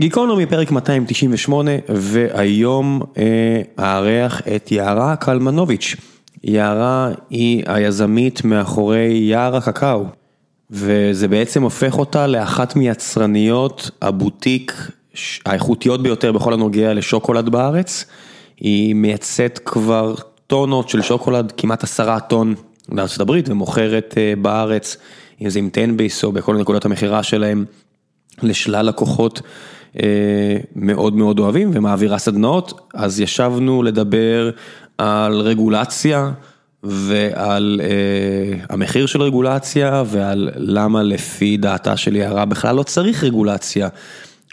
גיקונומי 0.00 0.46
פרק 0.46 0.70
298 0.70 1.70
והיום 1.88 3.02
אה, 3.18 3.62
אארח 3.78 4.42
את 4.56 4.72
יערה 4.72 5.16
קלמנוביץ'. 5.16 5.96
יערה 6.44 7.10
היא 7.30 7.62
היזמית 7.66 8.44
מאחורי 8.44 9.08
יער 9.12 9.56
הקקאו 9.56 10.04
וזה 10.70 11.28
בעצם 11.28 11.62
הופך 11.62 11.98
אותה 11.98 12.26
לאחת 12.26 12.76
מיצרניות 12.76 13.90
הבוטיק 14.02 14.90
האיכותיות 15.46 16.02
ביותר 16.02 16.32
בכל 16.32 16.52
הנוגע 16.52 16.94
לשוקולד 16.94 17.48
בארץ. 17.48 18.04
היא 18.56 18.94
מייצאת 18.94 19.60
כבר 19.64 20.14
טונות 20.46 20.88
של 20.88 21.02
שוקולד, 21.02 21.52
כמעט 21.56 21.84
עשרה 21.84 22.20
טון 22.20 22.54
בארצות 22.88 23.20
הברית 23.20 23.48
ומוכרת 23.48 24.14
אה, 24.16 24.32
בארץ, 24.42 24.96
אם 25.40 25.50
זה 25.50 25.58
עם 25.58 25.68
10 25.72 25.92
בייס 25.96 26.24
או 26.24 26.32
בכל 26.32 26.56
נקודות 26.56 26.84
המכירה 26.84 27.22
שלהם 27.22 27.64
לשלל 28.42 28.86
לקוחות. 28.86 29.42
אה, 29.96 30.56
מאוד 30.76 31.16
מאוד 31.16 31.38
אוהבים 31.38 31.70
ומעבירה 31.74 32.18
סדנאות, 32.18 32.80
אז 32.94 33.20
ישבנו 33.20 33.82
לדבר 33.82 34.50
על 34.98 35.40
רגולציה 35.40 36.30
ועל 36.82 37.80
uh, 37.80 38.66
המחיר 38.72 39.06
של 39.06 39.22
רגולציה 39.22 40.02
ועל 40.06 40.50
למה 40.56 41.02
לפי 41.02 41.56
דעתה 41.56 41.96
של 41.96 42.16
יערה 42.16 42.44
בכלל 42.44 42.76
לא 42.76 42.82
צריך 42.82 43.24
רגולציה. 43.24 43.88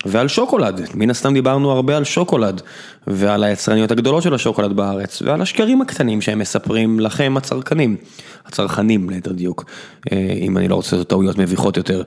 ועל 0.05 0.27
שוקולד, 0.27 0.82
מן 0.94 1.10
הסתם 1.10 1.34
דיברנו 1.34 1.72
הרבה 1.72 1.98
על 1.98 2.04
שוקולד 2.04 2.62
ועל 3.08 3.44
היצרניות 3.44 3.91
הגדולות 3.91 4.24
של 4.24 4.34
השוקולד 4.34 4.74
בארץ 4.74 5.22
ועל 5.22 5.41
השקרים 5.41 5.82
הקטנים 5.82 6.22
שהם 6.22 6.40
מספרים 6.40 6.99
לכם 6.99 7.34
הצרכנים, 7.38 7.96
הצרכנים 8.46 9.10
ליתר 9.10 9.32
דיוק, 9.32 9.66
אה, 10.12 10.18
אם 10.41 10.58
אני 10.58 10.68
לא 10.68 10.76
רוצה 10.76 10.96
לעשות 10.96 11.10
טעויות 11.10 11.38
מביכות 11.38 11.77
יותר. 11.77 12.04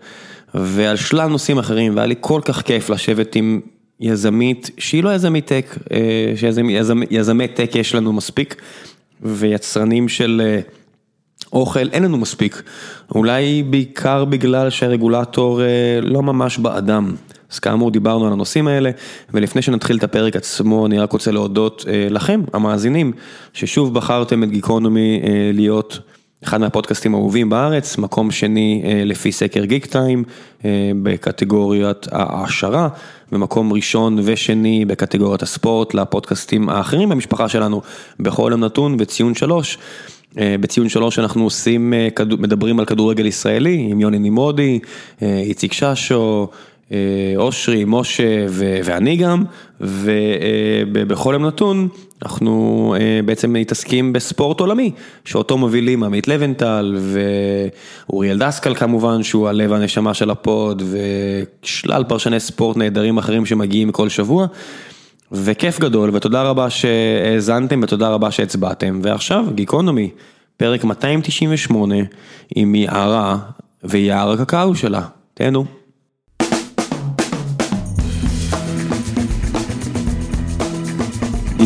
ועל 0.55 0.97
שלל 0.97 1.27
נושאים 1.27 1.59
אחרים, 1.59 1.97
והיה 1.97 2.07
לי 2.07 2.15
כל 2.21 2.41
כך 2.45 2.63
כיף 2.63 2.91
לשבת 2.91 3.35
עם 3.35 3.61
יזמית 4.01 4.71
שהיא 4.79 5.05
לא 5.05 5.15
יזמית 5.15 5.47
טק, 5.47 5.77
אה, 5.93 6.33
שיזמי 6.37 7.49
טק 7.49 7.71
יש 7.75 7.95
לנו 7.95 8.13
מספיק, 8.13 8.63
ויצרנים 9.23 10.09
של 10.09 10.43
אה, 10.45 10.61
אוכל 11.53 11.89
אין 11.93 12.03
לנו 12.03 12.19
מספיק, 12.19 12.63
אולי 13.15 13.63
בעיקר 13.63 14.25
בגלל 14.25 14.71
שהרגולטור 14.71 15.63
אה, 15.63 15.67
לא 16.03 16.23
ממש 16.23 16.59
באדם. 16.59 17.15
אז 17.53 17.59
כאמור 17.59 17.91
דיברנו 17.91 18.27
על 18.27 18.33
הנושאים 18.33 18.69
האלה, 18.69 18.91
ולפני 19.35 19.63
שנתחיל 19.63 19.97
את 19.97 20.05
הפרק 20.05 20.37
עצמו 20.37 20.87
אני 20.87 20.99
רק 20.99 21.13
רוצה 21.13 21.31
להודות 21.31 21.85
לכם, 22.11 22.41
המאזינים, 22.53 23.13
ששוב 23.53 23.95
בחרתם 23.95 24.43
את 24.43 24.51
גיקונומי 24.51 25.21
להיות 25.55 25.99
אחד 26.45 26.61
מהפודקאסטים 26.61 27.15
האהובים 27.15 27.51
בארץ, 27.51 27.99
מקום 27.99 28.31
שני 28.31 28.83
אה, 28.85 29.03
לפי 29.05 29.33
סקר 29.33 29.65
גיק 29.65 29.87
טיים 29.87 30.25
אה, 30.65 30.91
בקטגוריית 31.03 32.07
העשרה, 32.13 32.89
ומקום 33.33 33.73
ראשון 33.73 34.19
ושני 34.25 34.85
בקטגוריית 34.85 35.43
הספורט 35.43 35.95
לפודקאסטים 35.95 36.69
האחרים 36.69 37.09
במשפחה 37.09 37.49
שלנו, 37.49 37.83
בכל 38.21 38.49
יום 38.53 38.65
נתון 38.65 38.97
בציון 38.97 39.35
שלוש. 39.35 39.79
אה, 40.39 40.57
בציון 40.61 40.89
שלוש 40.89 41.19
אנחנו 41.19 41.45
עושים, 41.45 41.95
מדברים 42.39 42.79
על 42.79 42.85
כדורגל 42.85 43.27
ישראלי 43.27 43.87
עם 43.91 44.01
יוני 44.01 44.19
נמרודי, 44.19 44.79
איציק 45.23 45.73
ששו, 45.73 46.49
אושרי, 47.37 47.85
משה 47.87 48.47
ואני 48.85 49.17
גם, 49.17 49.45
ובכל 49.81 51.31
יום 51.35 51.47
נתון 51.47 51.89
אנחנו 52.23 52.95
בעצם 53.25 53.53
מתעסקים 53.53 54.13
בספורט 54.13 54.61
עולמי, 54.61 54.91
שאותו 55.25 55.59
מובילים 55.59 56.03
עמית 56.03 56.29
לבנטל 56.29 56.97
ואוריאל 58.09 58.39
דסקל 58.39 58.75
כמובן, 58.75 59.23
שהוא 59.23 59.49
הלב 59.49 59.73
הנשמה 59.73 60.15
של 60.15 60.31
הפוד, 60.31 60.83
ושלל 61.63 62.05
פרשני 62.05 62.41
ספורט 62.41 62.77
נהדרים 62.77 63.19
אחרים 63.19 63.47
שמגיעים 63.47 63.93
כל 63.93 64.09
שבוע. 64.09 64.47
וכיף 65.33 65.81
גדול 65.81 66.11
ותודה 66.13 66.43
רבה 66.43 66.71
שהאזנתם 66.71 67.81
ותודה 67.83 68.09
רבה 68.09 68.31
שהצבעתם 68.31 69.01
ועכשיו 69.03 69.45
גיקונומי 69.55 70.11
פרק 70.57 70.85
298 70.85 71.95
עם 72.55 72.75
יערה 72.75 73.39
ויער 73.85 74.31
הקקאו 74.31 74.75
שלה, 74.75 75.03
תהנו. 75.35 75.78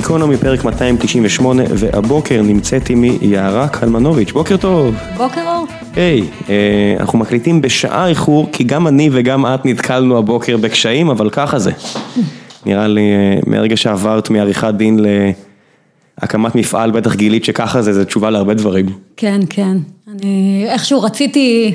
גיקונומי 0.02 0.36
פרק 0.36 0.64
298 0.64 1.62
והבוקר 1.70 2.42
נמצאת 2.42 2.88
עימי 2.88 3.18
יערה 3.20 3.68
קלמנוביץ', 3.68 4.32
בוקר 4.32 4.56
טוב. 4.56 4.94
בוקר 5.16 5.40
אור. 5.46 5.66
היי, 5.94 6.22
אה, 6.48 6.96
אנחנו 7.00 7.18
מקליטים 7.18 7.62
בשעה 7.62 8.08
איחור 8.08 8.48
כי 8.52 8.64
גם 8.64 8.86
אני 8.86 9.10
וגם 9.12 9.46
את 9.46 9.66
נתקלנו 9.66 10.18
הבוקר 10.18 10.56
בקשיים 10.56 11.10
אבל 11.10 11.30
ככה 11.30 11.58
זה. 11.58 11.72
נראה 12.66 12.88
לי 12.88 13.00
אה, 13.00 13.40
מהרגע 13.46 13.76
שעברת 13.76 14.30
מעריכת 14.30 14.74
דין 14.76 14.98
להקמת 16.22 16.54
מפעל 16.54 16.90
בטח 16.90 17.14
גילית 17.14 17.44
שככה 17.44 17.82
זה, 17.82 17.92
זה 17.92 18.04
תשובה 18.04 18.30
להרבה 18.30 18.54
דברים. 18.54 18.86
כן, 19.16 19.40
כן. 19.50 19.76
אני 20.14 20.64
איכשהו 20.68 21.02
רציתי, 21.02 21.74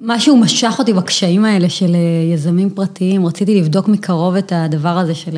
משהו 0.00 0.36
משך 0.36 0.76
אותי 0.78 0.92
בקשיים 0.92 1.44
האלה 1.44 1.68
של 1.68 1.94
אה, 1.94 2.34
יזמים 2.34 2.70
פרטיים, 2.70 3.26
רציתי 3.26 3.60
לבדוק 3.60 3.88
מקרוב 3.88 4.34
את 4.34 4.52
הדבר 4.56 4.98
הזה 4.98 5.14
של... 5.14 5.36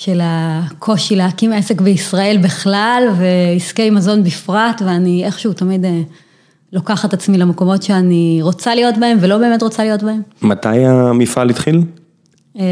של 0.00 0.20
הקושי 0.22 1.16
להקים 1.16 1.52
עסק 1.52 1.80
בישראל 1.80 2.38
בכלל 2.42 3.02
ועסקי 3.18 3.90
מזון 3.90 4.24
בפרט, 4.24 4.82
ואני 4.86 5.24
איכשהו 5.24 5.52
תמיד 5.52 5.84
אה, 5.84 6.00
לוקחת 6.72 7.14
עצמי 7.14 7.38
למקומות 7.38 7.82
שאני 7.82 8.38
רוצה 8.42 8.74
להיות 8.74 8.94
בהם 8.98 9.18
ולא 9.20 9.38
באמת 9.38 9.62
רוצה 9.62 9.84
להיות 9.84 10.02
בהם. 10.02 10.22
מתי 10.42 10.84
המפעל 10.84 11.50
התחיל? 11.50 11.82
אה, 12.58 12.64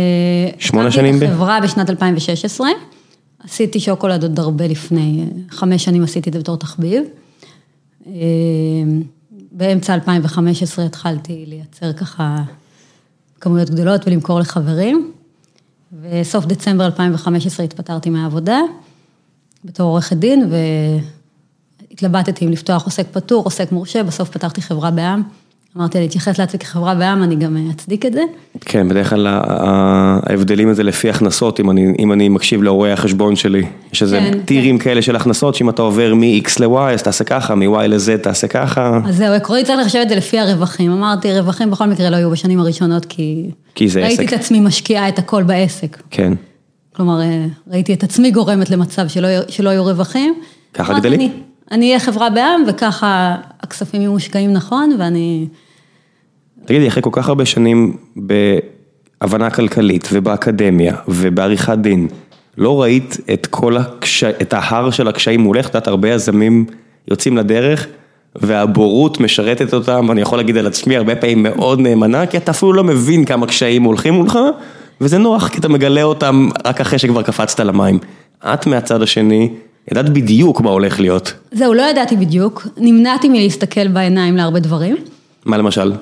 שמונה 0.59 0.91
שנים? 0.91 1.15
הקמתי 1.15 1.27
את 1.27 1.31
החברה 1.31 1.61
בשנת 1.61 1.91
2016, 1.91 2.69
עשיתי 3.45 3.81
שוקולד 3.81 4.23
עוד 4.23 4.39
הרבה 4.39 4.67
לפני, 4.67 5.27
חמש 5.51 5.85
שנים 5.85 6.03
עשיתי 6.03 6.29
את 6.29 6.35
זה 6.35 6.41
בתור 6.41 6.57
תחביב. 6.57 7.03
אה, 8.07 8.13
באמצע 9.53 9.95
2015 9.95 10.85
התחלתי 10.85 11.45
לייצר 11.49 11.93
ככה 11.93 12.37
כמויות 13.41 13.71
גדולות 13.71 14.07
ולמכור 14.07 14.41
לחברים. 14.41 15.18
וסוף 15.93 16.47
דצמבר 16.47 16.87
2015 16.87 17.65
התפטרתי 17.65 18.11
מהעבודה 18.11 18.61
בתור 19.65 19.91
עורכת 19.91 20.17
דין 20.17 20.51
והתלבטתי 21.91 22.47
אם 22.47 22.51
לפתוח 22.51 22.85
עוסק 22.85 23.07
פטור, 23.13 23.45
עוסק 23.45 23.73
מורשה, 23.73 24.03
בסוף 24.03 24.31
פתחתי 24.31 24.63
חברה 24.63 24.91
בעם. 24.91 25.23
אמרתי, 25.77 25.99
אני 25.99 26.07
אתייחס 26.07 26.39
לעצמי 26.39 26.59
כחברה 26.59 26.95
בעם, 26.95 27.23
אני 27.23 27.37
גם 27.37 27.57
אצדיק 27.71 28.07
את 28.07 28.13
זה. 28.13 28.21
כן, 28.61 28.89
בדרך 28.89 29.11
כלל 29.11 29.27
ההבדלים 29.27 30.69
הזה 30.69 30.83
לפי 30.83 31.11
הכנסות, 31.11 31.61
אם 31.61 31.71
אני, 31.71 31.95
אם 31.99 32.13
אני 32.13 32.29
מקשיב 32.29 32.63
לאורי 32.63 32.93
החשבון 32.93 33.37
שלי, 33.37 33.67
יש 33.93 34.03
איזה 34.03 34.19
כן, 34.19 34.39
טירים 34.45 34.79
כן. 34.79 34.85
כאלה 34.85 35.03
של 35.03 35.17
הכנסות, 35.17 35.55
שאם 35.55 35.71
אתה 35.71 35.83
עובר 35.83 36.15
מ-X 36.15 36.61
ל-Y, 36.61 36.79
אז 36.79 37.03
תעשה 37.03 37.25
ככה, 37.25 37.55
מ-Y 37.55 37.87
ל-Z 37.87 38.23
תעשה 38.23 38.49
ככה. 38.49 39.01
אז 39.07 39.17
זהו, 39.17 39.33
עקרונית 39.33 39.67
צריך 39.67 39.79
לחשב 39.81 39.99
את 40.03 40.09
זה 40.09 40.17
לפי 40.17 40.39
הרווחים. 40.39 40.93
אמרתי, 40.93 41.39
רווחים 41.41 41.71
בכל 41.71 41.87
מקרה 41.87 42.11
לא 42.11 42.17
יהיו 42.17 42.31
בשנים 42.31 42.61
הראשונות, 42.61 43.05
כי, 43.05 43.51
כי 43.75 43.89
זה 43.89 44.01
ראיתי 44.01 44.25
עסק. 44.25 44.35
את 44.35 44.41
עצמי 44.41 44.61
משקיעה 44.61 45.09
את 45.09 45.19
הכל 45.19 45.43
בעסק. 45.43 46.03
כן. 46.11 46.33
כלומר, 46.97 47.21
אה, 47.21 47.47
ראיתי 47.71 47.95
את 47.95 48.03
עצמי 48.03 48.31
גורמת 48.31 48.71
למצב 48.71 49.09
שלא, 49.09 49.29
שלא 49.49 49.71
יהיו 49.71 49.85
רווחים. 49.85 50.35
ככה 50.75 50.99
גדלים? 50.99 51.48
אני 51.71 51.87
אהיה 51.87 52.01
חברה 52.01 52.31
בעם, 52.31 52.63
וככה 52.67 53.37
הכספים 53.63 54.01
יהיו 54.01 54.13
מושקעים 54.13 54.53
נכון, 54.53 54.97
ואני... 54.99 55.47
תגידי, 56.65 56.89
אחרי 56.89 57.03
כל 57.03 57.11
כך 57.13 57.29
הרבה 57.29 57.45
שנים 57.45 57.97
בהבנה 58.17 59.51
כלכלית 59.51 60.09
ובאקדמיה 60.13 60.97
ובעריכת 61.09 61.79
דין, 61.79 62.09
לא 62.57 62.83
ראית 62.83 63.17
את 63.33 63.47
כל 63.47 63.77
הקש... 63.77 64.25
את 64.25 64.53
ההר 64.53 64.91
של 64.91 65.09
הקשיים 65.09 65.41
מולך? 65.41 65.67
את 65.67 65.75
יודעת, 65.75 65.89
הרבה 65.89 66.09
יזמים 66.09 66.65
יוצאים 67.09 67.37
לדרך 67.37 67.87
והבורות 68.37 69.21
משרתת 69.21 69.75
אותם, 69.75 70.07
ואני 70.09 70.21
יכול 70.21 70.39
להגיד 70.39 70.57
על 70.57 70.67
עצמי 70.67 70.97
הרבה 70.97 71.17
פעמים 71.17 71.43
מאוד 71.43 71.81
נאמנה, 71.81 72.27
כי 72.27 72.37
אתה 72.37 72.51
אפילו 72.51 72.73
לא 72.73 72.85
מבין 72.85 73.25
כמה 73.25 73.47
קשיים 73.47 73.83
הולכים 73.83 74.15
מולך, 74.15 74.39
וזה 75.01 75.19
נוח 75.19 75.49
כי 75.49 75.59
אתה 75.59 75.69
מגלה 75.69 76.03
אותם 76.03 76.49
רק 76.65 76.81
אחרי 76.81 76.99
שכבר 76.99 77.23
קפצת 77.23 77.61
למים. 77.61 77.99
את 78.45 78.67
מהצד 78.67 79.03
השני, 79.03 79.51
ידעת 79.93 80.09
בדיוק 80.09 80.61
מה 80.61 80.71
הולך 80.71 81.01
להיות. 81.01 81.33
זהו, 81.53 81.75
לא 81.75 81.83
ידעתי 81.83 82.17
בדיוק, 82.17 82.67
נמנעתי 82.77 83.29
מלהסתכל 83.29 83.89
בעיניים 83.89 84.37
להרבה 84.37 84.61
דברים. 84.61 84.97
מה 85.45 85.57
למשל? 85.57 85.93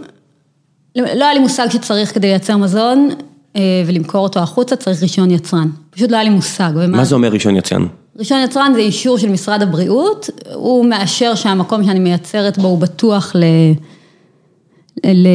לא 0.97 1.25
היה 1.25 1.35
לי 1.35 1.41
מושג 1.41 1.67
שצריך 1.71 2.15
כדי 2.15 2.27
לייצר 2.27 2.56
מזון 2.56 3.09
אה, 3.56 3.83
ולמכור 3.87 4.21
אותו 4.21 4.41
החוצה, 4.41 4.77
צריך 4.77 5.03
רישיון 5.03 5.31
יצרן. 5.31 5.69
פשוט 5.91 6.11
לא 6.11 6.17
היה 6.17 6.25
לי 6.25 6.31
מושג. 6.31 6.71
ומה... 6.75 6.97
מה 6.97 7.05
זה 7.05 7.15
אומר 7.15 7.29
רישיון 7.29 7.56
יצרן? 7.56 7.87
רישיון 8.19 8.41
יצרן 8.41 8.73
זה 8.75 8.81
אישור 8.81 9.19
של 9.19 9.29
משרד 9.29 9.62
הבריאות, 9.62 10.31
הוא 10.55 10.87
מאשר 10.87 11.35
שהמקום 11.35 11.85
שאני 11.85 11.99
מייצרת 11.99 12.59
בו 12.59 12.69
הוא 12.69 12.79
בטוח 12.79 13.33
ל... 13.35 13.44
ל... 15.06 15.29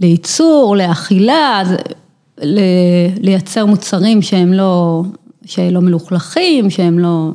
לייצור, 0.00 0.76
לאכילה, 0.76 1.62
ל... 2.42 2.60
לייצר 3.20 3.66
מוצרים 3.66 4.22
שהם 4.22 4.52
לא, 4.52 5.02
שלא 5.46 5.80
מלוכלכים, 5.80 6.70
שהם 6.70 6.98
לא, 6.98 7.30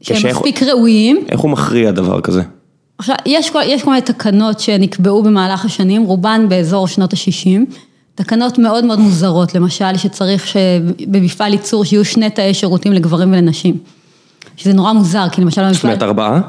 שהם 0.00 0.30
מספיק 0.30 0.62
ראויים. 0.62 1.24
איך 1.28 1.40
הוא 1.40 1.50
מכריע 1.50 1.90
דבר 1.90 2.20
כזה? 2.20 2.42
עכשיו, 2.98 3.16
יש 3.26 3.50
כל, 3.50 3.60
יש 3.64 3.82
כל 3.82 3.90
מיני 3.90 4.02
תקנות 4.02 4.60
שנקבעו 4.60 5.22
במהלך 5.22 5.64
השנים, 5.64 6.02
רובן 6.02 6.46
באזור 6.48 6.88
שנות 6.88 7.12
ה-60, 7.12 7.74
תקנות 8.14 8.58
מאוד 8.58 8.84
מאוד 8.84 9.00
מוזרות, 9.00 9.54
למשל 9.54 9.96
שצריך 9.96 10.46
שבמפעל 10.46 11.52
ייצור 11.52 11.84
שיהיו 11.84 12.04
שני 12.04 12.30
תאי 12.30 12.54
שירותים 12.54 12.92
לגברים 12.92 13.32
ולנשים. 13.32 13.76
שזה 14.56 14.72
נורא 14.72 14.92
מוזר, 14.92 15.28
כי 15.32 15.40
למשל 15.40 15.72
זאת. 15.72 15.84
אומרת 15.84 16.02
ארבעה? 16.02 16.40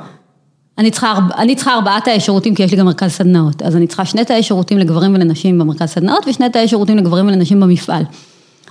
אני 0.77 0.91
צריכה, 0.91 1.11
ארבע- 1.11 1.35
אני 1.37 1.55
צריכה 1.55 1.73
ארבעה 1.73 1.99
תאי 2.01 2.19
שירותים 2.19 2.55
כי 2.55 2.63
יש 2.63 2.71
לי 2.71 2.77
גם 2.77 2.85
מרכז 2.85 3.11
סדנאות, 3.11 3.61
אז 3.61 3.75
אני 3.75 3.87
צריכה 3.87 4.05
שני 4.05 4.25
תאי 4.25 4.43
שירותים 4.43 4.77
לגברים 4.77 5.13
ולנשים 5.15 5.59
במרכז 5.59 5.89
סדנאות 5.89 6.25
ושני 6.27 6.49
תאי 6.49 6.67
שירותים 6.67 6.97
לגברים 6.97 7.27
ולנשים 7.27 7.59
במפעל. 7.59 8.03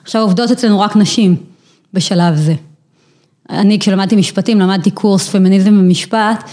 עכשיו 0.03 0.23
עובדות 0.23 0.51
אצלנו 0.51 0.81
רק 0.81 0.97
נשים 0.97 1.37
בשלב 1.97 2.37
זה. 2.37 2.55
אני 3.51 3.79
כשלמדתי 3.79 4.17
משפטים 4.17 4.61
למדתי 4.61 4.91
קורס 4.91 5.29
פמיניזם 5.29 5.79
במשפט, 5.79 6.45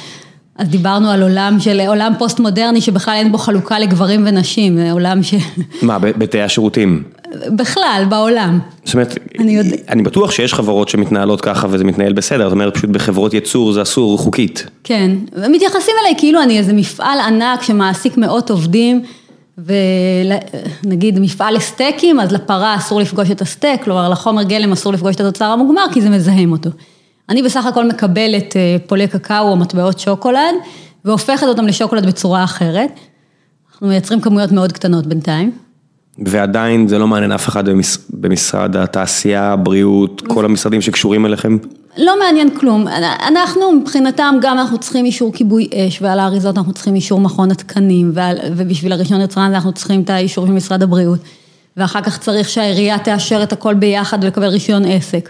אז 0.57 0.67
דיברנו 0.69 1.09
על 1.09 1.23
עולם 1.23 1.57
של, 1.59 1.81
עולם 1.87 2.13
פוסט 2.19 2.39
מודרני 2.39 2.81
שבכלל 2.81 3.13
אין 3.13 3.31
בו 3.31 3.37
חלוקה 3.37 3.79
לגברים 3.79 4.23
ונשים, 4.27 4.77
זה 4.77 4.91
עולם 4.91 5.23
ש... 5.23 5.33
מה, 5.81 5.99
בתאי 5.99 6.41
השירותים? 6.41 7.03
בכלל, 7.55 8.05
בעולם. 8.09 8.59
זאת 8.83 8.93
אומרת, 8.93 9.17
אני 9.39 9.51
יודע- 9.55 9.75
אני 9.89 10.03
בטוח 10.03 10.31
שיש 10.31 10.53
חברות 10.53 10.89
שמתנהלות 10.89 11.41
ככה 11.41 11.67
וזה 11.69 11.83
מתנהל 11.83 12.13
בסדר, 12.13 12.43
זאת 12.43 12.53
אומרת 12.53 12.73
פשוט 12.77 12.89
בחברות 12.89 13.33
ייצור 13.33 13.73
זה 13.73 13.81
אסור 13.81 14.17
חוקית. 14.17 14.65
כן, 14.83 15.11
ומתייחסים 15.33 15.93
אליי 16.01 16.13
כאילו 16.17 16.41
אני 16.43 16.57
איזה 16.57 16.73
מפעל 16.73 17.19
ענק 17.19 17.61
שמעסיק 17.61 18.17
מאות 18.17 18.49
עובדים, 18.49 19.01
ונגיד 19.57 21.19
מפעל 21.19 21.55
לסטייקים, 21.55 22.19
אז 22.19 22.31
לפרה 22.31 22.75
אסור 22.75 22.99
לפגוש 23.01 23.31
את 23.31 23.41
הסטייק, 23.41 23.83
כלומר 23.83 24.09
לחומר 24.09 24.43
גלם 24.43 24.71
אסור 24.71 24.93
לפגוש 24.93 25.15
את 25.15 25.19
התוצר 25.19 25.45
המוגמר, 25.45 25.85
כי 25.93 26.01
זה 26.01 26.09
מזהם 26.09 26.51
אותו. 26.51 26.69
אני 27.29 27.41
בסך 27.41 27.65
הכל 27.65 27.87
מקבלת 27.87 28.55
אה, 28.55 28.75
פולי 28.87 29.07
קקאו 29.07 29.49
או 29.49 29.55
מטבעות 29.55 29.99
שוקולד, 29.99 30.55
והופכת 31.05 31.47
אותם 31.47 31.67
לשוקולד 31.67 32.05
בצורה 32.05 32.43
אחרת. 32.43 32.99
אנחנו 33.71 33.87
מייצרים 33.87 34.21
כמויות 34.21 34.51
מאוד 34.51 34.71
קטנות 34.71 35.07
בינתיים. 35.07 35.51
ועדיין 36.19 36.87
זה 36.87 36.99
לא 36.99 37.07
מעניין 37.07 37.31
אף 37.31 37.47
אחד 37.47 37.69
במש... 37.69 37.97
במשרד 38.09 38.75
התעשייה, 38.75 39.51
הבריאות, 39.51 40.21
כל 40.27 40.45
המשרדים 40.45 40.81
שקשורים 40.81 41.25
אליכם. 41.25 41.57
לא 41.97 42.19
מעניין 42.19 42.49
כלום, 42.59 42.87
אנחנו 43.27 43.71
מבחינתם 43.71 44.35
גם 44.41 44.59
אנחנו 44.59 44.77
צריכים 44.77 45.05
אישור 45.05 45.33
כיבוי 45.33 45.69
אש 45.73 46.01
ועל 46.01 46.19
האריזות 46.19 46.57
אנחנו 46.57 46.73
צריכים 46.73 46.95
אישור 46.95 47.19
מכון 47.19 47.51
התקנים 47.51 48.11
ועל, 48.13 48.37
ובשביל 48.55 48.91
הרישיון 48.91 49.21
יצרן 49.21 49.53
אנחנו 49.53 49.73
צריכים 49.73 50.01
את 50.01 50.09
האישור 50.09 50.47
של 50.47 50.51
משרד 50.51 50.83
הבריאות. 50.83 51.19
ואחר 51.77 52.01
כך 52.01 52.17
צריך 52.17 52.49
שהעירייה 52.49 52.99
תאשר 52.99 53.43
את 53.43 53.53
הכל 53.53 53.73
ביחד 53.73 54.23
ולקבל 54.23 54.47
רישיון 54.47 54.85
עסק. 54.85 55.29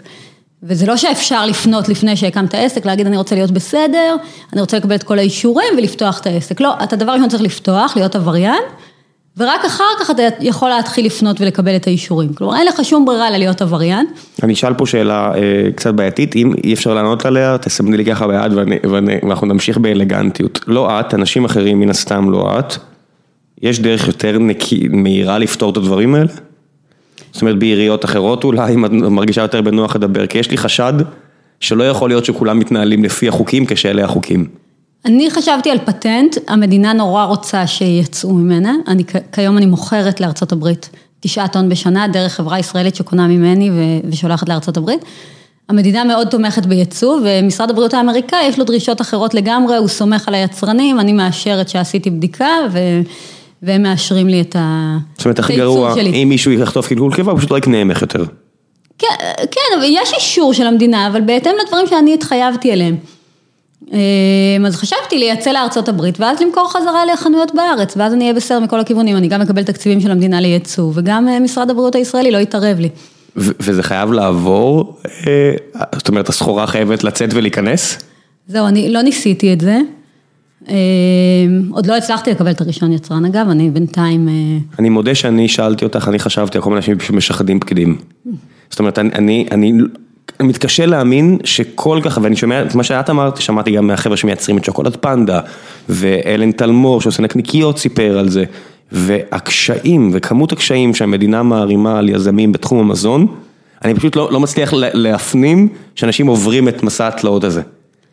וזה 0.62 0.86
לא 0.86 0.96
שאפשר 0.96 1.46
לפנות 1.46 1.88
לפני 1.88 2.16
שהקמת 2.16 2.54
עסק, 2.54 2.86
להגיד 2.86 3.06
אני 3.06 3.16
רוצה 3.16 3.34
להיות 3.34 3.50
בסדר, 3.50 4.16
אני 4.52 4.60
רוצה 4.60 4.76
לקבל 4.76 4.94
את 4.94 5.02
כל 5.02 5.18
האישורים 5.18 5.74
ולפתוח 5.78 6.20
את 6.20 6.26
העסק, 6.26 6.60
לא, 6.60 6.74
אתה 6.82 6.96
דבר 6.96 7.12
ראשון 7.12 7.28
צריך 7.28 7.42
לפתוח, 7.42 7.96
להיות 7.96 8.14
עבריין 8.14 8.62
ורק 9.38 9.64
אחר 9.64 9.84
כך 10.00 10.10
אתה 10.10 10.22
יכול 10.40 10.68
להתחיל 10.68 11.06
לפנות 11.06 11.40
ולקבל 11.40 11.76
את 11.76 11.86
האישורים, 11.86 12.34
כלומר 12.34 12.56
אין 12.56 12.66
לך 12.66 12.84
שום 12.84 13.04
ברירה 13.04 13.28
אלא 13.28 13.36
להיות 13.36 13.62
עבריין. 13.62 14.06
אני 14.42 14.52
אשאל 14.52 14.74
פה 14.74 14.86
שאלה 14.86 15.32
אה, 15.34 15.40
קצת 15.74 15.94
בעייתית, 15.94 16.36
אם 16.36 16.52
אי 16.64 16.74
אפשר 16.74 16.94
לענות 16.94 17.26
עליה, 17.26 17.58
תסמני 17.58 17.96
לי 17.96 18.04
ככה 18.04 18.26
ביד 18.26 18.52
ואני, 18.52 18.76
ואני, 18.90 19.14
ואנחנו 19.22 19.46
נמשיך 19.46 19.78
באלגנטיות. 19.78 20.60
לא 20.66 21.00
את, 21.00 21.14
אנשים 21.14 21.44
אחרים 21.44 21.80
מן 21.80 21.90
הסתם 21.90 22.30
לא 22.30 22.58
את, 22.58 22.74
יש 23.62 23.80
דרך 23.80 24.06
יותר 24.06 24.38
נקי, 24.38 24.88
מהירה 24.90 25.38
לפתור 25.38 25.70
את 25.70 25.76
הדברים 25.76 26.14
האלה? 26.14 26.32
זאת 27.32 27.42
אומרת 27.42 27.58
בעיריות 27.58 28.04
אחרות 28.04 28.44
אולי, 28.44 28.74
אם 28.74 28.84
את 28.84 28.90
מרגישה 28.90 29.42
יותר 29.42 29.60
בנוח 29.60 29.96
לדבר, 29.96 30.26
כי 30.26 30.38
יש 30.38 30.50
לי 30.50 30.56
חשד 30.56 30.92
שלא 31.60 31.84
יכול 31.84 32.10
להיות 32.10 32.24
שכולם 32.24 32.58
מתנהלים 32.58 33.04
לפי 33.04 33.28
החוקים 33.28 33.66
כשאלה 33.66 34.04
החוקים. 34.04 34.46
אני 35.04 35.30
חשבתי 35.30 35.70
על 35.70 35.78
פטנט, 35.78 36.36
המדינה 36.48 36.92
נורא 36.92 37.24
רוצה 37.24 37.66
שיצאו 37.66 38.32
ממנה, 38.32 38.74
אני, 38.88 39.04
כיום 39.32 39.56
אני 39.58 39.66
מוכרת 39.66 40.20
לארצות 40.20 40.52
הברית 40.52 40.90
תשעה 41.20 41.48
טון 41.48 41.68
בשנה 41.68 42.08
דרך 42.08 42.32
חברה 42.32 42.58
ישראלית 42.58 42.94
שקונה 42.94 43.26
ממני 43.26 43.70
ו- 43.70 44.08
ושולחת 44.10 44.48
לארצות 44.48 44.76
הברית. 44.76 45.04
המדינה 45.68 46.04
מאוד 46.04 46.28
תומכת 46.28 46.66
בייצוא 46.66 47.18
ומשרד 47.24 47.70
הבריאות 47.70 47.94
האמריקאי 47.94 48.44
יש 48.46 48.58
לו 48.58 48.64
דרישות 48.64 49.00
אחרות 49.00 49.34
לגמרי, 49.34 49.76
הוא 49.76 49.88
סומך 49.88 50.28
על 50.28 50.34
היצרנים, 50.34 51.00
אני 51.00 51.12
מאשרת 51.12 51.68
שעשיתי 51.68 52.10
בדיקה 52.10 52.48
ו... 52.72 52.78
והם 53.62 53.82
מאשרים 53.82 54.28
לי 54.28 54.40
את 54.40 54.56
ה- 54.58 54.96
זאת 55.16 55.24
אומרת, 55.24 55.38
הכי 55.38 55.56
גרוע, 55.56 55.94
שלי. 55.94 56.22
אם 56.22 56.28
מישהו 56.28 56.52
יחטוף 56.52 56.88
קלקול 56.88 57.14
קיבה, 57.14 57.32
הוא 57.32 57.38
פשוט 57.38 57.50
לא 57.50 57.58
יקנה 57.58 57.84
ממך 57.84 58.02
יותר. 58.02 58.24
כן, 58.98 59.06
כן, 59.50 59.60
אבל 59.78 59.84
יש 59.88 60.12
אישור 60.14 60.52
של 60.52 60.66
המדינה, 60.66 61.06
אבל 61.06 61.20
בהתאם 61.20 61.52
לדברים 61.64 61.86
שאני 61.86 62.14
התחייבתי 62.14 62.72
אליהם. 62.72 62.96
אמ, 63.92 64.66
אז 64.66 64.76
חשבתי 64.76 65.18
לייצא 65.18 65.52
לארצות 65.52 65.88
הברית 65.88 66.20
ואז 66.20 66.40
למכור 66.40 66.72
חזרה 66.72 67.06
לחנויות 67.12 67.54
בארץ, 67.54 67.96
ואז 67.96 68.12
אני 68.12 68.24
אהיה 68.24 68.34
בסדר 68.34 68.60
מכל 68.60 68.80
הכיוונים, 68.80 69.16
אני 69.16 69.28
גם 69.28 69.40
אקבל 69.40 69.62
תקציבים 69.62 70.00
של 70.00 70.10
המדינה 70.10 70.40
לייצוא, 70.40 70.92
וגם 70.94 71.28
אה, 71.28 71.40
משרד 71.40 71.70
הבריאות 71.70 71.94
הישראלי 71.94 72.30
לא 72.30 72.38
יתערב 72.38 72.80
לי. 72.80 72.88
וזה 73.36 73.82
חייב 73.82 74.12
לעבור, 74.12 74.96
אה, 75.26 75.52
זאת 75.94 76.08
אומרת, 76.08 76.28
הסחורה 76.28 76.66
חייבת 76.66 77.04
לצאת 77.04 77.34
ולהיכנס? 77.34 77.98
זהו, 78.48 78.66
אני 78.66 78.92
לא 78.92 79.02
ניסיתי 79.02 79.52
את 79.52 79.60
זה. 79.60 79.78
אמ, 80.68 80.74
עוד 81.70 81.86
לא 81.86 81.96
הצלחתי 81.96 82.30
לקבל 82.30 82.50
את 82.50 82.60
הרישיון 82.60 82.92
יצרן 82.92 83.24
אגב, 83.24 83.48
אני 83.50 83.70
בינתיים... 83.70 84.28
אה, 84.28 84.34
אני 84.78 84.88
מודה 84.88 85.14
שאני 85.14 85.48
שאלתי 85.48 85.84
אותך, 85.84 86.08
אני 86.08 86.18
חשבתי 86.18 86.58
על 86.58 86.64
כל 86.64 86.70
מיני 86.70 86.78
אנשים 86.78 87.00
שמשחדים 87.00 87.60
פקידים. 87.60 87.98
זאת 88.70 88.78
אומרת, 88.78 88.98
אני 88.98 89.46
אני 89.50 89.72
מתקשה 90.42 90.86
להאמין 90.86 91.38
שכל 91.44 92.00
כך, 92.02 92.18
ואני 92.22 92.36
שומע 92.36 92.62
את 92.62 92.74
מה 92.74 92.82
שאת 92.84 93.10
אמרת, 93.10 93.40
שמעתי 93.40 93.70
גם 93.70 93.86
מהחבר'ה 93.86 94.16
שמייצרים 94.16 94.58
את 94.58 94.64
שוקולד 94.64 94.96
פנדה, 95.00 95.40
ואלן 95.88 96.52
תלמור 96.52 97.00
שעושה 97.00 97.22
נקניקיות 97.22 97.78
סיפר 97.78 98.18
על 98.18 98.28
זה, 98.28 98.44
והקשיים 98.92 100.10
וכמות 100.12 100.52
הקשיים 100.52 100.94
שהמדינה 100.94 101.42
מערימה 101.42 101.98
על 101.98 102.08
יזמים 102.08 102.52
בתחום 102.52 102.78
המזון, 102.78 103.26
אני 103.84 103.94
פשוט 103.94 104.16
לא, 104.16 104.32
לא 104.32 104.40
מצליח 104.40 104.72
לה- 104.72 104.88
להפנים 104.92 105.68
שאנשים 105.94 106.26
עוברים 106.26 106.68
את 106.68 106.82
מסע 106.82 107.06
התלאות 107.08 107.44
הזה. 107.44 107.62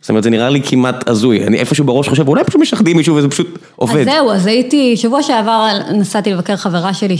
זאת 0.02 0.10
אומרת, 0.10 0.24
זה 0.24 0.30
נראה 0.30 0.50
לי 0.50 0.62
כמעט 0.64 1.10
הזוי, 1.10 1.44
אני 1.48 1.58
איפשהו 1.58 1.86
בראש 1.86 2.10
חושב, 2.10 2.28
אולי 2.28 2.44
פשוט 2.44 2.62
משחדים 2.62 2.98
מישהו 2.98 3.16
וזה 3.16 3.30
פשוט 3.30 3.60
עובד. 3.76 3.98
אז 4.00 4.06
זהו, 4.06 4.32
אז 4.32 4.48
הייתי, 4.48 4.98
שבוע 4.98 5.24
שעבר 5.24 5.68
נסעתי 5.94 6.34
לבקר 6.34 6.56
חברה 6.56 6.94
שלי 6.94 7.18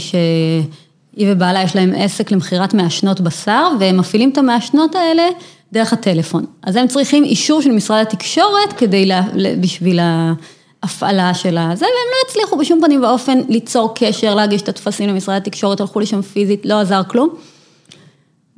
שהיא 1.14 1.32
ובעלה 1.32 1.62
יש 1.62 1.76
להם 1.76 1.92
עסק 1.96 2.30
למכירת 2.30 2.74
מעשנות 2.74 3.20
בשר, 3.20 3.68
והם 3.80 3.96
מפעילים 3.96 4.30
את 4.30 4.38
המעשנות 4.38 4.94
האלה 4.94 5.22
דרך 5.72 5.92
הטלפון. 5.92 6.44
אז 6.62 6.76
הם 6.76 6.88
צריכים 6.88 7.24
אישור 7.24 7.62
של 7.62 7.72
משרד 7.72 8.02
התקשורת 8.02 8.72
כדי, 8.76 9.06
לה, 9.06 9.22
בשביל 9.60 10.00
ההפעלה 10.82 11.34
של 11.34 11.58
הזה, 11.58 11.84
והם 11.84 12.10
לא 12.10 12.30
הצליחו 12.30 12.56
בשום 12.56 12.80
פנים 12.84 13.02
ואופן 13.02 13.38
ליצור 13.48 13.92
קשר, 13.94 14.34
להגיש 14.34 14.62
את 14.62 14.68
הטפסים 14.68 15.08
למשרד 15.08 15.36
התקשורת, 15.36 15.80
הלכו 15.80 16.00
לשם 16.00 16.22
פיזית, 16.22 16.66
לא 16.66 16.80
עזר 16.80 17.02
כלום. 17.08 17.34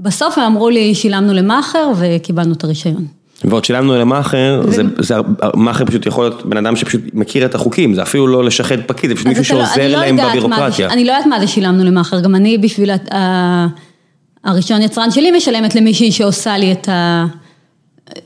בסוף 0.01 0.39
הם 0.39 0.45
אמרו 0.45 0.71
לי, 0.71 0.95
שילמנו 0.95 1.35
למאכר 1.35 1.91
וקיבלנו 1.99 2.53
את 2.53 2.65
הרישיון. 2.65 3.07
ועוד 3.45 3.65
שילמנו 3.65 3.95
למאכר, 3.99 4.63
זה, 4.69 4.83
זה, 4.99 5.15
מאכר 5.57 5.85
פשוט 5.85 6.07
יכול 6.07 6.25
להיות 6.25 6.47
בן 6.47 6.57
אדם 6.57 6.77
שפשוט 6.77 7.01
מכיר 7.13 7.45
את 7.45 7.55
החוקים, 7.55 7.95
זה 7.95 8.03
אפילו 8.03 8.27
לא 8.27 8.45
לשחד 8.45 8.77
פקיד, 8.87 9.11
זה 9.11 9.17
פשוט 9.17 9.27
מישהו 9.27 9.59
לא- 9.59 9.65
שעוזר 9.67 9.89
לא 9.89 9.99
להם 9.99 10.17
זה- 10.17 10.23
בבירוקרטיה. 10.29 10.89
אני 10.91 11.05
לא 11.05 11.13
יודעת 11.13 11.27
מה 11.27 11.41
זה 11.41 11.47
שילמנו 11.47 11.85
למאכר, 11.85 12.21
גם 12.21 12.35
אני 12.35 12.59
בשביל 12.59 12.91
ה- 12.91 13.17
ה- 13.17 13.67
הרישיון 14.45 14.83
יצרן 14.83 15.11
שלי 15.11 15.31
משלמת 15.31 15.75
למישהי 15.75 16.13
שעושה 16.13 16.59
לי 16.59 16.73
את 16.73 16.89
ה... 16.89 17.25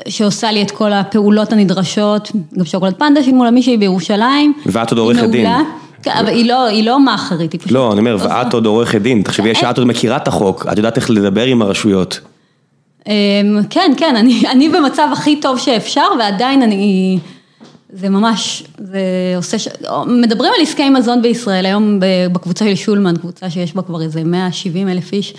שעושה 0.09 0.53
לי 0.53 0.63
את 0.63 0.71
כל 0.71 0.93
הפעולות 0.93 1.53
הנדרשות, 1.53 2.33
גם 2.59 2.65
שוקולד 2.65 2.95
פנדה 2.95 3.23
שילמו 3.23 3.45
לה 3.45 3.51
מישהי 3.51 3.77
בירושלים. 3.77 4.53
ואת 4.67 4.91
עוד 4.91 4.99
עורכת 4.99 5.29
דין. 5.31 5.47
כן, 6.03 6.11
אבל 6.21 6.29
היא 6.29 6.49
לא, 6.49 6.67
היא 6.67 6.85
לא 6.85 7.05
מאכרית, 7.05 7.53
היא 7.53 7.61
פשוט... 7.61 7.73
לא, 7.73 7.93
אני 7.93 8.01
אומר, 8.01 8.17
ואת 8.21 8.55
עוד 8.55 8.67
עורכת 8.67 9.01
דין, 9.01 9.23
תחשבי 9.23 9.55
שאת 9.55 9.79
עוד 9.79 9.87
מכירה 9.87 10.17
את 10.17 10.29
החוק, 10.29 10.67
את 10.73 10.77
יודעת 10.77 10.97
איך 10.97 11.11
לדבר 11.11 11.45
עם 11.45 11.63
הרשויות. 11.63 12.21
אמ, 13.09 13.61
כן, 13.71 13.93
כן, 13.97 14.17
אני, 14.17 14.43
אני 14.51 14.69
במצב 14.69 15.09
הכי 15.13 15.41
טוב 15.41 15.59
שאפשר, 15.59 16.07
ועדיין 16.19 16.63
אני, 16.63 17.19
זה 17.93 18.09
ממש, 18.09 18.65
זה 18.79 19.01
עושה, 19.37 19.59
ש... 19.59 19.69
מדברים 20.07 20.53
על 20.57 20.63
עסקי 20.63 20.91
מזון 20.91 21.23
בישראל, 21.23 21.67
היום 21.67 22.01
בקבוצה 22.33 22.65
של 22.65 22.75
שולמן, 22.75 23.17
קבוצה 23.17 23.51
שיש 23.51 23.75
בה 23.75 23.83
כבר 23.83 24.03
איזה 24.03 24.25
170 24.25 24.89
אלף 24.89 25.13
איש, 25.13 25.35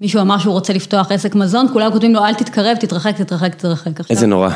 מישהו 0.00 0.20
אמר 0.20 0.38
שהוא 0.38 0.52
רוצה 0.52 0.72
לפתוח 0.72 1.12
עסק 1.12 1.34
מזון, 1.34 1.66
כולם 1.72 1.92
כותבים 1.92 2.14
לו 2.14 2.24
אל 2.24 2.34
תתקרב, 2.34 2.76
תתרחק, 2.76 3.16
תתרחק, 3.16 3.54
תתרחק. 3.54 4.00
עכשיו, 4.00 4.16
איזה 4.16 4.26
נורא. 4.26 4.50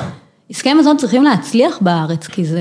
עסקי 0.50 0.75
מזון 0.75 0.97
צריכים 0.97 1.25
להצליח 1.25 1.79
בארץ, 1.81 2.26
כי 2.26 2.45
זה, 2.45 2.61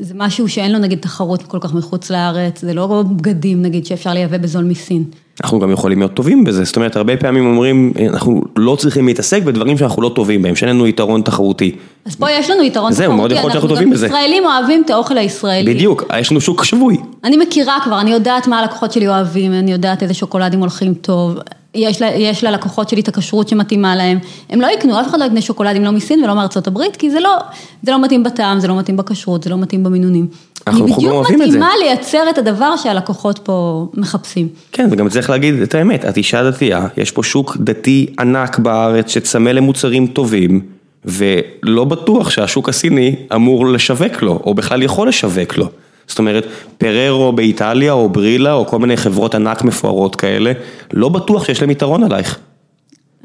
זה 0.00 0.14
משהו 0.16 0.48
שאין 0.48 0.72
לו 0.72 0.78
נגיד 0.78 0.98
תחרות 0.98 1.42
כל 1.42 1.58
כך 1.60 1.74
מחוץ 1.74 2.10
לארץ, 2.10 2.60
זה 2.60 2.74
לא 2.74 3.02
בגדים 3.02 3.62
נגיד 3.62 3.86
שאפשר 3.86 4.12
לייבא 4.12 4.38
בזול 4.38 4.64
מסין. 4.64 5.04
אנחנו 5.42 5.58
גם 5.58 5.70
יכולים 5.70 5.98
להיות 5.98 6.14
טובים 6.14 6.44
בזה, 6.44 6.64
זאת 6.64 6.76
אומרת, 6.76 6.96
הרבה 6.96 7.16
פעמים 7.16 7.46
אומרים, 7.46 7.92
אנחנו 8.08 8.42
לא 8.56 8.76
צריכים 8.76 9.06
להתעסק 9.06 9.42
בדברים 9.42 9.78
שאנחנו 9.78 10.02
לא 10.02 10.08
טובים 10.14 10.42
בהם, 10.42 10.56
שאין 10.56 10.70
לנו 10.70 10.86
יתרון 10.86 11.22
תחרותי. 11.22 11.76
אז 12.06 12.16
פה 12.16 12.30
יש 12.30 12.50
לנו 12.50 12.62
יתרון 12.62 12.92
זהו, 12.92 13.12
מאוד 13.12 13.32
יכול 13.32 13.42
להיות 13.42 13.52
שאנחנו 13.52 13.68
טובים 13.68 13.90
בזה. 13.90 14.06
ישראלים 14.06 14.44
אוהבים 14.44 14.82
את 14.84 14.90
האוכל 14.90 15.18
הישראלי. 15.18 15.74
בדיוק, 15.74 16.04
יש 16.20 16.30
לנו 16.30 16.40
שוק 16.40 16.64
שבוי. 16.64 16.96
אני 17.24 17.36
מכירה 17.36 17.78
כבר, 17.84 18.00
אני 18.00 18.10
יודעת 18.10 18.46
מה 18.46 18.58
הלקוחות 18.58 18.92
שלי 18.92 19.08
אוהבים, 19.08 19.52
אני 19.52 19.72
יודעת 19.72 20.02
איזה 20.02 20.14
שוקולדים 20.14 20.60
הולכים 20.60 20.94
טוב, 20.94 21.38
יש, 21.74 22.02
לה, 22.02 22.14
יש 22.14 22.44
ללקוחות 22.44 22.88
שלי 22.88 23.00
את 23.00 23.08
הכשרות 23.08 23.48
שמתאימה 23.48 23.96
להם, 23.96 24.18
הם 24.50 24.60
לא 24.60 24.66
יקנו, 24.66 25.00
אף 25.00 25.08
אחד 25.08 25.20
לא 25.20 25.24
יקנה 25.24 25.40
שוקולדים 25.40 25.84
לא 25.84 25.92
מסין 25.92 26.24
ולא 26.24 26.34
מארצות 26.34 26.66
הברית, 26.66 26.96
כי 26.96 27.10
זה 27.10 27.20
לא, 27.20 27.36
זה 27.82 27.92
לא 27.92 28.02
מתאים 28.02 28.22
בטעם, 28.22 28.60
זה 28.60 28.68
לא 28.68 28.78
מתאים 28.78 28.96
בכשרות, 28.96 29.42
זה 29.42 29.50
לא 29.50 29.56
מתאים 29.56 29.84
במינונים. 29.84 30.26
אנחנו 30.66 30.86
היא 30.86 30.94
בדיוק 30.94 31.12
אוהבים 31.12 31.42
את 31.42 31.50
זה. 31.50 31.58
מתאימה 31.58 31.70
לייצר 31.82 32.30
את 32.30 32.38
הדבר 32.38 32.76
שהלקוחות 32.76 33.38
פה 33.38 33.86
מחפשים. 33.94 34.48
כן, 34.72 34.88
וגם 34.90 35.08
צריך 35.08 35.30
להגיד 35.30 35.54
את 35.62 35.74
האמת, 35.74 36.04
את 36.04 36.16
אישה 36.16 36.50
דתייה, 36.50 36.86
יש 36.96 37.10
פה 37.10 37.22
שוק 37.22 37.56
דתי 37.60 38.06
ענק 38.18 38.58
בארץ 38.58 39.10
שצמא 39.10 39.50
למוצרים 39.50 40.06
טובים, 40.06 40.60
ולא 41.04 41.84
בטוח 41.84 42.30
שהשוק 42.30 42.68
הסיני 42.68 43.16
אמור 43.34 43.66
לשווק 43.66 44.22
לו, 44.22 44.40
או 44.44 44.54
בכלל 44.54 44.82
יכול 44.82 45.08
לשווק 45.08 45.56
לו. 45.56 45.68
זאת 46.06 46.18
אומרת, 46.18 46.46
פררו 46.78 47.32
באיטליה, 47.32 47.92
או 47.92 48.08
ברילה, 48.08 48.52
או 48.52 48.66
כל 48.66 48.78
מיני 48.78 48.96
חברות 48.96 49.34
ענק 49.34 49.64
מפוארות 49.64 50.16
כאלה, 50.16 50.52
לא 50.92 51.08
בטוח 51.08 51.44
שיש 51.44 51.60
להם 51.60 51.70
יתרון 51.70 52.04
עלייך. 52.04 52.38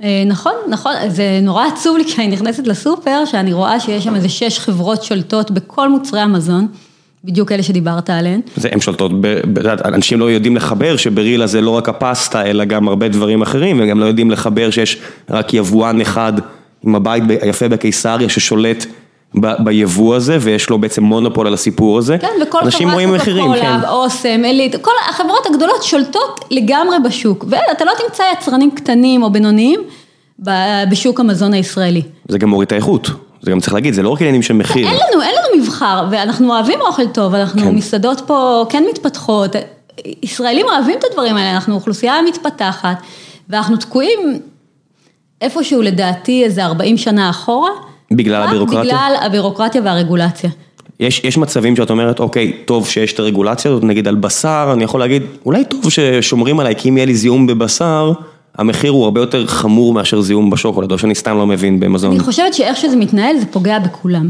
אה, 0.04 0.24
נכון, 0.26 0.54
נכון, 0.70 0.94
זה 1.08 1.40
נורא 1.42 1.66
עצוב 1.66 1.98
לי 1.98 2.04
כי 2.06 2.22
אני 2.22 2.28
נכנסת 2.28 2.68
לסופר, 2.68 3.26
שאני 3.26 3.54
רואה 3.54 3.80
שיש 3.80 4.04
שם 4.04 4.16
איזה 4.16 4.30
שש 4.30 4.60
חברות 4.60 5.04
שולטות 5.04 5.52
בכל 5.52 5.90
מוצרי 5.90 6.20
המזון, 6.20 6.68
בדיוק 7.24 7.52
אלה 7.52 7.64
שדיברת 7.64 8.10
עליהן. 8.10 8.42
זה, 8.56 8.70
הם 8.72 8.82
שולטות, 8.82 9.12
אנשים 9.86 10.20
לא 10.20 10.32
יודעים 10.32 10.56
לחבר 10.56 10.98
שברילה 10.98 11.48
זה 11.48 11.62
לא 11.62 11.70
רק 11.70 11.90
הפסטה, 11.90 12.46
אלא 12.46 12.66
גם 12.66 12.88
הרבה 12.88 13.08
דברים 13.08 13.42
אחרים, 13.42 13.80
וגם 13.84 14.00
לא 14.00 14.06
יודעים 14.06 14.32
לחבר 14.32 14.70
שיש 14.70 14.98
רק 15.30 15.54
יבואן 15.54 16.02
אחד 16.02 16.34
עם 16.84 16.96
הבית 16.96 17.24
היפה 17.42 17.68
בקיסריה 17.68 18.30
ששולט 18.30 18.86
ב, 19.42 19.64
ביבוא 19.64 20.16
הזה, 20.16 20.38
ויש 20.42 20.70
לו 20.70 20.78
בעצם 20.78 21.04
מונופול 21.04 21.48
על 21.48 21.54
הסיפור 21.54 21.98
הזה. 21.98 22.18
כן, 22.18 22.28
וכל 22.42 22.60
אנשים 22.64 22.80
חברת 22.80 22.94
רואים 22.94 23.10
קוקה 23.10 23.22
מחירים, 23.22 23.46
קולה, 23.46 23.62
כן. 23.62 23.88
אוסם, 23.90 24.42
עילית, 24.44 24.76
כל 24.82 24.92
החברות 25.10 25.46
הגדולות 25.46 25.84
שולטות 25.84 26.46
לגמרי 26.52 26.98
בשוק, 27.06 27.46
ואתה 27.50 27.86
לא 27.86 27.92
תמצא 28.08 28.24
יצרנים 28.34 28.72
קטנים 28.72 29.24
או 29.24 29.30
בינוניים 29.32 29.80
בשוק 30.90 31.20
המזון 31.20 31.54
הישראלי. 31.54 32.02
זה 32.28 32.38
גם 32.38 32.50
מוריד 32.50 32.66
את 32.66 32.72
האיכות, 32.72 33.10
זה 33.42 33.52
גם 33.52 33.60
צריך 33.60 33.74
להגיד, 33.74 33.94
זה 33.94 34.04
לא 34.04 34.10
רק 34.10 34.22
עניינים 34.22 34.42
של 34.42 34.54
מחיר. 34.54 34.88
אין 34.88 34.96
לנו, 34.96 35.22
אין 35.22 35.36
לנו 35.36 35.64
מבחר, 35.64 36.06
ואנחנו 36.12 36.54
אוהבים 36.54 36.82
אוכל 36.82 37.08
טוב, 37.08 37.36
אנחנו 37.36 37.62
כן. 37.62 37.76
מסעדות 37.76 38.22
פה 38.28 38.66
כן 38.70 38.84
מתפתחות, 38.90 39.56
ישראלים 40.24 40.66
אוהבים 40.66 40.96
את 41.00 41.04
הדברים 41.10 41.36
האלה, 41.36 41.52
אנחנו 41.52 41.76
אוכלוסייה 41.76 42.22
מתפתחת, 42.28 43.02
ואנחנו 43.50 43.78
תקועים 43.78 44.40
איפשהו 45.42 45.82
לדעתי 45.82 46.44
איזה 46.44 46.66
40 46.66 46.98
שנה 46.98 47.30
אחורה. 47.30 47.70
בגלל 48.12 48.44
הבירוקרטיה? 48.44 48.84
בגלל 48.84 49.16
הבירוקרטיה 49.22 49.82
והרגולציה. 49.86 50.50
יש, 51.00 51.22
יש 51.24 51.38
מצבים 51.38 51.76
שאת 51.76 51.90
אומרת, 51.90 52.20
אוקיי, 52.20 52.54
טוב 52.66 52.88
שיש 52.88 53.14
את 53.14 53.20
הרגולציה 53.20 53.72
הזאת, 53.72 53.84
נגיד 53.84 54.08
על 54.08 54.16
בשר, 54.16 54.70
אני 54.74 54.84
יכול 54.84 55.00
להגיד, 55.00 55.24
אולי 55.46 55.66
טוב 55.66 55.90
ששומרים 55.90 56.60
עליי, 56.60 56.76
כי 56.76 56.90
אם 56.90 56.98
יהיה 56.98 57.06
לי 57.06 57.16
זיהום 57.16 57.48
בבשר, 57.48 58.12
המחיר 58.60 58.92
הוא 58.92 59.04
הרבה 59.04 59.22
יותר 59.22 59.48
חמור 59.48 59.94
מאשר 59.94 60.22
זיהום 60.22 60.50
בשוקולד, 60.50 60.92
או 60.92 60.98
שאני 60.98 61.16
סתם 61.16 61.38
לא 61.38 61.48
מבין 61.48 61.80
במזון. 61.80 62.12
אני 62.12 62.20
חושבת 62.20 62.54
שאיך 62.54 62.78
שזה 62.78 62.96
מתנהל 62.96 63.38
זה 63.40 63.46
פוגע 63.46 63.80
בכולם. 63.80 64.30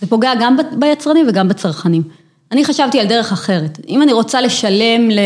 זה 0.00 0.06
פוגע 0.06 0.30
גם 0.40 0.56
ביצרנים 0.78 1.26
וגם 1.28 1.48
בצרכנים. 1.48 2.02
אני 2.52 2.64
חשבתי 2.64 3.00
על 3.00 3.06
דרך 3.06 3.32
אחרת. 3.32 3.78
אם 3.88 4.02
אני 4.02 4.12
רוצה 4.12 4.40
לשלם 4.40 5.10
ל... 5.10 5.18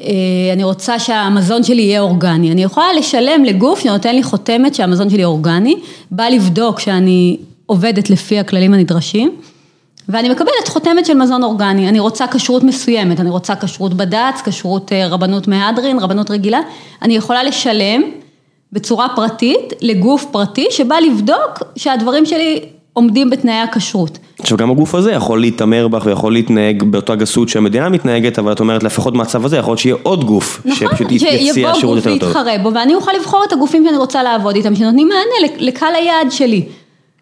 אה, 0.00 0.52
אני 0.52 0.64
רוצה 0.64 0.98
שהמזון 0.98 1.62
שלי 1.62 1.82
יהיה 1.82 2.00
אורגני. 2.00 2.52
אני 2.52 2.62
יכולה 2.62 2.86
לשלם 2.98 3.44
לגוף 3.44 3.80
שנותן 3.80 4.14
לי 4.14 4.22
חותמת 4.22 4.74
שהמזון 4.74 5.10
שלי 5.10 5.24
אורגני, 5.24 5.76
בא 6.10 6.24
לבדוק 6.24 6.80
שאני 6.80 7.36
עובדת 7.66 8.10
לפי 8.10 8.38
הכללים 8.38 8.74
הנדרשים, 8.74 9.32
ואני 10.08 10.28
מקבלת 10.28 10.68
חותמת 10.68 11.06
של 11.06 11.14
מזון 11.14 11.42
אורגני. 11.42 11.88
אני 11.88 12.00
רוצה 12.00 12.26
כשרות 12.26 12.62
מסוימת, 12.62 13.20
אני 13.20 13.30
רוצה 13.30 13.56
כשרות 13.56 13.94
בד"ץ, 13.94 14.40
כשרות 14.44 14.92
אה, 14.92 15.08
רבנות 15.08 15.48
מהדרין, 15.48 15.98
רבנות 15.98 16.30
רגילה. 16.30 16.60
אני 17.02 17.16
יכולה 17.16 17.44
לשלם 17.44 18.02
בצורה 18.72 19.06
פרטית 19.16 19.72
לגוף 19.80 20.24
פרטי 20.30 20.66
שבא 20.70 20.96
לבדוק 20.96 21.62
שהדברים 21.76 22.26
שלי 22.26 22.60
עומדים 22.92 23.30
בתנאי 23.30 23.54
הכשרות. 23.54 24.18
עכשיו 24.38 24.58
גם 24.58 24.70
הגוף 24.70 24.94
הזה 24.94 25.12
יכול 25.12 25.40
להתעמר 25.40 25.88
בך 25.88 26.06
ויכול 26.06 26.32
להתנהג 26.32 26.82
באותה 26.82 27.14
גסות 27.14 27.48
שהמדינה 27.48 27.88
מתנהגת, 27.88 28.38
אבל 28.38 28.52
את 28.52 28.60
אומרת 28.60 28.82
לפחות 28.82 29.14
מהצו 29.14 29.38
הזה 29.44 29.56
יכול 29.56 29.70
להיות 29.70 29.78
שיהיה 29.78 29.96
עוד 30.02 30.24
גוף, 30.24 30.60
נכון, 30.64 30.88
שפשוט 30.88 31.12
יציע 31.12 31.30
שיבוא 31.54 31.74
שירות 31.74 31.96
גוף 31.96 32.06
יותר 32.06 32.18
טוב. 32.18 32.36
ויתחרה 32.36 32.58
בו, 32.62 32.74
ואני 32.74 32.94
אוכל 32.94 33.12
לבחור 33.20 33.44
את 33.48 33.52
הגופים 33.52 33.84
שאני 33.86 33.96
רוצה 33.96 34.22
לעבוד 34.22 34.56
איתם, 34.56 34.74
שנותנים 34.74 35.08
מענה 35.08 35.52
לקהל 35.58 35.94
היעד 35.94 36.30
שלי. 36.30 36.64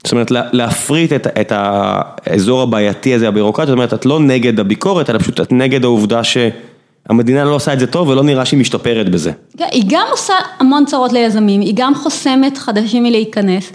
זאת 0.05 0.13
אומרת 0.13 0.31
לה- 0.31 0.49
להפריט 0.53 1.13
את, 1.13 1.27
את 1.41 1.53
האזור 1.57 2.63
הבעייתי 2.63 3.15
הזה, 3.15 3.29
הבירוקרטיה, 3.29 3.67
זאת 3.67 3.73
אומרת 3.77 3.95
את 3.95 4.07
לא 4.07 4.21
נגד 4.21 4.61
הביקורת, 4.61 5.11
אלא 5.11 5.19
פשוט 5.19 5.41
את 5.41 5.53
נגד 5.53 5.85
העובדה 5.85 6.21
שהמדינה 6.25 7.45
לא 7.45 7.55
עושה 7.55 7.73
את 7.73 7.79
זה 7.81 7.87
טוב 7.87 8.09
ולא 8.09 8.23
נראה 8.23 8.45
שהיא 8.45 8.61
משתפרת 8.61 9.09
בזה. 9.09 9.33
כן, 9.59 9.65
היא 9.73 9.85
גם 9.89 10.07
עושה 10.11 10.35
המון 10.61 10.85
צרות 10.85 11.13
ליזמים, 11.13 11.61
היא 11.61 11.73
גם 11.77 11.95
חוסמת 11.95 12.59
חדשים 12.59 13.03
מלהיכנס, 13.03 13.73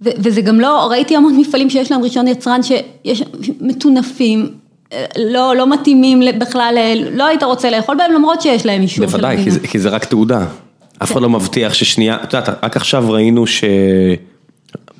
וזה 0.00 0.40
גם 0.40 0.60
לא, 0.60 0.88
ראיתי 0.90 1.16
המון 1.16 1.36
מפעלים 1.36 1.70
שיש 1.70 1.90
להם 1.92 2.02
רישיון 2.02 2.28
יצרן 2.28 2.60
שיש 2.62 3.22
מטונפים, 3.60 4.48
לא, 5.18 5.56
לא 5.56 5.72
מתאימים 5.72 6.22
בכלל, 6.38 6.78
לא 7.14 7.26
היית 7.26 7.42
רוצה 7.42 7.70
לאכול 7.70 7.96
בהם 7.96 8.12
למרות 8.12 8.40
שיש 8.42 8.66
להם 8.66 8.82
אישור 8.82 9.06
של 9.06 9.10
בוודאי, 9.10 9.36
המדינה. 9.36 9.50
זה, 9.50 9.60
כי 9.60 9.78
זה 9.78 9.88
רק 9.88 10.04
תעודה. 10.04 10.44
אף 11.02 11.12
אחד 11.12 11.22
לא 11.22 11.30
מבטיח 11.30 11.74
ששנייה, 11.74 12.16
את 12.22 12.32
יודעת, 12.32 12.64
רק 12.64 12.76
עכשיו 12.76 13.10
ראינו 13.10 13.46
ש... 13.46 13.64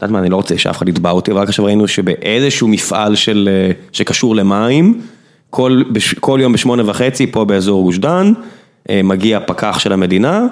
יודעת 0.05 0.13
מה, 0.13 0.19
אני 0.19 0.31
לא 0.31 0.37
רוצה 0.37 0.59
שאף 0.59 0.79
אחד 0.79 0.89
יתבע 0.89 1.11
אותי, 1.11 1.31
אבל 1.31 1.41
רק 1.41 1.49
עכשיו 1.49 1.65
ראינו 1.65 1.89
שבאיזשהו 1.89 2.69
מפעל 2.69 3.15
של, 3.15 3.49
אה, 3.53 3.71
שקשור 3.93 4.37
למים, 4.37 5.01
כל, 5.51 5.83
כל 6.21 6.39
יום 6.43 6.53
בשמונה 6.53 6.83
וחצי 6.87 7.27
פה 7.27 7.45
באזור 7.45 7.83
גוש 7.83 7.99
דן, 7.99 8.33
אה, 8.91 9.01
מגיע 9.05 9.41
פקח 9.47 9.79
של 9.79 9.93
המדינה, 9.93 10.47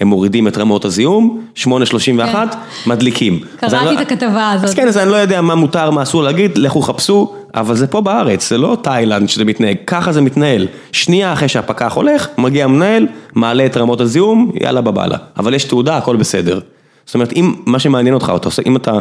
הם 0.00 0.08
מורידים 0.08 0.48
את 0.48 0.58
רמות 0.58 0.84
הזיהום, 0.84 1.40
8.31, 1.54 2.56
מדליקים. 2.86 3.40
אז 3.62 3.74
אני 3.74 3.80
כן. 3.80 3.86
קראתי 3.86 3.96
לא- 3.96 4.02
את 4.02 4.12
הכתבה 4.12 4.50
הזאת. 4.50 4.64
אז 4.64 4.74
כן, 4.74 4.88
אז 4.88 4.98
אני 4.98 5.10
לא 5.10 5.16
יודע 5.16 5.40
מה 5.40 5.54
מותר, 5.54 5.90
מה 5.90 6.02
אסור 6.02 6.22
להגיד, 6.22 6.58
לכו 6.58 6.82
חפשו, 6.82 7.32
אבל 7.54 7.74
זה 7.76 7.86
פה 7.86 8.00
בארץ, 8.00 8.48
זה 8.48 8.58
לא 8.58 8.76
תאילנד 8.82 9.28
שזה 9.28 9.44
מתנהג, 9.44 9.76
ככה 9.86 10.12
זה 10.12 10.20
מתנהל. 10.20 10.66
שנייה 10.92 11.32
אחרי 11.32 11.48
שהפקח 11.48 11.92
הולך, 11.92 12.28
מגיע 12.38 12.64
המנהל, 12.64 13.06
מעלה 13.34 13.66
את 13.66 13.76
רמות 13.76 14.00
הזיהום, 14.00 14.50
יאללה 14.60 14.80
בבאללה. 14.80 15.16
אבל 15.38 15.54
יש 15.54 15.64
תעודה, 15.64 15.96
הכל 15.96 16.16
בסדר. 16.16 16.60
זאת 17.06 17.14
אומרת, 17.14 17.32
אם 17.32 17.54
מה 17.66 17.78
שמעניין 17.78 18.14
אותך, 18.14 18.32
אתה 18.36 18.48
עושה, 18.48 18.62
אם 18.66 18.76
אתה, 18.76 18.92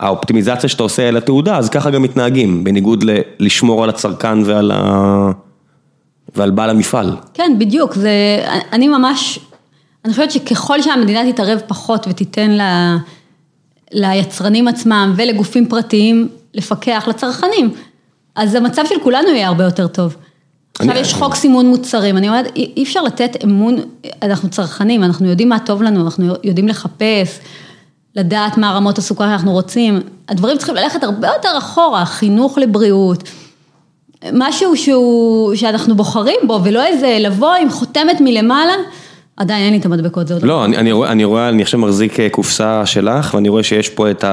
האופטימיזציה 0.00 0.68
שאתה 0.68 0.82
עושה 0.82 1.08
על 1.08 1.16
התעודה, 1.16 1.56
אז 1.56 1.68
ככה 1.68 1.90
גם 1.90 2.02
מתנהגים, 2.02 2.64
בניגוד 2.64 3.04
ל- 3.04 3.20
לשמור 3.38 3.84
על 3.84 3.88
הצרכן 3.88 4.38
ועל, 4.44 4.70
ה... 4.70 5.30
ועל 6.36 6.50
בעל 6.50 6.70
המפעל. 6.70 7.16
כן, 7.34 7.56
בדיוק, 7.58 7.94
זה, 7.94 8.10
אני 8.72 8.88
ממש, 8.88 9.38
אני 10.04 10.12
חושבת 10.12 10.30
שככל 10.30 10.82
שהמדינה 10.82 11.32
תתערב 11.32 11.60
פחות 11.66 12.06
ותיתן 12.10 12.50
ל, 12.50 12.60
ליצרנים 13.92 14.68
עצמם 14.68 15.14
ולגופים 15.16 15.68
פרטיים 15.68 16.28
לפקח 16.54 17.04
לצרכנים, 17.08 17.70
אז 18.34 18.54
המצב 18.54 18.82
של 18.88 18.94
כולנו 19.02 19.28
יהיה 19.28 19.48
הרבה 19.48 19.64
יותר 19.64 19.86
טוב. 19.86 20.16
עכשיו 20.80 20.96
יש 20.96 21.14
חוק 21.14 21.34
סימון 21.34 21.66
מוצרים, 21.66 22.16
אני 22.16 22.28
אומרת, 22.28 22.56
אי 22.56 22.82
אפשר 22.82 23.02
לתת 23.02 23.44
אמון, 23.44 23.76
אנחנו 24.22 24.48
צרכנים, 24.48 25.04
אנחנו 25.04 25.28
יודעים 25.28 25.48
מה 25.48 25.58
טוב 25.58 25.82
לנו, 25.82 26.04
אנחנו 26.04 26.34
יודעים 26.44 26.68
לחפש, 26.68 27.38
לדעת 28.16 28.58
מה 28.58 28.72
רמות 28.72 28.98
הסוכר 28.98 29.24
שאנחנו 29.24 29.52
רוצים, 29.52 30.00
הדברים 30.28 30.56
צריכים 30.56 30.74
ללכת 30.74 31.02
הרבה 31.02 31.28
יותר 31.28 31.58
אחורה, 31.58 32.04
חינוך 32.04 32.58
לבריאות, 32.58 33.22
משהו 34.32 34.76
שהוא, 34.76 35.54
שאנחנו 35.54 35.96
בוחרים 35.96 36.36
בו, 36.46 36.60
ולא 36.64 36.86
איזה 36.86 37.16
לבוא 37.20 37.54
עם 37.54 37.70
חותמת 37.70 38.20
מלמעלה, 38.20 38.72
עדיין 39.36 39.64
אין 39.64 39.72
לי 39.72 39.78
את 39.78 39.86
המדבקות, 39.86 40.28
זה 40.28 40.34
עוד 40.34 40.42
לא, 40.42 40.64
אני, 40.64 40.76
אני 40.76 40.92
רואה, 40.92 41.12
אני 41.12 41.24
רואה, 41.24 41.48
אני 41.48 41.62
עכשיו 41.62 41.80
מחזיק 41.80 42.20
אה, 42.20 42.28
קופסה 42.30 42.86
שלך, 42.86 43.34
ואני 43.34 43.48
רואה 43.48 43.62
שיש 43.62 43.88
פה 43.88 44.10
את 44.10 44.24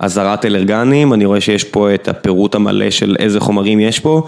האזהרת 0.00 0.44
אלרגנים, 0.44 1.12
אני 1.12 1.24
רואה 1.24 1.40
שיש 1.40 1.64
פה 1.64 1.94
את 1.94 2.08
הפירוט 2.08 2.54
המלא 2.54 2.90
של 2.90 3.16
איזה 3.18 3.40
חומרים 3.40 3.80
יש 3.80 4.00
פה. 4.00 4.22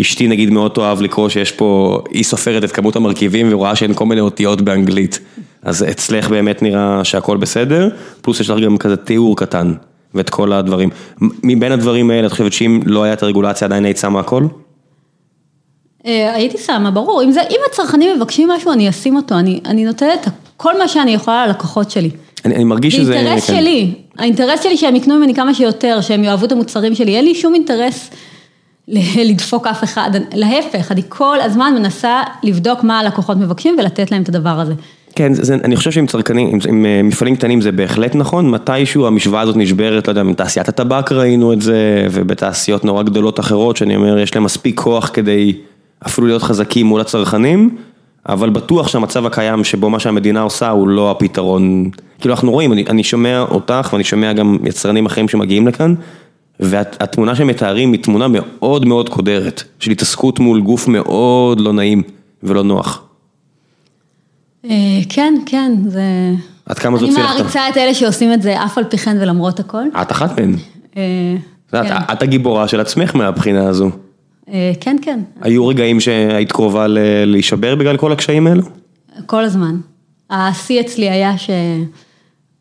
אשתי 0.00 0.28
נגיד 0.28 0.50
מאוד 0.50 0.70
תאהב 0.70 1.02
לקרוא 1.02 1.28
שיש 1.28 1.52
פה, 1.52 2.00
היא 2.10 2.24
סופרת 2.24 2.64
את 2.64 2.72
כמות 2.72 2.96
המרכיבים 2.96 3.48
ורואה 3.50 3.76
שאין 3.76 3.94
כל 3.94 4.06
מיני 4.06 4.20
אותיות 4.20 4.60
באנגלית. 4.60 5.20
אז 5.62 5.82
אצלך 5.90 6.28
באמת 6.28 6.62
נראה 6.62 7.04
שהכל 7.04 7.36
בסדר, 7.36 7.88
פלוס 8.22 8.40
יש 8.40 8.50
לך 8.50 8.58
גם 8.64 8.78
כזה 8.78 8.96
תיאור 8.96 9.36
קטן, 9.36 9.72
ואת 10.14 10.30
כל 10.30 10.52
הדברים. 10.52 10.90
מבין 11.20 11.72
הדברים 11.72 12.10
האלה, 12.10 12.26
את 12.26 12.32
חושבת 12.32 12.52
שאם 12.52 12.80
לא 12.86 13.02
היה 13.02 13.12
את 13.12 13.22
הרגולציה 13.22 13.66
עדיין 13.66 13.84
היית 13.84 13.96
שמה 13.96 14.20
הכל? 14.20 14.44
אה, 16.06 16.34
הייתי 16.34 16.58
שמה, 16.58 16.90
ברור, 16.90 17.22
אם, 17.22 17.32
זה, 17.32 17.40
אם 17.50 17.60
הצרכנים 17.70 18.16
מבקשים 18.16 18.48
משהו, 18.48 18.72
אני 18.72 18.88
אשים 18.88 19.16
אותו, 19.16 19.34
אני, 19.34 19.60
אני 19.64 19.84
נותנת 19.84 20.28
כל 20.56 20.78
מה 20.78 20.88
שאני 20.88 21.10
יכולה 21.10 21.46
ללקוחות 21.46 21.90
שלי. 21.90 22.10
אני, 22.44 22.54
אני 22.54 22.64
מרגיש 22.64 22.94
זה 22.94 23.00
שזה... 23.00 23.14
אינטרס 23.14 23.46
כן. 23.46 23.56
שלי, 23.56 23.94
האינטרס 24.18 24.62
שלי 24.62 24.76
שהם 24.76 24.96
יקנו 24.96 25.14
ממני 25.14 25.34
כמה 25.34 25.54
שיותר, 25.54 26.00
שהם 26.00 26.24
יאהבו 26.24 26.46
את 26.46 26.52
המוצרים 26.52 26.94
שלי, 26.94 27.16
אין 27.16 27.24
לי 27.24 27.34
שום 27.34 27.54
אינטרס 27.54 28.10
לדפוק 29.24 29.66
אף 29.66 29.84
אחד, 29.84 30.10
להפך, 30.34 30.92
אני 30.92 31.02
כל 31.08 31.40
הזמן 31.40 31.74
מנסה 31.78 32.22
לבדוק 32.42 32.84
מה 32.84 32.98
הלקוחות 32.98 33.36
מבקשים 33.36 33.76
ולתת 33.78 34.10
להם 34.10 34.22
את 34.22 34.28
הדבר 34.28 34.60
הזה. 34.60 34.74
כן, 35.14 35.34
זה, 35.34 35.54
אני 35.54 35.76
חושב 35.76 35.90
שעם 35.90 36.06
צרכנים, 36.06 36.48
עם, 36.48 36.58
עם 36.68 36.86
אה, 36.86 37.02
מפעלים 37.02 37.36
קטנים 37.36 37.60
זה 37.60 37.72
בהחלט 37.72 38.14
נכון, 38.14 38.50
מתישהו 38.50 39.06
המשוואה 39.06 39.40
הזאת 39.40 39.56
נשברת, 39.56 40.08
לא 40.08 40.10
יודע, 40.10 40.22
בתעשיית 40.22 40.68
הטבק 40.68 41.12
ראינו 41.12 41.52
את 41.52 41.62
זה, 41.62 42.06
ובתעשיות 42.10 42.84
נורא 42.84 43.02
גדולות 43.02 43.40
אחרות, 43.40 43.76
שאני 43.76 43.96
אומר, 43.96 44.18
יש 44.18 44.34
להם 44.34 44.44
מספיק 44.44 44.80
כוח 44.80 45.10
כדי 45.12 45.56
אפילו 46.06 46.26
להיות 46.26 46.42
חזקים 46.42 46.86
מול 46.86 47.00
הצרכנים, 47.00 47.76
אבל 48.28 48.50
בטוח 48.50 48.88
שהמצב 48.88 49.26
הקיים 49.26 49.64
שבו 49.64 49.90
מה 49.90 50.00
שהמדינה 50.00 50.40
עושה 50.40 50.68
הוא 50.68 50.88
לא 50.88 51.10
הפתרון, 51.10 51.90
כאילו 52.20 52.34
אנחנו 52.34 52.50
רואים, 52.50 52.72
אני, 52.72 52.84
אני 52.88 53.04
שומע 53.04 53.40
אותך 53.40 53.88
ואני 53.92 54.04
שומע 54.04 54.32
גם 54.32 54.58
יצרנים 54.64 55.06
אחרים 55.06 55.28
שמגיעים 55.28 55.68
לכאן, 55.68 55.94
והתמונה 56.60 57.34
שהם 57.34 57.46
מתארים 57.46 57.92
היא 57.92 58.02
תמונה 58.02 58.26
מאוד 58.28 58.86
מאוד 58.86 59.08
קודרת, 59.08 59.62
של 59.78 59.90
התעסקות 59.90 60.38
מול 60.38 60.60
גוף 60.60 60.88
מאוד 60.88 61.60
לא 61.60 61.72
נעים 61.72 62.02
ולא 62.42 62.62
נוח. 62.62 63.02
אה, 64.64 64.70
כן, 65.08 65.34
כן, 65.46 65.72
זה... 65.86 66.02
עד 66.66 66.78
כמה 66.78 66.98
זה 66.98 67.04
אני 67.04 67.10
הוציא 67.10 67.24
לך 67.24 67.30
ה... 67.30 67.34
מעריצה 67.34 67.68
את 67.68 67.76
אלה 67.76 67.94
שעושים 67.94 68.32
את 68.32 68.42
זה 68.42 68.64
אף 68.64 68.78
על 68.78 68.84
פי 68.84 68.98
כן 68.98 69.16
ולמרות 69.20 69.60
הכל. 69.60 69.84
את 70.02 70.12
אחת 70.12 70.40
מהן. 70.40 70.54
אה, 70.96 71.36
את 71.70 71.74
כן. 71.74 71.96
את 72.12 72.22
הגיבורה 72.22 72.68
של 72.68 72.80
עצמך 72.80 73.14
מהבחינה 73.14 73.68
הזו. 73.68 73.90
אה, 74.52 74.72
כן, 74.80 74.96
כן, 75.02 75.20
היו 75.40 75.66
רגעים 75.66 76.00
שהיית 76.00 76.52
קרובה 76.52 76.86
להישבר 77.26 77.74
בגלל 77.74 77.96
כל 77.96 78.12
הקשיים 78.12 78.46
האלו? 78.46 78.62
כל 79.26 79.44
הזמן. 79.44 79.76
השיא 80.30 80.80
אצלי 80.80 81.10
היה 81.10 81.32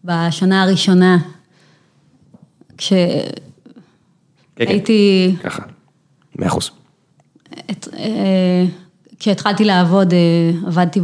שבשנה 0.04 0.64
הראשונה, 0.64 1.18
כשהייתי, 2.78 3.47
כן, 4.58 4.66
כן, 4.86 5.50
ככה. 5.50 5.64
מאה 6.36 6.48
אחוז. 6.48 6.72
אה, 7.94 8.66
כשהתחלתי 9.20 9.66
לעבוד, 9.66 10.14
אה, 10.14 10.68
עבדתי 10.68 11.02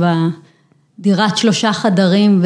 בדירת 1.00 1.38
שלושה 1.38 1.74
חדרים 1.74 2.42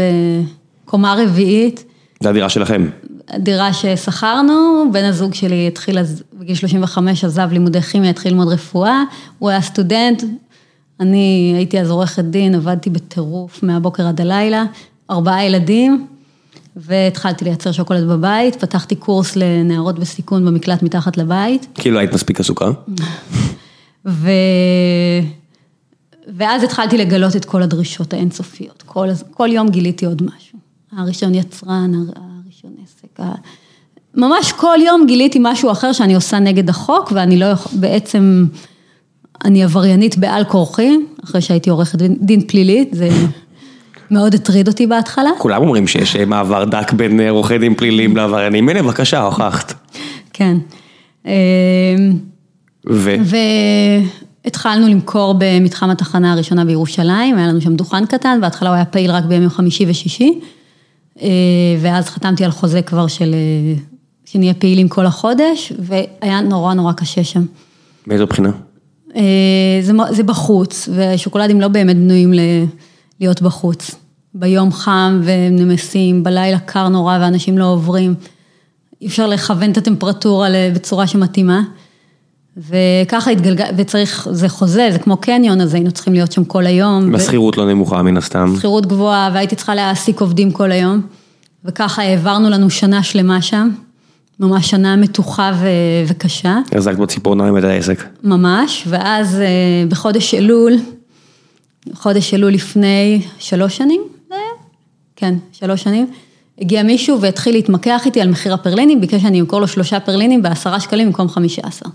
בקומה 0.85 1.15
רביעית, 1.17 1.83
זה 2.23 2.29
הדירה 2.29 2.49
שלכם. 2.49 2.89
דירה 3.37 3.73
ששכרנו, 3.73 4.85
בן 4.91 5.03
הזוג 5.03 5.33
שלי 5.33 5.67
התחיל 5.67 5.99
אז, 5.99 6.23
בגיל 6.33 6.55
35, 6.55 7.23
עזב 7.23 7.49
לימודי 7.51 7.81
כימיה, 7.81 8.09
התחיל 8.09 8.31
ללמוד 8.31 8.47
רפואה, 8.47 9.03
הוא 9.39 9.49
היה 9.49 9.61
סטודנט, 9.61 10.23
אני 10.99 11.53
הייתי 11.55 11.79
אז 11.79 11.91
עורכת 11.91 12.23
דין, 12.23 12.55
עבדתי 12.55 12.89
בטירוף 12.89 13.63
מהבוקר 13.63 14.07
עד 14.07 14.21
הלילה, 14.21 14.63
ארבעה 15.09 15.45
ילדים, 15.45 16.07
והתחלתי 16.77 17.45
לייצר 17.45 17.71
שוקולד 17.71 18.07
בבית, 18.07 18.55
פתחתי 18.55 18.95
קורס 18.95 19.35
לנערות 19.35 19.99
בסיכון 19.99 20.45
במקלט 20.45 20.83
מתחת 20.83 21.17
לבית, 21.17 21.67
כאילו 21.73 21.99
היית 21.99 22.13
מספיק 22.13 22.39
עסוקה. 22.39 22.71
ו... 24.05 24.29
ואז 26.37 26.63
התחלתי 26.63 26.97
לגלות 26.97 27.35
את 27.35 27.45
כל 27.45 27.63
הדרישות 27.63 28.13
האינסופיות, 28.13 28.83
כל, 28.85 29.07
כל 29.31 29.49
יום 29.51 29.69
גיליתי 29.69 30.05
עוד 30.05 30.23
משהו. 30.23 30.59
הראשון 30.97 31.35
יצרן, 31.35 31.91
הר- 31.95 32.23
הראשון 32.45 32.71
עסק, 32.83 33.19
ה- 33.19 33.35
ממש 34.15 34.51
כל 34.51 34.77
יום 34.85 35.05
גיליתי 35.07 35.39
משהו 35.41 35.71
אחר 35.71 35.93
שאני 35.93 36.15
עושה 36.15 36.39
נגד 36.39 36.69
החוק, 36.69 37.11
ואני 37.15 37.37
לא 37.39 37.45
יכול, 37.45 37.71
בעצם, 37.79 38.45
אני 39.45 39.63
עבריינית 39.63 40.17
בעל 40.17 40.43
כורחי, 40.43 40.91
אחרי 41.23 41.41
שהייתי 41.41 41.69
עורכת 41.69 41.99
דין 42.01 42.47
פלילית, 42.47 42.89
זה 42.93 43.09
מאוד 44.11 44.33
הטריד 44.33 44.67
אותי 44.67 44.87
בהתחלה. 44.87 45.29
כולם 45.37 45.61
אומרים 45.61 45.87
שיש 45.87 46.15
אה, 46.15 46.25
מעבר 46.25 46.65
דק 46.65 46.93
בין 46.93 47.19
אה, 47.19 47.29
עורכי 47.29 47.57
דין 47.57 47.75
פליליים 47.75 48.17
לעבריינים. 48.17 48.69
הנה, 48.69 48.83
בבקשה, 48.83 49.21
הוכחת. 49.21 49.73
כן. 50.33 50.57
אמ, 51.25 51.31
ו... 52.89 53.11
והתחלנו 54.43 54.87
למכור 54.87 55.35
במתחם 55.37 55.89
התחנה 55.89 56.33
הראשונה 56.33 56.65
בירושלים, 56.65 57.37
היה 57.37 57.47
לנו 57.47 57.61
שם 57.61 57.75
דוכן 57.75 58.05
קטן, 58.05 58.37
בהתחלה 58.41 58.69
הוא 58.69 58.75
היה 58.75 58.85
פעיל 58.85 59.11
רק 59.11 59.23
בימים 59.23 59.49
חמישי 59.49 59.85
ושישי, 59.87 60.39
אה, 61.21 61.27
ואז 61.81 62.09
חתמתי 62.09 62.45
על 62.45 62.51
חוזה 62.51 62.81
כבר 62.81 63.07
של, 63.07 63.35
שנהיה 64.25 64.53
פעילים 64.53 64.89
כל 64.89 65.05
החודש, 65.05 65.73
והיה 65.79 66.41
נורא 66.41 66.73
נורא 66.73 66.93
קשה 66.93 67.23
שם. 67.23 67.45
מאיזו 68.07 68.27
בחינה? 68.27 68.51
זה, 69.81 69.93
זה 70.09 70.23
בחוץ, 70.23 70.89
ושוקולדים 70.95 71.61
לא 71.61 71.67
באמת 71.67 71.95
בנויים 71.95 72.33
ל, 72.33 72.39
להיות 73.19 73.41
בחוץ. 73.41 73.95
ביום 74.33 74.71
חם 74.71 75.21
ונמסים, 75.23 76.23
בלילה 76.23 76.59
קר 76.59 76.87
נורא 76.87 77.17
ואנשים 77.21 77.57
לא 77.57 77.65
עוברים. 77.65 78.15
אי 79.01 79.07
אפשר 79.07 79.27
לכוון 79.27 79.71
את 79.71 79.77
הטמפרטורה 79.77 80.47
בצורה 80.73 81.07
שמתאימה. 81.07 81.61
וככה 82.57 83.31
התגלגל, 83.31 83.65
וצריך, 83.77 84.27
זה 84.31 84.49
חוזה, 84.49 84.89
זה 84.91 84.99
כמו 84.99 85.17
קניון, 85.17 85.61
אז 85.61 85.73
היינו 85.73 85.91
צריכים 85.91 86.13
להיות 86.13 86.31
שם 86.31 86.43
כל 86.43 86.65
היום. 86.65 87.09
ו- 87.09 87.13
והשכירות 87.13 87.57
לא 87.57 87.65
נמוכה 87.65 88.01
מן 88.01 88.17
הסתם. 88.17 88.53
שכירות 88.57 88.85
גבוהה, 88.85 89.29
והייתי 89.33 89.55
צריכה 89.55 89.75
להעסיק 89.75 90.21
עובדים 90.21 90.51
כל 90.51 90.71
היום. 90.71 91.01
וככה 91.65 92.01
העברנו 92.01 92.49
לנו 92.49 92.69
שנה 92.69 93.03
שלמה 93.03 93.41
שם, 93.41 93.69
ממש 94.39 94.69
שנה 94.69 94.95
מתוחה 94.95 95.51
ו- 95.55 95.67
וקשה. 96.07 96.57
החזקת 96.73 96.97
בציפורניים 96.97 97.57
את 97.57 97.63
העסק. 97.63 98.03
ממש, 98.23 98.83
ואז 98.87 99.35
אה, 99.35 99.45
בחודש 99.89 100.33
אלול, 100.33 100.73
חודש 101.93 102.33
אלול 102.33 102.53
לפני 102.53 103.21
שלוש 103.39 103.77
שנים? 103.77 104.01
כן, 105.15 105.33
שלוש 105.51 105.83
שנים, 105.83 106.07
הגיע 106.61 106.83
מישהו 106.83 107.21
והתחיל 107.21 107.55
להתמקח 107.55 108.05
איתי 108.05 108.21
על 108.21 108.29
מחיר 108.29 108.53
הפרלינים, 108.53 109.01
ביקש 109.01 109.21
שאני 109.21 109.41
אמכור 109.41 109.61
לו 109.61 109.67
שלושה 109.67 109.99
פרלינים 109.99 110.41
בעשרה 110.41 110.79
שקלים 110.79 111.07
במקום 111.07 111.29
חמישה 111.29 111.61
עשר. 111.65 111.85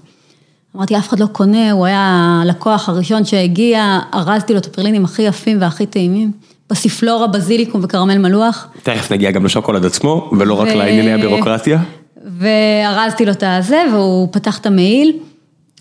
אמרתי, 0.76 0.96
אף 0.96 1.08
אחד 1.08 1.20
לא 1.20 1.26
קונה, 1.26 1.72
הוא 1.72 1.86
היה 1.86 2.40
הלקוח 2.42 2.88
הראשון 2.88 3.24
שהגיע, 3.24 3.98
ארזתי 4.14 4.52
לו 4.52 4.58
את 4.58 4.66
הפרלינים 4.66 5.04
הכי 5.04 5.22
יפים 5.22 5.60
והכי 5.60 5.86
טעימים, 5.86 6.32
פסיפלורה, 6.66 7.26
בזיליקום 7.26 7.80
וקרמל 7.84 8.18
מלוח. 8.18 8.68
תכף 8.82 9.12
נגיע 9.12 9.30
גם 9.30 9.44
לשוקולד 9.44 9.84
עצמו, 9.84 10.30
ולא 10.38 10.54
רק 10.54 10.68
ו- 10.68 10.74
לענייני 10.74 11.12
הבירוקרטיה. 11.12 11.78
וארזתי 12.38 13.24
לו 13.24 13.32
את 13.32 13.42
הזה, 13.46 13.82
והוא 13.92 14.28
פתח 14.30 14.58
את 14.58 14.66
המעיל, 14.66 15.12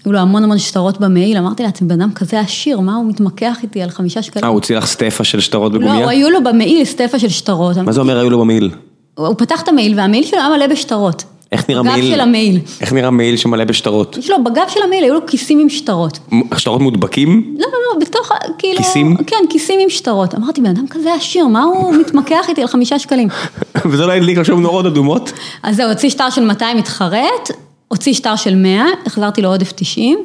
היו 0.06 0.12
לו 0.12 0.20
המון 0.20 0.44
המון 0.44 0.58
שטרות 0.58 1.00
במעיל, 1.00 1.38
אמרתי 1.38 1.64
לעצמי, 1.64 1.88
בן 1.88 2.02
אדם 2.02 2.12
כזה 2.14 2.40
עשיר, 2.40 2.80
מה 2.80 2.96
הוא 2.96 3.06
מתמקח 3.10 3.58
איתי 3.64 3.82
על 3.82 3.90
חמישה 3.90 4.22
שקלים? 4.22 4.44
אה, 4.44 4.50
הוא 4.50 4.56
הוציא 4.56 4.78
לך 4.78 4.86
סטפה 4.86 5.24
של 5.24 5.40
שטרות 5.40 5.74
לא, 5.74 5.80
בגומיה? 5.80 6.10
היו 6.10 6.30
לו 6.30 6.44
במעיל 6.44 6.86
סטפה 6.86 7.20
של 7.20 7.30
שטרות. 7.30 7.78
מה 7.78 7.92
זה 7.92 8.02
אומר 8.02 8.20
היו 8.20 8.30
לו 8.30 8.40
במעיל? 8.40 8.70
הוא 9.16 9.36
פתח 9.38 9.62
את 9.62 9.68
המעיל, 9.68 10.00
והמעיל 10.00 10.24
שלו 10.24 10.40
היה 10.40 10.50
מלא 10.50 10.68
בשטרות. 10.68 11.24
איך 11.52 11.70
נראה 11.70 11.84
בגב 11.84 11.92
מעיל? 11.92 12.14
של 12.14 12.22
המעיל. 12.22 12.60
איך 12.82 12.94
נראה 12.94 13.12
מעיל 13.12 13.38
שמלא 13.38 13.64
בשטרות? 13.64 14.18
יש 14.18 14.30
לו, 14.30 14.44
בגב 14.44 14.64
של 14.70 14.80
המעיל 14.84 15.04
היו 15.04 15.14
לו 15.14 15.26
כיסים 15.28 15.60
עם 15.60 15.70
שטרות. 15.70 16.20
שטרות 16.58 16.82
מודבקים? 16.82 17.56
לא, 17.60 17.68
לא, 17.68 17.78
לא, 17.94 18.06
בתוך, 18.06 18.32
כאילו... 18.58 18.78
כיסים? 18.78 19.18
כן, 19.28 19.38
כיסים 19.50 19.80
עם 19.80 19.90
שטרות. 19.90 20.36
אמרתי, 20.36 20.62
בן 20.62 20.70
אדם 20.70 20.88
כזה 20.88 21.14
עשיר, 21.14 21.48
מה 21.48 21.64
הוא 21.64 21.94
מתמקח 22.02 22.50
איתי 22.50 22.62
על 22.62 22.68
חמישה 22.68 23.00
שקלים? 23.00 23.28
וזה 23.92 24.06
לא 24.06 24.12
הדליק 24.12 24.38
עכשיו 24.38 24.60
נורות 24.60 24.86
אדומות? 24.86 25.32
אז 25.64 25.76
זהו, 25.76 25.90
הוציא 25.90 26.10
שטר 26.10 26.30
של 26.30 26.46
200 26.46 26.78
מתחרט, 26.78 27.52
הוציא 27.92 28.14
שטר 28.14 28.36
של 28.36 28.56
100, 28.56 28.84
החזרתי 29.06 29.42
לו 29.42 29.50
עודף 29.50 29.72
90, 29.76 30.20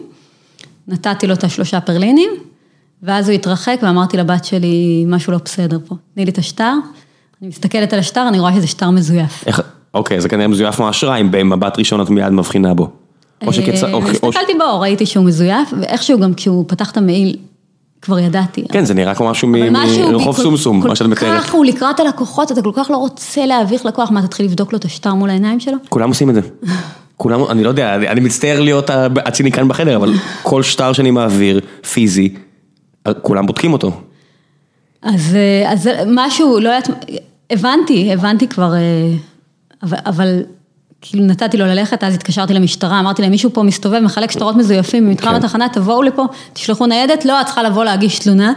נתתי 0.88 1.26
לו 1.26 1.34
את 1.34 1.44
השלושה 1.44 1.80
פרלינים, 1.80 2.30
ואז 3.02 3.28
הוא 3.28 3.34
התרחק 3.34 3.78
ואמרתי 3.82 4.16
לבת 4.16 4.44
שלי, 4.44 5.04
משהו 5.08 5.32
לא 5.32 5.38
בסדר 5.44 5.78
פה, 5.86 5.94
תני 6.14 6.24
לי 6.24 6.30
את 6.30 6.38
השטר. 6.38 6.72
אני 7.42 7.48
מסתכלת 7.48 7.92
על 7.92 7.98
השטר, 7.98 8.28
אני 8.28 8.40
רואה 8.40 8.52
שזה 8.54 8.66
שטר 8.66 8.90
מזויף. 8.90 9.44
איך, 9.46 9.60
אוקיי, 9.94 10.20
זה 10.20 10.28
כנראה 10.28 10.48
מזויף 10.48 10.80
מהאשראי, 10.80 11.20
אם 11.20 11.30
במבט 11.30 11.78
ראשון 11.78 12.00
את 12.00 12.10
מיד 12.10 12.28
מבחינה 12.32 12.74
בו. 12.74 12.88
או 13.46 13.52
שכצ... 13.52 13.84
אה, 13.84 13.92
או- 13.92 13.98
או- 14.02 14.08
הסתכלתי 14.10 14.52
בו, 14.58 14.80
ראיתי 14.80 15.06
שהוא 15.06 15.24
מזויף, 15.24 15.72
ואיכשהו 15.80 16.20
גם 16.20 16.34
כשהוא 16.34 16.64
פתח 16.68 16.90
את 16.90 16.96
המעיל, 16.96 17.36
כבר 18.02 18.18
ידעתי. 18.18 18.64
כן, 18.72 18.84
זה 18.84 18.94
נראה 18.94 19.14
כמו 19.14 19.30
משהו 19.30 19.48
מרחוב 19.48 20.36
כל- 20.36 20.42
סומסום, 20.42 20.82
כל 20.82 20.88
מה 20.88 20.96
שאת 20.96 21.06
מתארת. 21.06 21.42
כך 21.42 21.54
הוא 21.54 21.64
לקראת 21.64 22.00
הלקוחות, 22.00 22.52
אתה 22.52 22.62
כל 22.62 22.72
כך 22.74 22.90
לא 22.90 22.96
רוצה 22.96 23.46
להביך 23.46 23.86
לקוח, 23.86 24.10
מה, 24.10 24.22
תתחיל 24.26 24.46
לבדוק 24.46 24.72
לו 24.72 24.78
את 24.78 24.84
השטר 24.84 25.14
מול 25.14 25.30
העיניים 25.30 25.60
שלו? 25.60 25.76
כולם 25.88 26.08
עושים 26.08 26.30
את 26.30 26.34
זה. 26.34 26.40
כולם, 27.16 27.44
אני 27.50 27.64
לא 27.64 27.68
יודע, 27.68 27.94
אני, 27.94 28.20
מצטער 28.20 28.60
להיות 28.60 28.90
הציניקן 29.24 29.68
בחדר, 29.68 29.96
אבל 29.96 30.12
כל 30.42 30.62
שטר 30.62 30.92
שאני 30.92 31.10
מעביר, 31.10 31.60
פיזי, 31.92 32.34
כולם 33.22 33.46
בודקים 33.46 33.72
אותו. 33.72 34.00
אז, 35.02 35.34
אה, 35.34 35.72
אז 35.72 35.90
משהו, 36.06 36.60
לא 36.60 36.68
יודעת, 36.68 36.88
הבנתי, 37.50 38.12
הבנתי 38.12 38.48
כבר, 38.48 38.74
אה, 38.74 38.80
אבל, 39.82 39.98
אבל 40.06 40.42
כאילו 41.00 41.24
נתתי 41.24 41.56
לו 41.56 41.66
ללכת, 41.66 42.04
אז 42.04 42.14
התקשרתי 42.14 42.54
למשטרה, 42.54 43.00
אמרתי 43.00 43.22
להם, 43.22 43.30
מישהו 43.30 43.50
פה 43.52 43.62
מסתובב, 43.62 44.00
מחלק 44.00 44.30
שטרות 44.30 44.56
מזויפים 44.56 45.06
במתחם 45.06 45.30
כן. 45.30 45.34
התחנה, 45.34 45.68
תבואו 45.68 46.02
לפה, 46.02 46.24
תשלחו 46.52 46.86
ניידת, 46.86 47.24
לא, 47.24 47.40
את 47.40 47.46
צריכה 47.46 47.62
לבוא 47.62 47.84
להגיש 47.84 48.18
תלונה. 48.18 48.52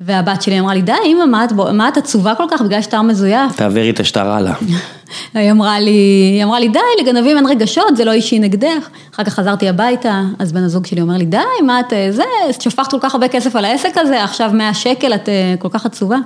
והבת 0.00 0.42
שלי 0.42 0.60
אמרה 0.60 0.74
לי, 0.74 0.82
די, 0.82 0.92
אמא, 1.06 1.26
מה 1.26 1.44
את, 1.44 1.52
בו- 1.52 1.72
מה 1.72 1.88
את 1.88 1.96
עצובה 1.96 2.34
כל 2.34 2.44
כך 2.50 2.62
בגלל 2.62 2.82
שטר 2.82 3.02
מזויף? 3.02 3.56
תעבירי 3.56 3.90
את 3.90 4.00
השטר 4.00 4.28
הלאה. 4.30 4.54
היא 5.34 5.50
אמרה 5.50 5.80
לי, 5.80 5.90
היא 6.34 6.44
אמרה 6.44 6.60
לי, 6.60 6.68
די, 6.68 6.78
לגנבים 7.02 7.36
אין 7.36 7.46
רגשות, 7.46 7.96
זה 7.96 8.04
לא 8.04 8.12
אישי 8.12 8.38
נגדך. 8.38 8.88
אחר 9.14 9.24
כך 9.24 9.34
חזרתי 9.34 9.68
הביתה, 9.68 10.22
אז 10.38 10.52
בן 10.52 10.62
הזוג 10.62 10.86
שלי 10.86 11.00
אומר 11.00 11.16
לי, 11.16 11.24
די, 11.24 11.38
מה 11.66 11.80
את, 11.80 11.92
אה, 11.92 12.08
זה, 12.12 12.22
שפכת 12.60 12.90
כל 12.90 12.96
כך 13.00 13.14
הרבה 13.14 13.28
כסף 13.28 13.56
על 13.56 13.64
העסק 13.64 13.92
הזה, 13.96 14.24
עכשיו 14.24 14.50
100 14.54 14.74
שקל, 14.74 15.14
את 15.14 15.28
אה, 15.28 15.54
כל 15.58 15.68
כך 15.70 15.86
עצובה. 15.86 16.16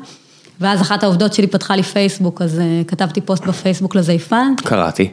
ואז 0.60 0.80
אחת 0.82 1.02
העובדות 1.02 1.32
שלי 1.34 1.46
פתחה 1.46 1.76
לי 1.76 1.82
פייסבוק, 1.82 2.42
אז 2.42 2.60
אה, 2.60 2.82
כתבתי 2.86 3.20
פוסט 3.20 3.46
בפייסבוק 3.46 3.94
לזייפן, 3.94 4.52
קראתי. 4.56 5.10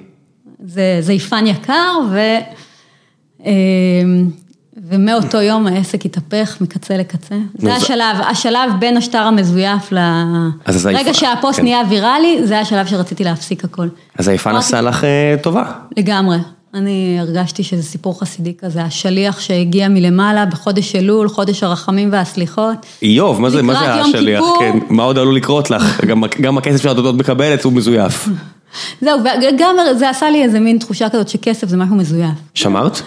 זה 0.65 0.97
זייפן 1.01 1.47
יקר, 1.47 1.99
ו... 2.11 2.19
ומאותו 4.91 5.41
יום 5.41 5.67
העסק 5.67 6.05
התהפך 6.05 6.57
מקצה 6.61 6.97
לקצה. 6.97 7.35
זה 7.57 7.73
השלב, 7.73 8.17
השלב 8.29 8.71
בין 8.79 8.97
השטר 8.97 9.17
המזויף 9.17 9.91
ל... 9.91 9.97
רגע 10.85 11.13
שהפוסט 11.13 11.59
כן. 11.59 11.63
נהיה 11.63 11.81
ויראלי, 11.89 12.39
זה 12.43 12.59
השלב 12.59 12.85
שרציתי 12.85 13.23
להפסיק 13.23 13.63
הכל. 13.63 13.87
אז 14.17 14.27
היפן 14.27 14.55
עשה 14.55 14.81
לך 14.81 15.03
אה, 15.03 15.35
טובה. 15.41 15.63
לגמרי. 15.97 16.37
אני 16.73 17.17
הרגשתי 17.19 17.63
שזה 17.63 17.83
סיפור 17.83 18.19
חסידי 18.19 18.53
כזה, 18.59 18.81
השליח 18.83 19.39
שהגיע 19.39 19.87
מלמעלה 19.87 20.45
בחודש 20.45 20.95
אלול, 20.95 21.29
חודש 21.29 21.63
הרחמים 21.63 22.09
והסליחות. 22.11 22.85
איוב, 23.01 23.41
מה 23.41 23.49
זה, 23.49 23.61
מה 23.61 23.73
זה 23.73 23.93
השליח? 23.93 24.41
כיפור. 24.41 24.57
כן, 24.59 24.79
מה 24.89 25.03
עוד 25.03 25.17
עלול 25.17 25.35
לקרות 25.35 25.69
לך? 25.69 25.99
גם, 26.09 26.23
גם 26.41 26.57
הכסף 26.57 26.83
שאת 26.83 26.97
עוד 26.97 27.17
מקבלת 27.17 27.63
הוא 27.63 27.73
מזויף. 27.73 28.27
זהו, 29.01 29.19
וגם 29.23 29.75
זה 29.97 30.09
עשה 30.09 30.29
לי 30.29 30.43
איזה 30.43 30.59
מין 30.59 30.77
תחושה 30.77 31.09
כזאת 31.09 31.29
שכסף 31.29 31.67
זה 31.67 31.77
משהו 31.77 31.95
מזויף. 31.95 32.33
שמרת? 32.53 33.01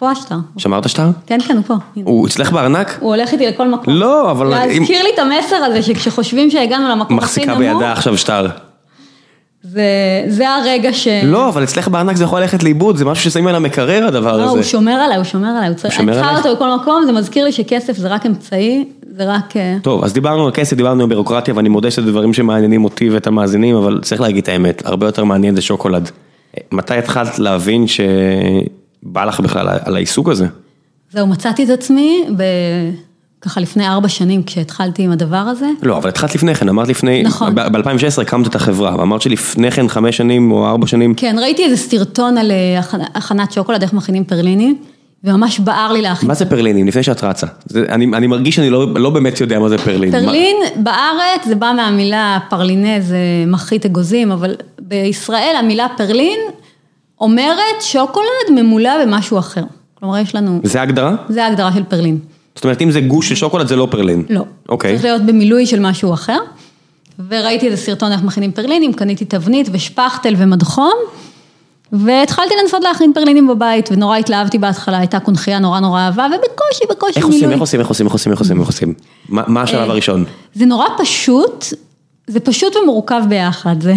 הוא 0.00 0.08
פה 0.08 0.10
השטר. 0.10 0.34
שמרת 0.56 0.88
שטר? 0.88 1.08
כן, 1.26 1.38
כן, 1.48 1.56
הוא 1.56 1.64
פה. 1.64 1.74
הוא 2.04 2.26
אצלך 2.26 2.52
בארנק? 2.52 2.98
הוא 3.00 3.14
הולך 3.14 3.32
איתי 3.32 3.46
לכל 3.46 3.68
מקום. 3.68 3.94
לא, 3.94 4.30
אבל... 4.30 4.46
להזכיר 4.46 5.02
לי 5.02 5.10
את 5.14 5.18
המסר 5.18 5.56
הזה 5.56 5.82
שכשחושבים 5.82 6.50
שהגענו 6.50 6.88
למקום 6.88 7.18
הכי 7.18 7.24
מחזיקה 7.24 7.54
נמוך, 7.54 7.58
בידה 7.58 7.92
עכשיו 7.92 8.18
שטר. 8.18 8.46
זה, 9.62 9.82
זה 10.28 10.50
הרגע 10.50 10.92
ש... 10.92 11.08
לא, 11.24 11.48
אבל 11.48 11.64
אצלך 11.64 11.88
בארנק 11.88 12.16
זה 12.16 12.24
יכול 12.24 12.40
ללכת 12.40 12.62
לאיבוד, 12.62 12.96
זה 12.96 13.04
משהו 13.04 13.30
ששמים 13.30 13.46
על 13.46 13.54
המקרר 13.54 14.06
הדבר 14.06 14.36
לא, 14.36 14.42
הוא 14.42 14.58
הזה. 14.58 14.68
שומר 14.68 14.92
עליי, 14.92 15.16
הוא 15.16 15.24
שומר 15.24 15.48
עליי, 15.48 15.68
הוא 15.68 15.76
צריך, 15.76 15.94
שומר 15.94 16.12
אני 16.12 16.22
צריכה? 16.22 16.38
אותו 16.38 16.56
בכל 16.56 16.74
מקום, 16.74 17.02
זה 17.06 17.12
מזכיר 17.12 17.44
לי 17.44 17.52
שכסף 17.52 17.96
זה 17.96 18.08
רק 18.08 18.26
אמצעי, 18.26 18.84
זה 19.16 19.24
רק... 19.24 19.56
אה, 19.56 19.76
טוב, 19.82 20.04
אז 20.04 20.12
דיברנו 20.12 20.44
על 20.44 20.50
כסף, 20.54 20.76
דיברנו 20.76 21.02
על 21.02 21.08
בירוקרטיה, 21.08 21.54
ואני 21.56 21.68
מודה 21.68 21.90
שזה 21.90 22.10
דברים 22.10 22.32
שמעניינים 22.32 22.84
אותי 22.84 23.10
ואת 23.10 23.26
המאזינים, 23.26 23.76
אבל 23.76 24.00
צריך 24.02 24.20
להגיד 24.20 24.42
את 24.42 24.48
האמת, 24.48 24.82
הרבה 24.86 25.06
יותר 25.06 25.24
מעניין 25.24 25.54
זה 25.54 25.62
שוקולד. 25.62 26.10
מתי 26.72 26.94
התחלת 26.94 27.38
להבין 27.38 27.84
שבא 29.10 29.24
לך 29.24 29.40
בכלל 29.40 29.68
על 29.84 29.96
העיסוק 29.96 30.28
הזה? 30.28 30.46
זהו, 31.12 31.26
מצאתי 31.26 31.64
את 31.64 31.70
עצמי 31.70 32.24
ב... 32.36 32.42
ככה 33.40 33.60
לפני 33.60 33.88
ארבע 33.88 34.08
שנים 34.08 34.42
כשהתחלתי 34.42 35.02
עם 35.02 35.10
הדבר 35.10 35.36
הזה. 35.36 35.66
לא, 35.82 35.96
אבל 35.96 36.08
התחלת 36.08 36.34
לפני 36.34 36.54
כן, 36.54 36.68
אמרת 36.68 36.88
לפני, 36.88 37.22
נכון. 37.22 37.54
ב-2016 37.54 38.22
הקמת 38.22 38.46
את 38.46 38.54
החברה, 38.54 38.96
ואמרת 38.98 39.22
שלפני 39.22 39.70
כן 39.70 39.88
חמש 39.88 40.16
שנים 40.16 40.52
או 40.52 40.66
ארבע 40.66 40.86
שנים, 40.86 41.14
כן, 41.14 41.36
ראיתי 41.40 41.64
איזה 41.64 41.76
סרטון 41.76 42.38
על 42.38 42.50
אה, 42.50 42.80
הכנ- 42.80 43.10
הכנת 43.14 43.52
שוקולד, 43.52 43.82
איך 43.82 43.92
מכינים 43.92 44.24
פרלינים, 44.24 44.76
וממש 45.24 45.60
בער 45.60 45.92
לי 45.92 46.02
להכין. 46.02 46.28
מה 46.28 46.34
זה 46.34 46.46
פרלינים? 46.46 46.86
לפני 46.88 47.02
שאת 47.02 47.24
רצה. 47.24 47.46
זה, 47.66 47.84
אני, 47.88 48.06
אני 48.14 48.26
מרגיש 48.26 48.56
שאני 48.56 48.70
לא, 48.70 48.94
לא 48.94 49.10
באמת 49.10 49.40
יודע 49.40 49.58
מה 49.58 49.68
זה 49.68 49.78
פרלין. 49.78 50.10
פרלין 50.10 50.56
בארץ 50.76 51.44
זה 51.46 51.54
בא 51.54 51.72
מהמילה 51.76 52.38
פרלינה, 52.50 53.00
זה 53.00 53.18
מחית 53.46 53.86
אגוזים, 53.86 54.32
אבל 54.32 54.54
בישראל 54.80 55.54
המילה 55.58 55.86
פרלין 55.96 56.38
אומרת 57.20 57.80
שוקולד 57.80 58.50
ממולא 58.54 59.04
במשהו 59.04 59.38
אחר. 59.38 59.62
כלומר, 59.94 60.18
יש 60.18 60.34
לנו, 60.34 60.60
זה 60.62 60.80
ההגדרה? 60.80 61.16
זה 61.28 61.44
ההגדרה 61.44 61.72
של 61.72 61.84
פרלין. 61.84 62.18
זאת 62.54 62.64
אומרת, 62.64 62.82
אם 62.82 62.90
זה 62.90 63.00
גוש 63.00 63.28
של 63.28 63.34
שוקולד 63.34 63.68
זה 63.68 63.76
לא 63.76 63.88
פרלין. 63.90 64.24
לא. 64.30 64.44
אוקיי. 64.68 64.92
צריך 64.92 65.04
להיות 65.04 65.22
במילוי 65.22 65.66
של 65.66 65.80
משהו 65.80 66.14
אחר. 66.14 66.38
וראיתי 67.28 67.66
איזה 67.66 67.76
סרטון 67.76 68.12
איך 68.12 68.22
מכינים 68.22 68.52
פרלינים, 68.52 68.92
קניתי 68.92 69.24
תבנית 69.24 69.68
ושפכטל 69.72 70.34
ומדחום, 70.38 70.94
והתחלתי 71.92 72.54
לנסות 72.62 72.84
להכין 72.84 73.12
פרלינים 73.14 73.46
בבית, 73.46 73.88
ונורא 73.92 74.16
התלהבתי 74.16 74.58
בהתחלה, 74.58 74.98
הייתה 74.98 75.20
קונכייה 75.20 75.58
נורא 75.58 75.80
נורא 75.80 76.00
אהבה, 76.00 76.26
ובקושי, 76.26 76.84
בקושי 76.90 77.18
איך 77.18 77.26
מילוי. 77.26 77.52
איך 77.52 77.60
עושים, 77.60 77.80
איך 77.80 77.88
עושים, 77.88 78.06
איך 78.06 78.12
עושים, 78.12 78.32
איך 78.32 78.40
עושים, 78.40 78.60
איך 78.60 78.66
עושים? 78.68 78.94
מה 79.28 79.42
מה 79.46 79.62
השלב 79.62 79.90
הראשון? 79.90 80.24
זה 80.54 80.66
נורא 80.66 80.86
פשוט, 80.98 81.64
זה 82.26 82.40
פשוט 82.40 82.76
ומורכב 82.76 83.22
ביחד. 83.28 83.80
זה... 83.80 83.94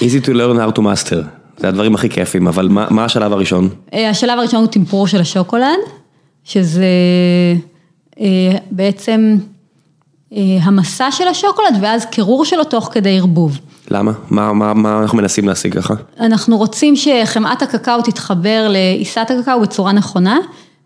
easy 0.00 0.26
to 0.26 0.28
learn 0.28 0.56
how 0.56 0.78
to 0.78 0.82
master. 0.82 1.41
זה 1.58 1.68
הדברים 1.68 1.94
הכי 1.94 2.08
כיפים, 2.08 2.48
אבל 2.48 2.68
מה 2.68 2.86
מה 2.90 3.04
השלב 3.04 3.32
הראשון? 3.32 3.68
אה, 3.94 4.10
השלב 4.10 4.38
הראשון 4.38 4.60
הוא 4.60 4.68
טמפרור 4.68 5.06
של 5.06 5.20
השוקולד, 5.20 5.78
שזה 6.44 6.84
אה, 8.20 8.26
בעצם 8.70 9.36
אה, 10.32 10.38
המסע 10.62 11.10
של 11.10 11.28
השוקולד 11.28 11.76
ואז 11.80 12.04
קירור 12.06 12.44
שלו 12.44 12.64
תוך 12.64 12.88
כדי 12.92 13.18
ערבוב. 13.18 13.58
למה? 13.90 14.12
מה 14.30 14.52
מה- 14.52 14.74
מה 14.74 14.98
אנחנו 15.02 15.18
מנסים 15.18 15.48
להשיג 15.48 15.74
ככה? 15.74 15.94
אנחנו 16.20 16.56
רוצים 16.56 16.94
שחמאת 16.96 17.62
הקקאו 17.62 18.02
תתחבר 18.02 18.66
לעיסת 18.70 19.26
הקקאו 19.38 19.60
בצורה 19.60 19.92
נכונה, 19.92 20.38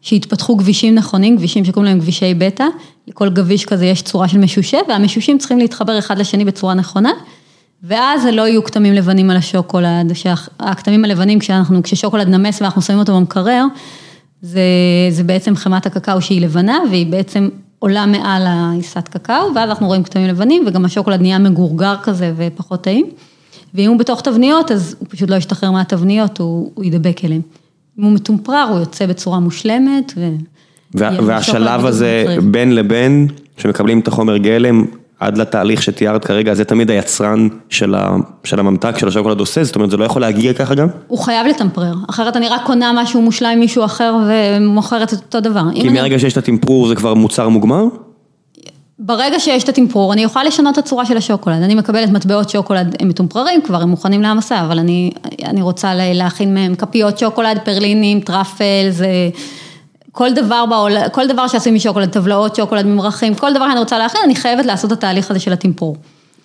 שיתפתחו 0.03 0.57
גבישים 0.57 0.95
נכונים, 0.95 1.37
גבישים 1.37 1.65
שקוראים 1.65 1.91
להם 1.93 1.99
גבישי 2.01 2.35
בטא, 2.35 2.65
לכל 3.09 3.29
גביש 3.29 3.65
כזה 3.65 3.87
יש 3.87 4.03
צורה 4.03 4.29
של 4.29 4.39
משושה, 4.39 4.79
והמשושים 4.89 5.39
צריכים 5.39 5.59
להתחבר 5.59 5.99
אחד 5.99 6.19
לשני 6.19 6.45
בצורה 6.45 6.75
נכונה, 6.75 7.11
ואז 7.89 8.27
לא 8.33 8.49
יהיו 8.49 8.65
כתמים 8.65 8.93
לבנים 8.95 9.31
על 9.31 9.37
השוקולד, 9.37 10.13
שהכתמים 10.15 11.05
הלבנים 11.05 11.39
כשאנחנו, 11.39 11.83
כששוקולד 11.83 12.29
נמס 12.29 12.63
ואנחנו 12.63 12.83
שמים 12.83 12.99
אותו 12.99 13.17
במקרר, 13.17 13.65
זה, 14.43 14.61
זה 15.11 15.25
בעצם 15.25 15.57
חמת 15.57 15.87
הקקאו 15.87 16.21
שהיא 16.21 16.41
לבנה, 16.41 16.79
והיא 16.91 17.07
בעצם 17.07 17.49
עולה 17.79 18.07
מעל 18.07 18.43
העיסת 18.47 19.09
קקאו, 19.09 19.55
ואז 19.55 19.69
אנחנו 19.71 19.87
רואים 19.87 20.03
כתמים 20.03 20.29
לבנים, 20.29 20.65
וגם 20.67 20.85
השוקולד 20.85 21.21
נהיה 21.21 21.39
מגורגר 21.39 21.95
כזה 22.03 22.33
ופחות 22.37 22.83
טעים. 22.83 23.07
ואם 23.75 23.91
הוא 23.91 23.99
בתוך 23.99 24.21
תבניות, 24.21 24.71
אז 24.73 24.97
הוא 24.99 25.09
פשוט 25.11 25.31
לא 25.31 25.37
ישתחרר 25.37 25.71
מהתבניות, 25.71 26.39
הוא, 26.39 26.71
הוא 26.75 26.85
ידבק 26.85 27.25
אליהם. 27.25 27.41
אם 27.99 28.05
הוא 28.05 28.13
מטומפרר, 28.13 28.67
הוא 28.71 28.79
יוצא 28.79 29.07
בצורה 29.07 29.41
מושלמת, 29.41 30.13
ו... 30.17 30.31
וה- 30.95 31.11
והשלב 31.27 31.87
הזה 31.87 32.37
בין 32.43 32.75
לבין, 32.75 33.29
שמקבלים 33.57 33.99
את 33.99 34.09
החומר 34.09 34.37
גלם, 34.37 34.85
עד 35.21 35.39
לתהליך 35.39 35.83
שתיארת 35.83 36.25
כרגע, 36.25 36.55
זה 36.55 36.65
תמיד 36.65 36.91
היצרן 36.91 37.49
של 37.69 37.95
ה- 37.95 38.11
של 38.45 38.61
הממתק, 38.61 38.99
של 38.99 39.09
השוקולד 39.09 39.41
עושה, 39.41 39.65
זאת 39.65 39.75
אומרת, 39.77 39.91
זה 39.91 39.97
לא 39.97 40.05
יכול 40.05 40.23
להגיע 40.23 40.53
ככה 40.53 40.75
גם? 40.75 40.89
הוא 41.07 41.19
חייב 41.19 41.47
לטמפרר, 41.47 41.95
אחרת 42.11 42.37
אני 42.37 42.49
רק 42.49 42.61
קונה 42.67 42.93
משהו 42.95 43.23
מושלם 43.23 43.49
עם 43.53 43.61
מישהו 43.61 43.85
אחר 43.85 44.15
ומוכרת 44.29 45.13
את 45.13 45.19
אותו 45.19 45.41
דבר. 45.41 45.63
כי 45.75 45.81
אני- 45.81 45.89
מרגע 45.89 46.19
שיש 46.19 46.33
את 46.33 46.39
הטמפרור 46.39 46.89
זה 46.89 46.95
כבר 46.95 47.15
מוצר 47.15 47.49
מוגמר? 47.49 47.85
ברגע 48.99 49.41
שיש 49.41 49.65
את 49.65 49.69
הטמפרור, 49.69 50.13
אני 50.13 50.25
אוכל 50.25 50.43
לשנות 50.45 50.73
את 50.73 50.85
הצורה 50.85 51.07
של 51.07 51.17
השוקולד. 51.17 51.63
אני 51.63 51.75
מקבלת 51.75 52.11
מטבעות 52.11 52.51
שוקולד, 52.51 52.97
הם 53.01 53.09
מתומפררים 53.09 53.63
כבר, 53.63 53.83
הם 53.83 53.89
מוכנים 53.89 54.23
להעמסה, 54.23 54.61
אבל 54.61 54.79
אני, 54.79 55.11
אני 55.45 55.63
רוצה 55.63 55.95
לה- 55.95 56.13
להכין 56.15 56.55
מהם 56.55 56.75
כפיות 56.75 57.19
שוקולד, 57.19 57.59
פרלינים, 57.65 58.21
truffle, 58.21 58.65
זה... 58.91 59.07
כל 60.17 60.33
דבר 60.33 60.67
בעולם, 60.67 61.03
כל 61.13 61.27
דבר 61.27 61.49
שעשוי 61.49 61.73
משוקולד, 61.73 62.09
טבלאות 62.09 62.57
שוקולד, 62.57 62.87
ממרחים, 62.87 63.35
כל 63.35 63.53
דבר 63.55 63.69
שאני 63.69 63.79
רוצה 63.79 63.99
להכין, 63.99 64.21
אני 64.25 64.37
חייבת 64.37 64.67
לעשות 64.67 64.93
את 64.93 64.99
התהליך 64.99 65.31
הזה 65.31 65.41
של 65.41 65.53
הטמפרור. 65.53 65.97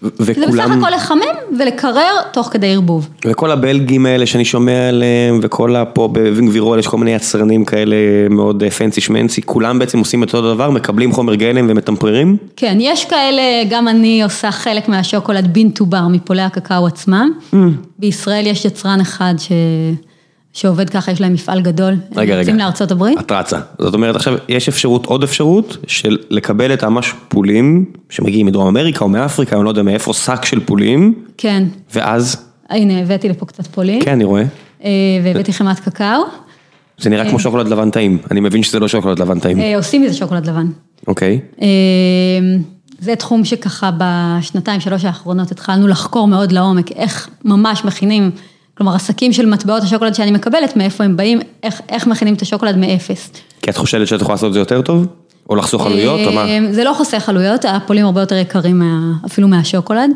ו- 0.04 0.10
זה 0.18 0.34
בסך 0.34 0.48
וכולם, 0.48 0.84
הכל 0.84 0.96
לחמם 0.96 1.58
ולקרר 1.60 2.22
תוך 2.34 2.48
כדי 2.52 2.74
ערבוב. 2.74 3.10
וכל 3.26 3.52
הבלגים 3.52 4.06
האלה 4.06 4.26
שאני 4.26 4.46
שומע 4.46 4.90
עליהם, 4.90 5.40
וכל 5.44 5.76
הפה 5.76 6.08
בווינגבירול, 6.08 6.80
יש 6.80 6.88
כל 6.88 6.98
מיני 6.98 7.14
יצרנים 7.14 7.66
כאלה 7.66 7.96
מאוד 8.30 8.64
פנסי 8.78 9.02
שמנסי, 9.02 9.42
כולם 9.42 9.80
בעצם 9.80 10.00
עושים 10.00 10.24
את 10.24 10.34
אותו 10.34 10.54
דבר, 10.54 10.70
מקבלים 10.70 11.12
חומר 11.12 11.36
גלם 11.36 11.66
ומטמפררים? 11.70 12.38
כן, 12.56 12.78
יש 12.80 13.06
כאלה, 13.06 13.42
גם 13.70 13.88
אני 13.88 14.24
עושה 14.24 14.52
חלק 14.52 14.90
מהשוקולד 14.90 15.54
בין 15.54 15.70
טו 15.70 15.86
בר 15.86 16.08
מפולי 16.08 16.42
הקקאו 16.42 16.88
עצמם. 16.88 17.32
Mm. 17.54 17.56
בישראל 18.00 18.48
יש 18.48 18.66
יצרן 18.66 19.00
אחד 19.02 19.34
ש... 19.38 19.52
שעובד 20.54 20.90
ככה, 20.90 21.12
יש 21.12 21.22
להם 21.22 21.34
מפעל 21.34 21.62
גדול. 21.62 21.94
רגע, 22.16 22.34
הם 22.34 22.40
יוצאים. 22.40 22.58
לארצות 22.58 22.92
הברית. 22.92 23.20
את 23.20 23.32
רצה. 23.32 23.60
זאת 23.80 23.94
אומרת, 23.94 24.16
עכשיו, 24.16 24.34
יש 24.50 24.70
אפשרות, 24.70 25.06
עוד 25.06 25.24
אפשרות, 25.24 25.78
של 25.88 26.18
לקבל 26.30 26.74
את 26.74 26.84
ממש 26.84 27.14
פולים, 27.28 27.86
שמגיעים 28.10 28.46
מדרום 28.46 28.68
אמריקה 28.68 29.04
או 29.04 29.10
מאפריקה, 29.10 29.56
אני 29.56 29.66
לא 29.66 29.70
יודע 29.70 29.84
מאיפה, 29.84 30.14
שק 30.14 30.46
של 30.46 30.60
פולים, 30.60 31.14
כן, 31.38 31.64
ואז, 31.94 32.46
הנה 32.70 33.00
הבאתי 33.00 33.30
לפה 33.30 33.46
קצת 33.46 33.68
פולין. 33.68 34.06
כן, 34.06 34.12
אני 34.12 34.24
רואה, 34.24 34.44
אה, 34.84 34.90
והבאתי 35.24 35.54
חמת 35.54 35.80
קקאו. 35.80 36.22
זה 36.98 37.10
נראה 37.10 37.30
כמו 37.30 37.40
שוקולד 37.40 37.68
לבן 37.68 37.90
טעים, 37.90 38.18
אני 38.32 38.40
מבין 38.40 38.64
שזה 38.64 38.80
לא 38.80 38.88
שוקולד 38.88 39.20
לבן 39.20 39.40
טעים, 39.40 39.60
אה, 39.60 39.78
עושים 39.78 40.02
מזה 40.02 40.14
שוקולד 40.14 40.50
לבן. 40.50 40.68
אוקיי. 41.08 41.40
אה, 41.62 41.68
זה 43.00 43.16
תחום 43.16 43.46
שככה 43.46 43.90
בשנתיים, 43.98 44.80
שלוש 44.80 45.06
האחרונות 45.06 45.52
התחלנו 45.52 45.88
לחקור 45.88 46.28
מאוד 46.28 46.52
לעומק, 46.52 46.92
איך 46.92 47.30
ממש 47.46 47.86
מכינים, 47.86 48.32
כלומר 48.78 48.96
עסקים 48.96 49.34
של 49.34 49.46
מטבעות 49.46 49.84
השוקולד 49.84 50.16
שאני 50.16 50.32
מקבלת, 50.32 50.78
מאיפה 50.78 51.04
הם 51.04 51.18
באים, 51.18 51.40
איך, 51.64 51.82
איך 51.90 52.08
מכינים 52.08 52.34
את 52.34 52.42
השוקולד 52.42 52.78
מאפס. 52.78 53.32
כי 53.62 53.70
את 53.70 53.78
חושבת 53.78 54.08
שאת 54.08 54.22
יכולה 54.22 54.34
לעשות 54.34 54.48
את 54.48 54.54
זה 54.54 54.60
יותר 54.60 54.82
טוב? 54.82 55.06
או 55.50 55.56
לחסוך 55.56 55.86
עלויות, 55.86 56.20
או 56.28 56.32
מה? 56.32 56.46
אה, 56.46 56.60
זה 56.72 56.84
לא 56.84 56.94
חוסך 56.94 57.30
עלויות, 57.30 57.66
הפולים 57.66 58.06
הרבה 58.06 58.22
יותר 58.22 58.36
יקרים 58.36 58.80
מה, 58.80 59.14
אפילו 59.26 59.48
מהשוקולד. 59.48 60.12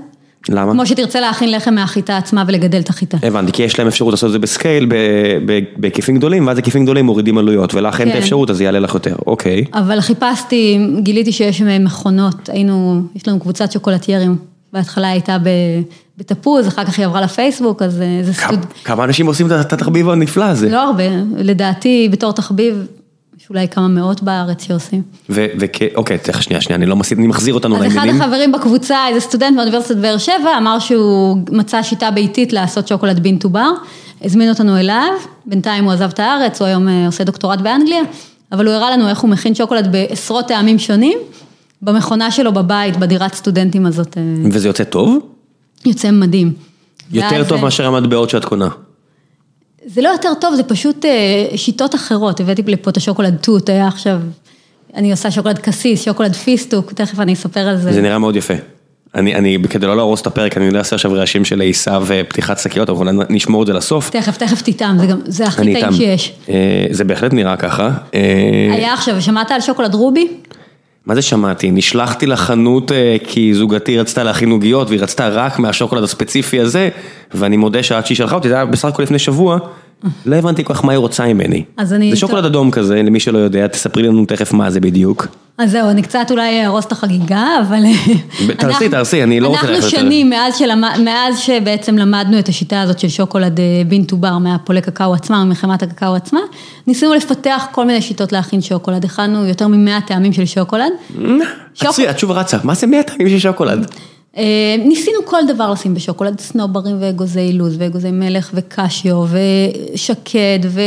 למה? 0.50 0.72
כמו 0.72 0.86
שתרצה 0.86 1.20
להכין 1.20 1.52
לחם 1.52 1.76
מהחיטה 1.76 2.18
עצמה 2.18 2.44
ולגדל 2.48 2.80
את 2.80 2.89
החיטה. 2.89 3.18
הבנתי, 3.24 3.52
כי 3.52 3.63
יש 3.63 3.80
להם 3.80 3.88
אפשרות 3.88 4.13
לעשות 4.13 4.28
את 4.28 4.32
זה 4.32 4.39
בסקייל, 4.39 4.89
בהיקפים 5.78 6.18
גדולים, 6.18 6.48
ואז 6.48 6.58
היקפים 6.58 6.84
גדולים 6.84 7.06
מורידים 7.06 7.38
עלויות, 7.38 7.74
ולך 7.74 8.02
אין 8.02 8.08
את 8.08 8.13
כן. 8.13 8.20
האפשרות, 8.20 8.50
אז 8.50 8.58
זה 8.58 8.63
יעלה 8.63 8.80
לך 8.80 8.94
יותר, 8.94 9.15
אוקיי. 9.28 9.65
אבל 9.74 10.02
חיפשתי, 10.02 10.88
גיליתי 11.00 11.32
שיש 11.32 11.62
מכונות, 11.62 12.50
היינו, 12.50 13.02
יש 13.15 13.28
לנו 13.28 13.39
קבוצת 13.39 13.72
שוקולטיירים, 13.72 14.36
בהתחלה 14.76 15.08
הייתה 15.10 15.38
בתפוז, 16.18 16.68
אחר 16.68 16.86
כך 16.86 16.98
היא 16.98 17.06
עברה 17.06 17.22
לפייסבוק, 17.22 17.82
אז 17.82 18.02
אה, 18.02 18.20
זה 18.24 18.34
כמה- 18.34 18.48
סטוד... 18.48 18.66
כמה 18.84 19.04
אנשים 19.04 19.28
עושים 19.28 19.48
את 19.52 19.74
התחביב 19.74 20.10
הנפלא 20.10 20.44
הזה? 20.46 20.70
לא 20.70 20.82
הרבה, 20.84 21.04
לדעתי 21.38 22.10
בתור 22.12 22.32
תחביב, 22.32 22.86
יש 23.42 23.50
אולי 23.50 23.68
כמה 23.68 23.88
מאות 23.88 24.24
בארץ 24.24 24.64
שעושים. 24.68 25.02
ואוקיי, 25.30 26.18
תכף 26.18 26.42
שנייה, 26.42 26.62
שנייה, 26.62 26.78
אני 26.78 26.86
לא 26.86 26.96
מסיט, 26.96 27.18
אני 27.18 27.28
מחזיר 27.28 27.54
אותנו 27.54 27.76
אז 27.76 27.82
אחד 27.88 27.96
לעניינים. 27.96 28.22
החברים 28.22 28.52
בקבוצה, 28.52 28.98
איזה 29.10 29.20
סטודנט 29.20 29.56
מאוניברסיטת 29.56 29.98
באר 29.98 30.18
שבע, 30.18 30.58
אמר 30.58 30.80
שהוא 30.80 31.38
מצא 31.52 31.84
שיטה 31.84 32.12
ביתית 32.12 32.54
לעשות 32.54 32.88
שוקולד 32.88 33.20
bean 33.19 33.38
to 33.38 33.50
bar, 33.50 33.69
הזמין 34.22 34.50
אותנו 34.50 34.78
אליו, 34.78 35.12
בינתיים 35.46 35.84
הוא 35.84 35.94
עזב 35.94 36.10
את 36.14 36.20
הארץ, 36.20 36.62
הוא 36.62 36.68
היום 36.68 36.88
אה, 36.88 37.06
עושה 37.06 37.24
דוקטורט 37.24 37.60
באנגליה, 37.62 38.02
אבל 38.52 38.66
הוא 38.68 38.74
הראה 38.76 38.92
לנו 38.92 39.10
איך 39.10 39.20
הוא 39.20 39.30
מכין 39.30 39.56
שוקולד 39.56 39.92
בעשרות 39.92 40.48
טעמים 40.48 40.80
שונים, 40.80 41.18
במכונה 41.86 42.32
שלו 42.32 42.54
בבית, 42.54 42.98
בדירת 42.98 43.34
סטודנטים 43.34 43.86
הזאת, 43.86 44.17
אה, 44.17 44.24
וזה 44.52 44.67
יוצא 44.67 44.84
טוב? 44.84 45.17
יוצא 45.86 46.12
מדהים. 46.12 46.54
יותר 47.12 47.43
טוב 47.43 47.58
אה, 47.58 47.63
מאשר 47.63 47.86
המטבעות 47.86 48.30
שאת 48.30 48.45
קונה. 48.45 48.69
זה 49.86 50.02
לא 50.02 50.10
יותר 50.10 50.30
טוב, 50.41 50.56
זה 50.56 50.63
פשוט 50.63 51.06
אה, 51.06 51.58
שיטות 51.58 51.95
אחרות, 51.95 52.39
הבאתי 52.39 52.62
לפה 52.67 52.89
את 52.89 52.98
השוקולד 52.98 53.36
תות, 53.36 53.69
היה 53.69 53.88
עכשיו, 53.88 54.19
אני 54.95 55.12
עושה 55.12 55.32
שוקולד 55.32 55.60
קסיס, 55.60 56.04
שוקולד 56.06 56.36
פיסטוק, 56.36 56.93
תכף 56.93 57.19
אני 57.19 57.34
אספר 57.34 57.60
על 57.60 57.78
זה. 57.78 57.93
זה 57.93 58.02
נראה 58.02 58.19
מאוד 58.19 58.36
יפה. 58.36 58.54
אני, 59.15 59.36
אני, 59.36 59.58
כדי 59.69 59.88
לא 59.88 59.95
להרוס 59.95 60.21
את 60.21 60.28
הפרק, 60.28 60.58
אני 60.58 60.71
לא 60.71 60.80
אעשה 60.80 60.95
עכשיו 60.95 61.13
רעשים 61.13 61.45
של 61.45 61.62
עשיו 61.69 62.04
ופתיחת 62.08 62.60
שקיות, 62.60 62.89
אבל 62.89 63.10
נשמור 63.30 63.62
את 63.62 63.67
זה 63.67 63.74
לסוף. 63.74 64.10
תכף, 64.10 64.38
תכף 64.38 64.62
תטעם, 64.62 65.00
זה 65.00 65.06
גם, 65.06 65.19
זה 65.26 65.45
הכי 65.45 65.74
טעים 65.74 65.93
שיש. 65.93 66.34
אה, 66.50 66.86
זה 66.91 67.04
בהחלט 67.04 67.34
נראה 67.34 67.58
ככה. 67.58 67.91
אה, 68.13 68.69
היה 68.71 68.93
עכשיו, 68.93 69.21
שמעת 69.21 69.52
על 69.52 69.62
שוקולד 69.62 69.93
רובי? 69.93 70.28
מה 71.06 71.15
זה 71.15 71.22
שמעתי? 71.22 71.72
נשלחתי 71.72 72.26
לחנות 72.26 72.91
אה, 72.91 73.18
כי 73.28 73.54
זוגתי 73.54 74.00
רצתה 74.00 74.24
להכין 74.24 74.52
עוגיות 74.52 74.89
והיא 74.89 75.02
רצתה 75.02 75.30
רק 75.30 75.60
מהשוקולד 75.60 76.04
הספציפי 76.04 76.60
הזה, 76.60 76.89
ואני 77.34 77.58
מודה 77.58 77.84
שעד 77.84 78.06
שהיא 78.06 78.15
שלחה 78.15 78.36
אותי, 78.36 78.50
זה 78.50 78.56
היה 78.56 78.65
בסך 78.65 78.88
הכל 78.88 79.04
לפני 79.04 79.20
שבוע, 79.20 79.58
לא 80.25 80.36
הבנתי 80.36 80.63
כל 80.63 80.73
כך 80.73 80.86
מה 80.86 80.91
היא 80.91 80.97
רוצה 80.97 81.25
ממני. 81.25 81.63
אז 81.77 81.93
אני... 81.93 82.12
זה 82.12 82.15
שוקולד 82.15 82.45
אדום 82.45 82.71
כזה, 82.71 82.95
למי 82.95 83.19
שלא 83.19 83.38
יודע, 83.38 83.67
תספרי 83.67 84.03
לנו 84.03 84.25
תכף 84.25 84.53
מה 84.53 84.71
זה 84.71 84.79
בדיוק. 84.79 85.27
אז 85.58 85.71
זהו, 85.71 85.89
אני 85.89 86.01
קצת 86.01 86.27
אולי 86.31 86.65
ארוס 86.65 86.86
את 86.86 86.91
החגיגה, 86.91 87.47
אבל... 87.62 87.84
תרסי, 88.58 88.89
תרסי, 88.89 89.23
אני 89.23 89.39
לא 89.39 89.47
רוצה 89.47 89.67
ללכת 89.67 89.84
אנחנו 89.84 89.89
שנים, 89.89 90.29
מאז, 90.29 90.58
שלמד, 90.58 90.99
מאז 91.05 91.39
שבעצם 91.39 91.97
למדנו 91.97 92.39
את 92.39 92.49
השיטה 92.49 92.81
הזאת 92.81 92.99
של 92.99 93.10
שוקולד 93.10 93.60
אה, 93.60 93.81
בין 93.88 94.03
טובר 94.03 94.38
מהפולי 94.38 94.81
קקאו 94.81 95.13
עצמם, 95.13 95.47
מחמת 95.51 95.84
הקקאו 95.84 96.15
עצמה, 96.15 96.39
ניסינו 96.88 97.13
לפתח 97.13 97.67
כל 97.71 97.86
מיני 97.86 98.01
שיטות 98.01 98.31
להכין 98.31 98.62
שוקולד, 98.62 99.05
הכנו 99.05 99.45
יותר 99.45 99.67
ממאה 99.67 100.01
טעמים 100.01 100.34
של 100.34 100.45
שוקולד. 100.45 100.91
עצרי, 101.81 102.10
את 102.10 102.19
שוב 102.19 102.31
רצה, 102.31 102.58
מה 102.63 102.73
זה 102.73 102.88
מאה 102.88 103.03
טעמים 103.03 103.29
של 103.29 103.39
שוקולד? 103.39 103.91
אה, 104.38 104.76
ניסינו 104.80 105.19
כל 105.26 105.41
דבר 105.48 105.71
לשים 105.71 105.93
בשוקולד, 105.93 106.39
סנוברים 106.39 106.95
ואגוזי 107.00 107.54
לוז 107.54 107.76
ואגוזי 107.80 108.12
מלך 108.12 108.52
וקשיו 108.54 109.26
ושקד 109.93 110.60
ו... 110.63 110.82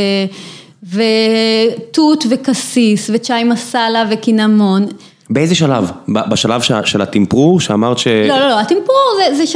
ותות 0.83 2.23
וקסיס 2.29 3.09
וצ'אי 3.13 3.43
מסאלה 3.43 4.05
וקינמון. 4.11 4.85
באיזה 5.29 5.55
שלב? 5.55 5.91
בשלב 6.07 6.61
של 6.85 7.01
הטמפרור 7.01 7.59
שאמרת 7.59 7.97
ש... 7.97 8.07
לא, 8.07 8.39
לא, 8.39 8.47
לא, 8.49 8.59
הטמפרור 8.59 8.97
זה, 9.17 9.35
זה 9.35 9.47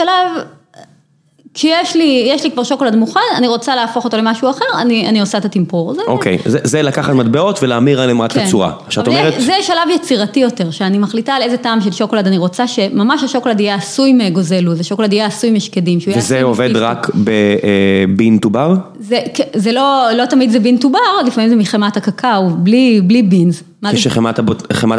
שלב 1.56 1.74
כשיש 1.74 1.96
לי, 1.96 2.26
יש 2.28 2.44
לי 2.44 2.52
כבר 2.52 2.64
שוקולד 2.64 2.96
מוכן, 2.96 3.20
אני 3.38 3.48
רוצה 3.48 3.76
להפוך 3.76 4.06
אותו 4.06 4.18
למשהו 4.18 4.50
אחר, 4.50 4.66
אני, 4.82 5.10
אני 5.10 5.20
עושה 5.20 5.38
את 5.38 5.46
הטמפור. 5.46 5.94
אוקיי, 6.08 6.38
זה, 6.46 6.60
זה 6.64 6.82
לקחת 6.82 7.14
מטבעות 7.14 7.64
ולהמיר 7.64 8.02
עליהם 8.02 8.22
רק 8.22 8.32
כן. 8.32 8.44
לצורה. 8.44 8.72
שאת 8.90 9.08
אומרת... 9.08 9.34
זה 9.40 9.54
שלב 9.62 9.90
יצירתי 9.96 10.40
יותר, 10.40 10.72
שאני 10.72 10.98
מחליטה 10.98 11.34
על 11.34 11.42
איזה 11.42 11.58
טעם 11.58 11.82
של 11.82 11.92
שוקולד 11.92 12.28
אני 12.28 12.38
רוצה, 12.38 12.68
שממש 12.68 13.24
השוקולד 13.24 13.60
יהיה 13.60 13.76
עשוי 13.76 14.14
מאגוזי 14.14 14.62
לוז, 14.62 14.80
השוקולד 14.80 15.14
יהיה 15.14 15.26
עשוי 15.26 15.52
משקדים. 15.52 16.00
וזה 16.16 16.44
עובד 16.44 16.76
רק 16.76 17.10
בבין 17.16 18.38
טובר? 18.38 18.76
זה, 19.00 19.20
זה 19.56 19.72
לא, 19.72 20.08
לא 20.18 20.26
תמיד 20.26 20.50
זה 20.50 20.60
בין 20.60 20.78
טובר, 20.78 21.00
לפעמים 21.28 21.50
זה 21.50 21.56
מחמת 21.56 21.98
הקקאו, 21.98 22.50
בלי, 22.50 23.02
בלי 23.04 23.24
בינס. 23.24 23.64
כשחמת 23.92 24.40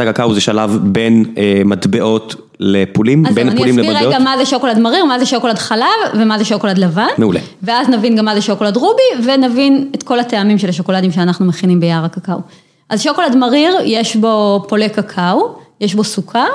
הקקאו 0.01 0.35
זה 0.35 0.41
שלב 0.41 0.79
בין 0.83 1.25
אה, 1.39 1.63
מטבעות 1.65 2.35
לפולים, 2.61 3.23
בין 3.23 3.57
פולים 3.57 3.79
לבדות. 3.79 3.97
אז 3.97 4.03
אני 4.03 4.07
אסביר 4.07 4.09
רגע 4.09 4.19
מה 4.19 4.39
זה 4.39 4.47
שוקולד 4.47 4.79
מריר, 4.79 5.05
מה 5.05 5.19
זה 5.19 5.27
שוקולד 5.27 5.59
חלב 5.59 5.85
ומה 6.15 6.39
זה 6.39 6.45
שוקולד 6.45 6.79
לבן. 6.79 7.07
מעולה. 7.19 7.41
ואז 7.63 7.89
נבין 7.89 8.17
גם 8.17 8.25
מה 8.25 8.35
זה 8.35 8.41
שוקולד 8.41 8.77
רובי 8.77 9.03
ונבין 9.25 9.91
את 9.95 10.03
כל 10.03 10.21
הטעמים 10.21 10.59
של 10.59 10.69
השוקולדים 10.69 11.13
שאנחנו 11.13 11.47
מכינים 11.47 11.81
ביער 11.81 12.05
הקקאו. 12.05 12.39
אז 12.89 13.03
שוקולד 13.03 13.37
מריר, 13.37 13.77
יש 13.85 14.17
בו 14.17 14.65
פולי 14.69 14.89
קקאו, 14.89 15.55
יש 15.81 15.95
בו 15.95 16.05
סוכר 16.05 16.49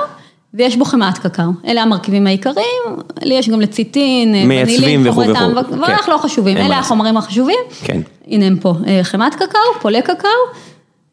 ויש 0.54 0.76
בו 0.76 0.84
חמאת 0.84 1.18
קקאו. 1.18 1.50
אלה 1.66 1.82
המרכיבים 1.82 2.26
העיקריים, 2.26 2.82
לי 3.22 3.34
יש 3.34 3.48
גם 3.48 3.60
לציטין, 3.60 4.48
מייצבים 4.48 5.08
וכו' 5.08 5.20
וכו'. 5.20 5.80
ואנחנו 5.80 6.04
כן. 6.06 6.12
לא 6.12 6.18
חשובים, 6.18 6.56
אלה 6.56 6.78
החומרים 6.78 7.16
החשובים. 7.16 7.58
כן. 7.84 8.00
הנה 8.26 8.46
הם 8.46 8.56
פה, 8.56 8.74
אה, 8.86 9.00
חמאת 9.02 9.34
קקאו, 9.34 9.60
פולי 9.80 10.02
קקאו 10.02 10.30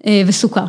אה, 0.08 0.22
וסוכר. 0.28 0.66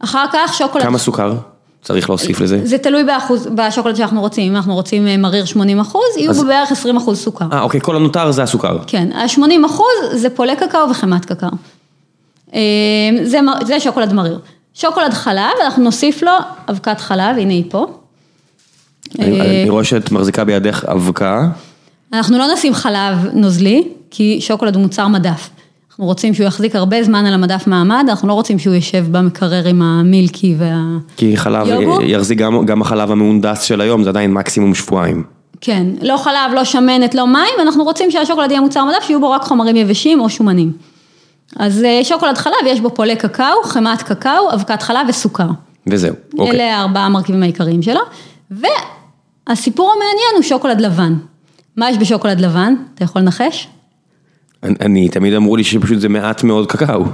אחר 0.00 0.24
כך 0.32 0.54
שוקולד... 0.54 0.84
כמה 0.84 0.98
סוכר? 0.98 1.34
צריך 1.82 2.10
להוסיף 2.10 2.40
לזה? 2.40 2.60
זה 2.64 2.78
תלוי 2.78 3.04
באחוז, 3.04 3.48
בשוקולד 3.54 3.96
שאנחנו 3.96 4.20
רוצים, 4.20 4.52
אם 4.52 4.56
אנחנו 4.56 4.74
רוצים 4.74 5.06
אה, 5.06 5.16
מריר 5.16 5.44
80 5.44 5.80
אחוז, 5.80 6.16
יהיו 6.16 6.34
בו 6.34 6.44
בערך 6.44 6.72
20 6.72 6.96
אחוז 6.96 7.18
סוכר. 7.18 7.46
אה, 7.52 7.62
אוקיי, 7.62 7.80
כל 7.80 7.96
הנותר 7.96 8.30
זה 8.30 8.42
הסוכר. 8.42 8.78
כן, 8.86 9.12
ה-80 9.12 9.66
אחוז 9.66 9.86
זה 10.12 10.30
פולי 10.30 10.56
קקאו 10.56 10.90
וחמת 10.90 11.24
קקאו. 11.24 11.48
אה, 12.54 12.60
זה, 13.22 13.40
זה 13.64 13.80
שוקולד 13.80 14.12
מריר. 14.12 14.38
שוקולד 14.74 15.14
חלב, 15.14 15.50
אנחנו 15.64 15.84
נוסיף 15.84 16.22
לו 16.22 16.32
אבקת 16.70 17.00
חלב, 17.00 17.38
הנה 17.38 17.52
היא 17.52 17.64
פה. 17.68 17.86
אני, 19.18 19.40
אה, 19.40 19.62
אני 19.62 19.70
רואה 19.70 19.84
שאת 19.84 20.12
מחזיקה 20.12 20.44
בידך 20.44 20.84
אבקה. 20.84 21.48
אנחנו 22.12 22.38
לא 22.38 22.52
נשים 22.52 22.74
חלב 22.74 23.18
נוזלי, 23.32 23.88
כי 24.10 24.38
שוקולד 24.40 24.74
הוא 24.74 24.82
מוצר 24.82 25.08
מדף. 25.08 25.50
אנחנו 25.96 26.06
רוצים 26.06 26.34
שהוא 26.34 26.46
יחזיק 26.46 26.76
הרבה 26.76 27.02
זמן 27.02 27.26
על 27.26 27.34
המדף 27.34 27.66
מעמד, 27.66 28.06
אנחנו 28.08 28.28
לא 28.28 28.32
רוצים 28.32 28.58
שהוא 28.58 28.74
יושב 28.74 29.04
במקרר 29.10 29.68
עם 29.68 29.82
המילקי 29.82 30.54
והיוגורט. 30.58 31.02
כי 31.16 31.36
חלב 31.36 31.66
יחזיק 32.02 32.38
גם, 32.38 32.66
גם 32.66 32.82
החלב 32.82 33.10
המהונדס 33.10 33.62
של 33.62 33.80
היום, 33.80 34.02
זה 34.02 34.10
עדיין 34.10 34.32
מקסימום 34.32 34.74
שבועיים. 34.74 35.24
כן, 35.60 35.86
לא 36.02 36.16
חלב, 36.16 36.52
לא 36.54 36.64
שמנת, 36.64 37.14
לא 37.14 37.26
מים, 37.26 37.54
אנחנו 37.62 37.84
רוצים 37.84 38.10
שהשוקולד 38.10 38.50
יהיה 38.50 38.60
מוצר 38.60 38.84
מדף, 38.84 39.02
שיהיו 39.02 39.20
בו 39.20 39.30
רק 39.30 39.42
חומרים 39.42 39.76
יבשים 39.76 40.20
או 40.20 40.28
שומנים. 40.28 40.72
אז 41.56 41.84
אה, 41.84 42.00
שוקולד 42.04 42.38
חלב, 42.38 42.54
יש 42.66 42.80
בו 42.80 42.94
פולי 42.94 43.16
קקאו, 43.16 43.62
חמת 43.64 44.02
קקאו, 44.02 44.52
אבקת 44.54 44.82
חלב 44.82 45.06
וסוכר. 45.08 45.48
וזהו, 45.86 46.14
אוקיי. 46.38 46.54
אלה 46.54 46.80
ארבעה 46.80 47.06
המרכיבים 47.06 47.42
העיקריים 47.42 47.82
שלו. 47.82 48.00
והסיפור 48.50 49.92
המעניין 49.92 50.34
הוא 50.34 50.42
שוקולד 50.42 50.80
לבן. 50.80 51.14
מה 51.76 51.90
יש 51.90 51.98
בשוקולד 51.98 52.40
לבן? 52.40 52.74
אתה 52.94 53.04
יכול 53.04 53.22
לנחש? 53.22 53.68
אני, 54.80 55.08
תמיד 55.08 55.34
אמרו 55.34 55.56
לי 55.56 55.64
שפשוט 55.64 56.00
זה 56.00 56.08
מעט 56.08 56.44
מאוד 56.44 56.66
קקאו. 56.66 57.04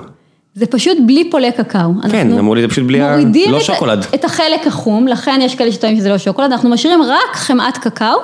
זה 0.55 0.67
פשוט 0.67 0.99
בלי 1.07 1.31
פולי 1.31 1.53
קקאו. 1.53 1.91
כן, 2.11 2.39
אמרו 2.39 2.55
לי 2.55 2.63
זה 2.63 2.69
פשוט 2.69 2.87
בלי, 2.87 3.03
ה... 3.03 3.17
לא 3.49 3.61
שוקולד. 3.61 3.99
מורידים 3.99 4.15
את 4.15 4.25
החלק 4.25 4.67
החום, 4.67 5.09
לכן 5.09 5.41
יש 5.43 5.55
כאלה 5.55 5.73
שטוענים 5.73 5.99
שזה 5.99 6.09
לא 6.09 6.19
שוקולד, 6.19 6.53
אנחנו 6.53 6.71
משאירים 6.71 7.03
רק 7.03 7.37
חמאת 7.37 7.79
קקאו, 7.79 8.17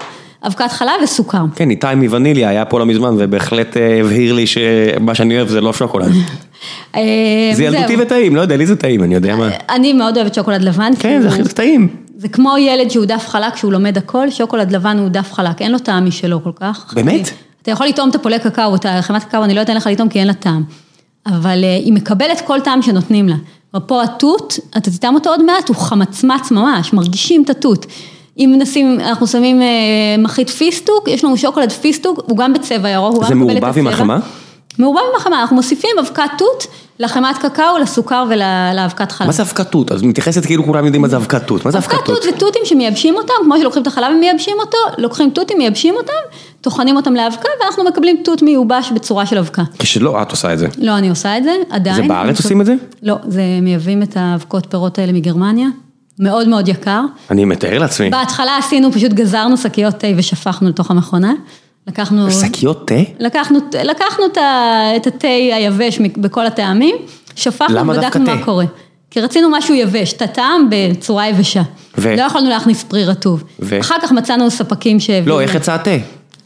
אבקת 0.46 0.72
חלב 0.72 0.90
וסוכר. 1.02 1.44
כן, 1.54 1.70
איתי 1.70 1.86
מווניליה 1.96 2.48
היה 2.48 2.64
פה 2.64 2.78
לא 2.78 2.86
מזמן 2.86 3.14
ובהחלט 3.18 3.76
אה, 3.76 4.00
הבהיר 4.00 4.32
לי 4.32 4.46
שמה 4.46 5.14
שאני 5.14 5.36
אוהב 5.36 5.48
זה 5.48 5.60
לא 5.60 5.72
שוקולד. 5.72 6.12
אה, 6.96 7.00
זה 7.52 7.64
ילדותי 7.64 7.96
וטעים, 7.96 8.36
לא 8.36 8.40
יודע, 8.40 8.56
לי 8.56 8.66
זה 8.66 8.76
טעים, 8.76 9.02
אני 9.02 9.14
יודע 9.14 9.36
מה. 9.36 9.48
אני 9.70 9.92
מאוד 9.92 10.16
אוהבת 10.16 10.34
שוקולד 10.34 10.62
לבן. 10.62 10.92
כן, 10.98 11.22
זה 11.22 11.28
הכי 11.28 11.42
טעים. 11.42 11.88
זה 12.16 12.28
כמו 12.28 12.54
ילד 12.58 12.90
שהוא 12.90 13.04
דף 13.04 13.24
חלק, 13.28 13.56
שהוא 13.56 13.72
לומד 13.72 13.98
הכל, 13.98 14.30
שוקולד 14.30 14.72
לבן 14.72 14.98
הוא 14.98 15.08
דף 15.08 15.32
חלק, 15.32 15.62
אין 15.62 15.72
לו 15.72 15.78
טעם 15.78 16.06
משלו 16.06 16.44
כל 16.44 16.50
כך. 16.60 16.94
באמת? 16.94 17.30
אתה 17.68 17.74
יכול 17.74 17.86
לטעום 17.86 18.10
את 18.10 18.14
הפולי 18.14 18.38
קקאו, 18.38 18.74
את 18.74 18.86
החמאת 18.88 19.24
קקאו, 19.24 19.44
אני 19.44 19.54
לא 19.54 19.62
אתן 19.62 19.76
לך 19.76 19.86
לטעום 19.86 20.08
כי 20.08 20.18
אין 20.18 20.26
לה 20.26 20.34
טעם. 20.34 20.62
אבל 21.26 21.64
אה, 21.64 21.76
היא 21.76 21.92
מקבלת 21.92 22.40
כל 22.40 22.60
טעם 22.60 22.82
שנותנים 22.82 23.28
לה. 23.28 23.34
ופה 23.76 24.02
התות, 24.02 24.58
אתה 24.76 24.90
תטעם 24.90 25.14
אותו 25.14 25.30
עוד 25.30 25.44
מעט, 25.44 25.68
הוא 25.68 25.76
חמצמץ 25.76 26.50
ממש, 26.50 26.92
מרגישים 26.92 27.42
את 27.42 27.50
התות. 27.50 27.86
אם 28.38 28.54
נשים, 28.58 29.00
אנחנו 29.00 29.26
שמים 29.26 29.62
אה, 29.62 29.66
מחית 30.18 30.50
פיסטוק, 30.50 31.08
יש 31.08 31.24
לנו 31.24 31.36
שוקולד 31.36 31.72
פיסטוק, 31.72 32.20
הוא 32.26 32.38
גם 32.38 32.52
בצבע 32.52 32.88
ירוק, 32.88 33.24
זה 33.24 33.34
מעורבב 33.34 33.78
עם 33.78 33.86
החמאה? 33.86 34.18
מעורבב 34.78 35.00
עם 35.26 35.32
אנחנו 35.32 35.56
מוסיפים 35.56 35.90
אבקת 36.00 36.30
תות 36.38 36.66
לחמאת 36.98 37.38
קקאו, 37.38 37.78
לסוכר 37.82 38.24
ולאבקת 38.30 39.12
חלב. 39.12 39.26
מה 39.26 39.32
זה 39.32 39.42
אבקת 39.42 39.70
תות? 39.70 39.92
אז 39.92 40.02
מתייחסת 40.02 40.46
כאילו 40.46 40.64
כולם 40.64 40.84
יודעים 40.84 41.02
מה 41.02 41.08
זה 41.08 41.16
אבקת 41.16 41.46
תות, 41.46 41.64
מה 41.64 41.70
זה 41.70 41.78
אבקת 41.78 41.90
תות? 41.90 42.00
אבקת 42.00 42.14
תות 42.14 42.22
זה 42.22 42.32
תותים 42.38 42.62
שמייבשים 42.64 43.16
אותם, 43.16 43.34
כמו 43.44 43.58
שלוקחים 43.58 43.82
את 43.82 43.86
החלב 43.86 44.12
ומייבשים 44.16 44.56
אותו, 44.60 44.78
לוקחים 44.98 45.30
תותים, 45.30 45.58
מייבשים 45.58 45.94
אותם, 45.94 46.12
טוחנים 46.60 46.96
אותם 46.96 47.14
לאבקה 47.14 47.48
ואנחנו 47.60 47.84
מקבלים 47.84 48.16
תות 48.24 48.42
מיובש 48.42 48.92
בצורה 48.94 49.26
של 49.26 49.38
אבקה. 49.38 49.62
כשלא 49.78 50.22
את 50.22 50.30
עושה 50.30 50.52
את 50.52 50.58
זה. 50.58 50.68
לא, 50.78 50.98
אני 50.98 51.10
עושה 51.10 51.38
את 51.38 51.44
זה, 51.44 51.52
עדיין. 51.70 51.96
זה 51.96 52.08
בארץ 52.08 52.38
עושים 52.38 52.60
את 52.60 52.66
זה? 52.66 52.74
לא, 53.02 53.14
זה 53.28 53.42
מייבאים 53.62 54.02
את 54.02 54.16
האבקות 54.16 54.66
פירות 54.70 54.98
האלה 54.98 55.12
מגרמניה. 55.12 55.68
מאוד 56.18 56.48
מאוד 56.48 56.68
יקר. 56.68 57.00
אני 57.30 57.44
מתאר 57.44 57.78
לעצמי. 57.78 58.10
בהתחלה 58.10 58.58
עשינו, 58.58 58.92
פשוט 58.92 59.12
גזרנו 59.12 59.56
שקיות 59.56 59.94
תה 59.94 60.06
ושפכנו 60.16 60.68
לתוך 60.68 60.90
המכונה. 60.90 61.32
לקחנו... 61.88 62.30
שקיות 62.30 62.88
תה? 62.88 62.94
לקחנו, 63.18 63.58
לקחנו 63.84 64.24
את 64.96 65.06
התה 65.06 65.28
היבש 65.28 65.98
בכל 65.98 66.46
הטעמים, 66.46 66.96
שפכנו 67.36 67.80
ובדקנו 67.80 68.24
מה 68.24 68.44
קורה. 68.44 68.64
כי 69.10 69.20
רצינו 69.20 69.48
משהו 69.50 69.74
יבש, 69.74 70.12
את 70.12 70.22
הטעם 70.22 70.68
בצורה 70.70 71.28
יבשה. 71.28 71.62
ו... 71.98 72.16
לא 72.16 72.22
יכולנו 72.22 72.48
להכניס 72.48 72.84
פרי 72.84 73.04
רטוב. 73.04 73.44
ו... 73.60 73.80
אחר 73.80 73.94
כך 74.02 74.12
מצאנו 74.12 74.50
ספקים 74.50 75.00
שהביאו... 75.00 75.36
לא, 75.36 75.40
איך 75.40 75.54
יצא 75.54 75.72
התה? 75.72 75.90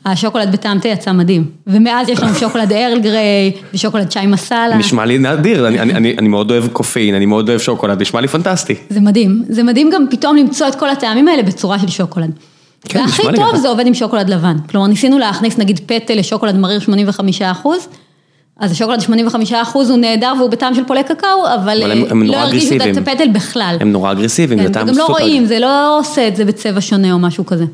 השוקולד 0.04 0.52
בטעם 0.52 0.78
תה 0.78 0.88
יצא 0.88 1.12
מדהים, 1.12 1.44
ומאז 1.66 2.08
יש 2.08 2.20
לנו 2.20 2.34
שוקולד 2.34 2.72
ארל 2.72 2.98
גריי, 2.98 3.52
ושוקולד 3.74 4.08
צ'אי 4.08 4.26
מסאלה. 4.26 4.76
נשמע 4.76 5.04
לי 5.04 5.18
נדיר, 5.18 5.68
אני, 5.68 5.80
אני, 5.80 5.94
אני, 5.94 6.14
אני 6.18 6.28
מאוד 6.28 6.50
אוהב 6.50 6.68
קופאין, 6.68 7.14
אני 7.14 7.26
מאוד 7.26 7.48
אוהב 7.48 7.60
שוקולד, 7.60 8.00
נשמע 8.00 8.20
לי 8.20 8.28
פנטסטי. 8.28 8.74
זה 8.90 9.00
מדהים, 9.00 9.44
זה 9.48 9.62
מדהים 9.62 9.90
גם 9.92 10.04
פתאום 10.10 10.36
למצוא 10.36 10.68
את 10.68 10.74
כל 10.74 10.88
הטעמים 10.88 11.28
האלה 11.28 11.42
בצורה 11.42 11.78
של 11.78 11.88
שוקולד. 11.88 12.30
כן, 12.84 13.00
והכי 13.00 13.22
טוב 13.22 13.48
ככה. 13.48 13.58
זה 13.58 13.68
עובד 13.68 13.86
עם 13.86 13.94
שוקולד 13.94 14.30
לבן, 14.30 14.56
כלומר 14.70 14.86
ניסינו 14.86 15.18
להכניס 15.18 15.58
נגיד 15.58 15.80
פטל 15.86 16.14
לשוקולד 16.14 16.56
מריר 16.56 16.80
85 16.80 17.42
אחוז, 17.42 17.88
אז 18.60 18.72
השוקולד 18.72 19.00
85 19.00 19.52
אחוז 19.52 19.90
הוא 19.90 19.98
נהדר 19.98 20.32
והוא 20.38 20.50
בטעם 20.50 20.74
של 20.74 20.84
פולי 20.84 21.04
קקאו, 21.04 21.28
אבל, 21.54 21.82
אבל 21.82 21.92
הם, 21.92 22.04
הם 22.10 22.22
לא 22.22 22.36
הרגישו 22.36 22.74
את 22.76 22.96
הפטל 22.96 23.28
בכלל. 23.32 23.76
הם 23.80 23.92
נורא 23.92 24.12
אגרסיביים, 24.12 24.60
כן, 24.60 24.66
זה 24.66 24.72
טעם 24.72 24.88
סופר. 24.88 25.02
גם 25.02 25.08
לא 25.08 25.14
רואים, 25.14 25.44
זה 25.44 25.58
לא 25.58 25.98
עושה 25.98 26.28
את 26.28 26.36
זה 26.36 26.44
בצבע 26.44 26.80
שונה 26.80 27.12
או 27.12 27.18
משהו 27.18 27.46
כזה. 27.46 27.64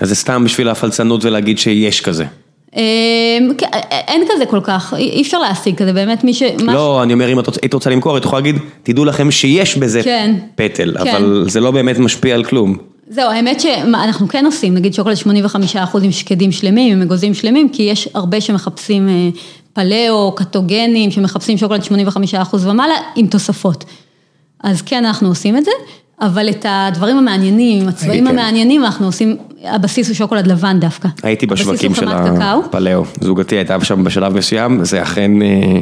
אז 0.00 0.08
זה 0.08 0.14
סתם 0.14 0.44
בשביל 0.44 0.68
הפלצנות 0.68 1.24
ולהגיד 1.24 1.58
שיש 1.58 2.00
כזה. 2.00 2.24
אמ, 2.76 2.80
כן, 3.58 3.66
אין 3.90 4.22
כזה 4.34 4.46
כל 4.46 4.60
כך, 4.64 4.94
אי 4.96 5.22
אפשר 5.22 5.38
להשיג 5.38 5.76
כזה, 5.76 5.92
באמת 5.92 6.24
מי 6.24 6.34
ש... 6.34 6.42
לא, 6.58 7.02
אני 7.02 7.12
אומר, 7.12 7.32
אם 7.32 7.38
את 7.38 7.48
היית 7.62 7.74
רוצה 7.74 7.90
למכור, 7.90 8.16
את 8.16 8.24
יכולה 8.24 8.42
להגיד, 8.42 8.56
תדעו 8.82 9.04
לכם 9.04 9.30
שיש 9.30 9.76
בזה 9.76 10.02
כן, 10.02 10.34
פטל, 10.54 10.94
כן. 11.04 11.16
אבל 11.16 11.44
זה 11.48 11.60
לא 11.60 11.70
באמת 11.70 11.98
משפיע 11.98 12.34
על 12.34 12.44
כלום. 12.44 12.76
זהו, 13.08 13.30
האמת 13.30 13.60
שאנחנו 13.60 14.28
כן 14.28 14.44
עושים, 14.46 14.74
נגיד 14.74 14.94
שוקולד 14.94 15.16
85% 15.16 15.78
עם 16.02 16.12
שקדים 16.12 16.52
שלמים, 16.52 16.92
עם 16.92 17.02
אגוזים 17.02 17.34
שלמים, 17.34 17.68
כי 17.68 17.82
יש 17.82 18.08
הרבה 18.14 18.40
שמחפשים 18.40 19.08
אה, 19.08 19.28
פלאו, 19.72 20.32
קטוגנים, 20.34 21.10
שמחפשים 21.10 21.58
שוקולד 21.58 21.82
85% 21.82 22.56
ומעלה, 22.60 22.94
עם 23.16 23.26
תוספות. 23.26 23.84
אז 24.62 24.82
כן, 24.82 25.04
אנחנו 25.04 25.28
עושים 25.28 25.56
את 25.56 25.64
זה, 25.64 25.70
אבל 26.20 26.50
את 26.50 26.66
הדברים 26.68 27.16
המעניינים, 27.16 27.82
עם 27.82 27.88
הצבעים 27.88 28.24
כן. 28.26 28.30
המעניינים, 28.30 28.84
אנחנו 28.84 29.06
עושים, 29.06 29.36
הבסיס 29.64 30.08
הוא 30.08 30.14
שוקולד 30.14 30.46
לבן 30.46 30.80
דווקא. 30.80 31.08
הייתי 31.22 31.46
בשווקים 31.46 31.94
של. 31.94 32.08
הפלאו, 32.08 33.04
זוגתי 33.20 33.56
הייתה 33.56 33.84
שם 33.84 34.04
בשלב 34.04 34.36
מסוים, 34.36 34.84
זה 34.84 35.02
אכן 35.02 35.42
אה, 35.42 35.80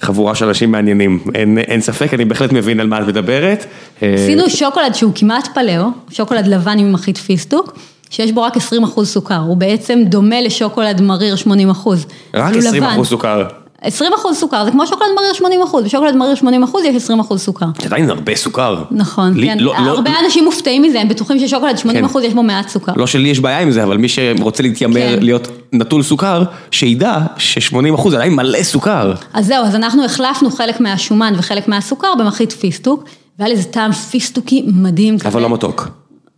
חבורה 0.00 0.34
של 0.34 0.46
אנשים 0.46 0.72
מעניינים, 0.72 1.18
אין, 1.34 1.58
אין 1.58 1.80
ספק, 1.80 2.14
אני 2.14 2.24
בהחלט 2.24 2.52
מבין 2.52 2.80
על 2.80 2.86
מה 2.86 3.00
את 3.00 3.06
מדברת. 3.06 3.64
אה, 4.02 4.14
עשינו 4.14 4.50
שוקולד 4.50 4.94
שהוא 4.94 5.12
כמעט 5.14 5.48
פלאו, 5.54 5.84
שוקולד 6.10 6.46
לבן 6.46 6.78
עם 6.78 6.92
מחית 6.92 7.18
פיסטוק, 7.18 7.78
שיש 8.10 8.32
בו 8.32 8.42
רק 8.42 8.56
20 8.56 8.84
אחוז 8.84 9.08
סוכר, 9.08 9.38
הוא 9.38 9.56
בעצם 9.56 10.02
דומה 10.04 10.40
לשוקולד 10.40 11.00
מריר 11.00 11.36
80 11.36 11.70
אחוז. 11.70 12.06
רק 12.34 12.56
20 12.56 12.82
אחוז 12.82 13.08
סוכר, 13.08 13.44
20 13.82 14.12
אחוז 14.14 14.36
סוכר, 14.36 14.64
זה 14.64 14.70
כמו 14.70 14.86
שוקולד 14.86 15.08
מריר 15.16 15.32
80 15.32 15.62
אחוז, 15.62 15.84
בשוקולד 15.84 16.16
מריר 16.16 16.34
80 16.34 16.62
אחוז 16.62 16.84
יש 16.84 16.96
20 16.96 17.20
אחוז 17.20 17.40
סוכר. 17.40 17.66
זה 17.80 17.86
עדיין 17.86 18.10
הרבה 18.10 18.36
סוכר. 18.36 18.82
נכון, 18.90 19.34
לי- 19.34 19.46
כן, 19.46 19.58
לא- 19.60 19.74
לא- 19.84 19.90
הרבה 19.90 20.10
אנשים 20.24 20.44
מופתעים 20.44 20.82
מזה, 20.82 21.00
הם 21.00 21.08
בטוחים 21.08 21.38
ששוקולד 21.38 21.78
80 21.78 22.04
אחוז 22.04 22.24
יש 22.24 22.34
בו 22.34 22.42
מעט 22.42 22.68
סוכר. 22.68 22.92
לא 22.96 23.06
שלי 23.06 23.28
יש 23.28 23.40
בעיה 23.40 23.58
עם 23.60 23.70
זה, 23.70 23.82
אבל 23.84 23.96
מי 23.96 24.08
שרוצה 24.08 24.62
להתיימר 24.62 25.00
כן. 25.16 25.22
להיות 25.22 25.48
נטול 25.72 26.02
סוכר, 26.02 26.42
שידע 26.70 27.18
ש-80 27.36 27.94
אחוז 27.94 28.14
עדיין 28.14 28.34
מלא 28.34 28.62
סוכר. 28.62 29.12
אז 29.32 29.46
זהו, 29.46 29.64
אז 29.64 29.74
אנחנו 29.74 30.04
החלפנו 30.04 30.50
חלק 30.50 30.80
מהשומן 30.80 31.32
וחלק 31.38 31.68
מהסוכר 31.68 32.14
במחית 32.18 32.52
פיסטוק, 32.52 33.04
והיה 33.38 33.52
לזה 33.52 33.64
טעם 33.64 33.92
פיסטוקי 33.92 34.64
מדהים 34.74 35.18
כזה. 35.18 35.28
אבל 35.28 35.42
לא 35.42 35.50
מתוק. 35.50 35.88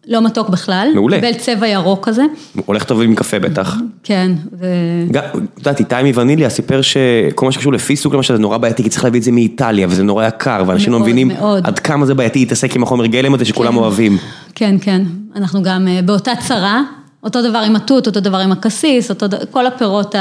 לא 0.09 0.23
מתוק 0.23 0.49
בכלל. 0.49 0.91
מעולה. 0.95 1.17
קיבל 1.17 1.35
צבע 1.35 1.69
ירוק 1.69 2.09
כזה, 2.09 2.23
הולך 2.67 2.85
טוב 2.85 3.03
עם 3.03 3.15
קפה 3.15 3.39
בטח. 3.39 3.77
כן, 4.03 4.33
ו... 4.53 4.67
גם, 5.11 5.23
את 5.55 5.59
יודעת, 5.59 5.81
איתי 5.81 5.95
מווניליה 6.05 6.51
סיפר 6.51 6.83
שכל 6.83 7.47
מה 7.47 7.53
שקשור 7.53 7.73
לפיסטוק 7.73 8.15
למשל 8.15 8.35
זה 8.37 8.43
נורא 8.43 8.59
בעייתי, 8.59 8.83
כי 8.83 8.89
צריך 8.89 9.05
להביא 9.05 9.21
את 9.21 9.25
זה 9.25 9.33
מאיטליה 9.33 9.87
וזה 9.91 10.03
נורא 10.03 10.27
יקר, 10.27 10.65
ואנשים 10.67 10.93
לא 10.93 10.99
מאוד, 10.99 11.09
מבינים 11.09 11.29
מאוד. 11.29 11.67
עד 11.67 11.79
כמה 11.79 12.07
זה 12.07 12.15
בעייתי 12.15 12.39
להתעסק 12.39 12.77
עם 12.77 12.83
החומר 12.83 13.07
גלם 13.07 13.35
הזה 13.35 13.45
שכולם 13.45 13.73
כן. 13.73 13.79
אוהבים. 13.79 14.19
כן, 14.55 14.77
כן, 14.81 15.03
אנחנו 15.37 15.63
גם 15.63 15.89
אה, 15.89 16.03
באותה 16.03 16.33
צרה, 16.49 16.83
אותו 17.23 17.43
דבר 17.43 17.59
עם 17.59 17.77
התות, 17.77 18.07
אותו 18.07 18.21
דבר 18.21 18.39
עם 18.39 18.53
הקסיס, 18.53 19.11
אותו, 19.11 19.27
כל 19.51 19.67
הפירות 19.67 20.15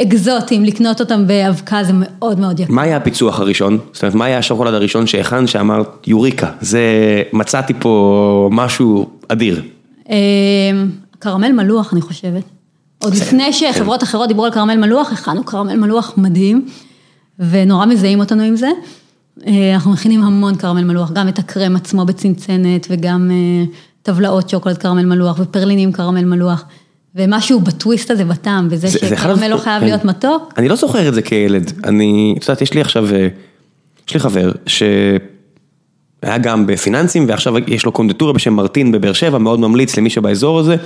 האקזוטיים, 0.00 0.64
לקנות 0.64 1.00
אותם 1.00 1.26
באבקה 1.26 1.84
זה 1.84 1.92
מאוד 1.94 2.40
מאוד 2.40 2.60
יקר. 2.60 2.72
מה 2.72 2.82
היה 2.82 2.96
הפיצוח 2.96 3.40
הראשון? 3.40 3.78
זאת 3.92 4.02
אומרת, 4.02 4.14
מה 4.14 4.24
היה 4.24 4.38
השוקולד 4.38 4.74
הראשון 4.74 5.06
שהכנת 5.06 5.48
שאמרת, 5.48 6.06
יוריקה, 6.06 6.50
זה, 6.60 6.82
מצאתי 7.32 7.72
פה 7.78 8.48
משהו 8.52 9.10
אדיר. 9.28 9.62
אה, 10.10 10.16
קרמל 11.18 11.52
מלוח, 11.52 11.92
אני 11.92 12.00
חושבת. 12.00 12.42
עוד 12.98 13.14
לפני 13.14 13.52
שחברות 13.52 14.02
אחרות 14.02 14.28
דיברו 14.28 14.44
על 14.44 14.50
קרמל 14.50 14.76
מלוח, 14.76 15.12
הכנו 15.12 15.44
קרמל 15.44 15.76
מלוח 15.76 16.14
מדהים, 16.16 16.66
ונורא 17.38 17.86
מזהים 17.86 18.20
אותנו 18.20 18.42
עם 18.42 18.56
זה. 18.56 18.68
אה, 19.46 19.74
אנחנו 19.74 19.92
מכינים 19.92 20.22
המון 20.22 20.56
קרמל 20.56 20.84
מלוח, 20.84 21.12
גם 21.12 21.28
את 21.28 21.38
הקרם 21.38 21.76
עצמו 21.76 22.04
בצנצנת, 22.04 22.86
וגם 22.90 23.30
אה, 23.30 23.64
טבלאות 24.02 24.48
שוקולד 24.48 24.78
קרמל 24.78 25.06
מלוח, 25.06 25.38
ופרלינים 25.38 25.92
קרמל 25.92 26.24
מלוח, 26.24 26.64
ומשהו 27.14 27.60
בטוויסט 27.60 28.10
הזה 28.10 28.24
בטעם, 28.24 28.68
וזה 28.70 28.90
שקרמל 28.90 29.48
לא 29.48 29.56
חייב 29.56 29.80
כן. 29.80 29.86
להיות 29.86 30.04
מתוק. 30.04 30.52
אני 30.56 30.68
לא 30.68 30.76
זוכר 30.76 31.08
את 31.08 31.14
זה 31.14 31.22
כילד, 31.22 31.72
אני, 31.84 32.34
את 32.38 32.42
יודעת, 32.42 32.62
יש 32.62 32.74
לי 32.74 32.80
עכשיו, 32.80 33.14
אה, 33.14 33.28
יש 34.08 34.14
לי 34.14 34.20
חבר 34.20 34.52
שהיה 34.66 35.18
גם 36.40 36.66
בפיננסים 36.66 37.24
ועכשיו 37.28 37.54
יש 37.66 37.84
לו 37.84 37.92
קונדיטוריה 37.92 38.34
בשם 38.34 38.52
מרטין 38.52 38.92
בבאר 38.92 39.12
שבע, 39.12 39.38
מאוד 39.38 39.60
ממליץ 39.60 39.96
למי 39.96 40.10
שבאזור 40.10 40.58
הזה, 40.58 40.76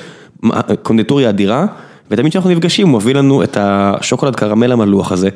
קונדיטוריה 0.83 1.29
אדירה, 1.29 1.67
ותמיד 2.11 2.31
כשאנחנו 2.31 2.51
נפגשים 2.51 2.89
הוא 2.89 3.01
מביא 3.01 3.15
לנו 3.15 3.43
את 3.43 3.57
השוקולד 3.61 4.37
קרמל 4.37 4.73
המלוח 4.73 5.13
הזה, 5.13 5.29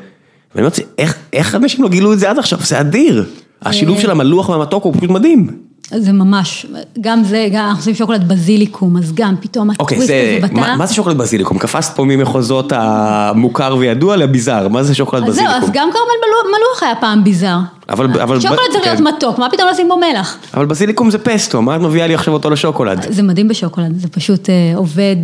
ואני 0.54 0.66
אומר, 0.66 0.76
איך, 0.98 1.16
איך 1.32 1.54
אנשים 1.54 1.82
לא 1.82 1.88
גילו 1.88 2.12
את 2.12 2.18
זה 2.18 2.30
עד 2.30 2.38
עכשיו, 2.38 2.58
זה 2.62 2.80
אדיר, 2.80 3.24
השילוב 3.62 4.00
של 4.00 4.10
המלוח 4.10 4.48
והמתוק 4.48 4.84
הוא 4.84 4.94
פשוט 4.94 5.10
מדהים. 5.10 5.65
זה 5.90 6.12
ממש, 6.12 6.66
גם 7.00 7.24
זה, 7.24 7.48
גם 7.52 7.64
אנחנו 7.64 7.80
עושים 7.80 7.94
שוקולד 7.94 8.28
בזיליקום, 8.28 8.96
אז 8.96 9.12
גם 9.14 9.34
פתאום 9.40 9.70
אוקיי, 9.70 9.84
הטוויסט 9.84 10.06
זה, 10.06 10.36
הזה 10.38 10.46
בטעם. 10.46 10.60
מה, 10.60 10.76
מה 10.76 10.86
זה 10.86 10.94
שוקולד 10.94 11.18
בזיליקום? 11.18 11.58
קפצת 11.58 11.96
פה 11.96 12.04
ממחוזות 12.04 12.72
המוכר 12.76 13.76
וידוע 13.78 14.16
לביזאר, 14.16 14.68
מה 14.68 14.82
זה 14.82 14.94
שוקולד 14.94 15.22
אז 15.28 15.34
זהו, 15.34 15.44
בזיליקום? 15.44 15.68
אז 15.68 15.74
גם 15.74 15.88
קרמל 15.92 16.04
מלוח- 16.48 16.82
היה 16.82 16.94
פעם 17.00 17.24
ביזאר. 17.24 17.58
אבל- 17.88 18.20
אבל- 18.20 18.40
שוקולד 18.40 18.58
צריך 18.72 18.84
כן. 18.84 18.90
להיות 19.04 19.14
מתוק, 19.16 19.38
מה 19.38 19.48
פתאום 19.50 19.68
לשים 19.72 19.88
בו 19.88 19.96
מלח? 19.96 20.36
אבל 20.54 20.66
בזיליקום 20.66 21.10
זה 21.10 21.18
פסטו, 21.18 21.62
מה 21.62 21.76
את 21.76 21.80
מביאה 21.80 22.06
לי 22.06 22.14
עכשיו 22.14 22.34
אותו 22.34 22.50
לשוקולד? 22.50 23.06
זה 23.12 23.22
מדהים 23.22 23.48
בשוקולד, 23.48 23.98
זה 24.00 24.08
פשוט 24.08 24.50
אה, 24.50 24.72
עובד, 24.76 25.16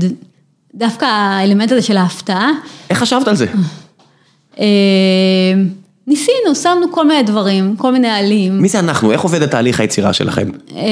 דווקא 0.75 1.05
האלמנט 1.05 1.73
הזה 1.73 1.83
של 1.83 1.97
ההפתעה. 1.97 2.51
איך 2.91 2.99
חשבת 2.99 3.29
על 3.29 3.37
זה? 3.37 3.47
ניסינו, 6.07 6.55
שמנו 6.55 6.93
כל 6.93 7.07
מיני 7.07 7.23
דברים, 7.23 7.77
כל 7.77 7.93
מיני 7.93 8.09
עלים. 8.09 8.59
מי 8.59 8.69
זה 8.69 8.79
אנחנו? 8.79 9.13
איך 9.13 9.21
עובד 9.21 9.43
התהליך 9.43 9.81
היצירה 9.81 10.13
שלכם? 10.13 10.51
אה, 10.77 10.83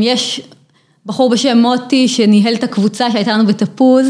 יש 0.00 0.40
בחור 1.06 1.30
בשם 1.30 1.58
מוטי 1.58 2.08
שניהל 2.08 2.54
את 2.54 2.64
הקבוצה 2.64 3.10
שהייתה 3.10 3.32
לנו 3.32 3.46
בתפוז, 3.46 4.06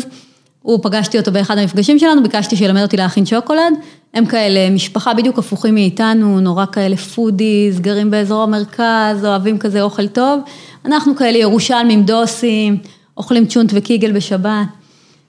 הוא 0.62 0.78
פגשתי 0.82 1.18
אותו 1.18 1.32
באחד 1.32 1.58
המפגשים 1.58 1.98
שלנו, 1.98 2.22
ביקשתי 2.22 2.56
שילמד 2.56 2.82
אותי 2.82 2.96
להכין 2.96 3.26
שוקולד, 3.26 3.74
הם 4.14 4.26
כאלה 4.26 4.70
משפחה 4.70 5.14
בדיוק 5.14 5.38
הפוכים 5.38 5.74
מאיתנו, 5.74 6.40
נורא 6.40 6.64
כאלה 6.72 6.96
foodies, 6.96 7.80
גרים 7.80 8.10
באזור 8.10 8.42
המרכז, 8.42 9.24
אוהבים 9.24 9.58
כזה 9.58 9.82
אוכל 9.82 10.06
טוב, 10.06 10.40
אנחנו 10.84 11.16
כאלה 11.16 11.38
ירושלמים, 11.38 12.02
דוסים, 12.02 12.78
אוכלים 13.16 13.46
צ'ונט 13.46 13.70
וקיגל 13.74 14.12
בשבת. 14.12 14.66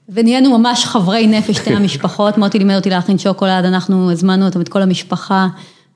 ונהיינו 0.08 0.58
ממש 0.58 0.84
חברי 0.84 1.26
נפש 1.26 1.56
שתי 1.56 1.74
המשפחות, 1.76 2.38
מוטי 2.38 2.58
לימד 2.58 2.74
אותי 2.74 2.90
להכין 2.90 3.18
שוקולד, 3.18 3.64
אנחנו 3.64 4.12
הזמנו 4.12 4.46
אותם, 4.46 4.60
את 4.60 4.68
כל 4.68 4.82
המשפחה, 4.82 5.46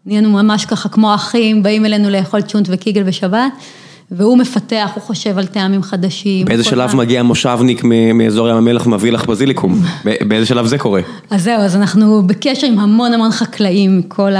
נהיינו 0.07 0.31
ממש 0.31 0.65
ככה 0.65 0.89
כמו 0.89 1.15
אחים, 1.15 1.63
באים 1.63 1.87
אלינו 1.87 2.11
לאכול 2.11 2.43
צ'ונט 2.43 2.67
וקיגל 2.71 3.03
בשבת, 3.03 3.53
והוא 4.13 4.39
מפתח, 4.39 4.91
הוא 4.95 5.03
חושב 5.03 5.39
על 5.39 5.47
טעמים 5.47 5.83
חדשים. 5.83 6.47
באיזה 6.47 6.65
שלב. 6.65 6.97
מגיע 6.97 7.23
מושבניק 7.23 7.83
מאזור 8.15 8.49
ים 8.49 8.57
המלח 8.57 8.87
ומביא 8.87 9.13
לך 9.13 9.27
בזיליקום? 9.27 9.83
באיזה 10.29 10.47
שלב 10.47 10.67
זה 10.67 10.79
קורה? 10.79 11.01
אז 11.31 11.43
זהו, 11.45 11.61
אז 11.61 11.77
אנחנו 11.77 12.23
בקשר 12.27 12.67
עם 12.67 12.79
המון 12.79 13.13
המון 13.13 13.31
חקלאים 13.31 13.99
מכל 13.99 14.33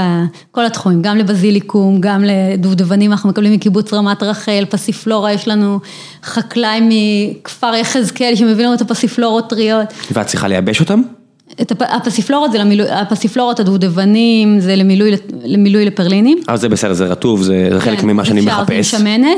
התחומים, 0.65 1.01
גם 1.01 1.17
לבזיליקום, 1.17 1.97
גם 2.01 2.23
לדובדבנים, 2.23 3.11
אנחנו 3.11 3.29
מקבלים 3.29 3.53
מקיבוץ 3.53 3.93
רמת 3.93 4.23
רחל, 4.23 4.63
פסיפלורה, 4.69 5.33
יש 5.33 5.47
לנו 5.47 5.79
חקלאי 6.23 6.79
מכפר 6.89 7.71
יחזקאל 7.81 8.35
שמביא 8.35 8.65
לנו 8.65 8.73
את 8.73 8.81
הפסיפלורות 8.81 9.49
טריות. 9.49 9.87
ואת 10.11 10.25
צריכה 10.27 10.47
לייבש 10.47 10.79
אותם? 10.79 11.01
את 11.61 11.71
הפ- 11.71 11.81
הפסיפלורות 11.81 12.51
זה 12.51 12.57
למילוי, 12.57 12.87
הפסיפלורות 12.91 13.59
הדובדבנים, 13.59 14.59
זה 14.59 14.75
למילוי, 14.75 15.11
למילוי 15.43 15.85
לפרלינים. 15.85 16.37
אבל 16.47 16.57
זה 16.57 16.69
בסדר, 16.69 16.93
זה 16.93 17.05
רטוב, 17.05 17.41
זה 17.43 17.69
זה 17.73 17.79
חלק 17.81 17.99
כן, 17.99 18.07
ממה 18.07 18.25
שאני 18.25 18.39
אפשר, 18.39 18.61
מחפש. 18.61 18.91
זה 18.91 18.97
שמנת. 18.99 19.37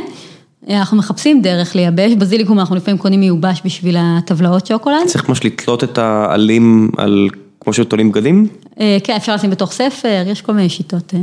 אנחנו 0.69 0.97
מחפשים 0.97 1.41
דרך 1.41 1.76
לייבש, 1.76 2.13
בזיליקום 2.13 2.60
אנחנו 2.60 2.76
לפעמים 2.76 2.97
קונים 2.97 3.19
מיובש 3.19 3.62
בשביל 3.65 3.95
הטבלאות 3.99 4.65
שוקולד. 4.65 5.08
צריך 5.08 5.30
ממש 5.30 5.45
לתלות 5.45 5.84
את 5.84 5.97
העלים 5.97 6.89
על, 6.97 7.28
כמו 7.60 7.73
שתולים 7.73 8.12
בגדים? 8.12 8.47
אה, 8.80 8.97
כן, 9.04 9.15
אפשר 9.15 9.36
לשים 9.36 9.49
בתוך 9.49 9.71
ספר, 9.71 10.23
יש 10.28 10.41
כל 10.41 10.54
מיני 10.54 10.69
שיטות. 10.69 11.13
אה. 11.13 11.19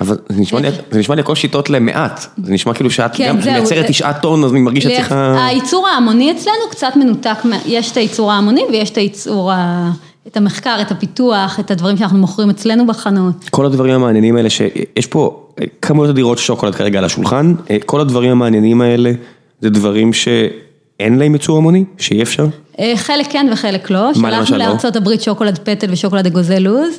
אבל 0.00 0.16
זה 0.28 0.40
נשמע 0.40 0.60
לי, 0.60 0.68
זה 0.90 0.98
נשמע 0.98 1.14
לי 1.14 1.20
הכל 1.20 1.34
שיטות 1.34 1.70
למעט, 1.70 2.26
זה 2.44 2.52
נשמע 2.52 2.74
כאילו 2.74 2.90
שאת 2.90 3.16
כן, 3.16 3.28
גם 3.28 3.52
מייצרת 3.52 3.86
תשעה 3.86 4.12
טון, 4.12 4.44
אז 4.44 4.52
אני 4.52 4.60
מרגיש 4.60 4.84
שאת 4.84 4.92
צריכה... 4.92 5.46
הייצור 5.46 5.88
ההמוני 5.88 6.30
אצלנו 6.30 6.70
קצת 6.70 6.92
מנותק, 6.96 7.36
יש 7.66 7.92
את 7.92 7.96
הייצור 7.96 8.32
ההמוני 8.32 8.62
ויש 8.70 8.90
את 8.90 8.96
הייצור, 8.96 9.52
ה- 9.52 9.90
את 10.26 10.36
המחקר, 10.36 10.78
את 10.80 10.90
הפיתוח, 10.90 11.60
את 11.60 11.70
הדברים 11.70 11.96
שאנחנו 11.96 12.18
מוכרים 12.18 12.50
אצלנו 12.50 12.86
בחנות. 12.86 13.44
כל 13.50 13.66
הדברים 13.66 13.94
המעניינים 13.94 14.36
האלה 14.36 14.50
שיש 14.50 15.06
פה 15.06 15.46
אה, 15.60 15.64
כמויות 15.82 16.10
אדירות 16.10 16.38
שוקולד 16.38 16.74
כרגע 16.74 16.98
על 16.98 17.04
השולחן, 17.04 17.54
אה, 17.70 17.76
כל 17.86 18.00
הדברים 18.00 18.30
המעניינים 18.30 18.80
האלה 18.80 19.12
זה 19.60 19.70
דברים 19.70 20.12
שאין 20.12 21.18
להם 21.18 21.32
ייצור 21.32 21.58
המוני, 21.58 21.84
שאי 21.98 22.22
אפשר? 22.22 22.46
אה, 22.78 22.92
חלק 22.96 23.26
כן 23.30 23.46
וחלק 23.52 23.90
לא, 23.90 24.10
מה 24.16 24.30
למשל 24.30 24.46
שלחנו 24.46 24.58
לא? 24.58 24.64
לארצות 24.64 24.96
הברית 24.96 25.22
שוקולד 25.22 25.58
פטל 25.58 25.86
ושוקולד 25.90 26.26
אגוזי 26.26 26.60
לוז. 26.60 26.98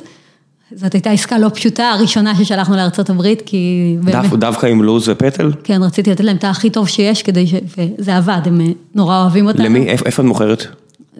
זאת 0.72 0.92
הייתה 0.92 1.10
עסקה 1.10 1.38
לא 1.38 1.48
פשוטה, 1.48 1.90
הראשונה 1.90 2.34
ששלחנו 2.34 2.76
לארצות 2.76 3.10
הברית, 3.10 3.42
כי 3.46 3.96
דו, 4.30 4.36
דווקא 4.36 4.66
עם 4.66 4.82
לוז 4.82 5.08
ופטל? 5.08 5.52
כן, 5.64 5.82
רציתי 5.82 6.10
לתת 6.10 6.24
להם 6.24 6.36
את 6.36 6.44
הכי 6.44 6.70
טוב 6.70 6.88
שיש, 6.88 7.22
כדי 7.22 7.46
ש... 7.46 7.54
וזה 7.78 8.16
עבד, 8.16 8.40
הם 8.44 8.60
נורא 8.94 9.22
אוהבים 9.22 9.46
אותנו. 9.46 9.64
למי? 9.64 9.88
איפה 9.88 10.22
את 10.22 10.26
מוכרת? 10.28 10.66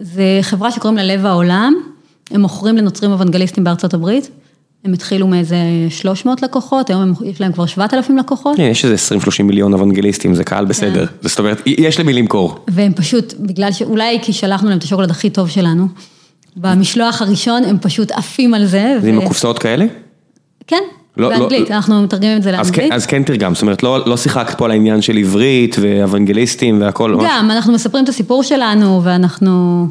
זה 0.01 0.39
חברה 0.41 0.71
שקוראים 0.71 0.97
לה 0.97 1.03
לב 1.03 1.25
העולם, 1.25 1.73
הם 2.31 2.41
מוכרים 2.41 2.77
לנוצרים 2.77 3.11
אוונגליסטים 3.11 3.63
בארצות 3.63 3.93
הברית. 3.93 4.29
הם 4.85 4.93
התחילו 4.93 5.27
מאיזה 5.27 5.57
300 5.89 6.41
לקוחות, 6.41 6.89
היום 6.89 7.01
הם, 7.01 7.13
יש 7.25 7.41
להם 7.41 7.51
כבר 7.51 7.65
7,000 7.65 8.17
לקוחות. 8.17 8.57
כן, 8.57 8.63
יש 8.63 8.85
איזה 8.85 9.15
20-30 9.39 9.43
מיליון 9.43 9.73
אוונגליסטים, 9.73 10.35
זה 10.35 10.43
קהל 10.43 10.65
בסדר. 10.65 11.05
זאת 11.21 11.39
אומרת, 11.39 11.61
יש 11.65 11.99
למי 11.99 12.13
למכור. 12.13 12.55
והם 12.67 12.93
פשוט, 12.93 13.33
בגלל 13.39 13.71
שאולי 13.71 14.19
כי 14.21 14.33
שלחנו 14.33 14.69
להם 14.69 14.77
את 14.77 14.83
השוקולד 14.83 15.11
הכי 15.11 15.29
טוב 15.29 15.49
שלנו, 15.49 15.87
במשלוח 16.57 17.21
הראשון 17.21 17.63
הם 17.63 17.77
פשוט 17.81 18.11
עפים 18.11 18.53
על 18.53 18.65
זה. 18.65 18.97
זה 19.01 19.09
עם 19.09 19.19
הקופסאות 19.19 19.59
כאלה? 19.59 19.85
כן, 20.67 20.81
לא- 21.17 21.29
לא- 21.31 21.37
באנגלית, 21.39 21.71
אנחנו 21.71 22.01
מתרגמים 22.03 22.37
את 22.37 22.43
זה 22.43 22.59
אז 22.59 22.71
כן- 22.71 22.81
לאנגלית. 22.81 22.93
אז 22.93 23.05
כן 23.05 23.23
תרגם, 23.23 23.53
זאת 23.55 23.61
אומרת 23.61 23.83
לא 23.83 24.07
לא 24.07 24.17
שיחקת 24.17 24.57
פה 24.57 24.65
על 24.65 24.71
העניין 24.71 25.01
של 25.01 25.17
עברית 25.17 25.75
ואוונגליסטים 25.81 26.81
והכל. 26.81 27.11
ממש- 27.15 27.23
גם, 27.29 27.51
אנחנו 27.51 27.73
מספרים 27.73 28.03
את 28.03 28.09
הסיפור 28.09 28.43
שלנו, 28.43 29.01
ואנחנו 29.03 29.85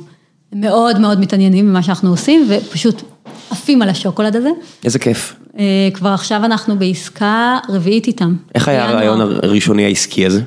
מאוד 0.53 0.99
מאוד 0.99 1.21
מתעניינים 1.21 1.69
במה 1.69 1.83
שאנחנו 1.83 2.11
עושים, 2.11 2.49
ופשוט 2.51 3.03
עפים 3.51 3.83
על 3.83 3.89
השוקולד 3.89 4.37
הזה. 4.37 4.51
איזה 4.85 4.99
כיף. 4.99 5.37
אה, 5.59 5.65
כבר 5.95 6.09
עכשיו 6.09 6.45
אנחנו 6.45 6.79
בעסקה 6.79 7.59
רביעית 7.69 8.07
איתם. 8.07 8.35
איך 8.55 8.69
היה. 8.69 8.89
הרעיון 8.89 9.21
הראשוני 9.21 9.85
העסקי 9.85 10.27
הזה? 10.27 10.41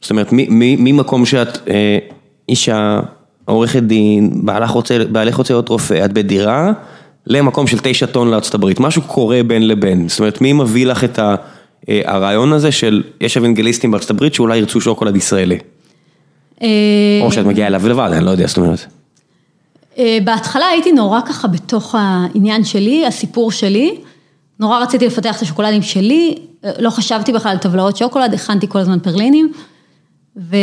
זאת 0.00 0.10
אומרת, 0.10 0.28
ממקום 0.58 1.26
שאת 1.26 1.68
אה, 1.68 1.98
אישה, 2.48 3.00
עורכת 3.44 3.82
דין, 3.82 4.30
בעלך 4.34 4.70
רוצה, 4.70 4.98
בעלך 5.12 5.34
רוצה 5.36 5.54
להיות 5.54 5.68
רופא, 5.68 6.04
את 6.04 6.12
בדירה, 6.12 6.72
למקום 7.26 7.66
של 7.66 7.78
תשע 7.82 8.06
טון 8.06 8.30
לארצות 8.30 8.54
הברית, 8.54 8.80
משהו 8.80 9.02
קורה 9.02 9.42
בין 9.42 9.68
לבין. 9.68 10.08
זאת 10.08 10.18
אומרת, 10.18 10.40
מי 10.40 10.52
מביא 10.52 10.86
לך 10.86 11.04
את 11.04 11.18
ה- 11.18 11.34
אה, 11.88 12.00
הרעיון 12.04 12.52
הזה 12.52 12.72
של 12.72 13.02
יש 13.20 13.36
אוונגליסטים 13.36 13.90
בארצות 13.90 14.10
הברית 14.10 14.34
שאולי 14.34 14.58
ירצו 14.58 14.80
שוקולד 14.80 15.16
ישראלי? 15.16 15.58
אה, 16.62 16.68
או 17.22 17.32
שאת 17.32 17.46
מגיעה 17.46 17.66
אליו 17.68 17.88
לבד, 17.88 18.10
אני 18.12 18.24
לא 18.24 18.30
יודע, 18.30 18.46
זאת 18.46 18.56
אומרת. 18.58 18.86
אה, 19.98 20.18
בהתחלה 20.24 20.66
הייתי 20.66 20.92
נורא 20.92 21.20
ככה 21.20 21.48
בתוך 21.48 21.94
העניין 21.98 22.64
שלי, 22.64 23.06
הסיפור 23.06 23.52
שלי. 23.52 23.96
נורא 24.60 24.78
רציתי 24.78 25.06
לפתח 25.06 25.36
את 25.36 25.42
השוקולדים 25.42 25.82
שלי, 25.82 26.36
אה, 26.64 26.70
לא 26.78 26.90
חשבתי 26.90 27.32
בכלל 27.32 27.52
על 27.52 27.58
טבלאות 27.58 27.96
שוקולד, 27.96 28.34
הכנתי 28.34 28.68
כל 28.68 28.78
הזמן 28.78 28.98
פרלינים. 28.98 29.52
ו... 30.36 30.56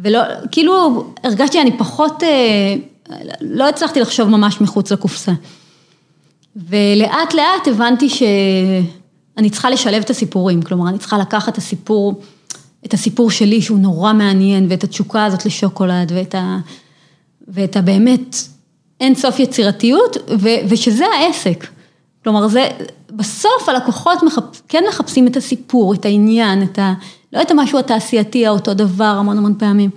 ולא, 0.00 0.20
כאילו 0.50 1.04
הרגשתי 1.24 1.58
שאני 1.58 1.78
פחות, 1.78 2.22
אה, 2.22 2.74
לא 3.40 3.68
הצלחתי 3.68 4.00
לחשוב 4.00 4.28
ממש 4.28 4.60
מחוץ 4.60 4.92
לקופסה. 4.92 5.32
ולאט 6.56 7.34
לאט 7.34 7.68
הבנתי 7.68 8.08
שאני 8.08 9.50
צריכה 9.50 9.70
לשלב 9.70 10.02
את 10.02 10.10
הסיפורים, 10.10 10.62
כלומר 10.62 10.88
אני 10.88 10.98
צריכה 10.98 11.18
לקחת 11.18 11.52
את 11.52 11.58
הסיפור, 11.58 12.20
את 12.86 12.94
הסיפור 12.94 13.30
שלי 13.30 13.62
שהוא 13.62 13.78
נורא 13.78 14.12
מעניין 14.12 14.66
ואת 14.70 14.84
התשוקה 14.84 15.24
הזאת 15.24 15.46
לשוקולד 15.46 16.12
ואת 16.14 16.34
ה... 16.34 16.58
ואת 17.48 17.76
הבאמת 17.76 18.36
אין 19.00 19.14
סוף 19.14 19.38
יצירתיות, 19.40 20.16
ו, 20.40 20.48
ושזה 20.68 21.04
העסק. 21.06 21.66
כלומר, 22.24 22.48
זה, 22.48 22.68
בסוף 23.10 23.68
הלקוחות 23.68 24.22
מחפ, 24.22 24.62
כן 24.68 24.84
מחפשים 24.88 25.26
את 25.26 25.36
הסיפור, 25.36 25.94
את 25.94 26.04
העניין, 26.04 26.62
את 26.62 26.78
ה, 26.78 26.92
לא 27.32 27.42
את 27.42 27.50
המשהו 27.50 27.78
התעשייתי, 27.78 28.46
האותו 28.46 28.74
דבר 28.74 29.04
המון 29.04 29.38
המון 29.38 29.54
פעמים. 29.58 29.90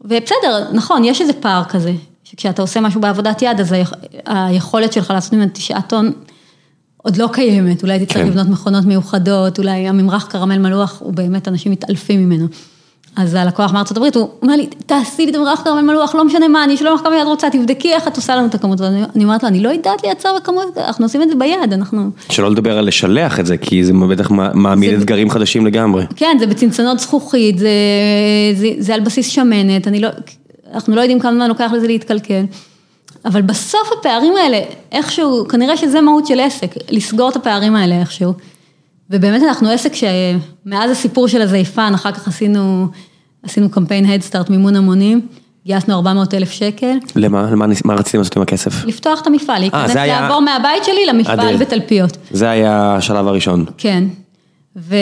ובסדר, 0.00 0.72
נכון, 0.72 1.04
יש 1.04 1.20
איזה 1.20 1.32
פער 1.32 1.64
כזה, 1.64 1.92
שכשאתה 2.24 2.62
עושה 2.62 2.80
משהו 2.80 3.00
בעבודת 3.00 3.42
יד, 3.42 3.60
אז 3.60 3.72
היכ, 3.72 3.92
היכולת 4.26 4.92
שלך 4.92 5.10
לעשות 5.10 5.32
ממנו 5.32 5.50
תשעה 5.52 5.82
טון 5.82 6.12
עוד 6.96 7.16
לא 7.16 7.28
קיימת, 7.32 7.82
אולי 7.82 8.06
תצטרך 8.06 8.22
כן. 8.22 8.28
לבנות 8.28 8.46
מכונות 8.48 8.84
מיוחדות, 8.84 9.58
אולי 9.58 9.88
הממרח 9.88 10.26
קרמל 10.26 10.58
מלוח, 10.58 11.00
הוא 11.00 11.12
באמת, 11.12 11.48
אנשים 11.48 11.72
מתעלפים 11.72 12.20
ממנו. 12.20 12.46
אז 13.16 13.34
הלקוח 13.34 13.72
מארצות 13.72 13.96
הברית, 13.96 14.16
הוא 14.16 14.28
אומר 14.42 14.56
לי, 14.56 14.66
תעשי 14.86 15.24
לי 15.24 15.30
את 15.30 15.34
הממרח 15.34 15.62
קרמל 15.64 15.80
מלוח, 15.80 16.14
לא 16.14 16.24
משנה 16.24 16.48
מה, 16.48 16.64
אני 16.64 16.74
אשלם 16.74 16.94
לך 16.94 17.00
כמה 17.00 17.16
יד 17.16 17.26
רוצה, 17.26 17.50
תבדקי 17.50 17.92
איך 17.92 18.08
את 18.08 18.16
עושה 18.16 18.36
לנו 18.36 18.46
את 18.46 18.54
הכמות. 18.54 18.80
הזאת." 18.80 18.92
אני 19.16 19.24
אומרת 19.24 19.42
לו, 19.42 19.48
אני 19.48 19.60
לא 19.60 19.68
יודעת 19.68 20.04
לייצר 20.04 20.28
בכמות, 20.36 20.78
אנחנו 20.78 21.04
עושים 21.04 21.22
את 21.22 21.28
זה 21.28 21.34
ביד, 21.34 21.72
אנחנו... 21.72 22.10
שלא 22.30 22.50
לדבר 22.50 22.78
על 22.78 22.86
לשלח 22.86 23.40
את 23.40 23.46
זה, 23.46 23.56
כי 23.56 23.84
זה 23.84 23.92
בטח 23.92 24.30
מעמיד 24.54 24.94
אתגרים 24.94 25.30
חדשים 25.30 25.66
לגמרי. 25.66 26.04
כן, 26.16 26.36
זה 26.40 26.46
בצנצנות 26.46 26.98
זכוכית, 26.98 27.58
זה, 28.78 28.94
על 28.94 29.00
בסיס 29.00 29.28
שמנת, 29.28 29.86
לא, 29.86 30.08
אנחנו 30.74 30.96
לא 30.96 31.00
יודעים 31.00 31.20
כמה 31.20 31.34
זמן 31.34 31.48
לוקח 31.48 31.70
לזה 31.72 31.86
להתקלקל. 31.86 32.44
אבל 33.24 33.42
בסוף 33.42 33.90
הפערים 33.98 34.32
האלה, 34.36 34.60
איכשהו, 34.92 35.48
כנראה 35.48 35.76
שזה 35.76 36.00
מהות 36.00 36.26
של 36.26 36.40
עסק, 36.40 36.74
לסגור 36.90 37.28
את 37.28 37.36
הפערים 37.36 37.76
האלה 37.76 38.00
איכשהו. 38.00 38.32
ובאמת 39.10 39.42
אנחנו 39.42 39.68
עסק 39.70 39.92
שמאז 39.94 40.90
הסיפור 40.90 41.28
של 41.28 41.42
הזייפן, 41.42 41.92
אחר 41.94 42.12
כך 42.12 42.28
עשינו, 42.28 42.86
עשינו 43.42 43.70
קמפיין 43.70 44.04
הדסטארט, 44.04 44.50
מימון 44.50 44.76
המונים, 44.76 45.20
גייסנו 45.66 45.94
400 45.94 46.34
אלף 46.34 46.50
שקל, 46.50 46.96
למה? 47.16 47.50
למה 47.50 47.66
מה 47.84 47.94
רציתם 47.94 48.18
לעשות 48.18 48.36
עם 48.36 48.42
הכסף? 48.42 48.84
לפתוח 48.84 49.20
את 49.20 49.26
המפעל, 49.26 49.60
להיכנס, 49.60 49.92
זה 49.92 50.02
היה- 50.02 50.20
לעבור 50.20 50.40
מהבית 50.40 50.84
שלי 50.84 51.06
למפעל 51.06 51.40
אדיר. 51.40 51.56
בתלפיות. 51.56 52.16
זה 52.30 52.50
היה 52.50 52.94
השלב 52.96 53.26
הראשון. 53.26 53.64
כן, 53.78 54.04
ו, 54.76 54.96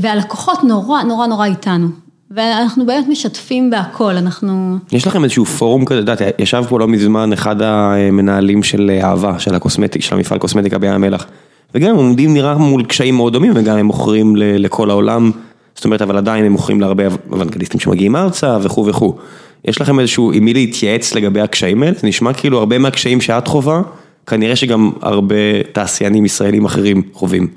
והלקוחות 0.00 0.64
נורא 0.64 1.02
נורא 1.02 1.26
נורא 1.26 1.46
איתנו, 1.46 1.88
ואנחנו 2.30 2.86
באמת 2.86 3.08
משתפים 3.08 3.70
בהכל, 3.70 4.16
אנחנו, 4.16 4.76
יש 4.92 5.06
לכם 5.06 5.24
איזשהו 5.24 5.44
פורום 5.46 5.84
כזה, 5.84 5.98
את 6.00 6.08
יודעת, 6.08 6.40
ישב 6.40 6.62
פה 6.68 6.78
לא 6.78 6.88
מזמן 6.88 7.32
אחד 7.32 7.56
המנהלים 7.62 8.62
של 8.62 8.98
אהבה, 9.02 9.38
של 9.38 9.54
הקוסמטיק, 9.54 10.02
של 10.02 10.14
המפעל 10.14 10.38
קוסמטיקה 10.38 10.78
בים 10.78 10.92
המלח. 10.92 11.26
וגם 11.74 11.90
הם 11.90 11.96
עומדים 11.96 12.34
נראה 12.34 12.58
מול 12.58 12.84
קשיים 12.84 13.16
מאוד 13.16 13.32
דומים, 13.32 13.52
וגם 13.54 13.78
הם 13.78 13.86
מוכרים 13.86 14.36
לכל 14.36 14.90
העולם, 14.90 15.30
זאת 15.74 15.84
אומרת, 15.84 16.02
אבל 16.02 16.16
עדיין 16.16 16.44
הם 16.44 16.52
מוכרים 16.52 16.80
להרבה 16.80 17.04
אוונגליסטים 17.32 17.80
שמגיעים 17.80 18.16
ארצה 18.16 18.58
וכו' 18.62 18.86
וכו'. 18.86 19.16
יש 19.64 19.80
לכם 19.80 20.00
איזשהו, 20.00 20.32
עם 20.32 20.44
מי 20.44 20.54
להתייעץ 20.54 21.14
לגבי 21.14 21.40
הקשיים 21.40 21.82
האלה? 21.82 21.94
זה 22.00 22.06
נשמע 22.06 22.32
כאילו 22.32 22.58
הרבה 22.58 22.78
מהקשיים 22.78 23.20
שאת 23.20 23.48
חווה, 23.48 23.82
כנראה 24.26 24.56
שגם 24.56 24.92
הרבה 25.02 25.62
תעשיינים 25.72 26.24
ישראלים 26.24 26.64
אחרים 26.64 27.02
חווים. 27.12 27.48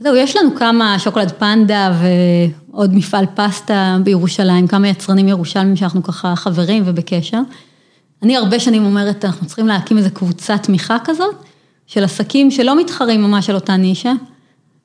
זהו, 0.00 0.16
יש 0.16 0.36
לנו 0.36 0.54
כמה 0.54 0.98
שוקולד 0.98 1.32
פנדה 1.38 1.92
ועוד 2.72 2.94
מפעל 2.94 3.26
פסטה 3.34 3.98
בירושלים, 4.04 4.66
כמה 4.66 4.88
יצרנים 4.88 5.28
ירושלמים 5.28 5.76
שאנחנו 5.76 6.02
ככה 6.02 6.36
חברים 6.36 6.82
ובקשר. 6.86 7.40
אני 8.22 8.36
הרבה 8.36 8.60
שנים 8.60 8.84
אומרת, 8.84 9.24
אנחנו 9.24 9.46
צריכים 9.46 9.66
להקים 9.66 9.98
איזו 9.98 10.10
קבוצת 10.14 10.62
תמיכה 10.62 10.96
כזאת, 11.04 11.34
של 11.86 12.04
עסקים 12.04 12.50
שלא 12.50 12.80
מתחרים 12.80 13.22
ממש 13.22 13.50
על 13.50 13.54
אותה 13.56 13.76
נישה. 13.76 14.12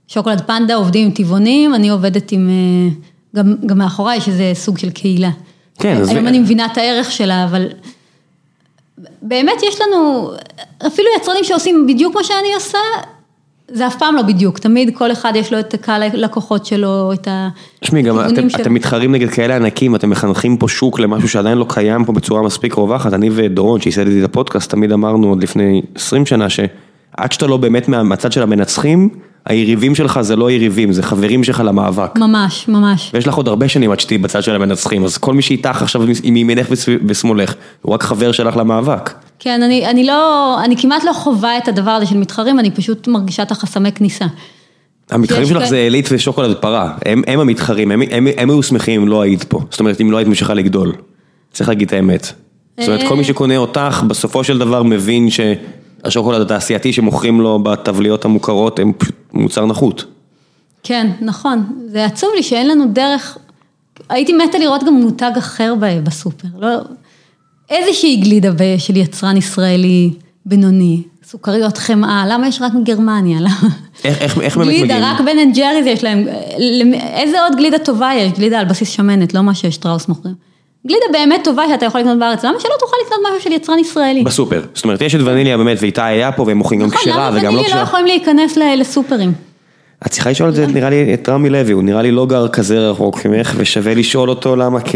שוקולד 0.08 0.42
פנדה 0.42 0.76
עובדים 0.76 1.06
עם 1.06 1.12
טבעונים, 1.12 1.76
אני 1.76 1.90
עובדת 1.90 2.32
עם, 2.32 2.50
אה, 2.50 2.96
גם, 3.36 3.56
גם 3.66 3.78
מאחוריי 3.78 4.18
יש 4.18 4.28
איזה 4.28 4.52
סוג 4.54 4.78
של 4.78 4.90
קהילה. 4.90 5.30
כן, 5.80 5.98
אז- 5.98 6.10
היום 6.10 6.28
אני 6.28 6.40
מבינה 6.40 6.66
את 6.66 6.78
הערך 6.78 7.12
שלה, 7.12 7.44
אבל 7.44 7.68
באמת 9.22 9.64
יש 9.68 9.82
לנו, 9.82 10.32
אפילו 10.88 11.08
יצרנים 11.18 11.44
שעושים 11.44 11.88
בדיוק 11.88 12.16
מה 12.16 12.24
שאני 12.24 12.54
עושה, 12.56 12.78
זה 13.68 13.88
אף 13.88 13.96
פעם 13.96 14.16
לא 14.16 14.22
בדיוק, 14.22 14.60
תמיד 14.60 14.98
כל 14.98 15.12
אחד 15.12 15.34
יש 15.36 15.54
לו 15.54 15.60
את 15.60 15.74
הקהל 15.74 16.04
לקוחות 16.14 16.66
שלו, 16.66 17.14
את 17.14 17.28
תשמעי, 17.80 18.02
גם 18.02 18.20
אתם, 18.20 18.50
שלו. 18.50 18.62
אתם 18.62 18.74
מתחרים 18.74 19.12
נגד 19.12 19.30
כאלה 19.30 19.56
ענקים, 19.56 19.96
אתם 19.96 20.10
מחנכים 20.10 20.58
פה 20.58 20.68
שוק 20.68 21.00
למשהו 21.00 21.30
שעדיין 21.30 21.58
לא 21.58 21.66
קיים 21.70 22.06
פה 22.06 22.12
בצורה 22.12 22.42
מספיק 22.42 22.74
רווחת. 22.74 23.14
אני 23.14 23.30
ודורון, 23.34 23.82
שייסד 23.82 24.08
את 24.08 24.24
הפודקאסט, 24.24 24.70
תמיד 24.70 24.92
אמרנו 24.92 25.30
עוד 25.30 25.44
לפני 25.44 25.82
20 25.96 26.26
שנה, 26.26 26.48
שעד 27.20 27.32
שאתה 27.32 27.48
לא 27.48 27.58
באמת 27.58 27.88
מה- 27.88 28.04
מהצד 28.04 28.32
של 28.32 28.44
המנצחים, 28.44 29.10
היריבים 29.46 29.96
שלך 29.96 30.22
זה 30.22 30.36
לא 30.36 30.52
יריבים, 30.52 30.92
זה 30.92 31.04
חברים 31.04 31.44
שלך 31.44 31.62
למאבק. 31.66 32.18
ממש, 32.18 32.66
ממש. 32.68 33.12
ויש 33.14 33.28
לך 33.28 33.36
עוד 33.36 33.48
הרבה 33.48 33.68
שנים 33.70 33.92
עד 33.92 34.00
שתהיי 34.00 34.18
בצד 34.18 34.44
של 34.44 34.56
המנצחים, 34.56 35.04
אז 35.04 35.18
כל 35.18 35.34
מי 35.34 35.42
שאיתך 35.42 35.82
עכשיו 35.82 36.02
עם 36.24 36.36
ימינך 36.36 36.68
וסב- 36.72 36.98
ושמאלך, 37.08 37.54
הוא 37.82 37.94
רק 37.94 38.04
חבר 38.04 38.32
שלך 38.32 38.58
למאבק. 38.58 39.14
כן, 39.40 39.64
אני, 39.64 39.88
אני 39.90 40.04
לא, 40.06 40.58
אני 40.64 40.78
כמעט 40.78 41.04
לא 41.04 41.14
חווה 41.14 41.58
את 41.58 41.68
הדבר 41.68 41.92
הזה 41.92 42.06
של 42.06 42.18
מתחרים, 42.18 42.60
אני 42.60 42.72
פשוט 42.72 43.08
מרגישה 43.08 43.44
את 43.44 43.52
החסמי 43.52 43.92
כניסה. 43.92 44.26
המתחרים 45.12 45.46
שלך 45.46 45.58
כאלה- 45.58 45.70
זה 45.70 45.76
עילית 45.78 46.10
ושוקולד 46.12 46.56
פרה, 46.58 46.94
הם, 47.06 47.22
הם 47.28 47.40
המתחרים, 47.40 47.92
הם, 47.92 48.02
הם, 48.12 48.28
הם 48.38 48.50
היו 48.50 48.64
שמחים 48.64 49.02
אם 49.02 49.08
לא 49.08 49.22
היית 49.22 49.44
פה, 49.44 49.60
זאת 49.72 49.80
אומרת 49.80 50.02
אם 50.02 50.12
לא 50.12 50.18
היית 50.18 50.28
ממשיכה 50.28 50.54
לגדול, 50.54 50.94
צריך 51.54 51.70
להגיד 51.70 51.88
את 51.88 51.94
האמת. 51.94 52.34
זאת 52.80 52.88
אומרת 52.88 53.04
כל 53.08 53.16
מי 53.16 53.24
שקונה 53.24 53.58
אותך 53.58 54.04
בסופו 54.08 54.44
של 54.44 54.58
דבר 54.58 54.84
מבין 54.84 55.30
שהשוקולד 56.04 56.42
התעשייתי 56.42 56.94
שמוכרים 56.94 57.42
לו 57.42 57.60
בתבליות 57.64 58.26
המוכרות 58.26 58.80
הם 58.80 58.94
פשוט 58.98 59.16
מוצר 59.34 59.66
נחות. 59.66 60.06
כן, 60.84 61.12
נכון. 61.22 61.64
זה 61.88 62.06
עצוב 62.06 62.30
לי 62.36 62.44
שאין 62.44 62.68
לנו 62.68 62.86
דרך, 62.94 63.38
הייתי 64.10 64.34
מתה 64.34 64.58
לראות 64.58 64.84
גם 64.84 64.94
מותג 64.94 65.32
אחר 65.38 65.74
בסופר, 66.04 66.48
לא, 66.60 66.68
איזושהי 67.70 68.16
גלידה 68.16 68.50
של 68.78 68.98
יצרן 68.98 69.38
ישראלי 69.38 70.14
בינוני, 70.46 71.02
סוכריות 71.24 71.78
חמאה, 71.78 72.24
למה 72.28 72.48
יש 72.48 72.62
רק 72.62 72.74
מגרמניה? 72.74 73.40
למה? 73.40 73.70
איך, 74.04 74.22
איך, 74.22 74.40
איך 74.42 74.58
באמת 74.58 74.68
מגיעים? 74.68 74.88
גלידה, 74.88 75.12
רק 75.12 75.22
בן 75.22 75.40
אנד 75.40 75.56
ג'ריז 75.56 75.86
יש 75.86 76.04
להם, 76.04 76.28
איזה 77.14 77.42
עוד 77.44 77.56
גלידה 77.56 77.80
טובה 77.80 78.12
יש? 78.18 78.32
גלידה 78.32 78.60
על 78.60 78.66
בסיס 78.66 78.90
שמנת, 78.90 79.34
לא 79.34 79.42
מה 79.42 79.56
ששטראוס 79.56 80.08
מוכרים. 80.08 80.49
גלידה 80.88 81.06
באמת 81.12 81.44
טובה 81.44 81.64
שאתה 81.68 81.86
יכול 81.86 82.02
לקנות 82.02 82.20
בארץ, 82.20 82.46
למה 82.46 82.60
שלא 82.60 82.74
תוכל 82.80 82.96
לקנות 83.06 83.20
משהו 83.30 83.42
של 83.42 83.52
יצרן 83.52 83.80
ישראלי? 83.80 84.24
בסופר, 84.24 84.62
זאת 84.74 84.84
אומרת 84.84 85.02
יש 85.02 85.16
את 85.16 85.20
וניליה 85.26 85.58
באמת 85.58 85.78
ואיתי 85.82 86.02
היה 86.02 86.32
פה 86.32 86.44
והם 86.44 86.58
מוכרים 86.58 86.80
גם 86.80 86.88
נכון, 86.88 87.00
כשרה 87.00 87.30
למה 87.30 87.38
וגם 87.38 87.44
לא 87.44 87.50
וניליה 87.50 87.64
לא 87.64 87.68
כשרה. 87.68 87.82
יכולים 87.82 88.06
להיכנס 88.06 88.58
לסופרים? 88.58 89.34
את 90.06 90.12
צריכה 90.12 90.30
לשאול 90.30 90.50
את 90.50 90.56
זה 90.56 90.68
נראה 90.68 90.90
לי 90.90 91.14
את 91.14 91.30
רמי 91.30 91.50
לוי, 91.50 91.72
הוא 91.72 91.84
נראה 91.84 92.02
לי 92.02 92.12
לא 92.12 92.26
גר 92.26 92.48
כזה 92.48 92.80
רחוק 92.90 93.26
ממך 93.26 93.54
ושווה 93.58 93.94
לשאול 93.94 94.30
אותו 94.30 94.56
למה 94.56 94.80
כ... 94.80 94.96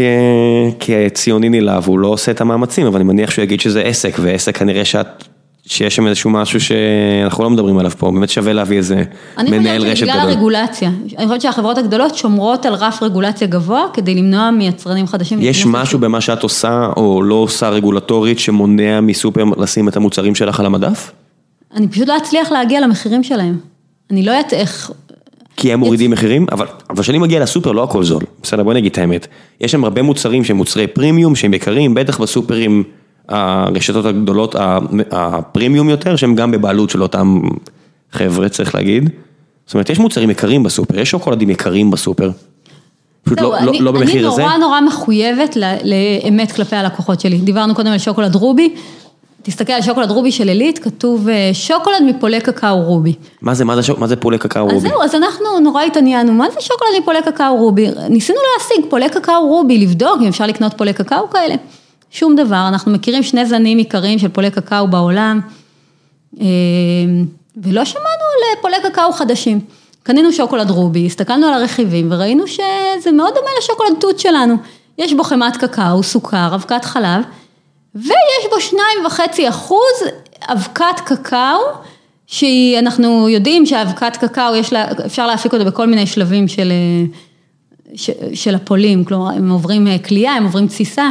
כציוני 0.80 1.48
נלהב, 1.48 1.86
הוא 1.86 1.98
לא 1.98 2.08
עושה 2.08 2.32
את 2.32 2.40
המאמצים, 2.40 2.86
אבל 2.86 2.96
אני 2.96 3.04
מניח 3.04 3.30
שהוא 3.30 3.42
יגיד 3.42 3.60
שזה 3.60 3.82
עסק, 3.82 4.16
ועסק 4.20 4.56
כנראה 4.56 4.84
שאת, 4.84 5.24
שיש 5.66 5.96
שם 5.96 6.06
איזשהו 6.06 6.30
משהו 6.30 6.60
שאנחנו 6.60 7.44
לא 7.44 7.50
מדברים 7.50 7.78
עליו 7.78 7.90
פה, 7.90 8.10
באמת 8.10 8.28
שווה 8.28 8.52
להביא 8.52 8.76
איזה 8.76 9.04
אני 9.38 9.50
מנהל 9.50 9.78
חושבת 9.78 9.92
רשת 9.92 10.06
שבגלל 10.06 10.18
גדול. 10.18 10.30
הרגולציה, 10.30 10.90
אני 11.18 11.26
חושבת 11.26 11.40
שהחברות 11.40 11.78
הגדולות 11.78 12.14
שומרות 12.14 12.66
על 12.66 12.74
רף 12.74 13.02
רגולציה 13.02 13.46
גבוה 13.46 13.84
כדי 13.92 14.14
למנוע 14.14 14.50
מיצרנים 14.50 15.06
חדשים. 15.06 15.38
יש 15.40 15.66
משהו 15.66 15.98
במה 15.98 16.20
שאת 16.20 16.42
עושה 16.42 16.88
או 16.96 17.22
לא 17.22 17.34
עושה 17.34 17.68
רגולטורית 17.68 18.38
שמונע 18.38 19.00
מסופר 19.00 19.44
לשים 19.56 19.88
את 19.88 19.96
המוצרים 19.96 20.34
שלך 20.34 20.60
על 20.60 20.66
המדף? 20.66 21.12
אני 21.76 21.88
פשוט 21.88 22.08
לא 22.08 22.16
אצליח 22.16 22.52
להגיע 22.52 22.80
למחירים 22.80 23.22
שלהם. 23.22 23.58
אני 24.10 24.22
לא 24.22 24.30
יודעת 24.30 24.52
איך... 24.52 24.90
כי 25.56 25.72
הם 25.72 25.80
מורידים 25.80 26.10
מחירים, 26.10 26.46
אבל 26.52 26.66
אבל 26.90 27.02
כשאני 27.02 27.18
מגיע 27.18 27.40
לסופר 27.40 27.72
לא 27.72 27.82
הכל 27.82 28.04
זול, 28.04 28.22
בסדר 28.42 28.62
בוא 28.62 28.74
נגיד 28.74 28.92
את 28.92 28.98
האמת, 28.98 29.26
יש 29.60 29.72
שם 29.72 29.84
הרבה 29.84 30.02
מוצרים 30.02 30.44
שהם 30.44 30.56
מוצרי 30.56 30.86
פרימיום 30.86 31.34
שהם 31.34 31.54
יקרים, 31.54 31.94
בטח 31.94 32.20
בסופרים 32.20 32.82
הרשתות 33.28 34.06
הגדולות 34.06 34.54
הפרימיום 35.10 35.88
יותר, 35.88 36.16
שהם 36.16 36.34
גם 36.34 36.50
בבעלות 36.50 36.90
של 36.90 37.02
אותם 37.02 37.40
חבר'ה 38.12 38.48
צריך 38.48 38.74
להגיד, 38.74 39.10
זאת 39.66 39.74
אומרת 39.74 39.90
יש 39.90 39.98
מוצרים 39.98 40.30
יקרים 40.30 40.62
בסופר, 40.62 40.98
יש 40.98 41.10
שוקולדים 41.10 41.50
יקרים 41.50 41.90
בסופר, 41.90 42.30
פשוט 43.22 43.38
זהו, 43.38 43.50
לא, 43.50 43.58
אני, 43.58 43.78
לא, 43.78 43.84
לא 43.84 43.92
במחיר 43.92 44.18
אני 44.20 44.26
הזה, 44.26 44.42
נורא 44.42 44.56
נורא 44.56 44.80
מחויבת 44.80 45.56
לאמת 45.84 46.52
כלפי 46.52 46.76
הלקוחות 46.76 47.20
שלי. 47.20 47.38
דיברנו 47.38 47.74
קודם 47.74 47.90
על 47.92 47.98
שוקולד 47.98 48.34
רובי, 48.34 48.74
תסתכל 49.42 49.72
על 49.72 49.82
שוקולד 49.82 50.10
רובי 50.10 50.32
של 50.32 50.48
עילית, 50.48 50.78
כתוב 50.78 51.28
אה, 51.28 51.50
שוקולד 51.52 52.02
מפולי 52.06 52.40
קקאו 52.40 52.82
רובי. 52.82 53.12
מה 53.42 53.54
זה, 53.54 53.64
מה 53.64 53.76
זה, 53.76 53.82
שוק- 53.82 53.98
מה 53.98 54.06
זה 54.06 54.16
פולי 54.16 54.38
קקאו 54.38 54.66
אז 54.66 54.72
רובי? 54.72 54.88
זהו, 54.88 55.02
אז 55.02 55.14
אנחנו 55.14 55.60
נורא 55.60 55.82
התעניינו, 55.82 56.32
מה 56.32 56.50
זה 56.50 56.60
שוקולד 56.60 56.90
מפולי 57.02 57.18
קקאו 57.22 57.56
רובי? 57.56 57.86
ניסינו 58.08 58.38
להשיג 58.58 58.90
פולי 58.90 59.08
קקאו 59.08 59.46
רובי, 59.48 59.78
לבדוק 59.78 60.18
אם 60.22 60.28
אפשר 60.28 60.46
לקנות 60.46 60.74
פולי 60.76 60.92
קקאו 60.92 61.30
כאלה. 61.30 61.54
שום 62.14 62.36
דבר, 62.36 62.68
אנחנו 62.68 62.92
מכירים 62.92 63.22
שני 63.22 63.46
זנים 63.46 63.78
עיקריים 63.78 64.18
של 64.18 64.28
פולי 64.28 64.50
קקאו 64.50 64.88
בעולם, 64.88 65.40
אה, 66.40 66.46
ולא 67.56 67.84
שמענו 67.84 68.06
על 68.08 68.56
אה, 68.56 68.62
פולי 68.62 68.76
קקאו 68.82 69.12
חדשים. 69.12 69.60
קנינו 70.02 70.32
שוקולד 70.32 70.70
רובי, 70.70 71.06
הסתכלנו 71.06 71.46
על 71.46 71.54
הרכיבים 71.54 72.08
וראינו 72.10 72.46
שזה 72.46 73.12
מאוד 73.12 73.34
דומה 73.34 73.50
לשוקולד 73.58 73.96
תות 74.00 74.18
שלנו. 74.18 74.54
יש 74.98 75.12
בו 75.12 75.22
חמת 75.22 75.56
קקאו, 75.56 76.02
סוכר, 76.02 76.54
אבקת 76.54 76.84
חלב, 76.84 77.22
ויש 77.94 78.44
בו 78.50 78.60
שניים 78.60 79.06
וחצי 79.06 79.48
אחוז 79.48 79.94
אבקת 80.48 81.00
קקאו, 81.04 81.58
שהיא, 82.26 82.78
אנחנו 82.78 83.28
יודעים 83.28 83.66
שאבקת 83.66 84.16
קקאו, 84.16 84.54
יש 84.56 84.72
לה, 84.72 84.84
אפשר 85.06 85.26
להפיק 85.26 85.52
אותה 85.52 85.64
בכל 85.64 85.86
מיני 85.86 86.06
שלבים 86.06 86.48
של, 86.48 86.72
אה, 86.72 88.04
של 88.34 88.54
הפולים, 88.54 89.04
כלומר, 89.04 89.28
הם 89.28 89.50
עוברים 89.50 89.86
אה, 89.86 89.98
כליאה, 89.98 90.32
הם 90.32 90.44
עוברים 90.44 90.66
תסיסה. 90.66 91.10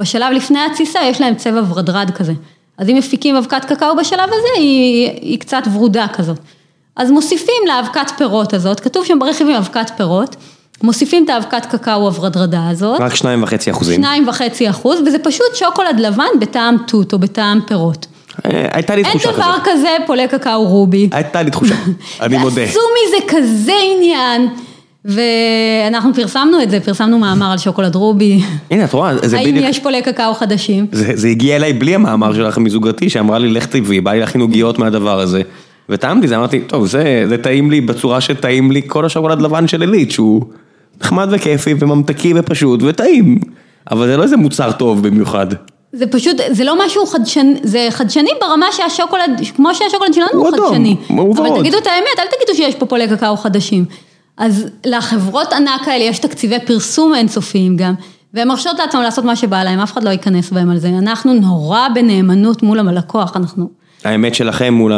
בשלב 0.00 0.32
לפני 0.32 0.58
התסיסה 0.70 1.00
יש 1.02 1.20
להם 1.20 1.34
צבע 1.34 1.60
ורדרד 1.68 2.10
כזה. 2.10 2.32
אז 2.78 2.88
אם 2.88 2.96
מפיקים 2.96 3.36
אבקת 3.36 3.64
קקאו 3.64 3.96
בשלב 3.96 4.28
הזה, 4.28 4.48
היא, 4.56 5.10
היא 5.20 5.38
קצת 5.38 5.62
ורודה 5.72 6.06
כזאת. 6.12 6.38
אז 6.96 7.10
מוסיפים 7.10 7.62
לאבקת 7.66 8.10
פירות 8.16 8.54
הזאת, 8.54 8.80
כתוב 8.80 9.04
שם 9.06 9.18
ברכיבים 9.18 9.56
אבקת 9.56 9.90
פירות, 9.96 10.36
מוסיפים 10.82 11.24
את 11.24 11.30
האבקת 11.30 11.66
קקאו 11.66 12.06
הוורדרדה 12.06 12.68
הזאת. 12.68 13.00
רק 13.00 13.14
שניים 13.14 13.42
וחצי 13.42 13.70
אחוזים. 13.70 13.96
שניים 13.96 14.28
וחצי 14.28 14.70
אחוז, 14.70 15.00
וזה 15.06 15.18
פשוט 15.18 15.54
שוקולד 15.54 16.00
לבן 16.00 16.24
בטעם 16.40 16.76
תות 16.86 17.12
או 17.12 17.18
בטעם 17.18 17.60
פירות. 17.66 18.06
אה, 18.46 18.68
הייתה 18.72 18.94
לי 18.94 19.02
אין 19.02 19.10
תחושה 19.10 19.32
דבר 19.32 19.42
כזאת. 19.42 19.60
כזה 19.64 19.96
פולי 20.06 20.28
קקאו 20.28 20.64
רובי. 20.64 21.08
הייתה 21.12 21.42
לי 21.42 21.50
תחושה, 21.50 21.74
אני 22.20 22.38
מודה. 22.42 22.60
ועשו 22.60 22.80
מזה 22.80 23.16
כזה 23.28 23.74
עניין, 23.96 24.48
ואנחנו 25.04 26.14
פרסמנו 26.14 26.62
את 26.62 26.70
זה, 26.70 26.80
פרסמנו 26.80 27.18
מאמר 27.18 27.52
על 27.52 27.58
שוקולד 27.58 27.94
רובי. 27.94 28.40
הנה, 28.70 28.84
את 28.84 28.92
רואה, 28.92 29.16
זה 29.28 29.38
האם 29.38 29.50
בדיוק, 29.50 29.66
יש 29.68 29.78
פולי 29.78 30.02
קקאו 30.02 30.34
חדשים? 30.34 30.86
זה 30.92 31.12
זה 31.14 31.28
הגיע 31.28 31.56
אליי 31.56 31.72
בלי 31.72 31.94
המאמר 31.94 32.34
שלך 32.34 32.58
מזוגתי, 32.58 33.10
שאמרה 33.10 33.38
לי, 33.38 33.50
לך 33.50 33.66
טבעי, 33.66 34.00
בא 34.00 34.12
לי 34.12 34.20
להכין 34.20 34.40
עוגיות 34.40 34.78
מהדבר 34.78 35.20
הזה. 35.20 35.42
וטעמתי 35.88 36.28
זה, 36.28 36.36
אמרתי, 36.36 36.60
טוב, 36.60 36.86
זה 36.86 37.24
זה 37.28 37.38
טעים 37.38 37.70
לי 37.70 37.80
בצורה 37.80 38.20
שטעים 38.20 38.72
לי 38.72 38.82
כל 38.86 39.04
השוקולד 39.04 39.42
לבן 39.42 39.68
של 39.68 39.80
עילית, 39.80 40.10
שהוא 40.10 40.42
נחמד 41.00 41.28
וכיפי 41.30 41.74
וממתקי 41.78 42.32
ופשוט 42.36 42.80
וטעים. 42.82 43.38
אבל 43.90 44.06
זה 44.06 44.16
לא 44.16 44.22
איזה 44.22 44.36
מוצר 44.36 44.72
טוב 44.72 45.08
במיוחד. 45.08 45.46
זה 45.92 46.06
פשוט, 46.06 46.36
זה 46.50 46.64
לא 46.64 46.86
משהו 46.86 47.06
חדשני, 47.06 47.54
זה 47.62 47.86
חדשני 47.90 48.30
ברמה 48.40 48.66
שהשוקולד, 48.72 49.40
כמו 49.56 49.74
שהשוקולד 49.74 50.14
שלנו 50.14 50.28
הוא 50.32 50.40
הוא 50.40 50.48
אדום, 50.48 50.66
חדשני. 50.66 50.96
הוא 51.08 51.34
אבל 51.34 51.46
ורוד. 51.46 51.60
תגידו 51.60 51.78
את 51.78 51.86
האמת, 51.86 52.18
אל 52.18 52.24
תגידו 52.36 52.56
שיש 52.56 52.74
פה 52.74 52.86
פולי 52.86 53.08
קקאו 53.08 53.36
חדשים. 53.36 53.84
אז 54.40 54.66
לחברות 54.86 55.52
ענק 55.52 55.88
האלה 55.88 56.04
יש 56.04 56.18
תקציבי 56.18 56.56
פרסום 56.66 57.14
אינסופיים 57.14 57.76
גם, 57.76 57.94
והן 58.34 58.48
מרשות 58.48 58.78
לעצמן 58.78 59.02
לעשות 59.02 59.24
מה 59.24 59.36
שבא 59.36 59.64
להם, 59.64 59.80
אף 59.80 59.92
אחד 59.92 60.04
לא 60.04 60.10
ייכנס 60.10 60.50
בהם 60.50 60.70
על 60.70 60.78
זה. 60.78 60.88
אנחנו 60.88 61.34
נורא 61.34 61.88
בנאמנות 61.94 62.62
מול 62.62 62.78
הלקוח, 62.78 63.36
אנחנו... 63.36 63.68
האמת 64.04 64.34
שלכם 64.34 64.74
מול 64.74 64.92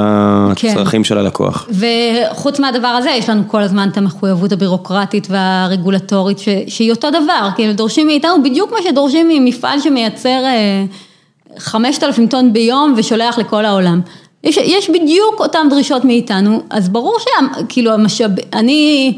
כן. 0.57 0.69
הצרכים 0.69 1.05
של 1.05 1.19
הלקוח. 1.19 1.69
וחוץ 1.71 2.61
מהדבר 2.61 2.89
הזה, 2.89 3.11
יש 3.11 3.29
לנו 3.29 3.43
כל 3.47 3.63
הזמן 3.63 3.89
את 3.89 3.97
המחויבות 3.97 4.53
הבירוקרטית 4.53 5.27
והרגולטורית, 5.31 6.39
ש... 6.39 6.49
שהיא 6.67 6.91
אותו 6.91 7.11
דבר, 7.11 7.49
כאילו 7.55 7.73
דורשים 7.73 8.07
מאיתנו 8.07 8.43
בדיוק 8.43 8.73
מה 8.73 8.79
שדורשים 8.83 9.29
ממפעל 9.29 9.81
שמייצר 9.81 10.29
אה, 10.45 10.85
5,000 11.59 12.27
טון 12.27 12.53
ביום 12.53 12.95
ושולח 12.97 13.39
לכל 13.39 13.65
העולם. 13.65 14.01
יש, 14.45 14.57
יש 14.57 14.91
בדיוק 14.91 15.41
אותן 15.41 15.67
דרישות 15.71 16.05
מאיתנו, 16.05 16.63
אז 16.71 16.89
ברור 16.89 17.17
שכאילו 17.21 17.93
המשאב, 17.93 18.31
אני 18.53 19.13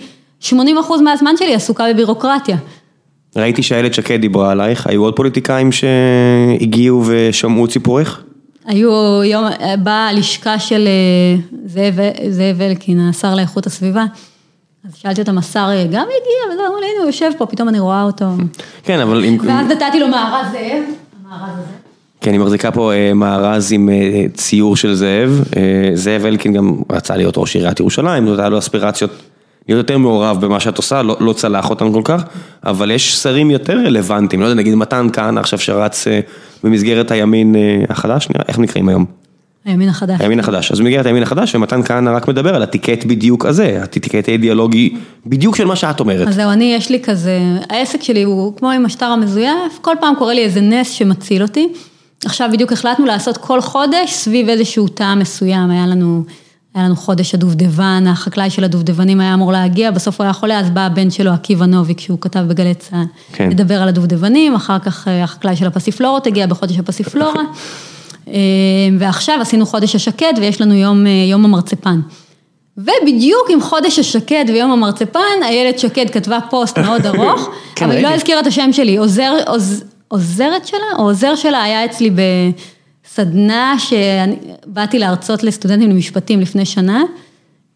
80 0.44 0.78
אחוז 0.78 1.00
מהזמן 1.00 1.36
שלי 1.36 1.54
עסוקה 1.54 1.84
בבירוקרטיה. 1.90 2.56
ראיתי 3.36 3.62
שאיילת 3.62 3.94
שקד 3.94 4.20
דיברה 4.20 4.50
עלייך, 4.50 4.86
היו 4.86 5.02
עוד 5.04 5.16
פוליטיקאים 5.16 5.70
שהגיעו 5.72 7.04
ושמעו 7.06 7.64
את 7.64 7.70
סיפורך? 7.70 8.22
היו 8.66 9.22
יום, 9.24 9.44
באה 9.78 10.08
הלשכה 10.08 10.58
של 10.58 10.88
אה, 10.88 11.42
זאב, 11.66 11.94
זאב 12.28 12.60
אלקין, 12.60 13.08
השר 13.08 13.34
לאיכות 13.34 13.66
הסביבה, 13.66 14.04
אז 14.88 14.94
שאלתי 14.96 15.20
אותם, 15.20 15.38
השר 15.38 15.68
גם 15.84 16.06
הגיע, 16.06 16.52
וזה, 16.52 16.66
אמרו 16.66 16.80
לי, 16.80 16.86
הנה 16.86 17.00
הוא 17.00 17.06
יושב 17.06 17.30
פה, 17.38 17.46
פתאום 17.46 17.68
אני 17.68 17.80
רואה 17.80 18.02
אותו. 18.02 18.24
כן, 18.82 19.00
אבל 19.00 19.24
אם... 19.24 19.38
ואז 19.42 19.66
נתתי 19.66 20.00
לו 20.00 20.08
מארז 20.08 20.46
זאב, 20.52 20.82
המארז 21.24 21.58
הזה. 21.58 21.72
כן, 22.20 22.32
היא 22.32 22.40
מחזיקה 22.40 22.70
פה 22.70 22.92
אה, 22.92 23.14
מארז 23.14 23.72
עם 23.72 23.88
אה, 23.88 24.24
ציור 24.34 24.76
של 24.76 24.94
זאב. 24.94 25.44
אה, 25.56 25.90
זאב 25.94 26.24
אלקין 26.24 26.52
גם 26.52 26.76
רצה 26.92 27.16
להיות 27.16 27.34
ראש 27.38 27.56
עיריית 27.56 27.80
ירושלים, 27.80 28.26
זאת 28.26 28.38
היה 28.38 28.48
לו 28.48 28.58
אספירציות 28.58 29.10
להיות 29.68 29.78
יותר 29.78 29.98
מעורב 29.98 30.40
במה 30.40 30.60
שאת 30.60 30.76
עושה, 30.76 31.02
לא, 31.02 31.16
לא 31.20 31.32
צלח 31.32 31.70
אותן 31.70 31.92
כל 31.92 32.02
כך, 32.04 32.24
אבל 32.64 32.90
יש 32.90 33.14
שרים 33.14 33.50
יותר 33.50 33.78
רלוונטיים, 33.78 34.42
לא 34.42 34.46
יודע, 34.46 34.60
נגיד 34.60 34.74
מתן 34.74 35.06
כהנא 35.12 35.40
עכשיו 35.40 35.58
שרץ 35.58 36.06
אה, 36.06 36.20
במסגרת 36.64 37.10
הימין 37.10 37.56
אה, 37.56 37.84
החדש, 37.88 38.28
נראה, 38.30 38.44
איך 38.48 38.58
נקראים 38.58 38.88
היום? 38.88 39.04
הימין 39.64 39.88
החדש. 39.88 40.20
הימין 40.20 40.40
החדש. 40.40 40.72
אז 40.72 40.80
במסגרת 40.80 41.06
הימין 41.06 41.22
החדש, 41.22 41.54
ומתן 41.54 41.82
כהנא 41.82 42.10
רק 42.10 42.28
מדבר 42.28 42.54
על 42.54 42.62
הטיקט 42.62 43.04
בדיוק 43.04 43.46
הזה, 43.46 43.80
הטיקט 43.82 44.28
האידיאולוגי 44.28 44.94
בדיוק 45.26 45.56
של 45.56 45.64
מה 45.64 45.76
שאת 45.76 46.00
אומרת. 46.00 46.28
אז 46.28 46.34
זהו, 46.34 46.50
אני, 46.50 46.74
יש 46.74 46.90
לי 46.90 47.00
כזה, 47.02 47.38
העסק 47.70 48.02
שלי 48.02 48.22
הוא 48.22 48.56
כמו 48.56 48.70
עם 48.70 48.86
השטר 48.86 49.06
המזויף, 49.06 49.78
כל 49.80 49.94
פעם 50.00 50.14
קורה 50.18 50.34
לי 50.34 50.44
איזה 50.44 50.60
נס 50.60 50.90
שמציל 50.90 51.42
אותי. 51.42 51.68
עכשיו 52.24 52.48
בדיוק 52.52 52.72
החלטנו 52.72 53.06
לעשות 53.06 53.36
כל 53.36 53.60
חודש 53.60 54.12
סביב 54.12 54.48
איזשהו 54.48 54.88
טעם 54.88 55.18
מסוים, 55.18 55.70
היה 55.70 55.86
לנו, 55.86 56.24
היה 56.74 56.84
לנו 56.84 56.96
חודש 56.96 57.34
הדובדבן, 57.34 58.04
החקלאי 58.06 58.50
של 58.50 58.64
הדובדבנים 58.64 59.20
היה 59.20 59.34
אמור 59.34 59.52
להגיע, 59.52 59.90
בסוף 59.90 60.20
הוא 60.20 60.24
היה 60.24 60.32
חולה, 60.32 60.60
אז 60.60 60.70
בא 60.70 60.80
הבן 60.80 61.10
שלו, 61.10 61.30
עקיבא 61.30 61.66
נוביק, 61.66 62.00
שהוא 62.00 62.18
כתב 62.20 62.40
בגלי 62.48 62.74
צה"ל, 62.74 63.04
כן. 63.32 63.50
לדבר 63.50 63.82
על 63.82 63.88
הדובדבנים, 63.88 64.54
אחר 64.54 64.78
כך 64.78 65.08
אה, 65.08 65.24
החקלאי 65.24 65.56
של 65.56 65.66
הפסיפלורות 65.66 66.26
הגיע 66.26 66.46
בחודש 66.46 66.78
הפסיפלורה, 66.78 67.42
אה, 68.28 68.34
ועכשיו 68.98 69.38
עשינו 69.40 69.66
חודש 69.66 69.94
השקד 69.94 70.32
ויש 70.40 70.60
לנו 70.60 70.74
יום, 70.74 71.06
אה, 71.06 71.10
יום 71.30 71.44
המרצפן. 71.44 72.00
ובדיוק 72.76 73.50
עם 73.50 73.60
חודש 73.60 73.98
השקד 73.98 74.44
ויום 74.48 74.70
המרצפן, 74.70 75.42
איילת 75.42 75.78
שקד 75.78 76.10
כתבה 76.10 76.38
פוסט 76.50 76.78
מאוד 76.78 77.06
ארוך, 77.16 77.50
כן, 77.74 77.84
אבל 77.84 77.94
היא 77.94 78.02
לא. 78.02 78.08
הזכירה 78.08 78.40
את 78.40 78.46
השם 78.46 78.72
שלי, 78.72 78.96
עוזר, 78.96 79.32
עוז, 79.46 79.84
עוזרת 80.08 80.66
שלה, 80.66 80.98
או 80.98 81.04
עוזר 81.04 81.34
שלה 81.34 81.62
היה 81.62 81.84
אצלי 81.84 82.10
בסדנה 83.04 83.74
שבאתי 83.78 84.98
להרצות 84.98 85.42
לסטודנטים 85.42 85.90
למשפטים 85.90 86.40
לפני 86.40 86.64
שנה, 86.66 87.02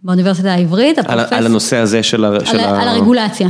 באוניברסיטה 0.02 0.52
העברית, 0.52 0.98
על, 0.98 1.20
הפרופס- 1.20 1.32
על 1.32 1.46
הנושא 1.46 1.76
הזה 1.76 2.02
של, 2.02 2.24
ה- 2.24 2.28
על, 2.28 2.60
ה... 2.60 2.82
על 2.82 2.88
הרגולציה, 2.88 3.48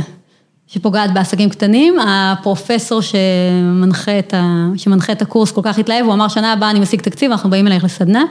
שפוגעת 0.67 1.13
בעסקים 1.13 1.49
קטנים, 1.49 1.95
הפרופסור 1.99 3.01
שמנחה 3.01 4.19
את, 4.19 4.33
ה, 4.33 4.67
שמנחה 4.75 5.11
את 5.13 5.21
הקורס 5.21 5.51
כל 5.51 5.61
כך 5.63 5.79
התלהב, 5.79 6.05
הוא 6.05 6.13
אמר 6.13 6.27
שנה 6.27 6.53
הבאה 6.53 6.69
אני 6.71 6.79
משיג 6.79 7.01
תקציב, 7.01 7.31
אנחנו 7.31 7.49
באים 7.49 7.67
אלייך 7.67 7.83
לסדנה, 7.83 8.23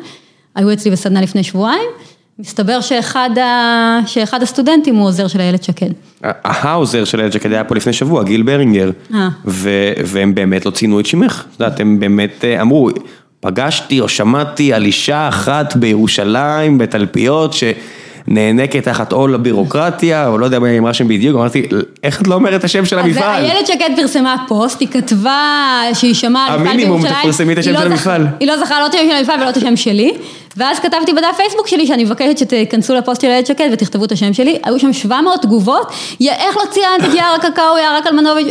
היו 0.54 0.72
אצלי 0.72 0.90
בסדנה 0.90 1.20
לפני 1.20 1.42
שבועיים, 1.42 1.88
מסתבר 2.38 2.80
שאחד, 2.80 3.30
ה, 3.38 3.98
שאחד 4.06 4.42
הסטודנטים 4.42 4.96
הוא 4.96 5.06
עוזר 5.06 5.26
של 5.28 5.40
איילת 5.40 5.62
שקד. 5.64 5.90
העוזר 6.44 7.04
של 7.04 7.18
איילת 7.20 7.32
שקד 7.32 7.52
היה 7.52 7.64
פה 7.64 7.74
לפני 7.74 7.92
שבוע, 7.92 8.22
גיל 8.22 8.42
ברינגר, 8.42 8.90
אה. 9.14 9.28
ו- 9.44 9.92
והם 10.06 10.34
באמת 10.34 10.66
לא 10.66 10.70
ציינו 10.70 11.00
את 11.00 11.06
שמך, 11.06 11.44
את 11.48 11.60
יודעת, 11.60 11.80
הם 11.80 12.00
באמת 12.00 12.44
אה, 12.44 12.60
אמרו, 12.60 12.90
פגשתי 13.40 14.00
או 14.00 14.08
שמעתי 14.08 14.72
על 14.72 14.84
אישה 14.84 15.28
אחת 15.28 15.76
בירושלים, 15.76 16.78
בתלפיות, 16.78 17.54
שנאנקת 17.54 18.84
תחת 18.84 19.12
עול 19.12 19.34
הבירוקרטיה, 19.34 20.28
או 20.28 20.38
לא 20.38 20.44
יודע 20.44 20.58
מה 20.58 20.66
היא 20.66 20.78
אמרה 20.78 20.94
שם 20.94 21.08
בדיוק, 21.08 21.36
אמרתי, 21.36 21.62
איך 22.04 22.22
את 22.22 22.26
לא 22.26 22.34
אומרת 22.34 22.60
את 22.60 22.64
השם 22.64 22.84
של 22.84 22.98
אז 22.98 23.04
המפעל? 23.04 23.44
איילת 23.44 23.66
שקד 23.66 23.90
פרסמה 23.96 24.36
פוסט, 24.48 24.80
היא 24.80 24.88
כתבה 24.88 25.80
שהיא 25.94 26.14
שמעה 26.14 26.46
על 26.46 26.60
מפעל 26.60 26.72
המינימום, 26.72 27.02
בירושלים. 27.02 27.22
תפרסמי 27.22 27.52
את 27.52 27.58
השם 27.58 27.72
לא 27.72 27.80
של 27.80 27.86
המפעל. 27.86 28.26
היא 28.40 28.48
לא 28.48 28.64
זכרה 28.64 28.80
לא 28.80 28.86
את 28.86 28.94
השם 28.94 29.04
של 29.10 29.16
המפעל 29.16 29.40
ולא 29.40 29.50
את 29.50 29.56
השם 29.56 29.76
שלי, 29.76 30.12
ואז 30.56 30.78
כתבתי 30.78 31.12
בדף 31.12 31.36
פייסבוק 31.36 31.66
שלי 31.68 31.86
שאני 31.86 32.04
מבקשת 32.04 32.38
שתיכנסו 32.38 32.94
לפוסט 32.94 33.20
של 33.20 33.28
איילת 33.28 33.46
שקד 33.46 33.68
ותכתבו 33.72 34.04
את 34.04 34.12
השם 34.12 34.32
שלי, 34.32 34.58
היו 34.64 34.78
שם 34.78 34.92
700 34.92 35.42
תגובות, 35.42 35.92
איך 36.20 36.56
לא 36.56 36.62
ציינת 36.70 37.04
את 37.04 37.14
יער 37.14 37.34
הקקאו, 37.34 37.78
יער 37.78 37.94
הקלמנוביץ', 37.94 38.46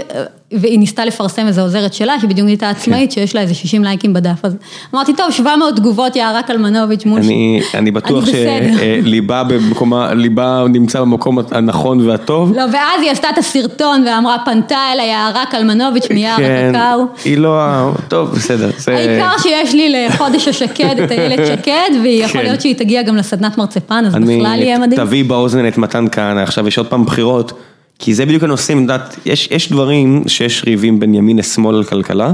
והיא 0.52 0.80
ניסתה 0.80 1.06
לפרסם 1.06 1.48
איזו 1.48 1.62
עוזרת 1.62 1.94
שלה, 1.94 2.20
שבדיוק 2.20 2.48
הייתה 2.48 2.70
עצמאית, 2.70 3.12
שיש 3.12 3.36
לה 3.36 3.42
איזה 3.42 3.54
60 3.54 3.84
לייקים 3.84 4.14
בדף, 4.14 4.46
אז 4.46 4.56
אמרתי, 4.94 5.14
טוב, 5.14 5.32
700 5.32 5.76
תגובות 5.76 6.16
יערה 6.16 6.44
קלמנוביץ' 6.44 7.06
מול... 7.06 7.20
אני, 7.20 7.62
אני 7.74 7.92
בטוח 7.92 8.26
שליבה 8.26 9.44
במקומה, 9.44 10.14
ליבה 10.14 10.64
נמצא 10.70 11.02
במקום 11.02 11.38
הנכון 11.52 12.10
והטוב. 12.10 12.54
לא, 12.56 12.62
ואז 12.62 13.02
היא 13.02 13.12
עשתה 13.12 13.30
את 13.30 13.38
הסרטון 13.38 14.04
ואמרה, 14.08 14.38
פנתה 14.46 14.78
אל 14.94 15.00
היערה 15.00 15.44
קלמנוביץ' 15.52 16.08
מיער 16.10 16.38
כן, 16.38 16.72
הקקאו. 16.76 17.06
היא 17.26 17.38
לא, 17.38 17.92
טוב, 18.08 18.30
בסדר. 18.30 18.70
העיקר 18.88 19.38
שיש 19.44 19.74
לי 19.74 20.08
לחודש 20.08 20.48
השקד 20.48 21.00
את 21.04 21.12
איילת 21.12 21.48
שקד, 21.52 21.90
ויכול 22.04 22.42
כן. 22.42 22.46
להיות 22.46 22.62
שהיא 22.62 22.76
תגיע 22.76 23.02
גם 23.02 23.16
לסדנת 23.16 23.58
מרצפן, 23.58 24.04
אז 24.08 24.16
בכלל 24.16 24.60
יהיה 24.62 24.80
מדהים. 24.80 25.06
תביא 25.06 25.26
באוזן 25.26 25.68
את 25.68 25.78
מתן 25.78 26.06
כהנא, 26.12 26.40
עכשיו 26.40 26.68
יש 26.68 26.78
עוד 26.78 26.88
פעם 26.88 27.06
בחירות, 27.06 27.54
כי 28.00 28.14
זה 28.14 28.26
בדיוק 28.26 28.44
הנושאים, 28.44 28.90
את 28.90 29.18
יש, 29.26 29.48
יש 29.52 29.72
דברים 29.72 30.24
שיש 30.28 30.64
ריבים 30.68 31.00
בין 31.00 31.14
ימין 31.14 31.38
לשמאל 31.38 31.76
על 31.76 31.84
כלכלה, 31.84 32.34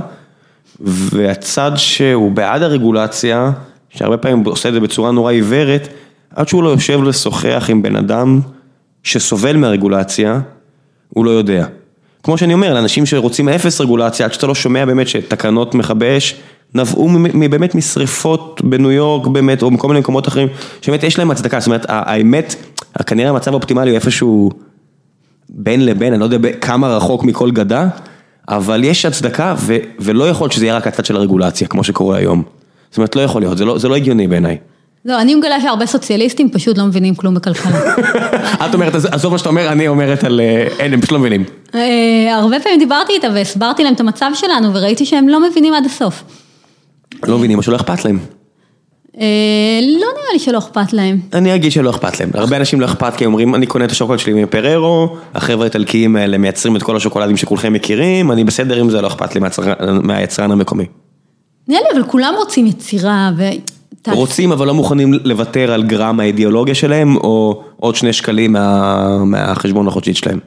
והצד 0.79 1.71
שהוא 1.75 2.31
בעד 2.31 2.61
הרגולציה, 2.61 3.51
שהרבה 3.89 4.17
פעמים 4.17 4.43
עושה 4.45 4.69
את 4.69 4.73
זה 4.73 4.79
בצורה 4.79 5.11
נורא 5.11 5.31
עיוורת, 5.31 5.87
עד 6.35 6.47
שהוא 6.47 6.63
לא 6.63 6.69
יושב 6.69 7.03
לשוחח 7.03 7.65
עם 7.69 7.81
בן 7.81 7.95
אדם 7.95 8.39
שסובל 9.03 9.57
מהרגולציה, 9.57 10.39
הוא 11.09 11.25
לא 11.25 11.31
יודע. 11.31 11.65
כמו 12.23 12.37
שאני 12.37 12.53
אומר, 12.53 12.73
לאנשים 12.73 13.05
שרוצים 13.05 13.49
אפס 13.49 13.81
רגולציה, 13.81 14.25
עד 14.25 14.33
שאתה 14.33 14.47
לא 14.47 14.55
שומע 14.55 14.85
באמת 14.85 15.07
שתקנות 15.07 15.75
מכבי 15.75 16.17
אש 16.17 16.35
נבעו 16.75 17.09
באמת 17.49 17.75
משריפות 17.75 18.61
בניו 18.63 18.91
יורק 18.91 19.27
באמת, 19.27 19.61
או 19.61 19.71
מכל 19.71 19.87
מיני 19.87 19.99
מקומות 19.99 20.27
אחרים, 20.27 20.47
שבאמת 20.81 21.03
יש 21.03 21.19
להם 21.19 21.31
הצדקה, 21.31 21.59
זאת 21.59 21.67
אומרת, 21.67 21.85
האמת, 21.87 22.55
כנראה 23.05 23.29
המצב 23.29 23.51
האופטימלי 23.51 23.89
הוא 23.89 23.95
איפשהו 23.95 24.51
בין 25.53 25.85
לבין, 25.85 26.13
אני 26.13 26.19
לא 26.19 26.25
יודע 26.25 26.51
כמה 26.51 26.97
רחוק 26.97 27.23
מכל 27.23 27.51
גדה, 27.51 27.87
אבל 28.49 28.83
יש 28.83 29.05
הצדקה 29.05 29.55
ו- 29.57 29.77
ולא 29.99 30.29
יכול 30.29 30.45
להיות 30.45 30.51
שזה 30.51 30.65
יהיה 30.65 30.75
רק 30.75 30.87
הצד 30.87 31.05
של 31.05 31.15
הרגולציה, 31.15 31.67
כמו 31.67 31.83
שקורה 31.83 32.17
היום. 32.17 32.43
זאת 32.89 32.97
אומרת, 32.97 33.15
לא 33.15 33.21
יכול 33.21 33.41
להיות, 33.41 33.57
זה 33.57 33.65
לא, 33.65 33.77
זה 33.77 33.87
לא 33.87 33.95
הגיוני 33.95 34.27
בעיניי. 34.27 34.57
לא, 35.05 35.21
אני 35.21 35.35
מגלה 35.35 35.61
שהרבה 35.61 35.85
סוציאליסטים 35.85 36.49
פשוט 36.49 36.77
לא 36.77 36.85
מבינים 36.85 37.15
כלום 37.15 37.33
בכלכלה. 37.33 37.95
את 38.65 38.73
אומרת, 38.73 38.95
עזוב 38.95 39.31
מה 39.31 39.37
שאתה 39.37 39.49
אומר, 39.49 39.71
אני 39.71 39.87
אומרת 39.87 40.23
על, 40.23 40.39
אה, 40.39 40.67
אין, 40.79 40.93
הם 40.93 41.01
פשוט 41.01 41.11
לא 41.11 41.19
מבינים. 41.19 41.43
אה, 41.75 42.35
הרבה 42.35 42.59
פעמים 42.59 42.79
דיברתי 42.79 43.13
איתה 43.13 43.27
והסברתי 43.33 43.83
להם 43.83 43.93
את 43.93 43.99
המצב 43.99 44.31
שלנו, 44.33 44.73
וראיתי 44.73 45.05
שהם 45.05 45.29
לא 45.29 45.49
מבינים 45.49 45.73
עד 45.73 45.85
הסוף. 45.85 46.23
לא 47.23 47.37
מבינים, 47.37 47.57
או 47.57 47.63
שלא 47.63 47.75
אכפת 47.75 48.05
להם. 48.05 48.19
אה, 49.19 49.25
לא 49.81 50.07
נראה 50.17 50.33
לי 50.33 50.39
שלא 50.39 50.57
אכפת 50.57 50.93
להם. 50.93 51.19
אני 51.33 51.55
אגיד 51.55 51.71
שלא 51.71 51.89
אכפת 51.89 52.19
להם, 52.19 52.29
הרבה 52.33 52.57
אנשים 52.57 52.81
לא 52.81 52.85
אכפת 52.85 53.13
כי 53.17 53.23
הם 53.25 53.31
אומרים 53.31 53.55
אני 53.55 53.65
קונה 53.65 53.85
את 53.85 53.91
השוקולד 53.91 54.19
שלי 54.19 54.43
מפררו, 54.43 55.07
החבר'ה 55.35 55.63
האיטלקיים 55.63 56.15
האלה 56.15 56.37
מייצרים 56.37 56.75
את 56.75 56.83
כל 56.83 56.95
השוקולדים 56.95 57.37
שכולכם 57.37 57.73
מכירים, 57.73 58.31
אני 58.31 58.43
בסדר 58.43 58.79
עם 58.79 58.89
זה, 58.89 59.01
לא 59.01 59.07
אכפת 59.07 59.35
לי 59.35 59.41
מהיצרן- 60.03 60.51
המקומי. 60.51 60.85
נראה 61.67 61.81
לי, 61.81 61.99
אבל 61.99 62.07
כולם 62.07 62.33
רוצים 62.37 62.65
יצירה 62.67 63.31
ו... 63.37 63.43
רוצים 64.11 64.51
אבל 64.51 64.67
לא 64.67 64.73
מוכנים 64.73 65.13
לוותר 65.23 65.71
על 65.71 65.83
גרם 65.83 66.19
האידיאולוגיה 66.19 66.75
שלהם, 66.75 67.15
או 67.17 67.63
עוד 67.77 67.95
שני 67.95 68.13
שקלים 68.13 68.53
מה- 68.53 69.17
מהחשבון 69.25 69.87
החודשית 69.87 70.17
שלהם. 70.17 70.39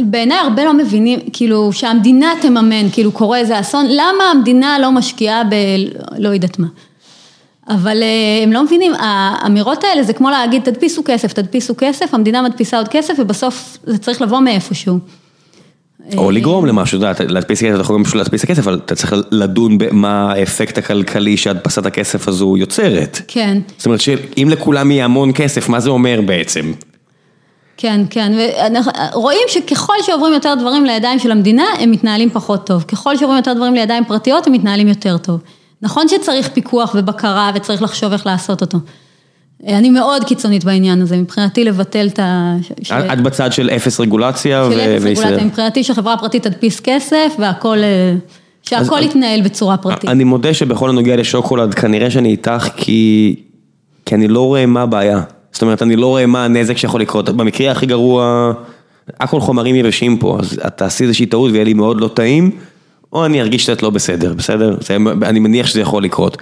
בעיניי 0.00 0.38
הרבה 0.38 0.64
לא 0.64 0.74
מבינים, 0.74 1.18
כאילו, 1.32 1.72
שהמדינה 1.72 2.32
תממן, 2.42 2.90
כאילו 2.92 3.12
קורה 3.12 3.38
איזה 3.38 3.60
אסון, 3.60 3.86
למה 3.88 4.24
המדינה 4.34 4.78
לא 4.82 4.92
משקיעה 4.92 5.44
ב... 5.44 5.54
לא 6.18 6.28
יודעת 6.28 6.58
מה. 6.58 6.66
אבל 7.68 8.02
אה, 8.02 8.42
הם 8.42 8.52
לא 8.52 8.64
מבינים, 8.64 8.92
האמירות 8.98 9.84
האלה 9.84 10.02
זה 10.02 10.12
כמו 10.12 10.30
להגיד 10.30 10.62
תדפיסו 10.62 11.02
כסף, 11.04 11.32
תדפיסו 11.32 11.74
כסף, 11.78 12.14
המדינה 12.14 12.42
מדפיסה 12.42 12.78
עוד 12.78 12.88
כסף 12.88 13.14
ובסוף 13.18 13.78
זה 13.84 13.98
צריך 13.98 14.22
לבוא 14.22 14.40
מאיפשהו. 14.40 14.98
או 16.16 16.30
לגרום 16.30 16.66
למשהו, 16.66 16.98
אתה 16.98 17.22
יודע, 17.22 17.32
להדפיס 17.32 17.62
כסף, 17.62 17.74
אתה 17.74 17.80
יכול 17.80 17.96
גם 17.96 18.04
פשוט 18.04 18.16
להדפיס 18.16 18.44
את 18.44 18.50
הכסף, 18.50 18.62
אבל 18.62 18.80
אתה 18.84 18.94
צריך 18.94 19.14
לדון 19.30 19.78
במה 19.78 20.32
האפקט 20.32 20.78
הכלכלי 20.78 21.36
שהדפסת 21.36 21.86
הכסף 21.86 22.28
הזו 22.28 22.56
יוצרת. 22.56 23.20
כן, 23.28 23.58
זאת 23.76 23.86
אומרת 23.86 24.00
שאם 24.00 24.48
לכולם 24.50 24.90
יהיה 24.90 25.04
המון 25.04 25.30
כסף, 25.34 25.68
מה 25.68 25.80
זה 25.80 25.90
אומר 25.90 26.20
בעצם? 26.26 26.72
כן, 27.76 28.00
כן, 28.10 28.32
ורואים 29.14 29.42
שככל 29.48 29.94
שעוברים 30.02 30.32
יותר 30.32 30.54
דברים 30.60 30.84
לידיים 30.84 31.18
של 31.18 31.30
המדינה, 31.30 31.64
הם 31.78 31.90
מתנהלים 31.90 32.30
פחות 32.30 32.66
טוב. 32.66 32.82
ככל 32.82 33.16
שעוברים 33.16 33.36
יותר 33.36 33.52
דברים 33.52 33.74
לידיים 33.74 34.04
פרטיות, 34.04 34.46
הם 34.46 34.52
מתנהלים 34.52 34.88
יותר 34.88 35.18
טוב. 35.18 35.40
נכון 35.82 36.08
שצריך 36.08 36.48
פיקוח 36.48 36.94
ובקרה 36.98 37.50
וצריך 37.54 37.82
לחשוב 37.82 38.12
איך 38.12 38.26
לעשות 38.26 38.60
אותו. 38.60 38.78
אני 39.66 39.90
מאוד 39.90 40.24
קיצונית 40.24 40.64
בעניין 40.64 41.02
הזה, 41.02 41.16
מבחינתי 41.16 41.64
לבטל 41.64 42.06
את 42.06 42.18
ה... 42.18 42.56
ש- 42.82 42.92
את 42.92 43.20
בצד 43.20 43.52
של 43.52 43.70
אפס 43.70 44.00
רגולציה 44.00 44.68
של 44.70 44.80
אפס. 44.80 45.04
רגולציה, 45.04 45.44
מבחינתי 45.44 45.84
שחברה 45.84 46.16
פרטית 46.16 46.46
תדפיס 46.46 46.80
כסף 46.80 47.32
והכל, 47.38 47.78
אה, 47.78 48.14
שהכל 48.62 48.98
יתנהל 49.02 49.42
בצורה 49.42 49.76
פרטית. 49.76 50.10
אני 50.10 50.24
מודה 50.24 50.54
שבכל 50.54 50.90
הנוגע 50.90 51.16
לשוקולד, 51.16 51.74
כנראה 51.74 52.10
שאני 52.10 52.28
איתך 52.28 52.68
כי, 52.76 53.34
כי 54.06 54.14
אני 54.14 54.28
לא 54.28 54.40
רואה 54.40 54.66
מה 54.66 54.82
הבעיה. 54.82 55.20
זאת 55.52 55.62
אומרת, 55.62 55.82
אני 55.82 55.96
לא 55.96 56.06
רואה 56.06 56.26
מה 56.26 56.44
הנזק 56.44 56.76
שיכול 56.76 57.00
לקרות. 57.00 57.28
במקרה 57.30 57.70
הכי 57.70 57.86
גרוע, 57.86 58.52
הכל 59.20 59.40
חומרים 59.40 59.76
יבשים 59.76 60.16
פה, 60.18 60.36
אז 60.40 60.60
את 60.66 60.76
תעשי 60.76 61.04
איזושהי 61.04 61.26
טעות 61.26 61.50
ויהיה 61.52 61.64
לי 61.64 61.74
מאוד 61.74 62.00
לא 62.00 62.08
טעים, 62.08 62.50
או 63.12 63.26
אני 63.26 63.40
ארגיש 63.40 63.66
שאת 63.66 63.82
לא 63.82 63.90
בסדר, 63.90 64.34
בסדר? 64.34 64.76
אני 65.22 65.38
מניח 65.40 65.66
שזה 65.66 65.80
יכול 65.80 66.04
לקרות. 66.04 66.36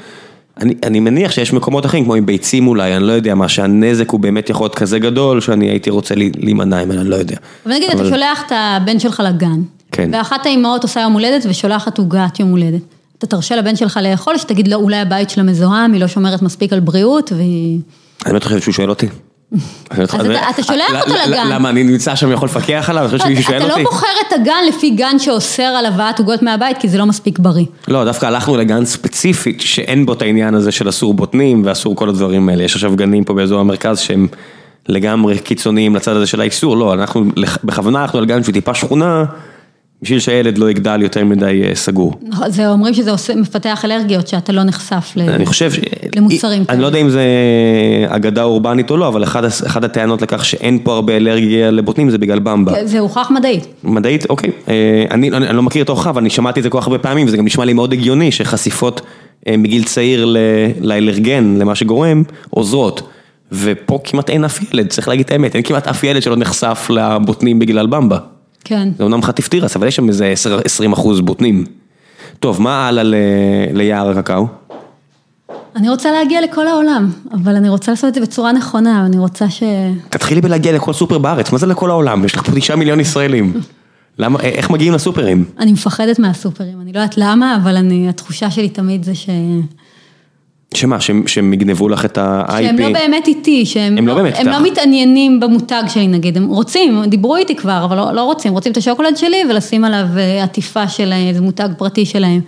אני, 0.60 0.74
אני 0.82 1.00
מניח 1.00 1.30
שיש 1.32 1.52
מקומות 1.52 1.86
אחרים, 1.86 2.04
כמו 2.04 2.14
עם 2.14 2.26
ביצים 2.26 2.66
אולי, 2.68 2.96
אני 2.96 3.04
לא 3.04 3.12
יודע 3.12 3.34
מה, 3.34 3.48
שהנזק 3.48 4.10
הוא 4.10 4.20
באמת 4.20 4.50
יכול 4.50 4.64
להיות 4.64 4.74
כזה 4.74 4.98
גדול, 4.98 5.40
שאני 5.40 5.68
הייתי 5.70 5.90
רוצה 5.90 6.14
להימנע 6.14 6.84
ממנו, 6.84 7.00
אני 7.00 7.10
לא 7.10 7.16
יודע. 7.16 7.36
אבל 7.66 7.74
נגיד, 7.74 7.90
אתה 7.90 7.98
אבל- 7.98 8.10
שולח 8.10 8.42
את 8.46 8.52
הבן 8.54 8.98
שלך 8.98 9.22
לגן, 9.26 9.60
כן. 9.92 10.10
ואחת 10.12 10.46
האימהות 10.46 10.82
עושה 10.82 11.00
יום 11.00 11.12
הולדת 11.12 11.46
ושולחת 11.48 11.98
עוגת 11.98 12.40
יום 12.40 12.50
הולדת. 12.50 12.80
אתה 13.18 13.26
תרשה 13.26 13.56
לבן 13.56 13.76
שלך 13.76 14.00
לאכול, 14.02 14.38
שתגיד 14.38 14.68
לו, 14.68 14.76
אולי 14.76 14.96
הבית 14.96 15.30
שלה 15.30 15.42
מזוהם, 15.44 15.92
היא 15.92 16.00
לא 16.00 16.06
שומרת 16.08 16.42
מספיק 16.42 16.72
על 16.72 16.80
בריאות, 16.80 17.32
והיא... 17.36 17.78
אני 18.24 18.32
באמת 18.32 18.44
חושב 18.44 18.60
שהוא 18.60 18.74
שואל 18.74 18.90
אותי. 18.90 19.06
אתה- 19.86 20.62
שולח 20.62 21.02
אותו 21.02 21.14
לגן. 21.26 21.46
למה, 21.50 21.70
אני 21.70 21.82
נמצא 21.82 22.14
שם 22.14 22.28
ויכול 22.28 22.48
לפקח 22.48 22.90
עליו? 22.90 23.10
אתה? 23.16 23.58
לא 23.58 23.82
בוחר 23.82 24.06
את 24.28 24.32
הגן 24.32 24.64
לפי 24.68 24.90
גן 24.90 25.18
שאוסר 25.18 25.62
על 25.62 25.86
הבאת 25.86 26.18
עוגות 26.18 26.42
מהבית, 26.42 26.78
כי 26.78 26.88
זה 26.88 26.98
לא 26.98 27.06
מספיק 27.06 27.38
בריא. 27.38 27.66
לא, 27.88 28.04
דווקא 28.04 28.26
הלכנו 28.26 28.56
לגן 28.56 28.84
ספציפית 28.84 29.60
שאין 29.60 30.06
בו 30.06 30.12
את 30.12 30.22
העניין 30.22 30.54
הזה 30.54 30.72
של 30.72 30.88
אסור 30.88 31.14
בוטנים 31.14 31.62
ואסור 31.64 31.96
כל 31.96 32.08
הדברים 32.08 32.48
האלה. 32.48 32.62
יש 32.64 32.74
עכשיו 32.74 32.96
גנים 32.96 33.24
פה 33.24 33.34
באזור 33.34 33.60
המרכז 33.60 33.98
שהם 33.98 34.28
לגמרי 34.88 35.38
קיצוניים 35.38 35.96
לצד 35.96 36.16
הזה 36.16 36.26
של 36.26 36.40
האיסור. 36.40 36.76
לא, 36.76 36.94
אנחנו 36.94 37.24
בכוונה 37.64 38.00
הלכנו 38.00 38.18
על 38.18 38.26
גן 38.26 38.42
שהוא 38.42 38.52
טיפה 38.52 38.74
שכונה, 38.74 39.24
בשביל 40.02 40.18
שהילד 40.18 40.58
לא 40.58 40.70
יגדל 40.70 41.02
יותר 41.02 41.24
מדי 41.24 41.62
אה, 41.68 41.74
סגור. 41.74 42.14
נכון, 42.22 42.50
זה 42.50 42.70
אומרים 42.70 42.94
שזה 42.94 43.10
עושה, 43.10 43.34
מפתח 43.34 43.84
אלרגיות, 43.84 44.28
שאתה 44.28 44.52
לא 44.52 44.62
נחשף 44.62 45.12
ל... 45.16 45.20
אני 45.20 45.46
חושב. 45.46 45.70
למוצרים 46.16 46.64
אני. 46.68 46.82
לא 46.82 46.86
יודע 46.86 46.98
אם 46.98 47.10
זה 47.10 47.24
אגדה 48.08 48.42
אורבנית 48.42 48.90
או 48.90 48.96
לא, 48.96 49.08
אבל 49.08 49.24
אחת 49.24 49.84
הטענות 49.84 50.22
לכך 50.22 50.44
שאין 50.44 50.78
פה 50.82 50.94
הרבה 50.94 51.16
אלרגיה 51.16 51.70
לבוטנים 51.70 52.10
זה 52.10 52.18
בגלל 52.18 52.38
במבה. 52.38 52.86
זה 52.86 52.98
הוכח 52.98 53.30
מדעית. 53.30 53.66
מדעית, 53.84 54.30
אוקיי. 54.30 54.50
אה, 54.68 55.04
אני, 55.10 55.30
לא 55.30 55.62
מכיר 55.62 55.82
את 55.82 55.88
ההוכחה, 55.88 56.10
אבל 56.10 56.20
אני 56.20 56.30
שמעתי 56.30 56.60
את 56.60 56.64
זה 56.64 56.70
כל 56.70 56.80
כך 56.80 56.86
הרבה 56.86 56.98
פעמים, 56.98 57.26
וזה 57.26 57.36
גם 57.36 57.44
נשמע 57.44 57.64
לי 57.64 57.72
מאוד 57.72 57.92
הגיוני 57.92 58.32
שחשיפות 58.32 59.00
אה, 59.48 59.56
מגיל 59.56 59.84
צעיר 59.84 60.34
לאלרגן, 60.80 61.56
למה 61.58 61.74
שגורם, 61.74 62.22
עוזרות. 62.50 63.08
ופה 63.52 63.98
כמעט 64.04 64.30
אין 64.30 64.44
אף 64.44 64.72
ילד, 64.72 64.86
צריך 64.86 65.08
להגיד 65.08 65.24
את 65.24 65.32
האמת, 65.32 65.54
אין 65.54 65.62
כמעט 65.62 65.88
אף 65.88 66.04
ילד 66.04 66.22
שלא 66.22 66.36
נחשף 66.36 66.88
לבוטנים 66.90 67.58
בגלל 67.58 67.86
במבה. 67.86 68.18
כן. 68.64 68.88
זה 68.98 69.04
אומנם 69.04 69.22
חטיף 69.22 69.48
תירס, 69.48 69.76
אבל 69.76 69.86
יש 69.86 69.96
שם 69.96 70.08
איזה 70.08 70.26
10 70.26 70.58
20 70.64 70.92
אחוז 70.92 71.20
בוטנים. 71.20 71.64
טוב, 72.40 72.62
מה 72.62 72.88
הלאה 72.88 73.02
ל- 73.04 73.14
ליער 73.72 74.10
הקקאו? 74.10 74.46
אני 75.76 75.88
רוצה 75.88 76.12
להגיע 76.12 76.40
לכל 76.40 76.66
העולם, 76.66 77.10
אבל 77.32 77.56
אני 77.56 77.68
רוצה 77.68 77.92
לעשות 77.92 78.08
את 78.08 78.14
זה 78.14 78.20
בצורה 78.20 78.52
נכונה, 78.52 79.06
אני 79.06 79.18
רוצה 79.18 79.50
ש... 79.50 79.62
תתחילי 80.10 80.40
בלהגיע 80.40 80.72
לכל 80.72 80.92
סופר 80.92 81.18
בארץ, 81.18 81.52
מה 81.52 81.58
זה 81.58 81.66
לכל 81.66 81.90
העולם? 81.90 82.24
יש 82.24 82.34
לך 82.34 82.42
פה 82.42 82.52
תשעה 82.52 82.76
מיליון 82.76 83.00
ישראלים. 83.00 83.52
למה, 84.18 84.40
אה, 84.40 84.48
איך 84.48 84.70
מגיעים 84.70 84.92
לסופרים? 84.92 85.44
אני 85.58 85.72
מפחדת 85.72 86.18
מהסופרים, 86.18 86.80
אני 86.80 86.92
לא 86.92 86.98
יודעת 86.98 87.18
למה, 87.18 87.56
אבל 87.56 87.76
אני, 87.76 88.08
התחושה 88.08 88.50
שלי 88.50 88.68
תמיד 88.68 89.04
זה 89.04 89.14
ש... 89.14 89.28
שמה, 90.74 91.00
שהם 91.00 91.26
שהם 91.26 91.52
יגנבו 91.52 91.88
לך 91.88 92.04
את 92.04 92.18
ה-IP? 92.18 92.62
שהם 92.62 92.78
לא 92.78 92.92
באמת 92.92 93.26
איתי, 93.26 93.66
שהם 93.66 93.98
הם 93.98 94.06
לא 94.06 94.14
באמת 94.14 94.34
הם 94.38 94.48
איתך. 94.48 94.58
לא 94.60 94.66
מתעניינים 94.66 95.40
במותג 95.40 95.82
שלי 95.88 96.06
נגיד, 96.06 96.36
הם 96.36 96.48
רוצים, 96.48 97.04
דיברו 97.04 97.36
איתי 97.36 97.56
כבר, 97.56 97.84
אבל 97.84 97.96
לא, 97.96 98.12
לא 98.12 98.24
רוצים, 98.24 98.52
רוצים 98.52 98.72
את 98.72 98.76
השוקולד 98.76 99.16
שלי 99.16 99.42
ולשים 99.50 99.84
עליו 99.84 100.06
אה, 100.16 100.44
עטיפה 100.44 100.88
של 100.88 101.12
אה, 101.12 101.28
איזה 101.28 101.40
מותג 101.40 101.68
פרטי 101.78 102.06
שלהם. 102.06 102.40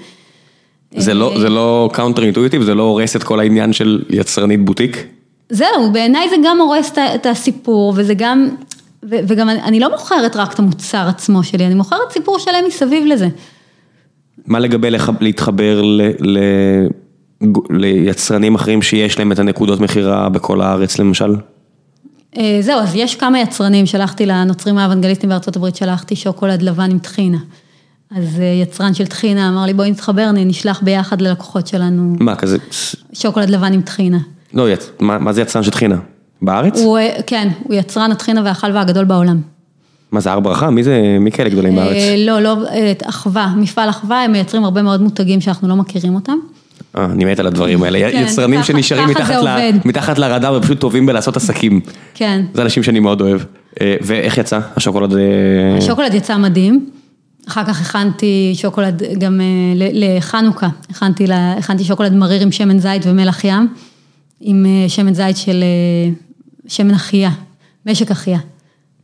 זה 0.96 1.14
לא, 1.14 1.34
זה 1.40 1.48
לא 1.48 1.90
counter 1.92 2.22
intuitive, 2.22 2.62
זה 2.62 2.74
לא 2.74 2.82
הורס 2.82 3.16
את 3.16 3.22
כל 3.22 3.40
העניין 3.40 3.72
של 3.72 4.02
יצרנית 4.10 4.64
בוטיק? 4.64 5.06
זהו, 5.50 5.92
בעיניי 5.92 6.28
זה 6.28 6.36
גם 6.44 6.60
הורס 6.60 6.92
את 7.14 7.26
הסיפור, 7.26 7.92
וזה 7.96 8.14
גם, 8.14 8.48
וגם 9.02 9.48
אני, 9.48 9.80
לא 9.80 9.90
מוכרת 9.90 10.36
רק 10.36 10.52
את 10.52 10.58
המוצר 10.58 11.06
עצמו 11.08 11.42
שלי, 11.42 11.66
אני 11.66 11.74
מוכרת 11.74 12.12
סיפור 12.12 12.38
שלם 12.38 12.64
מסביב 12.66 13.06
לזה. 13.06 13.28
מה 14.46 14.58
לגבי 14.58 14.90
להתחבר 15.20 15.82
ל, 15.82 16.02
ל, 16.20 16.38
ליצרנים 17.70 18.54
אחרים 18.54 18.82
שיש 18.82 19.18
להם 19.18 19.32
את 19.32 19.38
הנקודות 19.38 19.80
מכירה 19.80 20.28
בכל 20.28 20.60
הארץ 20.60 20.98
למשל? 20.98 21.36
אה, 22.36 22.58
זהו, 22.60 22.80
אז 22.80 22.94
יש 22.94 23.14
כמה 23.14 23.40
יצרנים, 23.40 23.86
שלחתי 23.86 24.26
לנוצרים 24.26 24.78
האוונגליסטים 24.78 25.30
בארצות 25.30 25.56
הברית, 25.56 25.76
שלחתי 25.76 26.16
שוקולד 26.16 26.62
לבן 26.62 26.90
עם 26.90 26.98
טחינה. 26.98 27.38
אז 28.10 28.40
אה, 28.40 28.44
יצרן 28.62 28.94
של 28.94 29.06
טחינה 29.06 29.48
אמר 29.48 29.66
לי, 29.66 29.74
בואי 29.74 29.90
נתחבר, 29.90 30.30
נשלח 30.34 30.80
ביחד 30.82 31.20
ללקוחות 31.20 31.66
שלנו 31.66 32.16
מה, 32.20 32.36
כזה, 32.36 32.58
שוקולד 33.12 33.50
לבן 33.50 33.72
עם 33.72 33.80
טחינה. 33.80 34.18
לא, 34.54 34.70
יצ... 34.70 34.90
מה, 35.00 35.18
מה 35.18 35.32
זה 35.32 35.40
יצרן 35.42 35.62
של 35.62 35.70
טחינה? 35.70 35.96
בארץ? 36.42 36.80
הוא, 36.80 36.98
אה, 36.98 37.16
כן, 37.26 37.48
הוא 37.62 37.74
יצרן 37.74 38.12
הטחינה 38.12 38.42
והחלבה 38.44 38.80
הגדול 38.80 39.04
בעולם. 39.04 39.40
מה 40.12 40.20
זה 40.20 40.32
הר 40.32 40.40
ברכה? 40.40 40.70
מי 40.70 40.82
זה, 40.84 41.16
מי 41.20 41.30
כאלה 41.30 41.50
גדולים 41.50 41.76
בארץ? 41.76 41.96
אה, 41.96 42.14
לא, 42.18 42.40
לא, 42.40 42.56
אה, 42.68 42.92
אחווה, 43.04 43.52
מפעל 43.56 43.90
אחווה, 43.90 44.22
הם 44.24 44.32
מייצרים 44.32 44.64
הרבה 44.64 44.82
מאוד 44.82 45.02
מותגים 45.02 45.40
שאנחנו 45.40 45.68
לא 45.68 45.76
מכירים 45.76 46.14
אותם. 46.14 46.36
אה, 46.98 47.04
אני 47.04 47.24
מת 47.24 47.38
על 47.40 47.46
הדברים 47.46 47.82
האלה, 47.82 48.10
כן, 48.12 48.24
יצרנים 48.26 48.58
ככה- 48.60 48.66
שנשארים 48.66 49.14
ככה 49.14 49.34
מתחת, 49.84 50.18
ל... 50.18 50.20
לרדאר 50.20 50.54
ופשוט 50.54 50.80
טובים 50.80 51.06
בלעשות 51.06 51.36
עסקים. 51.36 51.80
כן. 52.14 52.44
זה 52.54 52.62
אנשים 52.62 52.82
שאני 52.82 53.00
מאוד 53.00 53.20
אוהב. 53.20 53.40
ואיך 53.80 54.38
יצא 54.38 54.60
השוקולד? 54.76 55.14
השוקולד 55.78 56.14
יצא 56.14 56.36
מדהים. 56.36 56.86
אחר 57.48 57.64
כך 57.64 57.80
הכנתי 57.80 58.52
שוקולד 58.54 59.02
גם 59.18 59.40
אה, 59.40 59.46
לחנוכה, 59.92 60.68
הכנתי, 60.90 61.26
לה- 61.26 61.52
הכנתי 61.52 61.84
שוקולד 61.84 62.12
מריר 62.14 62.42
עם 62.42 62.52
שמן 62.52 62.78
זית 62.78 63.02
ומלח 63.06 63.44
ים, 63.44 63.68
עם 64.40 64.66
אה, 64.66 64.88
שמן 64.88 65.14
זית 65.14 65.36
של 65.36 65.62
אה, 65.62 66.12
שמן 66.68 66.94
אחייה, 66.94 67.30
משק 67.86 68.10
אחייה, 68.10 68.38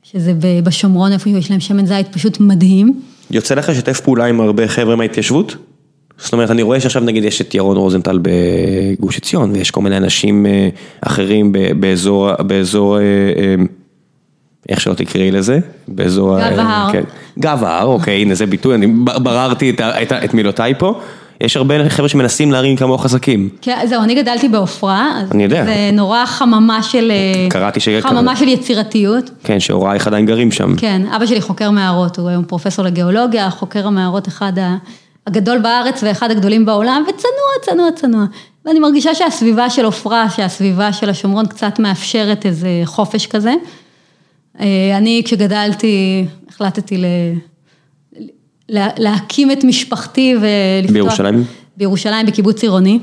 שזה 0.02 0.32
בשומרון 0.64 1.12
איפה 1.12 1.30
יש 1.30 1.50
להם 1.50 1.60
שמן 1.60 1.86
זית 1.86 2.06
פשוט 2.12 2.40
מדהים. 2.40 3.00
יוצא 3.30 3.54
לך 3.54 3.68
לשתף 3.68 4.00
פעולה 4.00 4.24
עם 4.26 4.40
הרבה 4.40 4.68
חבר'ה 4.68 4.96
מההתיישבות? 4.96 5.56
זאת 6.18 6.32
אומרת, 6.32 6.50
אני 6.50 6.62
רואה 6.62 6.80
שעכשיו 6.80 7.02
נגיד 7.02 7.24
יש 7.24 7.40
את 7.40 7.54
ירון 7.54 7.76
רוזנטל 7.76 8.18
בגוש 8.22 9.16
עציון, 9.16 9.50
ויש 9.52 9.70
כל 9.70 9.80
מיני 9.80 9.96
אנשים 9.96 10.46
אחרים 11.00 11.52
באזור, 11.80 12.42
באזור, 12.42 12.98
איך 14.68 14.80
שלא 14.80 14.94
תקראי 14.94 15.30
לזה, 15.30 15.58
באזור... 15.88 16.38
גב 16.40 16.58
ההר. 16.58 16.92
כן. 16.92 17.02
גב 17.38 17.64
ההר, 17.64 17.86
אוקיי, 17.86 18.22
הנה 18.22 18.34
זה 18.34 18.46
ביטוי, 18.46 18.74
אני 18.74 18.86
בררתי 19.04 19.70
את, 19.70 19.80
את, 19.80 20.12
את 20.12 20.34
מילותיי 20.34 20.74
פה. 20.78 21.00
יש 21.40 21.56
הרבה 21.56 21.88
חבר'ה 21.88 22.08
שמנסים 22.08 22.52
להרים 22.52 22.76
כמוך 22.76 23.02
חזקים. 23.02 23.48
כן, 23.62 23.78
זהו, 23.88 24.02
אני 24.02 24.14
גדלתי 24.14 24.48
בעופרה, 24.48 25.10
אני 25.30 25.42
יודע. 25.42 25.64
זה 25.64 25.90
נורא 25.92 26.26
חממה 26.26 26.82
של, 26.82 27.10
אה, 27.10 27.50
קראתי 27.50 27.80
ש- 27.80 27.88
חממה 28.00 28.36
של 28.36 28.48
יצירתיות. 28.48 29.30
כן, 29.44 29.60
שהורייך 29.60 30.06
עדיין 30.06 30.26
גרים 30.26 30.50
שם. 30.52 30.76
כן, 30.76 31.02
אבא 31.16 31.26
שלי 31.26 31.40
חוקר 31.40 31.70
מערות, 31.70 32.18
הוא 32.18 32.28
היום 32.28 32.44
פרופסור 32.44 32.84
לגיאולוגיה, 32.84 33.50
חוקר 33.50 33.86
המערות 33.86 34.28
אחד 34.28 34.52
הגדול 35.26 35.58
בארץ 35.58 36.00
ואחד 36.02 36.30
הגדולים 36.30 36.66
בעולם, 36.66 37.02
וצנוע, 37.08 37.74
צנוע, 37.74 37.90
צנוע. 37.96 38.24
ואני 38.66 38.78
מרגישה 38.78 39.14
שהסביבה 39.14 39.70
של 39.70 39.84
עופרה, 39.84 40.30
שהסביבה 40.30 40.92
של 40.92 41.10
השומרון 41.10 41.46
קצת 41.46 41.78
מאפשרת 41.78 42.46
איזה 42.46 42.68
חופש 42.84 43.26
כזה. 43.26 43.52
אה, 44.60 44.98
אני 44.98 45.22
כשגדלתי, 45.24 46.24
החלטתי 46.48 46.96
ל... 46.96 47.04
לה- 48.68 48.88
להקים 48.98 49.50
את 49.50 49.64
משפחתי 49.64 50.34
ולפתוח... 50.40 50.92
בירושלים? 50.94 51.44
בירושלים, 51.76 52.26
בקיבוץ 52.26 52.62
עירוני. 52.62 52.98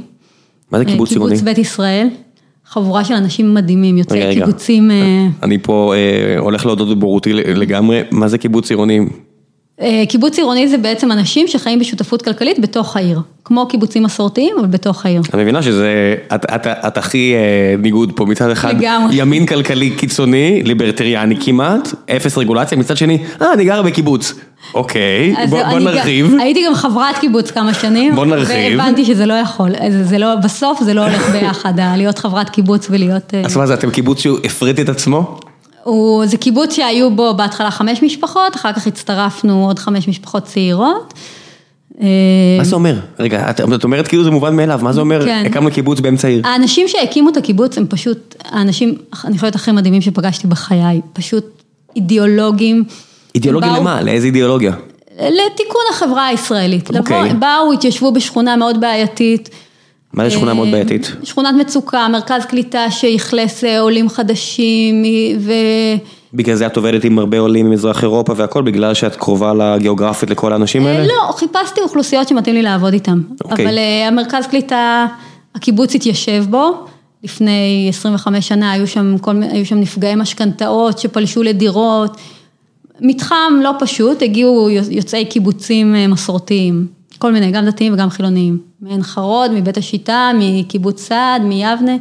מה 0.72 0.78
זה 0.80 0.86
קיבוץ 0.86 1.12
עירוני? 1.12 1.30
קיבוץ 1.36 1.46
בית 1.46 1.58
ישראל, 1.58 2.08
חבורה 2.66 3.04
של 3.06 3.14
אנשים 3.14 3.54
מדהימים, 3.54 3.98
יוצאי 3.98 4.22
רגע. 4.22 4.46
קיבוצים... 4.46 4.92
אה, 4.92 5.28
אני 5.44 5.58
פה 5.58 5.94
אה, 5.96 6.40
הולך 6.40 6.66
להודות 6.66 6.98
בבורותי 6.98 7.34
לגמרי, 7.34 8.02
מה 8.12 8.28
זה 8.28 8.38
קיבוץ 8.38 8.70
עירוני? 8.70 9.00
אה, 9.82 10.04
קיבוץ 10.10 10.38
עירוני 10.38 10.68
זה 10.68 10.78
בעצם 10.78 11.12
אנשים 11.12 11.48
שחיים 11.48 11.80
בשותפות 11.80 12.22
כלכלית 12.22 12.60
בתוך 12.60 12.98
העיר, 12.98 13.20
כמו 13.46 13.68
קיבוצים 13.68 14.04
מסורתיים, 14.04 14.56
אבל 14.60 14.68
בתוך 14.68 15.06
העיר. 15.06 15.22
את 15.30 15.36
מבינה 15.36 15.62
שזה, 15.62 16.16
את, 16.36 16.46
את, 16.56 16.68
את 16.68 16.98
הכי 16.98 17.34
אה, 17.36 17.40
ניגוד 17.82 18.12
פה, 18.16 18.26
מצד 18.26 18.50
אחד 18.50 18.78
לגמרי. 18.78 19.16
ימין 19.16 19.46
כלכלי 19.46 19.90
קיצוני, 19.90 20.64
ליברטריאני 20.64 21.36
כמעט, 21.42 21.94
אפס 22.16 22.38
רגולציה, 22.38 22.78
מצד 22.78 22.98
שני, 22.98 23.18
אה, 23.42 23.54
אני 23.54 23.66
גרה 23.66 23.82
בקיבוץ. 23.82 24.34
אוקיי, 24.74 25.36
בוא, 25.50 25.64
בוא 25.64 25.78
אני 25.78 25.86
נרחיב. 25.86 26.32
גם- 26.32 26.40
הייתי 26.40 26.66
גם 26.68 26.76
חברת 26.76 27.18
קיבוץ 27.18 27.52
כמה 27.52 27.74
שנים. 27.74 28.16
בוא 28.16 28.26
נרחיב. 28.26 28.78
והבנתי 28.80 29.06
שזה 29.06 29.26
לא 29.26 29.34
יכול, 29.34 29.70
זה, 29.90 30.04
זה 30.04 30.18
לא, 30.18 30.36
בסוף 30.36 30.84
זה 30.84 30.94
לא 30.94 31.02
הולך 31.02 31.30
ביחד, 31.30 31.74
להיות 31.98 32.20
חברת 32.20 32.50
קיבוץ 32.50 32.88
ולהיות... 32.90 33.34
אה, 33.34 33.42
אז 33.46 33.58
מה 33.58 33.66
זה, 33.68 33.74
אתם 33.74 33.92
קיבוץ 33.92 34.20
שהוא 34.20 34.38
הפריט 34.44 34.80
את 34.80 34.90
עצמו? 34.90 35.40
הוא, 35.90 36.26
זה 36.26 36.38
קיבוץ 36.38 36.74
שהיו 36.76 37.12
בו 37.12 37.34
בהתחלה 37.34 37.72
חמש 37.72 38.04
משפחות, 38.04 38.56
אחר 38.56 38.74
כך 38.74 38.88
הצטרפנו 38.88 39.68
עוד 39.68 39.80
חמש 39.80 40.08
משפחות 40.08 40.44
צעירות. 40.44 41.14
אה, 42.02 42.08
מה 42.58 42.64
זה 42.64 42.76
אומר? 42.76 42.96
רגע, 43.20 43.50
את, 43.50 43.62
את 43.76 43.84
אומרת 43.84 44.08
כאילו 44.08 44.24
זה 44.24 44.32
מובן 44.32 44.56
מאליו, 44.56 44.80
מה 44.84 44.94
זה 44.94 45.02
אומר, 45.02 45.26
כן. 45.26 45.44
הקמנו 45.46 45.72
קיבוץ 45.72 46.00
באמצע 46.00 46.28
העיר? 46.28 46.42
האנשים 46.48 46.88
שהקימו 46.88 47.30
את 47.30 47.38
הקיבוץ 47.38 47.78
הם 47.78 47.86
פשוט, 47.90 48.36
האנשים, 48.46 48.96
אני 49.26 49.38
חושבת 49.38 49.56
הכי 49.56 49.72
מדהימים 49.72 50.02
שפגשתי 50.02 50.48
בחיי, 50.48 51.02
פשוט 51.14 51.46
אידיאולוגים. 51.96 52.84
אידיאולוגיה 53.36 53.70
באו- 53.72 53.80
למה? 53.82 54.02
לאיזה 54.02 54.26
אידיאולוגיה? 54.28 54.72
לתיקון 55.20 55.82
החברה 55.92 56.26
הישראלית. 56.28 56.98
אוקיי. 56.98 57.30
לבוא, 57.30 57.40
באו, 57.40 57.74
התיישבו 57.74 58.12
בשכונה 58.12 58.56
מאוד 58.56 58.82
בעייתית. 58.82 59.50
מה 60.14 60.24
זה 60.24 60.30
שכונה 60.30 60.52
אה, 60.52 60.56
מאוד 60.56 60.72
בעייתית? 60.72 61.12
שכונת 61.24 61.56
מצוקה, 61.60 62.08
מרכז 62.12 62.46
קליטה 62.46 62.92
שאכלס 62.92 63.64
אה, 63.64 63.80
עולים 63.80 64.10
חדשים, 64.10 65.04
ו... 65.40 65.52
בגלל 66.34 66.56
זה 66.56 66.66
את 66.66 66.78
עובדת 66.78 67.04
עם 67.04 67.20
הרבה 67.20 67.40
עולים 67.40 67.70
ממזרח 67.70 68.04
אירופה 68.04 68.34
והכל, 68.36 68.62
בגלל 68.62 68.94
שאת 68.94 69.16
קרובה 69.16 69.54
לגיאוגרפית 69.54 70.30
לכל 70.30 70.54
האנשים 70.54 70.86
האלה? 70.86 71.08
לא, 71.08 71.32
חיפשתי 71.32 71.82
אוכלוסיות 71.82 72.28
שמתאים 72.28 72.56
לי 72.56 72.62
לעבוד 72.62 72.94
איתם. 72.94 73.22
אוקיי. 73.44 73.66
אבל 73.66 73.78
אה, 73.78 74.08
המרכז 74.08 74.48
קליטה, 74.48 75.06
הקיבוץ 75.56 75.96
התיישב 75.96 76.46
בו. 76.50 76.72
לפני 77.24 77.86
25 77.90 78.48
שנה 78.48 78.72
היו 78.72 78.88
שם, 78.88 79.18
כל, 79.22 79.36
היו 79.52 79.66
שם 79.66 79.80
נפגעי 79.80 80.16
משכנתאות 80.16 81.00
שפלשו 81.00 81.44
לדירות. 81.44 82.18
מתחם 83.02 83.54
לא 83.64 83.72
פשוט, 83.80 84.22
הגיעו 84.22 84.70
יוצאי 84.90 85.26
קיבוצים 85.26 85.96
אה, 85.96 86.08
מסורתיים, 86.08 86.88
כל 87.20 87.32
מיני, 87.32 87.52
גם 87.52 87.66
דתיים 87.66 87.94
וגם 87.94 88.10
חילוניים. 88.10 88.60
מעין 88.82 89.04
חרוד, 89.04 89.52
מבית 89.52 89.78
השיטה, 89.78 90.32
מקיבוץ 90.40 91.02
סעד, 91.02 91.42
מיבנה. 91.42 91.96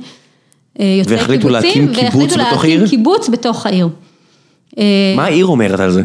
אה, 0.81 0.97
יוצאי 0.99 1.17
והחליטו 1.17 1.49
להקים 1.49 1.73
קיבוצים, 1.73 2.11
קיבוץ 2.11 2.33
והחליטו 2.33 2.35
בתוך 2.35 2.65
להקים 2.65 2.79
העיר? 2.79 2.89
קיבוץ 2.89 3.29
בתוך 3.29 3.67
העיר. 3.67 3.89
מה 5.17 5.25
העיר 5.25 5.47
אומרת 5.47 5.81
על 5.81 5.91
זה? 5.91 6.03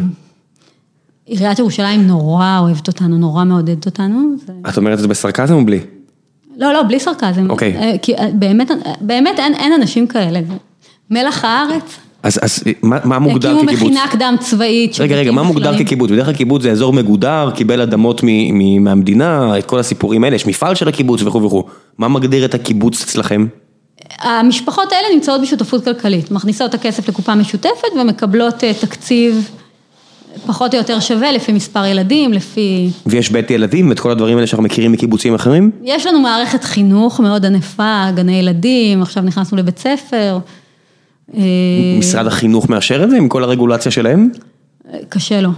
עיריית 1.26 1.60
ירושלים 1.60 2.08
נורא 2.08 2.60
אוהבת 2.60 2.88
אותנו, 2.88 3.18
נורא 3.18 3.44
מעודדת 3.44 3.86
אותנו. 3.86 4.36
זה... 4.46 4.54
את 4.70 4.78
אומרת 4.78 4.94
את 4.94 5.02
זה 5.02 5.08
בסרקזם 5.08 5.54
או 5.54 5.66
בלי? 5.66 5.80
לא, 6.58 6.74
לא, 6.74 6.84
בלי 6.84 7.00
סרקזם. 7.00 7.50
אוקיי. 7.50 7.78
אה, 7.78 7.98
כי 8.02 8.16
אה, 8.16 8.30
באמת, 8.34 8.72
באמת 9.02 9.40
אין, 9.40 9.54
אין 9.54 9.74
אנשים 9.74 10.08
כאלה. 10.08 10.40
מלח 11.10 11.46
הארץ. 11.46 11.98
אז, 12.24 12.40
אז 12.42 12.64
מה, 12.82 12.98
מה 13.04 13.20
מוגדר 13.20 13.50
הקימו 13.50 13.68
כקיבוץ? 13.68 13.84
מכינה 13.84 14.08
קדם 14.12 14.36
צבאית. 14.40 15.00
רגע, 15.00 15.16
רגע, 15.16 15.32
מה 15.32 15.44
מוגדר. 15.44 15.78
כקיבוץ? 15.78 16.12
בדרך 16.12 16.26
כלל 16.26 16.36
קיבוץ 16.36 16.62
זה 16.62 16.72
אזור 16.72 16.94
מגודר, 16.94 17.50
קיבל 17.56 17.82
אדמות 17.82 18.22
מ, 18.24 18.28
מ, 18.28 18.84
מהמדינה, 18.84 19.60
את 19.60 19.66
כל 19.66 19.80
הסיפורים 19.80 20.24
האלה, 20.24 20.36
יש 20.36 20.48
מפעל 20.48 20.76
של 20.76 20.88
הקיבוץ 20.88 21.22
וכו' 21.22 21.44
וכו'. 21.44 21.64
מה 21.98 22.08
מגדיר 22.08 22.46
את 22.46 22.54
הקיבוץ 22.54 23.02
אצלכם? 23.04 23.48
המשפחות 24.20 24.92
האלה 24.92 25.16
נמצאות 25.16 25.42
בשותפות 25.42 25.84
כלכלית, 25.84 26.32
מכניסות 26.32 26.70
את 26.70 26.74
הכסף 26.74 27.10
לקופה 27.10 27.36
משותפת 27.36 27.88
ומקבלות 28.02 28.64
אה, 28.64 28.74
תקציב 28.74 29.50
פחות 30.46 30.74
או 30.74 30.80
יותר 30.80 31.00
שווה 31.00 31.32
לפי 31.32 31.52
מספר 31.52 31.86
ילדים, 31.86 32.34
לפי... 32.34 32.90
ויש 33.06 33.32
בית 33.32 33.52
ילדים 33.52 33.90
ואת 33.90 34.00
כל 34.00 34.12
הדברים 34.12 34.36
האלה 34.38 34.48
שאנחנו 34.48 34.64
מכירים 34.64 34.92
מקיבוצים 34.92 35.36
אחרים? 35.36 35.72
יש 35.84 36.06
לנו 36.06 36.20
מערכת 36.20 36.64
חינוך 36.64 37.20
מאוד 37.20 37.46
ענפה, 37.46 38.06
גני 38.16 38.40
ילדים, 38.40 39.02
עכשיו 39.02 39.24
נכנסנו 39.24 39.58
לבית 39.58 39.80
ספר. 39.80 40.40
אה, 41.38 41.42
משרד 42.00 42.28
החינוך 42.28 42.70
מאשר 42.70 43.04
את 43.04 43.10
זה 43.10 43.18
עם 43.18 43.28
כל 43.28 43.44
הרגולציה 43.44 43.92
שלהם? 43.92 44.30
קשה 45.10 45.42
לו. 45.42 45.50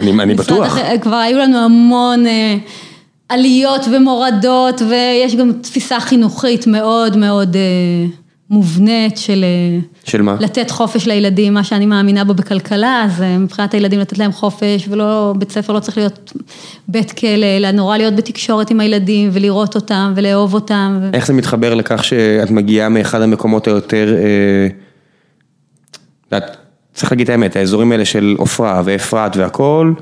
אני, 0.00 0.10
אני 0.22 0.34
בטוח. 0.34 0.78
הח- 0.78 1.00
כבר 1.02 1.16
היו 1.16 1.38
לנו 1.38 1.58
המון 1.58 2.26
אה, 2.26 2.56
עליות 3.28 3.80
ומורדות, 3.92 4.82
ויש 4.88 5.36
גם 5.36 5.52
תפיסה 5.60 6.00
חינוכית 6.00 6.66
מאוד 6.66 7.16
מאוד 7.16 7.56
אה, 7.56 7.60
מובנית 8.52 9.18
של... 9.18 9.44
אה, 9.44 9.80
של 10.04 10.22
מה? 10.22 10.36
לתת 10.40 10.70
חופש 10.70 11.06
לילדים, 11.06 11.54
מה 11.54 11.64
שאני 11.64 11.86
מאמינה 11.86 12.24
בו 12.24 12.34
בכלכלה, 12.34 13.02
אז 13.04 13.22
אה, 13.22 13.38
מבחינת 13.38 13.74
הילדים 13.74 14.00
לתת 14.00 14.18
להם 14.18 14.32
חופש, 14.32 14.88
ולא, 14.88 15.34
בית 15.38 15.52
ספר 15.52 15.72
לא 15.72 15.80
צריך 15.80 15.96
להיות 15.96 16.32
בית 16.88 17.12
כלא, 17.12 17.46
אלא 17.56 17.70
נורא 17.70 17.96
להיות 17.96 18.16
בתקשורת 18.16 18.70
עם 18.70 18.80
הילדים, 18.80 19.30
ולראות 19.32 19.74
אותם, 19.74 20.12
ולאהוב 20.16 20.54
אותם. 20.54 20.98
ו... 21.02 21.10
איך 21.14 21.26
זה 21.26 21.32
מתחבר 21.32 21.74
לכך 21.74 22.04
שאת 22.04 22.50
מגיעה 22.50 22.88
מאחד 22.88 23.22
המקומות 23.22 23.66
היותר, 23.66 24.16
אה, 24.16 24.68
את 26.38 26.56
צריך 26.94 27.12
להגיד 27.12 27.24
את 27.24 27.30
האמת, 27.30 27.56
האזורים 27.56 27.92
האלה 27.92 28.04
של 28.04 28.34
עופרה 28.38 28.82
ואפרת 28.84 29.36
והכל, 29.36 29.92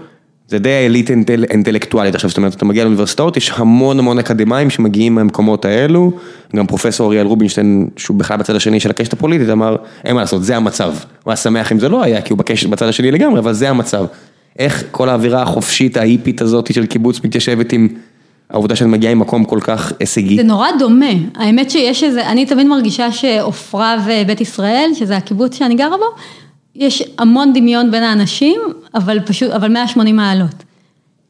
זה 0.51 0.59
די 0.59 1.03
אינטל, 1.09 1.45
אינטלקטואלית 1.45 2.15
עכשיו, 2.15 2.31
זאת 2.31 2.37
אומרת, 2.37 2.55
אתה 2.55 2.65
מגיע 2.65 2.85
לאוניברסיטאות, 2.85 3.37
יש 3.37 3.53
המון 3.57 3.99
המון 3.99 4.19
אקדמאים 4.19 4.71
שמגיעים 4.71 5.15
מהמקומות 5.15 5.65
האלו, 5.65 6.13
גם 6.57 6.67
פרופסור 6.67 7.07
אריאל 7.07 7.27
רובינשטיין, 7.27 7.89
שהוא 7.97 8.17
בכלל 8.17 8.37
בצד 8.37 8.55
השני 8.55 8.81
של 8.81 8.91
הקשת 8.91 9.13
הפוליטית, 9.13 9.49
אמר, 9.49 9.77
אין 10.05 10.15
מה 10.15 10.21
לעשות, 10.21 10.45
זה 10.45 10.57
המצב. 10.57 10.95
הוא 11.25 11.31
היה 11.31 11.37
שמח 11.37 11.73
אם 11.73 11.79
זה 11.79 11.89
לא 11.89 12.03
היה, 12.03 12.23
כי 12.23 12.33
הוא 12.33 12.39
בקשת 12.39 12.69
בצד 12.69 12.89
השני 12.89 13.11
לגמרי, 13.11 13.39
אבל 13.41 13.53
זה 13.53 13.71
המצב. 13.71 14.05
איך 14.59 14.85
כל 14.91 15.09
האווירה 15.09 15.43
החופשית, 15.43 15.97
ההיפית 15.97 16.43
הזאת 16.43 16.75
של 16.75 16.87
קיבוץ 16.87 17.25
מתיישבת 17.25 17.73
עם 17.73 17.89
העובדה 18.51 18.77
שאת 18.77 18.87
מגיעה 18.87 19.15
ממקום 19.15 19.45
כל 19.45 19.59
כך 19.63 19.93
הישגי? 20.01 20.37
זה 20.37 20.43
נורא 20.43 20.69
דומה, 20.79 21.13
האמת 21.37 21.71
שיש 21.71 22.05
איזה, 22.05 22.27
אני 22.31 22.47
תמיד 22.47 22.67
מרגישה 22.67 23.13
שעופרה 23.13 23.97
ובית 24.07 24.41
ישראל, 24.41 24.91
שזה 24.95 25.17
הקיבוץ 25.17 25.59
שאני 25.59 25.75
גרה 25.75 25.97
בו, 25.97 26.05
יש 26.77 27.03
המון 27.19 27.53
דמיון 27.53 27.91
בין 27.91 28.03
האנשים, 28.03 28.61
אבל 28.95 29.21
פשוט, 29.21 29.51
אבל 29.51 29.69
180 29.69 30.17
מעלות. 30.17 30.65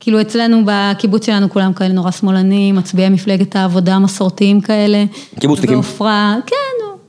כאילו 0.01 0.21
אצלנו 0.21 0.63
בקיבוץ 0.65 1.27
שלנו 1.27 1.51
כולם 1.51 1.73
כאלה 1.73 1.95
נורא 1.95 2.11
שמאלנים, 2.11 2.75
מצביעי 2.75 3.09
מפלגת 3.09 3.57
העבודה, 3.57 3.99
מסורתיים 3.99 4.61
כאלה. 4.61 5.05
קיבוצניקים. 5.41 5.75
בעופרה, 5.75 6.37
כן. 6.47 6.57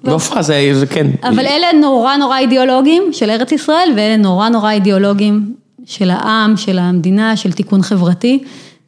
בעופרה 0.04 0.42
זה, 0.42 0.70
זה 0.74 0.88
כן. 0.88 1.08
אבל 1.24 1.46
אלה 1.46 1.68
נורא 1.82 2.18
נורא 2.18 2.38
אידיאולוגים 2.38 3.04
של 3.12 3.30
ארץ 3.30 3.52
ישראל, 3.52 3.90
ואלה 3.96 4.18
נורא 4.18 4.50
נורא 4.50 4.72
אידיאולוגים 4.72 5.54
של 5.86 6.10
העם, 6.10 6.58
של 6.58 6.80
המדינה, 6.80 7.36
של 7.36 7.52
תיקון 7.52 7.82
חברתי, 7.82 8.44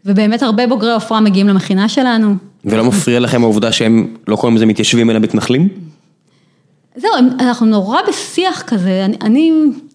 ובאמת 0.05 0.43
הרבה 0.43 0.67
בוגרי 0.67 0.91
עופרה 0.93 1.19
מגיעים 1.19 1.47
למכינה 1.47 1.89
שלנו. 1.89 2.35
ולא 2.65 2.83
מפריע 2.83 3.19
לכם 3.19 3.43
העובדה 3.43 3.71
שהם 3.71 4.07
לא 4.27 4.35
קוראים 4.35 4.55
לזה 4.55 4.65
מתיישבים 4.65 5.09
אלא 5.09 5.19
מתנחלים? 5.19 5.67
זהו, 6.95 7.11
אנחנו 7.39 7.65
נורא 7.65 7.99
בשיח 8.07 8.61
כזה, 8.61 9.05
אני... 9.05 9.17
אני... 9.21 9.51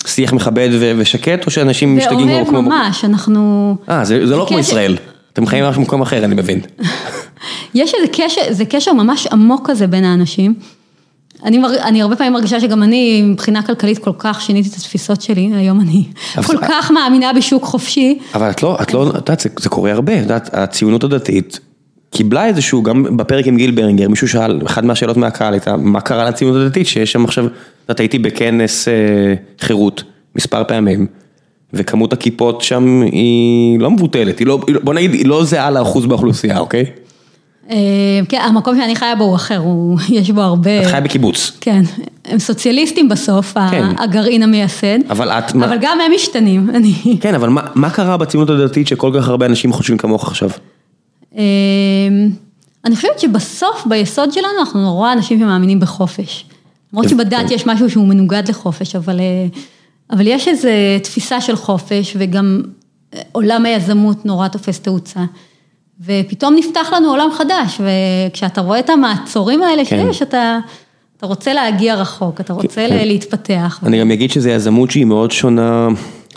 שיח 0.07 0.33
מכבד 0.33 0.69
ושקט, 0.99 1.47
או 1.47 1.51
שאנשים 1.51 1.97
משתגעים 1.97 2.29
ואוהב 2.29 2.47
כמו... 2.49 2.63
ממש, 2.63 3.05
אנחנו... 3.05 3.77
אה, 3.89 4.05
זה, 4.05 4.27
זה 4.27 4.37
לא 4.37 4.47
כמו 4.49 4.59
ישראל. 4.59 4.97
אתם 5.33 5.47
חיים 5.47 5.65
ממש 5.65 5.77
במקום 5.77 6.03
אחר, 6.03 6.25
אני 6.25 6.35
מבין. 6.35 6.61
יש 7.75 7.95
איזה 7.95 8.07
קשר, 8.13 8.41
זה 8.51 8.65
קשר 8.65 8.93
ממש 8.93 9.27
עמוק 9.27 9.71
כזה 9.71 9.87
בין 9.87 10.05
האנשים. 10.05 10.55
אני, 11.45 11.59
מר, 11.59 11.83
אני 11.83 12.03
הרבה 12.03 12.17
פעמים 12.17 12.33
מרגישה 12.33 12.61
שגם 12.61 12.83
אני 12.83 13.23
מבחינה 13.23 13.63
כלכלית 13.63 13.99
כל 13.99 14.11
כך 14.19 14.41
שיניתי 14.41 14.69
את 14.69 14.75
התפיסות 14.75 15.23
שלי, 15.23 15.51
היום 15.55 15.81
אני 15.81 16.05
כל 16.47 16.57
כך 16.69 16.91
מאמינה 16.91 17.33
בשוק 17.33 17.65
חופשי. 17.65 18.19
אבל 18.35 18.51
את 18.51 18.63
לא, 18.63 18.79
את 18.83 18.95
לא, 18.95 19.09
את 19.09 19.15
יודעת, 19.15 19.41
זה, 19.41 19.49
זה 19.59 19.69
קורה 19.69 19.93
הרבה, 19.93 20.15
את 20.15 20.23
יודעת, 20.23 20.51
הציונות 20.53 21.05
הדתית 21.05 21.61
קיבלה 22.11 22.47
איזשהו, 22.47 22.83
גם 22.83 23.17
בפרק 23.17 23.47
עם 23.47 23.57
גיל 23.57 23.71
ברינגר, 23.71 24.09
מישהו 24.09 24.29
שאל, 24.29 24.61
אחת 24.67 24.85
מהשאלות 24.85 25.17
מהקהל 25.17 25.53
הייתה, 25.53 25.77
מה 25.77 26.01
קרה 26.01 26.25
לציונות 26.25 26.63
הדתית, 26.63 26.87
שיש 26.87 27.13
שם 27.13 27.25
עכשיו, 27.25 27.47
את 27.47 27.51
יודעת, 27.83 28.01
הייתי 28.01 28.19
בכנס 28.19 28.89
אה, 28.89 28.95
חירות 29.61 30.03
מספר 30.37 30.65
פעמים, 30.65 31.07
וכמות 31.73 32.13
הכיפות 32.13 32.63
שם 32.63 33.03
היא 33.13 33.81
לא 33.81 33.91
מבוטלת, 33.91 34.39
היא 34.39 34.47
לא, 34.47 34.61
היא 34.67 34.75
לא- 34.75 34.81
בוא 34.85 34.95
נגיד, 34.95 35.13
היא 35.13 35.27
לא 35.27 35.45
זהה 35.45 35.71
לאחוז 35.71 36.07
באוכלוסייה, 36.07 36.59
אוקיי? 36.59 36.85
אה, 37.71 37.77
כן, 38.29 38.41
המקום 38.41 38.77
שאני 38.81 38.97
חיה 38.97 39.15
בו 39.15 39.25
הוא 39.25 39.35
אחר, 39.35 39.59
הוא, 39.59 39.99
יש 40.09 40.31
בו 40.31 40.41
הרבה... 40.41 40.81
את 40.83 40.87
חיה 40.87 41.01
בקיבוץ, 41.01 41.59
כן, 41.61 41.83
הם 42.25 42.39
סוציאליסטים 42.39 43.09
בסוף, 43.09 43.55
כן. 43.71 43.87
הגרעין 43.99 44.43
המייסד. 44.43 44.99
אבל 45.11 45.31
את, 45.31 45.55
אבל 45.57 45.77
גם 45.81 45.99
הם 46.07 46.13
משתנים, 46.15 46.71
אני... 46.75 46.93
כן, 47.21 47.35
אבל 47.35 47.49
מה, 47.49 47.63
מה 47.75 47.91
קרה 47.91 48.17
בציונות 48.17 48.51
הדתית 48.51 48.89
שכל 48.89 49.11
כך 49.15 49.29
הרבה 49.29 49.47
אנשים 49.47 49.73
חושבים 49.73 49.99
כמוך 49.99 50.29
עכשיו? 50.29 50.51
אה, 51.39 51.45
אני 52.85 52.97
חושבת 52.97 53.19
שבסוף, 53.19 53.87
ביסוד 53.87 54.33
שלנו, 54.33 54.49
אנחנו 54.61 54.81
נורא 54.81 55.13
אנשים 55.13 55.39
שמאמינים 55.39 55.81
בחופש. 55.81 56.45
למרות 56.93 57.07
כן. 57.07 57.11
שבדת 57.11 57.51
יש 57.51 57.67
משהו 57.67 57.91
שהוא 57.91 58.07
מנוגד 58.07 58.49
לחופש, 58.49 58.97
אבל, 58.97 59.21
אה, 59.21 59.47
אבל 60.11 60.27
יש 60.27 60.49
איזו 60.49 60.69
תפיסה 61.03 61.41
של 61.41 61.57
חופש, 61.57 62.17
וגם 62.19 62.63
אה, 63.15 63.21
עולם 63.33 63.67
היזמות 63.67 64.27
נורא 64.27 64.49
תופס 64.49 64.81
תאוצה. 64.81 65.21
ופתאום 66.05 66.55
נפתח 66.59 66.93
לנו 66.93 67.11
עולם 67.11 67.29
חדש, 67.33 67.81
וכשאתה 67.81 68.61
רואה 68.61 68.79
את 68.79 68.91
המעצורים 68.91 69.63
האלה 69.63 69.85
כן. 69.85 70.07
שיש, 70.07 70.23
אתה, 70.23 70.59
אתה 71.17 71.27
רוצה 71.27 71.53
להגיע 71.53 71.95
רחוק, 71.95 72.41
אתה 72.41 72.53
רוצה 72.53 72.87
כן. 72.89 73.07
להתפתח. 73.09 73.81
אני 73.87 74.01
גם 74.01 74.11
אגיד 74.11 74.31
שזו 74.31 74.49
יזמות 74.49 74.91
שהיא 74.91 75.05
מאוד 75.05 75.31
שונה, 75.31 75.89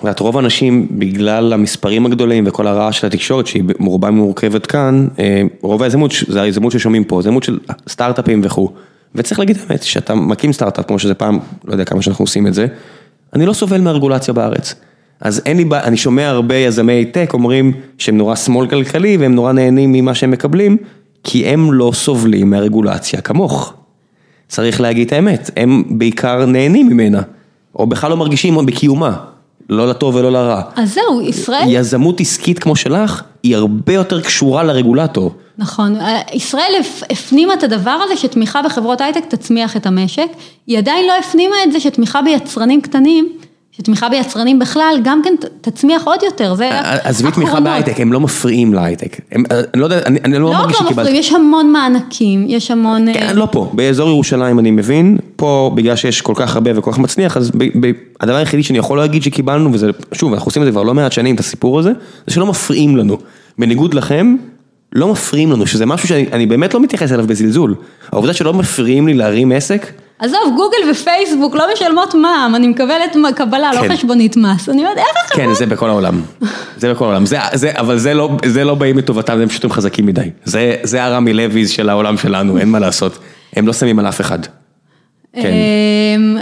את 0.10 0.20
רוב 0.20 0.38
האנשים, 0.38 0.88
בגלל 0.92 1.54
המספרים 1.54 2.06
הגדולים 2.06 2.44
וכל 2.48 2.68
הרעש 2.68 3.00
של 3.00 3.08
התקשורת, 3.08 3.48
שהיא 3.48 3.64
מרובה 3.80 4.12
מורכבת 4.12 4.66
כאן, 4.66 5.08
אה, 5.20 5.42
רוב 5.62 5.84
היזמות, 5.84 6.12
זה 6.28 6.42
היזמות 6.42 6.72
ששומעים 6.72 7.04
פה, 7.04 7.20
יזמות 7.20 7.44
של 7.44 7.60
סטארט-אפים 7.90 8.42
וכו'. 8.44 8.70
וצריך 9.16 9.40
להגיד 9.40 9.58
האמת, 9.58 9.84
שאתה 9.84 10.16
מקים 10.16 10.54
סטארט-אפ, 10.54 10.86
כמו 10.88 11.00
שזה 11.00 11.14
פעם, 11.14 11.40
לא 11.66 11.72
יודע 11.72 11.86
כמה 11.86 12.02
שאנחנו 12.02 12.24
עושים 12.24 12.48
את 12.48 12.54
זה, 12.54 12.68
אני 13.34 13.46
לא 13.46 13.54
סובל 13.54 13.82
מהרגולציה 13.82 14.34
בארץ. 14.34 14.76
אז 15.22 15.42
אין 15.46 15.58
לי 15.58 15.66
בעיה, 15.66 15.84
אני 15.84 15.98
שומע 15.98 16.28
הרבה 16.28 16.56
יזמי 16.56 17.06
טק 17.06 17.30
אומרים 17.34 17.72
שהם 17.98 18.18
נורא 18.18 18.36
שמאל 18.36 18.68
כלכלי 18.68 19.18
והם 19.18 19.36
נורא 19.36 19.52
נהנים 19.52 19.92
ממה 19.92 20.16
שהם 20.16 20.32
מקבלים, 20.32 20.78
כי 21.24 21.46
הם 21.46 21.74
לא 21.74 21.92
סובלים 21.94 22.50
מהרגולציה 22.50 23.22
כמוך. 23.22 23.74
צריך 24.48 24.82
להגיד 24.82 25.08
את 25.08 25.14
האמת, 25.14 25.52
הם 25.58 25.84
בעיקר 25.90 26.46
נהנים 26.46 26.88
ממנה, 26.88 27.22
או 27.76 27.88
בכלל 27.88 28.10
לא 28.10 28.18
מרגישים 28.18 28.66
בקיומה, 28.66 29.18
לא 29.72 29.88
לטוב 29.88 30.16
ולא 30.16 30.32
לרע. 30.32 30.62
אז 30.76 30.94
זהו, 30.94 31.22
ישראל... 31.22 31.66
יזמות 31.68 32.20
עסקית 32.22 32.60
כמו 32.60 32.76
שלך, 32.76 33.22
היא 33.44 33.56
הרבה 33.56 33.94
יותר 33.94 34.22
קשורה 34.22 34.64
לרגולטור. 34.64 35.32
נכון, 35.58 35.96
ישראל 36.34 36.72
הפ- 36.80 37.04
הפנימה 37.12 37.54
את 37.54 37.64
הדבר 37.64 37.98
הזה 38.04 38.18
שתמיכה 38.18 38.62
בחברות 38.62 39.02
הייטק 39.02 39.26
תצמיח 39.26 39.78
את 39.78 39.86
המשק, 39.86 40.28
היא 40.68 40.78
עדיין 40.78 41.08
לא 41.08 41.14
הפנימה 41.20 41.56
את 41.68 41.72
זה 41.72 41.80
שתמיכה 41.80 42.22
ביצרנים 42.22 42.82
קטנים, 42.82 43.30
שתמיכה 43.82 44.10
ביצרנים 44.10 44.60
בכלל 44.60 44.96
גם 45.04 45.22
כן 45.24 45.34
תצמיח 45.62 46.04
עוד 46.04 46.20
יותר, 46.24 46.56
זה 46.56 46.70
עזבי 47.04 47.32
תמיכה. 47.32 47.60
בהייטק, 47.60 48.00
הם 48.00 48.14
לא 48.14 48.20
מפריעים 48.20 48.74
להייטק. 48.74 49.18
הם, 49.32 49.44
אני 49.74 49.82
לא 49.82 49.86
יודע, 49.86 50.00
אני, 50.06 50.20
אני 50.26 50.34
לא 50.34 50.40
לא 50.40 50.50
רק 50.50 50.60
מרגיש 50.60 50.76
לא 50.82 50.86
שקיבלתי. 50.86 51.02
מפריעים, 51.02 51.20
יש 51.20 51.34
המון 51.34 51.72
מענקים, 51.72 52.46
יש 52.48 52.72
המון... 52.72 53.08
אה, 53.08 53.14
כן, 53.14 53.36
לא 53.36 53.48
פה, 53.52 53.72
באזור 53.74 54.10
ירושלים 54.10 54.60
אני 54.60 54.72
מבין, 54.72 55.18
פה 55.36 55.72
בגלל 55.76 55.96
שיש 55.96 56.22
כל 56.22 56.34
כך 56.36 56.56
הרבה 56.56 56.72
וכל 56.76 56.92
כך 56.92 57.00
מצליח, 57.00 57.38
אז 57.38 57.52
ב, 57.52 57.64
ב, 57.86 57.92
הדבר 58.22 58.36
היחידי 58.36 58.64
שאני 58.64 58.80
יכול 58.80 58.98
להגיד 58.98 59.24
שקיבלנו, 59.24 59.74
וזה, 59.74 59.90
שוב, 60.12 60.34
אנחנו 60.34 60.48
עושים 60.48 60.62
את 60.62 60.68
זה 60.68 60.72
כבר 60.72 60.84
לא 60.84 60.94
מעט 60.94 61.12
שנים, 61.12 61.36
את 61.36 61.40
הסיפור 61.40 61.80
הזה, 61.80 61.92
זה 62.28 62.34
שלא 62.34 62.46
מפריעים 62.46 62.98
לנו. 62.98 63.18
בניגוד 63.60 63.94
לכם, 63.94 64.36
לא 64.94 65.08
מפריעים 65.08 65.52
לנו, 65.52 65.68
שזה 65.68 65.86
משהו 65.86 66.08
שאני 66.08 66.26
אני 66.32 66.46
באמת 66.46 66.74
לא 66.74 66.80
מתייחס 66.80 67.12
אליו 67.12 67.28
בזלזול. 67.28 67.76
העובדה 68.12 68.34
שלא 68.34 68.54
מפריעים 68.54 69.08
לי 69.08 69.14
להרים 69.14 69.52
עסק, 69.52 69.92
עזוב, 70.22 70.54
גוגל 70.56 70.92
ופייסבוק 70.92 71.56
לא 71.56 71.66
משלמות 71.74 72.16
מע"מ, 72.16 72.56
אני 72.56 72.68
מקבלת 72.68 73.16
קבלה, 73.36 73.72
כן. 73.74 73.88
לא 73.88 73.94
חשבונית 73.94 74.38
מס, 74.38 74.70
אני 74.70 74.82
אומרת, 74.82 74.98
איך 74.98 75.08
החברות... 75.26 75.48
כן, 75.48 75.54
זה 75.54 75.66
בכל 75.66 75.90
העולם. 75.90 76.22
זה 76.78 76.94
בכל 76.94 77.06
העולם. 77.06 77.26
זה, 77.26 77.38
זה, 77.54 77.72
אבל 77.76 77.98
זה 77.98 78.14
לא, 78.14 78.30
זה 78.46 78.64
לא 78.64 78.76
באים 78.76 78.98
לטובתם, 78.98 79.42
הם 79.42 79.48
פשוט 79.48 79.72
חזקים 79.72 80.06
מדי. 80.06 80.30
זה, 80.44 80.76
זה 80.84 81.04
הרמי 81.04 81.34
לויז 81.34 81.70
של 81.70 81.90
העולם 81.90 82.18
שלנו, 82.18 82.58
אין 82.58 82.70
מה 82.70 82.80
לעשות. 82.80 83.20
הם 83.56 83.68
לא 83.68 83.74
שמים 83.74 84.00
על 84.00 84.08
אף 84.10 84.22
אחד. 84.22 84.40
כן. 85.34 85.52
אמ, 86.16 86.38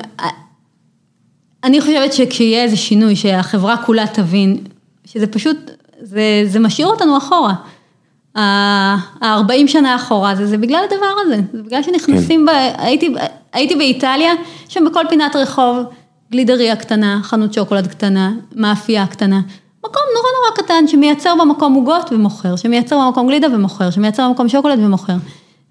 אני 1.64 1.82
חושבת 1.82 2.14
שכשיהיה 2.14 2.64
איזה 2.64 2.78
שינוי, 2.78 3.16
שהחברה 3.16 3.78
כולה 3.78 4.08
תבין, 4.08 4.58
שזה 5.06 5.28
פשוט, 5.28 5.72
זה, 6.02 6.22
זה 6.46 6.60
משאיר 6.60 6.88
אותנו 6.88 7.18
אחורה. 7.18 7.54
ה-40 8.36 9.68
שנה 9.68 9.96
אחורה, 9.96 10.36
זה, 10.36 10.48
זה 10.48 10.58
בגלל 10.58 10.84
הדבר 10.92 11.14
הזה, 11.26 11.42
זה 11.54 11.64
בגלל 11.64 11.84
שנכנסים, 11.84 12.46
ב, 12.46 12.50
הייתי, 12.78 13.14
הייתי 13.54 13.76
באיטליה, 13.76 14.34
שם 14.70 14.86
בכל 14.86 15.04
פינת 15.10 15.36
רחוב, 15.36 15.78
גלידריה 16.32 16.76
קטנה, 16.76 17.20
חנות 17.24 17.54
שוקולד 17.54 17.88
קטנה, 17.88 18.32
מאפייה 18.56 19.08
קטנה, 19.08 19.40
מקום 19.86 20.02
נורא 20.16 20.28
נורא 20.40 20.58
קטן 20.58 20.88
שמייצר 20.88 21.34
במקום 21.40 21.74
עוגות 21.74 22.12
ומוכר, 22.12 22.56
שמייצר 22.56 23.00
במקום 23.00 23.28
גלידה 23.28 23.48
ומוכר, 23.56 23.92
שמייצר 23.92 24.28
במקום 24.28 24.50
שוקולד 24.50 24.80
ומוכר. 24.80 25.16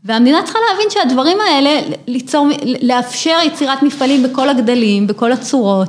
והמדינה 0.05 0.43
צריכה 0.45 0.59
להבין 0.71 0.91
שהדברים 0.91 1.39
האלה, 1.41 1.81
ליצור, 2.07 2.49
לאפשר 2.83 3.37
יצירת 3.47 3.83
מפעלים 3.83 4.23
בכל 4.23 4.49
הגדלים, 4.49 5.07
בכל 5.07 5.33
הצורות, 5.33 5.89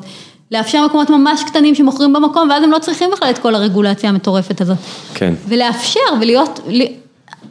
לאפשר 0.52 0.86
מקומות 0.86 1.10
ממש 1.10 1.44
קטנים 1.44 1.76
שמוכרים 1.76 2.14
במקום, 2.14 2.50
ואז 2.50 2.64
הם 2.64 2.72
לא 2.72 2.80
צריכים 2.80 3.10
בכלל 3.12 3.30
את 3.30 3.38
כל 3.38 3.56
הרגולציה 3.56 4.10
המטורפת 4.10 4.62
הזאת. 4.62 4.78
כן. 5.14 5.34
ולאפשר 5.48 6.00
ולהיות, 6.22 6.60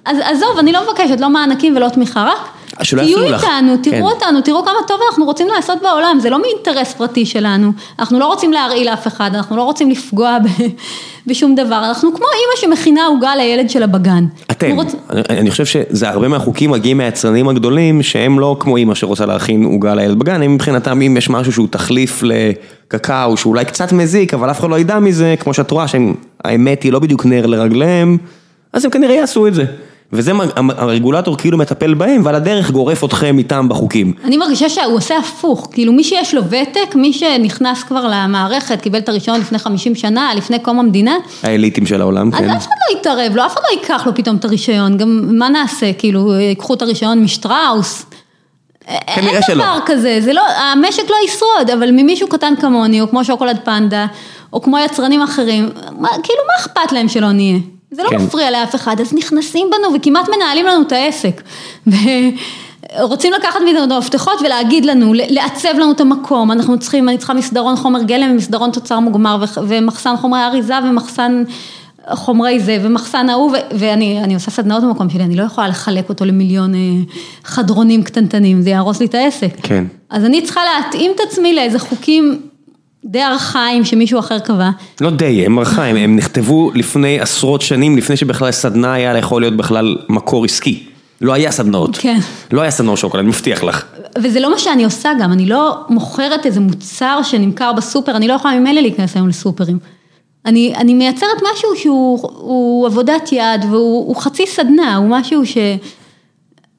אז 0.05 0.17
עזוב, 0.23 0.59
אני 0.59 0.73
לא 0.73 0.81
מבקשת, 0.83 1.21
לא 1.21 1.31
מענקים 1.31 1.77
ולא 1.77 1.89
תמיכה, 1.89 2.25
רק 2.25 2.49
תהיו 2.85 2.99
יפריעו 2.99 3.31
לך. 3.31 3.45
איתנו, 3.45 3.77
תראו 3.83 3.97
כן. 3.97 4.03
אותנו, 4.03 4.41
תראו 4.41 4.65
כמה 4.65 4.79
טוב 4.87 5.01
אנחנו 5.11 5.25
רוצים 5.25 5.47
לעשות 5.57 5.79
בעולם, 5.83 6.19
זה 6.21 6.31
לא 6.31 6.43
מאינטרס 6.43 6.95
פרטי 6.95 7.27
שלנו, 7.27 7.73
אנחנו 7.99 8.19
לא 8.19 8.27
רוצים 8.27 8.53
להרעיל 8.53 8.91
לאף 8.91 9.07
אחד, 9.07 9.31
אנחנו 9.35 9.57
לא 9.57 9.63
רוצים 9.63 9.91
לפגוע 9.91 10.39
ב, 10.39 10.63
בשום 11.29 11.55
דבר, 11.55 11.85
אנחנו 11.89 12.15
כמו 12.15 12.27
אימא 12.27 12.77
שמכינה 12.77 13.07
עוגה 13.07 13.37
לילד 13.37 13.71
שלה 13.71 13.87
בגן. 13.87 14.27
אתם, 14.51 14.77
רוצ... 14.77 14.95
אני, 15.11 15.23
אני 15.39 15.51
חושב 15.51 15.67
שזה 15.67 16.09
הרבה 16.09 16.29
מהחוקים 16.29 16.71
מגיעים 16.71 16.97
מהיצרנים 16.97 17.49
הגדולים 17.49 18.03
שהם 18.03 18.41
לא 18.41 18.57
כמו 18.61 18.77
אימא 18.77 18.95
שרוצה 18.95 19.27
להכין 19.27 19.65
עוגה 19.65 19.95
לילד 19.95 20.19
בגן, 20.19 20.43
הם 20.43 20.55
מבחינתם 20.55 21.03
אם 21.03 21.17
יש 21.17 21.31
משהו 21.31 21.53
שהוא 21.53 21.69
תחליף 21.71 22.23
לקקאו 22.23 23.37
שאולי 23.37 23.65
קצת 23.65 23.93
מזיק 23.93 24.35
אבל 24.35 24.51
אף 24.51 24.61
אחד 24.61 24.71
לא 24.71 24.79
ידע 24.79 24.99
מזה, 24.99 25.35
כמו 25.41 25.55
שאת 25.55 25.71
רואה 25.71 25.87
שהאמת 25.89 26.83
היא 26.83 26.93
לא 26.93 26.99
בדיוק 26.99 27.27
נר 27.27 27.47
לרגליהם, 27.47 28.19
אז 28.79 28.85
הם 28.85 28.91
כנראה 28.91 29.15
יעשו 29.15 29.47
את 29.47 29.55
זה. 29.55 29.65
וזה 30.13 30.33
מה- 30.33 30.45
הרגולטור 30.77 31.37
כאילו 31.37 31.59
מטפל 31.59 31.95
בהם 31.95 32.23
ועל 32.25 32.35
הדרך 32.35 32.71
גורף 32.71 33.05
אתכם 33.05 33.39
איתם 33.39 33.69
בחוקים. 33.69 34.13
אני 34.25 34.37
מרגישה 34.37 34.69
שהוא 34.69 34.95
עושה 34.97 35.19
הפוך, 35.19 35.69
כאילו 35.73 35.93
מי 35.93 36.05
שיש 36.05 36.35
לו 36.35 36.43
ותק, 36.45 36.95
מי 36.95 37.13
שנכנס 37.13 37.83
כבר 37.83 38.07
למערכת, 38.13 38.81
קיבל 38.81 38.99
את 38.99 39.09
הרישיון 39.09 39.41
לפני 39.41 39.59
50 39.59 39.95
שנה, 39.95 40.31
לפני 40.37 40.59
קום 40.59 40.79
המדינה, 40.79 41.15
האליטים 41.43 41.87
של 41.87 42.01
העולם, 42.01 42.29
אז 42.33 42.39
כן. 42.39 42.51
אף 42.51 42.67
אחד 42.67 42.75
לא 42.95 42.99
יתערב 43.01 43.37
לו, 43.37 43.47
אף 43.47 43.55
אחד 43.55 43.61
לא 43.73 43.81
ייקח 43.81 44.07
לו 44.07 44.15
פתאום 44.15 44.37
את 44.37 44.45
הרישיון, 44.45 44.97
גם 44.97 45.39
מה 45.39 45.49
נעשה, 45.49 45.93
כאילו, 45.93 46.35
ייקחו 46.35 46.75
את 46.75 46.83
הרישיון 46.83 47.23
משטראוס. 47.23 48.07
כנראה 49.15 49.33
אין 49.33 49.43
שלא. 49.47 49.65
דבר 49.65 49.79
כזה, 49.87 50.19
זה 50.21 50.33
לא, 50.33 50.43
המשק 50.73 51.11
לא 51.11 51.17
ישרוד, 51.27 51.71
אבל 51.79 51.91
ממישהו 51.91 52.29
קטן 52.29 52.55
כמוני, 52.61 53.01
או 53.01 53.09
כמו 53.09 53.25
שוקולד 53.25 53.59
פנדה, 53.65 54.07
או 54.53 54.63
כמו 54.63 54.79
יצרנים 54.79 55.23
אחרים, 55.23 55.69
מה, 55.99 56.09
כאילו 56.09 56.39
מה 56.47 56.53
אכפת 56.61 56.93
להם 56.93 57.09
שלא 57.09 57.33
נהיה? 57.33 57.59
זה 57.91 58.03
לא 58.03 58.09
כן. 58.11 58.17
מפריע 58.17 58.51
לאף 58.51 58.75
אחד, 58.75 59.01
אז 59.01 59.15
נכנסים 59.15 59.71
בנו 59.71 59.95
וכמעט 59.95 60.29
מנהלים 60.37 60.67
לנו 60.67 60.83
את 60.83 60.93
העסק. 60.93 61.43
ורוצים 62.99 63.33
לקחת 63.33 63.61
מאיתנו 63.65 63.85
את 63.85 63.91
המפתחות 63.93 64.41
ולהגיד 64.45 64.85
לנו, 64.85 65.13
לעצב 65.15 65.69
לנו 65.75 65.93
את 65.93 66.01
המקום, 66.01 66.53
אנחנו 66.53 66.79
צריכים, 66.79 67.09
אני 67.09 67.19
צריכה 67.19 67.35
מסדרון 67.35 67.77
חומר 67.77 68.03
גלם 68.03 68.31
ומסדרון 68.31 68.71
תוצר 68.71 69.01
מוגמר 69.01 69.45
ומחסן 69.69 70.17
חומרי 70.17 70.41
אריזה 70.41 70.75
ומחסן 70.85 71.43
חומרי 72.11 72.61
זה 72.61 72.79
ומחסן 72.83 73.29
ההוא, 73.29 73.53
ואני 73.71 74.21
אני 74.25 74.35
עושה 74.35 74.51
סדנאות 74.51 74.83
במקום 74.83 75.11
שלי, 75.11 75.25
אני 75.25 75.37
לא 75.37 75.43
יכולה 75.43 75.69
לחלק 75.69 76.09
אותו 76.09 76.25
למיליון 76.25 76.75
אה, 76.75 76.81
חדרונים 77.45 78.03
קטנטנים, 78.03 78.63
זה 78.63 78.71
יהרוס 78.71 79.01
לי 79.01 79.07
את 79.07 79.15
העסק. 79.15 79.57
כן. 79.63 79.85
אז 80.11 80.25
אני 80.25 80.43
צריכה 80.43 80.61
להתאים 80.65 81.13
את 81.15 81.21
עצמי 81.29 81.55
לאיזה 81.55 81.79
חוקים 81.79 82.48
די 83.09 83.23
ארכאיים 83.23 83.85
שמישהו 83.85 84.19
אחר 84.19 84.39
קבע. 84.39 84.71
לא 85.01 85.11
די, 85.11 85.47
הם 85.47 85.59
ארכאיים, 85.59 85.97
הם 85.97 86.17
נכתבו 86.17 86.71
לפני 86.75 87.21
עשרות 87.21 87.63
שנים, 87.63 87.99
לפני 87.99 88.17
שבכלל 88.17 88.51
סדנה 88.51 88.93
היה 88.93 89.19
יכול 89.19 89.43
להיות 89.43 89.57
בכלל 89.57 89.97
מקור 90.09 90.45
עסקי. 90.45 90.83
לא 91.21 91.33
היה 91.33 91.51
סדנאות. 91.51 91.97
כן. 91.97 92.19
לא 92.53 92.61
היה 92.61 92.71
סדנאות 92.71 92.99
שוקולד, 92.99 93.21
אני 93.21 93.29
מבטיח 93.29 93.65
לך. 93.65 93.85
וזה 94.19 94.41
לא 94.41 94.51
מה 94.51 94.59
שאני 94.59 94.85
עושה 94.85 95.11
גם, 95.21 95.33
אני 95.33 95.47
לא 95.47 95.77
מוכרת 95.89 96.47
איזה 96.47 96.61
מוצר 96.61 97.21
שנמכר 97.23 97.73
בסופר, 97.73 98.17
אני 98.17 98.29
לא 98.29 98.33
יכולה 98.33 98.61
ממילא 98.61 98.81
להיכנס 98.81 99.17
היום 99.17 99.29
לסופרים. 99.29 99.79
אני, 100.47 100.75
אני 100.77 100.95
מייצרת 100.95 101.43
משהו 101.53 101.77
שהוא 101.77 102.19
הוא 102.23 102.87
עבודת 102.87 103.33
יד 103.33 103.65
והוא 103.71 104.07
הוא 104.07 104.17
חצי 104.17 104.47
סדנה, 104.47 104.97
הוא 104.97 105.09
משהו 105.11 105.47
ש, 105.47 105.57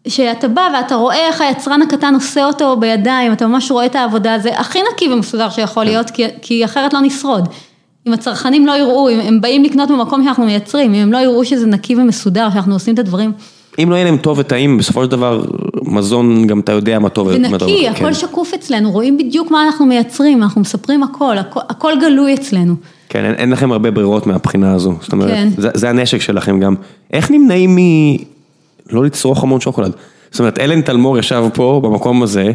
שאתה 0.08 0.48
בא 0.48 0.62
ואתה 0.74 0.96
רואה 0.96 1.28
איך 1.28 1.42
היצרן 1.42 1.82
הקטן 1.82 2.14
עושה 2.14 2.46
אותו 2.46 2.78
בידיים, 2.78 3.34
אתה 3.34 3.48
ממש 3.48 3.72
רואה 3.72 3.86
את 3.86 3.96
העבודה, 3.96 4.40
זה 4.40 4.60
הכי 4.60 4.80
נקי 4.94 5.10
ומסודר 5.10 5.50
שיכול 5.50 5.84
להיות, 5.84 6.10
כי, 6.10 6.24
כי 6.42 6.66
אחרת 6.66 6.94
לא 6.94 7.00
נשרוד. 7.02 7.48
אם 8.08 8.14
הצרכנים 8.14 8.68
לא 8.68 8.72
יראו, 8.72 9.10
אם 9.10 9.20
הם 9.20 9.42
באים 9.42 9.64
לקנות 9.64 9.92
במקום 9.92 10.24
שאנחנו 10.24 10.46
מייצרים, 10.46 10.94
אם 10.94 11.02
הם 11.02 11.12
לא 11.12 11.18
יראו 11.18 11.46
שזה 11.46 11.68
נקי 11.68 11.96
ומסודר, 11.96 12.50
שאנחנו 12.54 12.74
עושים 12.74 12.94
את 12.94 13.00
הדברים. 13.00 13.32
אם 13.84 13.90
לא 13.90 13.96
יהיה 13.96 14.06
להם 14.06 14.18
טוב 14.18 14.40
וטעים, 14.40 14.78
בסופו 14.78 15.04
של 15.04 15.10
דבר, 15.10 15.44
מזון, 15.82 16.48
גם 16.48 16.60
אתה 16.60 16.72
יודע 16.72 17.00
מה 17.00 17.10
טוב 17.10 17.28
ומה 17.32 17.58
טוב. 17.58 17.70
ונקי, 17.70 17.86
כן. 17.86 17.92
הכל 17.92 18.14
שקוף 18.14 18.54
אצלנו, 18.54 18.92
רואים 18.92 19.18
בדיוק 19.18 19.52
מה 19.52 19.64
אנחנו 19.64 19.86
מייצרים, 19.86 20.44
אנחנו 20.44 20.62
מספרים 20.62 21.04
הכל, 21.04 21.38
הכל, 21.38 21.60
הכל 21.70 21.94
גלוי 22.02 22.34
אצלנו. 22.34 22.76
כן, 23.10 23.26
אין, 23.26 23.34
אין 23.34 23.50
לכם 23.50 23.72
הרבה 23.72 23.92
ברירות 23.92 24.28
מהבחינה 24.28 24.74
הזו. 24.74 24.94
זאת 25.02 25.12
אומרת, 25.12 25.30
כן. 25.30 25.50
זה, 25.58 25.70
זה 25.74 25.90
הנשק 25.90 26.22
שלכם 26.22 26.60
גם. 26.60 26.76
איך 27.14 27.32
נמנעים 27.32 27.76
מ... 27.76 27.80
לא 28.92 29.06
לצרוך 29.06 29.44
המון 29.44 29.62
שוקולד? 29.62 29.92
זאת 30.32 30.40
אומרת, 30.40 30.60
אלן 30.60 30.82
תלמור 30.82 31.18
ישב 31.18 31.44
פה, 31.54 31.80
במקום 31.84 32.24
הזה, 32.24 32.52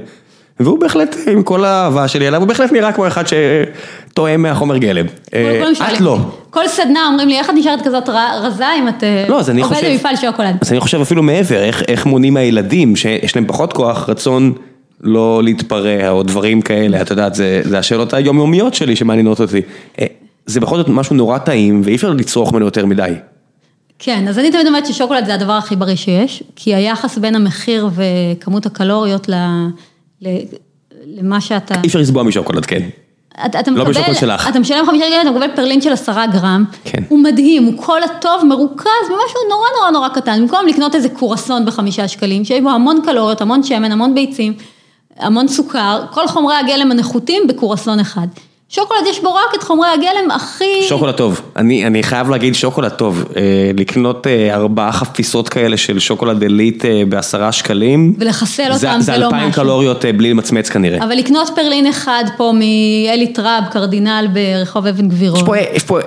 והוא 0.61 0.79
בהחלט, 0.79 1.17
עם 1.33 1.43
כל 1.43 1.65
האהבה 1.65 2.09
שלי 2.09 2.29
אליו, 2.29 2.41
הוא 2.41 2.49
בהחלט 2.49 2.73
נראה 2.73 2.93
כמו 2.93 3.07
אחד 3.07 3.25
שטועם 3.27 4.43
מהחומר 4.43 4.77
גלם. 4.77 5.07
אה, 5.35 5.63
את 5.95 6.01
לא. 6.01 6.19
כל 6.51 6.69
סדנה 6.69 7.01
אומרים 7.11 7.29
לי, 7.29 7.39
איך 7.39 7.51
את 7.51 7.55
נשארת 7.55 7.83
כזאת 7.85 8.09
רזה 8.43 8.65
אם 8.79 8.89
את 8.89 9.05
אה, 9.05 9.25
לא, 9.29 9.39
עובדת. 9.39 9.85
במפעל 9.85 10.17
שוקולד? 10.17 10.57
אז 10.61 10.73
אני 10.73 10.81
חושב 10.81 11.01
אפילו 11.01 11.23
מעבר, 11.23 11.63
איך, 11.63 12.07
מונעים 12.07 12.35
מהילדים 12.35 12.97
שיש 12.97 13.37
להם 13.37 13.47
פחות 13.47 13.73
כוח, 13.73 14.09
רצון 14.09 14.53
לא 15.01 15.41
להתפרע 15.45 16.11
או 16.11 16.23
דברים 16.23 16.63
כאלה, 16.63 17.03
את 17.03 17.11
יודעת, 17.11 17.35
זה, 17.35 17.61
זה 17.65 17.79
השאלות 17.79 18.15
היומיומיות 18.15 18.75
שלי 18.75 18.97
שמעניינות 18.97 19.41
אותי. 19.41 19.61
אה, 20.01 20.07
זה 20.47 20.61
בכל 20.61 20.77
זאת 20.77 20.89
משהו 20.89 21.17
נורא 21.17 21.39
טעים 21.39 21.83
ואי 21.85 21.95
אפשר 21.95 22.11
לצרוך 22.11 22.53
ממנו 22.53 22.65
יותר 22.65 22.87
מדי. 22.87 23.13
כן, 23.99 24.29
אז 24.29 24.39
אני 24.39 24.51
תמיד 24.51 24.67
אומרת 24.67 24.87
ששוקולד 24.87 25.27
זה 25.27 25.35
הדבר 25.35 25.53
הכי 25.53 25.77
בריא 25.77 25.97
שיש, 25.97 26.43
כי 26.57 26.75
היחס 26.75 27.19
בין 27.19 27.35
המחיר 27.35 27.89
וכמות 27.95 28.67
הקלוריות 28.67 29.29
ל... 29.29 29.35
ל... 30.23 30.29
למה 31.07 31.41
שאתה... 31.41 31.75
אי 31.83 31.87
אפשר 31.87 31.99
לסבוע 31.99 32.23
משוקולד, 32.23 32.67
כן. 32.67 32.89
אתה, 33.47 33.61
אתה 33.61 33.71
לא 33.71 33.77
מקבל, 33.77 33.91
בשוקולד 33.91 34.17
שלך. 34.17 34.49
אתה 34.49 34.59
משלם 34.59 34.87
חמישה 34.87 35.05
שקלים, 35.07 35.21
אתה 35.21 35.31
מקבל 35.31 35.57
פרלין 35.57 35.81
של 35.81 35.93
עשרה 35.93 36.27
גרם, 36.27 36.65
כן. 36.85 37.03
הוא 37.09 37.19
מדהים, 37.19 37.65
הוא 37.65 37.75
כל 37.77 38.03
הטוב 38.03 38.45
מרוכז 38.45 39.05
במשהו 39.05 39.41
נורא 39.49 39.67
נורא 39.79 39.91
נורא 39.91 40.09
קטן, 40.09 40.41
במקום 40.41 40.67
לקנות 40.67 40.95
איזה 40.95 41.09
קורסון 41.09 41.67
בחמישה 41.67 42.09
שקלים, 42.09 42.45
שיש 42.45 42.61
בו 42.61 42.71
המון 42.71 43.01
קלוריות, 43.05 43.41
המון 43.41 43.63
שמן, 43.63 43.93
המון 43.93 44.15
ביצים, 44.15 44.55
המון 45.17 45.49
סוכר, 45.49 46.05
כל 46.11 46.27
חומרי 46.29 46.55
הגלם 46.57 46.91
הנחותים 46.91 47.47
בקרואסון 47.47 48.01
אחד. 48.01 48.27
שוקולד 48.69 49.07
יש 49.07 49.21
בו 49.21 49.35
רק 49.35 49.55
את 49.55 49.63
חומרי 49.63 49.89
הגלם 49.89 50.31
הכי... 50.31 50.83
שוקולד 50.89 51.15
טוב, 51.15 51.41
אני, 51.57 51.87
אני 51.87 52.03
חייב 52.03 52.31
להגיד 52.31 52.55
שוקולד 52.55 52.91
טוב, 52.91 53.25
אה, 53.37 53.71
לקנות 53.75 54.27
אה, 54.27 54.55
ארבעה 54.55 54.93
חפיסות 54.93 55.49
כאלה 55.49 55.77
של 55.77 55.99
שוקולד 55.99 56.43
עילית 56.43 56.85
אה, 56.85 57.03
בעשרה 57.09 57.53
שקלים, 57.53 58.15
ולחסל 58.19 58.63
אותם 58.63 58.77
זה, 58.77 58.89
זה, 58.99 59.01
זה 59.01 59.17
לא 59.19 59.27
אלפיים 59.27 59.49
משהו. 59.49 59.63
קלוריות 59.63 60.05
אה, 60.05 60.13
בלי 60.13 60.31
למצמץ 60.31 60.69
כנראה. 60.69 61.05
אבל 61.05 61.15
לקנות 61.17 61.51
פרלין 61.55 61.87
אחד 61.87 62.25
פה 62.37 62.53
מאלי 62.55 63.33
טראב, 63.33 63.65
קרדינל 63.71 64.27
ברחוב 64.33 64.87
אבן 64.87 65.09
גבירול. 65.09 65.39
יש 65.39 65.45
פה, 65.47 65.59
יש 65.59 65.83
פה 65.85 65.99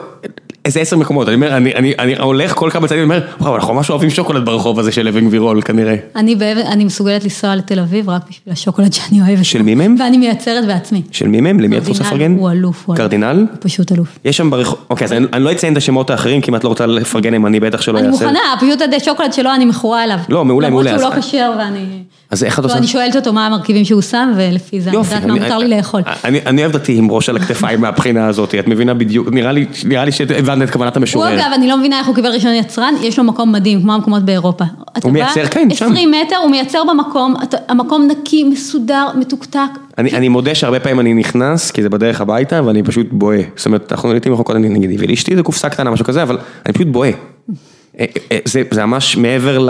איזה 0.68 0.80
עשר 0.80 0.98
מקומות, 0.98 1.28
אני 1.28 1.36
אומר, 1.36 1.58
אני, 1.58 1.76
אני, 1.76 1.94
אני 2.00 2.16
הולך 2.16 2.56
כל 2.56 2.70
כמה 2.70 2.88
צעדים, 2.88 3.12
אני 3.12 3.20
אומר, 3.20 3.28
וואו, 3.42 3.56
אנחנו 3.56 3.74
ממש 3.74 3.90
אוהבים 3.90 4.10
שוקולד 4.10 4.46
ברחוב 4.46 4.80
הזה 4.80 4.92
של 4.92 5.08
אבן 5.08 5.28
גבירול 5.28 5.62
כנראה. 5.62 5.96
אני, 6.16 6.36
באבן, 6.36 6.62
אני 6.62 6.86
מסוגלת 6.86 7.24
לנסוע 7.24 7.56
לתל 7.56 7.80
אביב 7.80 8.10
רק 8.10 8.22
בשביל 8.30 8.54
השוקולד 8.54 8.94
שאני 8.94 9.22
אוהבת. 9.22 9.46
של 9.46 9.62
מי 9.62 9.76
מהם? 9.76 9.96
ואני 10.00 10.18
מייצרת 10.18 10.66
בעצמי. 10.66 11.02
של 11.12 11.28
מי 11.28 11.42
מהם? 11.42 11.60
למי 11.60 11.78
את 11.78 11.88
רוצה 11.88 12.04
קרדינל 12.04 12.18
לפרגן? 12.18 12.38
הוא 12.40 12.52
אלוף, 12.52 12.84
הוא 12.86 12.94
אלוף. 12.94 13.02
קרדינל? 13.02 13.46
הוא 13.52 13.58
פשוט 13.60 13.92
אלוף. 13.92 14.20
יש 14.26 14.38
שם 14.38 14.50
ברחוב, 14.50 14.80
אוקיי, 14.90 15.06
אז 15.06 15.14
אני, 15.14 15.26
אני 15.34 15.44
לא 15.44 15.52
אציין 15.52 15.74
את 15.74 15.78
השמות 15.78 16.10
האחרים, 16.10 16.42
כי 16.42 16.52
אם 16.52 16.56
את 16.56 16.64
לא 16.64 16.70
רוצה 16.70 16.86
לפרגן 16.86 17.32
להם, 17.32 17.46
אני 17.46 17.60
בטח 17.60 17.82
שלא 17.82 18.00
אני 18.00 18.08
אעשה. 18.08 18.26
מוכנה, 18.26 18.40
פשוט 18.60 18.94
השוקולד 18.98 19.34
שלו 19.34 19.54
אני 19.56 19.66
מכורה 19.66 20.04
אליו. 20.04 20.20
לא, 20.30 20.46
מעולה, 20.46 20.70
מעולה, 20.70 20.92
למרות 20.92 21.14
שהוא 21.14 21.16
לא 21.16 21.22
כשר 21.22 21.52
ואני... 21.60 21.86
אז 22.32 22.44
איך 22.44 22.60
את 22.60 22.64
לא, 22.64 22.70
עושה? 22.70 22.78
אני 22.78 22.88
שואלת 22.88 23.16
אותו 23.16 23.34
מה 23.34 23.46
המרכיבים 23.46 23.86
שהוא 23.86 24.02
שם, 24.02 24.32
ולפי 24.36 24.82
זה 24.82 24.90
אני 24.90 24.98
יודעת 24.98 25.26
מה 25.26 25.34
מותר 25.34 25.58
לי 25.58 25.68
לאכול. 25.68 26.02
אני, 26.26 26.64
אוהב 26.64 26.74
אותי 26.74 26.98
עם 26.98 27.12
ראש 27.12 27.30
על 27.30 27.38
הכתפיים 27.38 27.82
מהבחינה 27.82 28.28
הזאת, 28.28 28.56
את 28.56 28.68
מבינה 28.68 28.94
בדיוק, 28.94 29.28
נראה 29.32 29.52
לי, 30.06 30.12
שהבנת 30.12 30.70
את 30.70 30.74
כוונת 30.74 30.96
הוא 30.96 31.02
המשורר. 31.02 31.36
אגב, 31.36 31.52
אני 31.56 31.68
לא 31.68 31.78
מבינה 31.78 32.00
איך 32.00 32.08
הוא 32.08 32.16
קיבל 32.16 32.30
רישיון 32.30 32.54
יצרן, 32.54 32.94
יש 33.02 33.20
לו 33.20 33.24
מקום 33.24 33.52
מדהים, 33.52 33.82
כמו 33.82 33.94
המקומות 33.94 34.24
באירופה. 34.24 34.66
בא, 35.04 35.10
מייצר, 35.10 35.46
כן, 35.46 35.70
שם. 35.74 35.86
20 35.86 36.12
מטר, 36.12 36.38
הוא 36.38 36.52
מייצר 36.52 36.84
במקום, 36.90 37.36
המקום 37.68 38.08
נקי, 38.08 38.44
מסודר, 38.44 39.08
מתוקתק. 39.16 39.60
אני, 39.98 40.12
אני 40.12 40.30
מודה 40.30 40.56
שהרבה 40.56 40.80
פעמים 40.80 41.00
אני 41.00 41.14
נכנס, 41.14 41.72
כי 41.72 41.84
זה 41.84 41.90
בדרך 41.90 42.22
הביתה, 42.22 42.62
ואני 42.66 42.84
פשוט 42.84 43.08
בוהה. 43.12 43.42
זאת 43.56 43.66
אומרת, 43.66 43.92
אנחנו 43.92 44.12
לעיתים 44.12 44.34
רחוקות, 44.34 44.56
נגיד, 44.56 44.92
הביא 44.94 45.08
לאשתי 45.08 45.32
איזה 45.32 45.44
קופסה 45.44 45.70
קטנה, 45.70 45.92
משהו 45.92 46.06
כזה, 46.06 46.24
אבל 46.24 46.38
אני 46.66 46.74
פשוט 46.74 46.88
בוהה. 46.88 47.12
אה, 48.00 48.06
אה, 48.32 48.38
זה, 48.46 48.64
זה 48.72 48.86
ממש 48.86 49.18
מעבר 49.18 49.60
ל... 49.60 49.70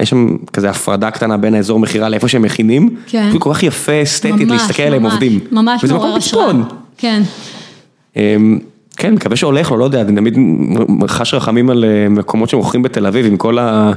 יש 0.00 0.10
שם 0.10 0.36
כזה 0.52 0.70
הפרדה 0.70 1.10
קטנה 1.10 1.36
בין 1.36 1.54
האזור 1.54 1.78
מכירה 1.78 2.08
לאיפה 2.08 2.28
שהם 2.28 2.42
מכינים. 2.42 2.96
כן. 3.06 3.28
פשוט 3.28 3.42
כל 3.42 3.54
כך 3.54 3.62
יפה 3.62 4.02
אסתטית 4.02 4.34
ממש, 4.34 4.50
להסתכל 4.50 4.82
עליהם 4.82 5.02
עובדים. 5.02 5.40
ממש 5.52 5.84
וזה 5.84 5.94
מעורר 5.94 6.08
מקום. 6.08 6.20
פצפון. 6.20 6.64
כן. 6.96 7.22
אמ, 8.16 8.58
כן, 8.96 9.14
מקווה 9.14 9.36
שהולך 9.36 9.70
לו, 9.70 9.76
לא 9.76 9.84
יודע, 9.84 10.00
אני 10.00 10.16
תמיד 10.16 10.36
חש 11.08 11.34
רחמים 11.34 11.70
על 11.70 11.84
אה, 11.84 12.08
מקומות 12.08 12.48
שמוכרים 12.48 12.82
בתל 12.82 13.06
אביב 13.06 13.26
עם 13.26 13.36
כל 13.36 13.58
ה... 13.58 13.92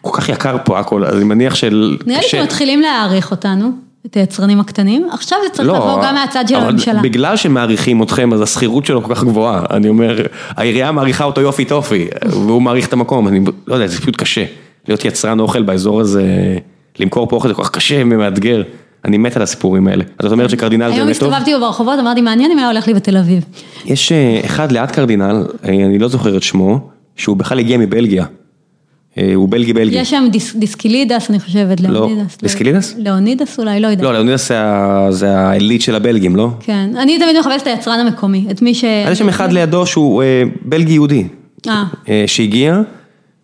כל 0.00 0.20
כך 0.20 0.28
יקר 0.28 0.56
פה 0.64 0.78
הכל, 0.78 1.04
אז 1.04 1.16
אני 1.16 1.24
מניח 1.24 1.54
של... 1.54 1.96
נראה 2.06 2.20
לי. 2.20 2.28
שמתחילים 2.28 2.80
להעריך 2.80 3.30
אותנו, 3.30 3.70
את 4.06 4.16
היצרנים 4.16 4.60
הקטנים, 4.60 5.06
עכשיו 5.12 5.38
זה 5.44 5.54
צריך 5.54 5.68
לבוא 5.68 6.02
גם 6.02 6.14
מהצד 6.14 6.44
של 6.48 6.54
לא, 6.54 6.60
הממשלה. 6.60 7.02
בגלל 7.02 7.36
שמעריכים 7.36 8.02
אתכם, 8.02 8.32
אז 8.32 8.40
השכירות 8.40 8.86
שלו 8.86 9.02
כל 9.02 9.14
כך 9.14 9.24
גבוהה. 9.24 9.62
אני 9.70 9.88
אומר, 9.88 10.26
העירייה 10.48 10.92
מעריכה 10.92 11.24
אותו 11.24 11.40
יופי 11.40 11.64
טופי, 11.64 12.06
והוא 12.24 12.62
מעריך 12.62 12.88
את 12.88 12.92
המקום, 12.92 13.28
אני 13.28 13.40
לא 13.66 13.74
יודע, 13.74 13.86
זה 13.86 14.00
פשוט 14.00 14.16
קשה. 14.16 14.44
להיות 14.88 15.04
יצרן 15.04 15.40
אוכל 15.40 15.62
באזור 15.62 16.00
הזה, 16.00 16.24
למכור 16.98 17.28
פה 17.28 17.36
אוכל 17.36 17.48
זה 17.48 17.54
כל 17.54 17.64
כך 17.64 17.70
קשה 17.70 18.02
ומאתגר. 18.02 18.62
אני 19.04 19.18
מת 19.18 19.36
על 19.36 19.42
הסיפורים 19.42 19.88
האלה. 19.88 20.04
אז 20.18 20.26
את 20.26 20.32
אומרת 20.32 20.50
שקרדינל 20.50 20.88
זה 20.88 20.94
היום 20.94 21.06
באמת 21.06 21.18
טוב? 21.18 21.32
הסתובבתי 21.32 21.60
ברחובות, 21.60 21.98
אמרתי, 21.98 22.20
מעניין 22.20 22.50
אם 22.50 22.58
היה 22.58 22.70
הולך 22.70 22.86
לי 22.86 22.94
בתל 22.94 23.16
אביב. 23.16 23.44
יש 23.84 24.12
אה, 24.12 24.40
אחד 24.44 24.72
ליד 24.72 24.90
קרדינל, 24.90 25.46
אה, 25.64 25.68
אני 25.68 25.98
לא 25.98 26.08
זוכר 26.08 26.36
את 26.36 26.42
שמו, 26.42 26.88
שהוא 27.16 27.36
בכלל 27.36 27.58
הגיע 27.58 27.78
מבלגיה. 27.78 28.24
אה, 29.18 29.34
הוא 29.34 29.48
בלגי 29.48 29.72
בלגי. 29.72 29.96
יש 29.96 30.10
שם 30.10 30.24
דיס, 30.30 30.56
דיסקילידס, 30.56 31.30
אני 31.30 31.40
חושבת, 31.40 31.80
לא. 31.80 31.88
לאונידס. 31.88 32.38
דיסקילידס? 32.42 32.94
לאונידס 32.98 33.58
אולי, 33.58 33.80
לא 33.80 33.86
יודעת. 33.86 34.04
לא, 34.04 34.14
לאונידס 34.14 34.50
זה 35.10 35.38
העילית 35.38 35.82
של 35.82 35.94
הבלגים, 35.94 36.36
לא? 36.36 36.48
כן, 36.60 36.90
אני 36.96 37.18
תמיד 37.18 37.36
מחפשת 37.40 37.62
את 37.62 37.66
היצרן 37.66 38.00
המקומי, 38.00 38.46
את 38.50 38.62
מי 38.62 38.74
ש... 38.74 38.84
יש 38.84 39.18
שם 39.18 39.28
אחד 39.28 39.52
לידו 39.52 39.86
שהוא 39.86 40.22
אה, 40.22 40.42
בלגי 40.62 40.92
יהודי. 40.92 41.28
אה, 41.66 41.84
אה, 42.08 42.24
שהגיע, 42.26 42.80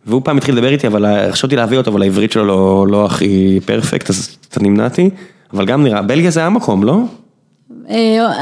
והוא 0.06 0.22
פעם 0.24 0.36
התחיל 0.36 0.54
לדבר 0.54 0.72
איתי, 0.72 0.86
אבל 0.86 1.30
חשבתי 1.32 1.56
להביא 1.56 1.78
אותו, 1.78 1.90
אבל 1.90 2.02
העברית 2.02 2.32
שלו 2.32 2.44
לא, 2.44 2.86
לא 2.88 3.06
הכי 3.06 3.60
פרפקט, 3.66 4.10
אז 4.10 4.36
נמנעתי, 4.60 5.10
אבל 5.52 5.66
גם 5.66 5.84
נראה, 5.84 6.02
בלגיה 6.02 6.30
זה 6.30 6.44
המקום, 6.44 6.84
לא? 6.84 7.00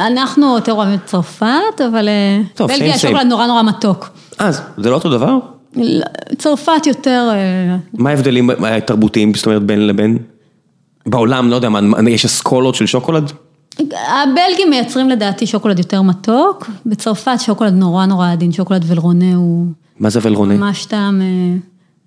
אנחנו 0.07 0.55
יותר 0.55 0.72
אוהבים 0.72 0.95
את 0.95 1.05
צרפת, 1.05 1.81
אבל 1.91 2.09
טוב, 2.55 2.70
בלגיה 2.70 2.95
same. 2.95 3.24
נורא 3.24 3.47
נורא 3.47 3.62
מתוק. 3.62 4.11
אז, 4.39 4.62
זה 4.76 4.91
לא 4.91 4.95
אותו 4.95 5.11
דבר? 5.11 5.39
צרפת 6.38 6.86
יותר... 6.86 7.28
אה, 7.32 7.76
מה 7.94 8.10
ההבדלים 8.10 8.50
אה, 8.50 8.80
תרבותיים, 8.80 9.34
זאת 9.34 9.46
אומרת, 9.46 9.62
בין 9.62 9.86
לבין? 9.86 10.18
בעולם, 11.06 11.50
לא 11.50 11.56
יודע, 11.56 11.68
מה, 11.68 12.10
יש 12.10 12.24
אסכולות 12.24 12.74
של 12.74 12.86
שוקולד? 12.86 13.32
הבלגים 13.78 14.70
מייצרים 14.70 15.08
לדעתי 15.08 15.46
שוקולד 15.46 15.78
יותר 15.78 16.02
מתוק, 16.02 16.70
בצרפת 16.86 17.40
שוקולד 17.40 17.72
נורא 17.72 18.06
נורא 18.06 18.32
עדין, 18.32 18.52
שוקולד 18.52 18.84
ולרונה 18.86 19.34
הוא 19.34 19.66
מה 20.00 20.10
זה 20.10 20.20
ולרונה? 20.22 20.56
ממש 20.56 20.84
טעם, 20.84 21.20
אה, 21.22 21.56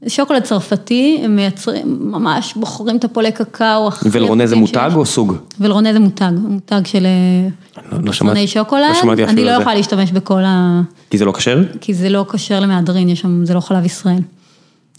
שוקולד 0.08 0.44
צרפתי, 0.44 1.22
הם 1.24 1.36
מייצרים, 1.36 1.82
ממש 2.12 2.54
בוחרים 2.56 2.98
את 2.98 3.04
הפולי 3.04 3.32
קקאו 3.32 3.90
ולרונה 4.12 4.48
זה 4.48 4.56
מותג. 4.56 4.90
או 4.96 5.06
סוג? 5.06 5.36
ולרונה 5.60 5.94
זה 5.94 6.00
מותג, 6.00 6.32
מותג 6.48 6.82
של 6.86 7.06
אה, 7.06 7.50
לא, 7.92 7.98
לא 8.06 8.14
שמעתי. 8.14 8.48
שוקולד, 8.48 8.84
לא 8.90 8.94
שמעתי 8.94 9.24
אני 9.24 9.32
אפילו 9.32 9.46
לא 9.46 9.50
על 9.52 9.56
זה. 9.56 9.62
יכולה 9.62 9.76
להשתמש 9.76 10.12
בכל 10.12 10.42
ה... 10.46 10.82
כי 11.10 11.18
זה 11.18 11.26
לא 11.26 11.32
כשר? 11.32 11.64
כי 11.82 11.94
זה 11.94 12.10
לא 12.10 12.26
כשר 12.34 12.60
למהדרין, 12.60 13.10
יש 13.10 13.20
שם, 13.22 13.46
זה 13.46 13.54
לא 13.54 13.60
חלב 13.60 13.86
ישראל. 13.86 14.20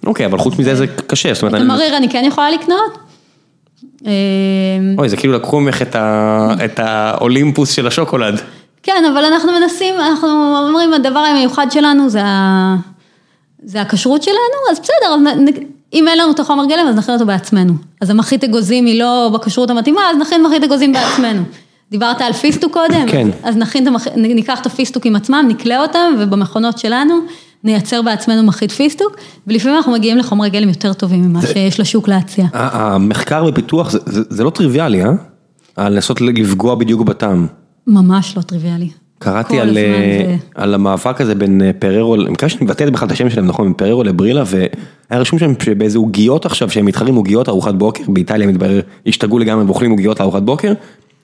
אוקיי, 0.06 0.26
אבל 0.26 0.38
חוץ 0.38 0.58
מזה 0.58 0.74
זה 0.74 0.86
קשה, 0.86 1.34
זאת 1.34 1.38
את 1.38 1.42
אומרת, 1.42 1.62
אני- 1.62 1.72
המריר 1.72 1.96
אני 1.96 2.08
כן 2.08 2.24
יכולה 2.26 2.50
לקנות. 2.50 2.98
אה, 4.06 4.10
אוי, 4.98 5.08
זה 5.08 5.16
כאילו 5.16 5.32
לקחו 5.32 5.60
ממך 5.60 5.82
את 5.82 5.96
את 6.64 6.78
האולימפוס 6.78 7.70
של 7.70 7.86
השוקולד. 7.86 8.40
כן, 8.82 9.02
אבל 9.12 9.24
אנחנו 9.24 9.52
מנסים, 9.60 9.94
אנחנו 9.94 10.28
אומרים, 10.68 10.92
הדבר 10.92 11.18
המיוחד 11.18 11.66
שלנו 11.70 12.08
זה, 12.08 12.20
ה... 12.24 12.76
זה 13.64 13.80
הכשרות 13.80 14.22
שלנו, 14.22 14.70
אז 14.70 14.80
בסדר. 14.80 15.30
אם 15.92 16.08
אין 16.08 16.18
לנו 16.18 16.32
את 16.32 16.40
החומר 16.40 16.64
גלם, 16.66 16.86
אז 16.88 16.96
נכין 16.96 17.14
אותו 17.14 17.26
בעצמנו. 17.26 17.72
אז 18.00 18.10
המחית 18.10 18.44
אגוזים 18.44 18.86
היא 18.86 19.00
לא 19.00 19.30
בכשרות 19.34 19.70
המתאימה, 19.70 20.00
אז 20.10 20.16
נכין 20.16 20.42
מחית 20.42 20.64
אגוזים 20.64 20.92
בעצמנו. 20.92 21.42
דיברת 21.90 22.20
על 22.20 22.32
פיסטוק 22.32 22.72
קודם? 22.72 23.06
כן. 23.08 23.28
אז 23.42 23.56
נכין. 23.56 23.88
ניקח 24.16 24.60
את 24.60 24.66
הפיסטוקים 24.66 25.16
עצמם, 25.16 25.44
נקלה 25.48 25.82
אותם, 25.82 26.14
ובמכונות 26.18 26.78
שלנו 26.78 27.14
נייצר 27.64 28.02
בעצמנו 28.02 28.42
מחית 28.42 28.72
פיסטוק, 28.72 29.16
ולפעמים 29.46 29.76
אנחנו 29.76 29.92
מגיעים 29.92 30.18
לחומרי 30.18 30.50
גלם 30.50 30.68
יותר 30.68 30.92
טובים 30.92 31.22
ממה 31.22 31.42
שיש 31.42 31.80
לשוק 31.80 32.08
להציע. 32.08 32.46
המחקר 32.52 33.44
ופיתוח 33.48 33.90
זה, 33.90 33.98
זה, 34.06 34.22
זה 34.28 34.44
לא 34.44 34.50
טריוויאלי, 34.50 35.04
אה? 35.04 35.88
לנסות 35.88 36.20
לפגוע 36.20 36.74
בדיוק 36.74 37.02
בטעם. 37.02 37.46
ממש 37.86 38.36
לא 38.36 38.42
טריוויאלי. 38.42 38.90
קראתי 39.22 39.60
על, 39.60 39.78
אה, 39.78 39.82
זה- 40.26 40.36
על 40.54 40.74
המאבק 40.74 41.20
הזה 41.20 41.34
בין 41.34 41.62
אה, 41.62 41.70
פררו, 41.78 42.14
אני 42.14 42.24
מקווה 42.30 42.48
שאני 42.48 42.64
מבטא 42.64 42.90
בכלל 42.90 43.06
את 43.06 43.12
השם 43.12 43.30
שלהם 43.30 43.46
נכון, 43.46 43.72
פררו 43.76 44.02
לברילה, 44.04 44.42
והיה 44.46 44.68
רשום 45.20 45.38
שם 45.38 45.52
שבאיזה 45.62 45.98
עוגיות 45.98 46.46
עכשיו, 46.46 46.70
שהם 46.70 46.86
מתחרים 46.86 47.14
עוגיות 47.14 47.48
ארוחת 47.48 47.74
בוקר, 47.74 48.02
באיטליה 48.08 48.46
מתברר, 48.46 48.80
השתגעו 49.06 49.38
לגמרי 49.38 49.64
ואוכלים 49.64 49.90
עוגיות 49.90 50.20
לארוחת 50.20 50.42
בוקר, 50.42 50.72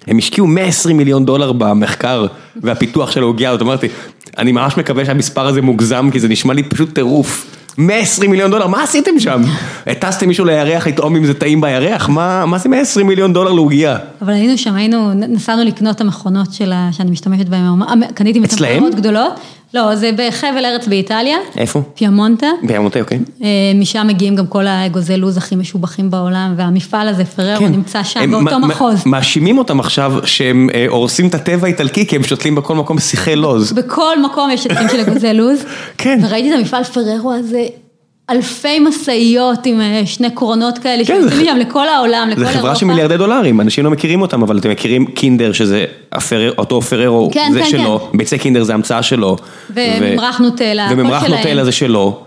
הם 0.06 0.18
השקיעו 0.18 0.46
120 0.46 0.96
מיליון 0.96 1.24
דולר 1.24 1.52
במחקר 1.52 2.26
והפיתוח 2.62 3.10
של 3.10 3.22
העוגיה 3.22 3.50
הזאת, 3.50 3.62
אמרתי, 3.62 3.86
אני 4.38 4.52
ממש 4.52 4.76
מקווה 4.76 5.04
שהמספר 5.04 5.46
הזה 5.46 5.62
מוגזם, 5.62 6.08
כי 6.12 6.20
זה 6.20 6.28
נשמע 6.28 6.54
לי 6.54 6.62
פשוט 6.62 6.94
טירוף. 6.94 7.57
120 7.78 8.30
מיליון 8.30 8.50
דולר, 8.50 8.66
מה 8.66 8.82
עשיתם 8.82 9.18
שם? 9.18 9.42
הטסתם 9.86 10.28
מישהו 10.28 10.44
לירח 10.44 10.86
לטעום 10.86 11.16
אם 11.16 11.24
זה 11.24 11.34
טעים 11.34 11.60
בירח? 11.60 12.08
מה, 12.08 12.46
מה 12.46 12.58
זה 12.58 12.68
120 12.68 13.06
מיליון 13.06 13.32
דולר 13.32 13.52
לעוגיה? 13.52 13.98
אבל 14.22 14.32
היינו 14.32 14.58
שם, 14.58 14.74
היינו, 14.74 15.12
נסענו 15.14 15.64
לקנות 15.64 15.96
את 15.96 16.00
המכונות 16.00 16.52
שאני 16.52 17.10
משתמשת 17.10 17.48
בהן, 17.48 17.64
קניתי? 18.14 18.40
מתמרות 18.40 18.94
גדולות. 18.94 19.32
לא, 19.74 19.94
זה 19.94 20.10
בחבל 20.16 20.64
ארץ 20.64 20.86
באיטליה, 20.88 21.36
איפה? 21.56 21.82
פיאמונטה. 21.94 22.46
בימותי, 22.62 23.00
אוקיי. 23.00 23.18
אה, 23.42 23.48
משם 23.74 24.06
מגיעים 24.06 24.36
גם 24.36 24.46
כל 24.46 24.66
האגוזי 24.66 25.16
לוז 25.16 25.36
הכי 25.36 25.56
משובחים 25.56 26.10
בעולם, 26.10 26.54
והמפעל 26.56 27.08
הזה, 27.08 27.24
פררו, 27.24 27.68
נמצא 27.68 28.02
שם, 28.02 28.20
כן. 28.20 28.24
הם 28.34 28.44
באותו 28.44 28.58
מ- 28.58 28.64
מ- 28.64 28.68
מחוז. 28.68 29.06
מאשימים 29.06 29.58
אותם 29.58 29.80
עכשיו 29.80 30.12
שהם 30.24 30.68
אה, 30.74 30.86
הורסים 30.88 31.26
את 31.28 31.34
הטבע 31.34 31.66
האיטלקי 31.66 32.06
כי 32.06 32.16
הם 32.16 32.22
שותלים 32.24 32.54
בכל 32.54 32.74
מקום 32.74 32.98
שיחי 32.98 33.36
לוז. 33.36 33.72
בכל 33.72 34.22
מקום 34.22 34.50
יש 34.50 34.64
שטחים 34.64 34.88
של 34.88 35.00
אגוזי 35.00 35.32
לוז. 35.34 35.58
כן. 35.98 36.20
וראיתי 36.22 36.54
את 36.54 36.58
המפעל 36.58 36.84
פררו 36.84 37.32
הזה, 37.32 37.66
אלפי 38.30 38.78
משאיות 38.78 39.66
עם 39.66 39.80
אה, 39.80 40.02
שני 40.06 40.30
קרונות 40.30 40.78
כאלה, 40.78 41.04
כן, 41.04 41.20
שיוצאים 41.20 41.42
משם 41.42 41.56
לכל 41.56 41.88
העולם, 41.88 42.28
לכל 42.30 42.40
אירופה. 42.40 42.58
חברה 42.58 42.74
של 42.74 42.86
מיליארדי 42.86 43.16
דולרים, 43.16 43.60
אנשים 43.60 43.84
לא 43.84 43.90
מכירים 43.90 44.22
אותם, 44.22 44.42
אבל 44.42 44.58
אתם 44.58 44.70
מכירים 44.70 45.06
קינדר 45.06 45.52
שזה 45.52 45.84
אותו 46.58 46.82
פררו, 46.82 47.30
כן, 47.32 47.50
זה 47.52 47.60
כן, 47.60 47.70
שלו, 47.70 48.10
ביצי 48.14 48.38
קינדר 48.38 48.62
זה 48.62 48.74
המצאה 48.74 49.02
שלו. 49.02 49.36
וממרח 49.70 50.38
נוטלה, 50.38 50.86
הכל 50.86 51.00
וממרח 51.00 51.26
שלהם. 51.26 51.38
נוטלה 51.38 51.64
זה 51.64 51.72
שלו. 51.72 52.20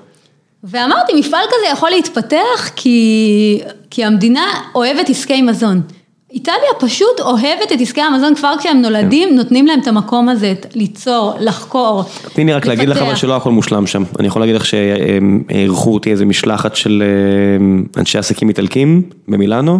ואמרתי, 0.63 1.13
מפעל 1.19 1.45
כזה 1.47 1.71
יכול 1.73 1.89
להתפתח 1.89 2.69
כי, 2.75 3.59
כי 3.89 4.05
המדינה 4.05 4.45
אוהבת 4.75 5.09
עסקי 5.09 5.41
מזון. 5.41 5.81
איטליה 6.33 6.73
פשוט 6.79 7.19
אוהבת 7.19 7.71
את 7.73 7.81
עסקי 7.81 8.01
המזון 8.01 8.35
כבר 8.35 8.53
כשהם 8.59 8.81
נולדים, 8.81 9.29
כן. 9.29 9.35
נותנים 9.35 9.67
להם 9.67 9.79
את 9.79 9.87
המקום 9.87 10.29
הזה, 10.29 10.53
ליצור, 10.75 11.33
לחקור, 11.39 12.03
תני 12.33 12.45
לי 12.45 12.53
רק 12.53 12.65
להגיד 12.65 12.89
לך 12.89 12.97
אבל. 12.97 13.15
שלא 13.15 13.35
הכל 13.35 13.51
מושלם 13.51 13.87
שם. 13.87 14.03
אני 14.19 14.27
יכול 14.27 14.41
להגיד 14.41 14.55
לך 14.55 14.65
שאירחו 14.65 15.93
אותי 15.93 16.11
איזה 16.11 16.25
משלחת 16.25 16.75
של 16.75 17.03
אה, 17.05 17.99
אנשי 17.99 18.17
עסקים 18.17 18.49
איטלקים 18.49 19.01
במילאנו, 19.27 19.79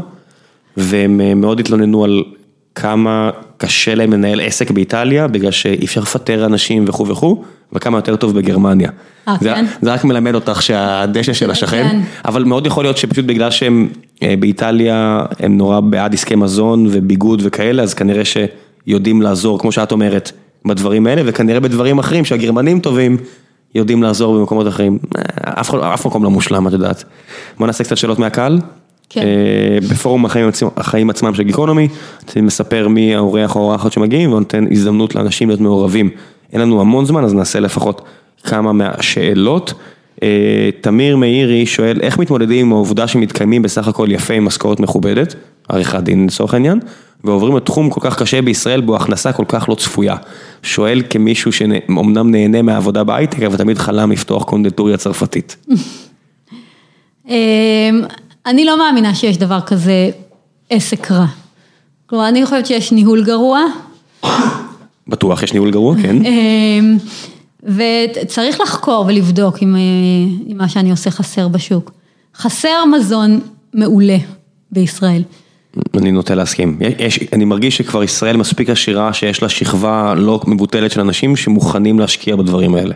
והם 0.78 1.22
אה, 1.22 1.36
מאוד 1.36 1.60
התלוננו 1.60 2.04
על 2.04 2.24
כמה 2.76 3.30
קשה 3.62 3.95
להם 3.95 4.14
לנהל 4.14 4.41
עסק 4.41 4.72
באיטליה, 4.72 5.28
בגלל 5.28 5.51
שאי 5.51 5.86
אפשר 5.86 6.01
לפטר 6.01 6.45
אנשים 6.45 6.86
וכו' 6.88 7.07
וכו', 7.07 7.43
וכמה 7.74 7.97
יותר 7.97 8.16
טוב 8.16 8.38
בגרמניה. 8.38 8.89
אה, 9.28 9.36
זה, 9.41 9.49
כן? 9.49 9.66
זה 9.82 9.93
רק 9.93 10.03
מלמד 10.03 10.36
אותך 10.36 10.62
שהדשא 10.62 11.34
של 11.34 11.51
השכן, 11.51 11.88
כן. 11.91 12.01
אבל 12.26 12.43
מאוד 12.43 12.68
יכול 12.68 12.84
להיות 12.84 12.97
שפשוט 12.97 13.26
בגלל 13.26 13.51
שהם 13.51 13.88
אה, 14.24 14.34
באיטליה, 14.39 15.26
הם 15.39 15.57
נורא 15.57 15.80
בעד 15.80 16.14
עסקי 16.14 16.36
מזון 16.36 16.88
וביגוד 16.89 17.41
וכאלה, 17.45 17.84
אז 17.84 17.93
כנראה 17.93 18.24
שיודעים 18.26 19.22
לעזור, 19.22 19.59
כמו 19.59 19.72
שאת 19.72 19.91
אומרת, 19.91 20.32
בדברים 20.66 21.07
האלה, 21.07 21.22
וכנראה 21.26 21.59
בדברים 21.59 21.99
אחרים 21.99 22.26
שהגרמנים 22.26 22.80
טובים, 22.80 23.18
יודעים 23.76 24.03
לעזור 24.03 24.39
במקומות 24.39 24.68
אחרים. 24.68 24.97
אה, 25.18 25.22
אף, 25.62 25.74
אף 25.76 26.05
מקום 26.05 26.24
לא 26.24 26.30
מושלם, 26.30 26.68
את 26.68 26.74
יודעת. 26.74 27.03
בוא 27.57 27.68
נעשה 27.68 27.84
קצת 27.84 27.97
שאלות 27.97 28.20
מהקהל. 28.20 28.59
כן. 29.14 29.22
אה, 29.22 29.88
בפורום 29.89 30.26
החיים, 30.26 30.47
עצמם- 30.47 30.70
החיים 30.78 31.09
עצמם 31.09 31.34
של 31.34 31.43
גיקונומי, 31.43 31.88
אני 32.36 32.41
מספר 32.41 32.88
מי 32.88 33.16
האורח 33.16 33.55
או 33.55 33.62
האורחת 33.62 33.91
שמגיעים 33.91 34.34
ונותן 34.34 34.66
הזדמנות 34.72 35.16
לאנשים 35.16 35.47
להיות 35.49 35.62
מעורבים. 35.62 36.09
אין 36.53 36.62
לנו 36.62 36.82
המון 36.82 37.05
זמן, 37.05 37.24
אז 37.24 37.34
נעשה 37.34 37.59
לפחות 37.59 38.01
כמה 38.43 38.72
מהשאלות. 38.74 39.74
אה, 40.24 40.70
תמיר 40.82 41.18
מאירי 41.18 41.66
שואל, 41.66 41.99
איך 42.01 42.20
מתמודדים 42.20 42.66
עם 42.66 42.74
העובדה 42.74 43.07
שמתקיימים 43.07 43.62
בסך 43.62 43.88
הכל 43.88 44.07
יפה 44.12 44.34
עם 44.34 44.45
משכורת 44.45 44.80
מכובדת, 44.80 45.36
עריכת 45.70 45.99
דין 45.99 46.26
לצורך 46.26 46.53
העניין, 46.53 46.80
ועוברים 47.24 47.55
לתחום 47.57 47.89
כל 47.89 48.01
כך 48.03 48.20
קשה 48.20 48.41
בישראל 48.41 48.82
בו 48.82 48.95
הכנסה 48.95 49.32
כל 49.32 49.45
כך 49.47 49.70
לא 49.70 49.76
צפויה. 49.76 50.16
שואל 50.64 51.01
כמישהו 51.09 51.51
שאומנם 51.51 52.32
נהנה 52.32 52.62
מהעבודה 52.62 53.03
בהייטק, 53.03 53.41
אבל 53.41 53.57
תמיד 53.57 53.78
חלם 53.78 54.12
לפתוח 54.12 54.43
קונדטוריה 54.43 54.97
צרפתית. 54.97 55.55
אני 58.46 58.66
לא 58.66 58.78
מאמינה 58.78 59.16
שיש 59.16 59.38
דבר 59.38 59.62
כזה 59.62 60.10
עסק 60.70 61.12
רע. 61.12 61.26
כלומר, 62.06 62.30
אני 62.30 62.46
חושבת 62.46 62.66
שיש 62.66 62.92
ניהול 62.92 63.24
גרוע, 63.24 63.60
בטוח 65.08 65.44
יש 65.44 65.54
ניהול 65.54 65.72
גרוע, 65.72 65.96
כן? 66.02 66.16
אמ, 66.26 66.98
וצריך 67.64 68.62
לחקור 68.62 69.06
ולבדוק 69.08 69.64
אם, 69.64 69.76
אה, 69.76 69.82
אם 70.52 70.58
מה 70.58 70.70
שאני 70.70 70.92
עושה 70.92 71.12
חסר 71.12 71.48
בשוק. 71.48 71.92
חסר 72.36 72.86
מזון 72.86 73.39
מעולה 73.74 74.18
בישראל. 74.72 75.24
אני 75.98 76.12
נוטה 76.12 76.36
להסכים. 76.36 76.78
יש, 77.00 77.20
אני 77.34 77.46
מרגיש 77.46 77.78
שכבר 77.78 78.04
ישראל 78.04 78.38
מספיק 78.38 78.70
עשירה 78.70 79.14
שיש 79.14 79.42
לה 79.42 79.50
שכבה 79.50 80.14
לא 80.18 80.42
מבוטלת 80.48 80.92
של 80.92 81.02
אנשים 81.02 81.36
שמוכנים 81.36 82.00
להשקיע 82.00 82.36
בדברים 82.36 82.76
האלה. 82.76 82.96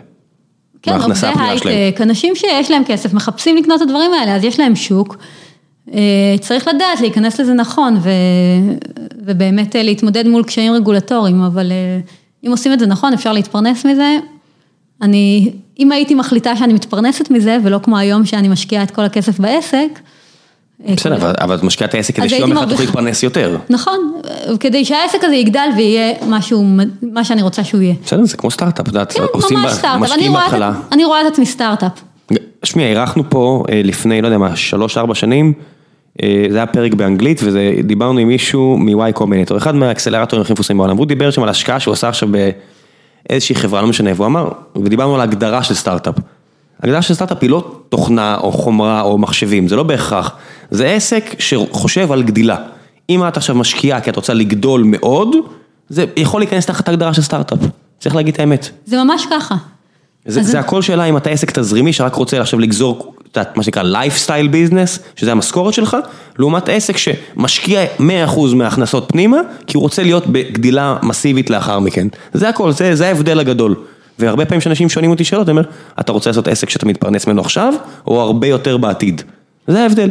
כן, 0.86 1.00
עובדי 1.00 1.26
הפנויה 1.26 1.58
שלהם. 1.58 1.76
הייטק, 1.76 2.00
אנשים 2.00 2.36
שיש 2.36 2.70
להם 2.70 2.82
כסף, 2.86 3.14
מחפשים 3.14 3.56
לקנות 3.56 3.82
את 3.82 3.86
הדברים 3.86 4.12
האלה, 4.14 4.36
אז 4.36 4.44
יש 4.44 4.60
להם 4.60 4.76
שוק. 4.76 5.16
אה, 5.94 6.34
צריך 6.40 6.68
לדעת 6.68 7.00
להיכנס 7.00 7.40
לזה 7.40 7.52
נכון, 7.52 7.96
ו... 8.02 8.10
ובאמת 9.16 9.76
אה, 9.76 9.82
להתמודד 9.82 10.28
מול 10.28 10.44
קשיים 10.44 10.72
רגולטוריים, 10.72 11.42
אבל 11.42 11.72
אה, 11.72 12.00
אם 12.46 12.50
עושים 12.50 12.72
את 12.72 12.78
זה 12.78 12.86
נכון, 12.86 13.12
אפשר 13.12 13.32
להתפרנס 13.32 13.86
מזה. 13.86 14.18
אני, 15.02 15.52
אם 15.78 15.92
הייתי 15.92 16.14
מחליטה 16.14 16.56
שאני 16.56 16.72
מתפרנסת 16.72 17.30
מזה, 17.30 17.58
ולא 17.62 17.78
כמו 17.82 17.98
היום 17.98 18.24
שאני 18.24 18.48
משקיעה 18.48 18.82
את 18.82 18.90
כל 18.90 19.02
הכסף 19.02 19.40
בעסק. 19.40 20.00
בסדר, 20.80 21.16
אבל, 21.16 21.34
אבל 21.40 21.54
את 21.54 21.62
משקיעה 21.62 21.88
את 21.88 21.94
העסק 21.94 22.16
כדי 22.16 22.28
שיום 22.28 22.52
אחד. 22.52 22.68
תוכלי 22.68 22.86
להתפרנס 22.86 23.22
יותר. 23.22 23.56
נכון, 23.70 24.12
כדי 24.60 24.84
שהעסק 24.84 25.24
הזה 25.24 25.34
יגדל 25.34 25.68
ויהיה 25.76 26.12
משהו, 26.28 26.64
מה 27.02 27.24
שאני 27.24 27.42
רוצה 27.42 27.64
שהוא 27.64 27.80
יהיה. 27.80 27.94
בסדר, 28.04 28.24
זה 28.24 28.36
כמו 28.36 28.50
סטארט-אפ, 28.50 28.82
את 28.82 28.88
יודעת, 28.88 29.12
כן, 29.12 29.22
עושים, 29.32 29.58
משקיעים 29.98 30.32
בהתחלה. 30.32 30.72
אני 30.92 31.04
רואה 31.04 31.20
את 31.20 31.26
עצמי 31.26 31.46
סטארט-אפ. 31.46 31.92
שמע, 32.62 32.82
אירחנו 32.82 33.30
פה 33.30 33.64
אה, 33.70 33.80
לפני, 33.84 34.22
לא 34.22 34.26
יודע 34.26 34.38
מה, 34.38 34.56
שלוש-ארבע 34.56 35.14
שנים, 35.14 35.52
אה, 36.22 36.46
זה 36.50 36.56
היה 36.56 36.66
פרק 36.66 36.94
באנגלית, 36.94 37.40
ודיברנו 37.44 38.18
עם 38.18 38.28
מישהו 38.28 38.76
מ-Y 38.78 39.12
קומבינטור, 39.12 39.56
אחד 39.56 39.74
מהאקסלרטורים 39.74 40.42
הכי 40.42 40.52
מפורסמים 40.52 40.78
בעולם, 40.78 40.96
והוא 40.96 41.06
דיבר 41.06 41.30
שם 41.30 41.42
על 41.42 41.48
השקעה 41.48 41.80
שהוא 41.80 41.92
עשה 41.92 42.08
עכשיו 42.08 42.28
באיזושהי 43.28 43.54
חברה, 43.54 43.82
לא 43.82 43.88
משנה, 43.88 44.10
והוא 44.16 44.26
אמר, 44.26 44.48
ודיברנו 44.76 45.14
על 45.14 45.20
ההגדרה 45.20 45.62
של 45.62 45.74
סטארט-אפ. 45.74 46.14
הגדרה 46.82 47.02
של 47.02 47.14
סטארט-אפ 47.14 47.38
היא 47.42 47.50
לא 47.50 47.74
תוכנה 47.88 48.36
או 48.40 48.52
חומרה 48.52 49.00
או 49.00 49.18
מחשבים, 49.18 49.68
זה 49.68 49.76
לא 49.76 49.82
בהכרח, 49.82 50.30
זה 50.70 50.86
עסק 50.86 51.34
שחושב 51.38 52.12
על 52.12 52.22
גדילה. 52.22 52.56
אם 53.10 53.28
את 53.28 53.36
עכשיו 53.36 53.56
משקיעה 53.56 54.00
כי 54.00 54.10
את 54.10 54.16
רוצה 54.16 54.34
לגדול 54.34 54.82
מאוד, 54.86 55.36
זה 55.88 56.04
יכול 56.16 56.40
להיכנס 56.40 56.66
תחת 56.66 56.88
ההגדרה 56.88 57.14
של 57.14 57.22
סטארט-אפ, 57.22 57.58
צריך 58.00 58.16
להגיד 58.16 58.34
את 58.34 58.40
האמת. 58.40 58.68
זה 58.86 58.96
ממש 59.04 59.26
ככה. 59.30 59.54
זה, 60.26 60.42
זה 60.42 60.60
הכל 60.60 60.82
שאלה 60.82 61.04
אם 61.04 61.16
אתה 61.16 61.30
עסק 61.30 61.50
תזרימי 61.50 61.92
שרק 61.92 62.14
רוצה 62.14 62.40
עכשיו 62.40 62.58
לגזור 62.58 63.14
את 63.32 63.36
ה- 63.36 63.42
מה 63.56 63.62
שנקרא 63.62 63.82
lifestyle 63.82 64.48
business, 64.48 64.98
שזה 65.16 65.32
המשכורת 65.32 65.74
שלך, 65.74 65.96
לעומת 66.38 66.68
עסק 66.68 66.96
שמשקיע 66.96 67.80
100% 67.98 68.02
מההכנסות 68.54 69.04
פנימה, 69.08 69.36
כי 69.66 69.76
הוא 69.76 69.82
רוצה 69.82 70.02
להיות 70.02 70.26
בגדילה 70.26 70.96
מסיבית 71.02 71.50
לאחר 71.50 71.78
מכן. 71.78 72.08
זה 72.34 72.48
הכל, 72.48 72.72
זה, 72.72 72.94
זה 72.94 73.08
ההבדל 73.08 73.38
הגדול. 73.40 73.74
והרבה 74.18 74.44
פעמים 74.44 74.60
כשאנשים 74.60 74.88
שואלים 74.88 75.10
אותי 75.10 75.24
שאלות, 75.24 75.48
אני 75.48 75.58
אומר, 75.58 75.68
אתה 76.00 76.12
רוצה 76.12 76.30
לעשות 76.30 76.48
עסק 76.48 76.70
שאתה 76.70 76.86
מתפרנס 76.86 77.26
ממנו 77.26 77.40
עכשיו, 77.40 77.74
או 78.06 78.20
הרבה 78.20 78.46
יותר 78.46 78.76
בעתיד? 78.76 79.22
זה 79.66 79.82
ההבדל. 79.82 80.10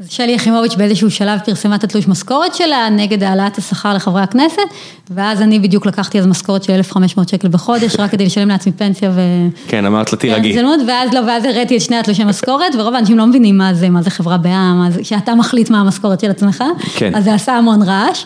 אז 0.00 0.10
שלי 0.10 0.32
יחימוביץ' 0.32 0.74
באיזשהו 0.74 1.10
שלב 1.10 1.38
פרסמה 1.44 1.74
את 1.74 1.84
התלוש 1.84 2.08
משכורת 2.08 2.54
שלה 2.54 2.88
נגד 2.90 3.22
העלאת 3.22 3.58
השכר 3.58 3.94
לחברי 3.94 4.22
הכנסת, 4.22 4.62
ואז 5.10 5.42
אני 5.42 5.58
בדיוק 5.58 5.86
לקחתי 5.86 6.18
אז 6.18 6.26
משכורת 6.26 6.62
של 6.62 6.72
1,500 6.72 7.28
שקל 7.28 7.48
בחודש, 7.48 7.96
רק 7.98 8.10
כדי 8.10 8.24
לשלם 8.24 8.48
לעצמי 8.48 8.72
פנסיה 8.72 9.10
ו... 9.14 9.20
כן, 9.68 9.86
אמרת 9.86 10.12
לה 10.12 10.18
תירגעי. 10.18 10.50
הזדמנות, 10.50 10.80
ואז 10.88 11.14
לא, 11.14 11.20
ואז 11.26 11.44
הראיתי 11.44 11.76
את 11.76 11.80
שני 11.80 11.96
התלושי 11.96 12.24
משכורת, 12.24 12.74
ורוב 12.78 12.94
האנשים 12.94 13.18
לא 13.18 13.26
מבינים 13.26 13.58
מה 13.58 13.74
זה, 13.74 13.88
מה 13.88 14.02
זה 14.02 14.10
חברה 14.10 14.38
בע"מ, 14.38 14.78
מה 14.78 14.90
זה, 14.90 15.04
שאתה 15.04 15.34
מחליט 15.34 15.70
מה 15.70 15.80
המשכורת 15.80 16.20
של 16.20 16.30
עצמך, 16.30 16.64
כן. 16.96 17.14
אז 17.14 17.24
זה 17.24 17.34
עשה 17.34 17.52
המון 17.52 17.82
רעש. 17.82 18.24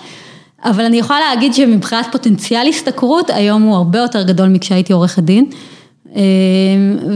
אבל 0.64 0.84
אני 0.84 0.96
יכולה 0.96 1.20
להגיד 1.20 1.54
שמבחינת 1.54 2.06
פוטנציאל 2.12 2.66
השתכרות, 2.68 3.30
היום 3.30 3.62
הוא 3.62 3.76
הרבה 3.76 3.98
יותר 3.98 4.22
גדול 4.22 4.48
מכשהייתי 4.48 4.92
עורכת 4.92 5.22
דין. 5.22 5.46
אה, 6.16 6.22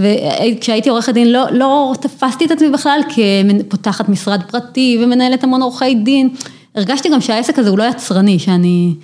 וכשהייתי 0.03 0.89
עורכת 0.89 1.15
דין 1.15 1.33
לא, 1.33 1.45
לא 1.53 1.93
תפסתי 2.01 2.45
את 2.45 2.51
עצמי 2.51 2.71
בכלל 2.71 3.01
כפותחת 3.09 4.09
משרד 4.09 4.43
פרטי 4.51 4.99
ומנהלת 5.03 5.45
המון 5.45 5.63
עורכי 5.63 5.95
דין. 5.95 6.29
הרגשתי 6.77 7.09
גם 7.09 7.21
שהעסק 7.21 7.59
הזה 7.59 7.71
הוא 7.71 7.79
לא 7.79 7.85
יצרני, 7.85 8.39
שאני... 8.39 8.95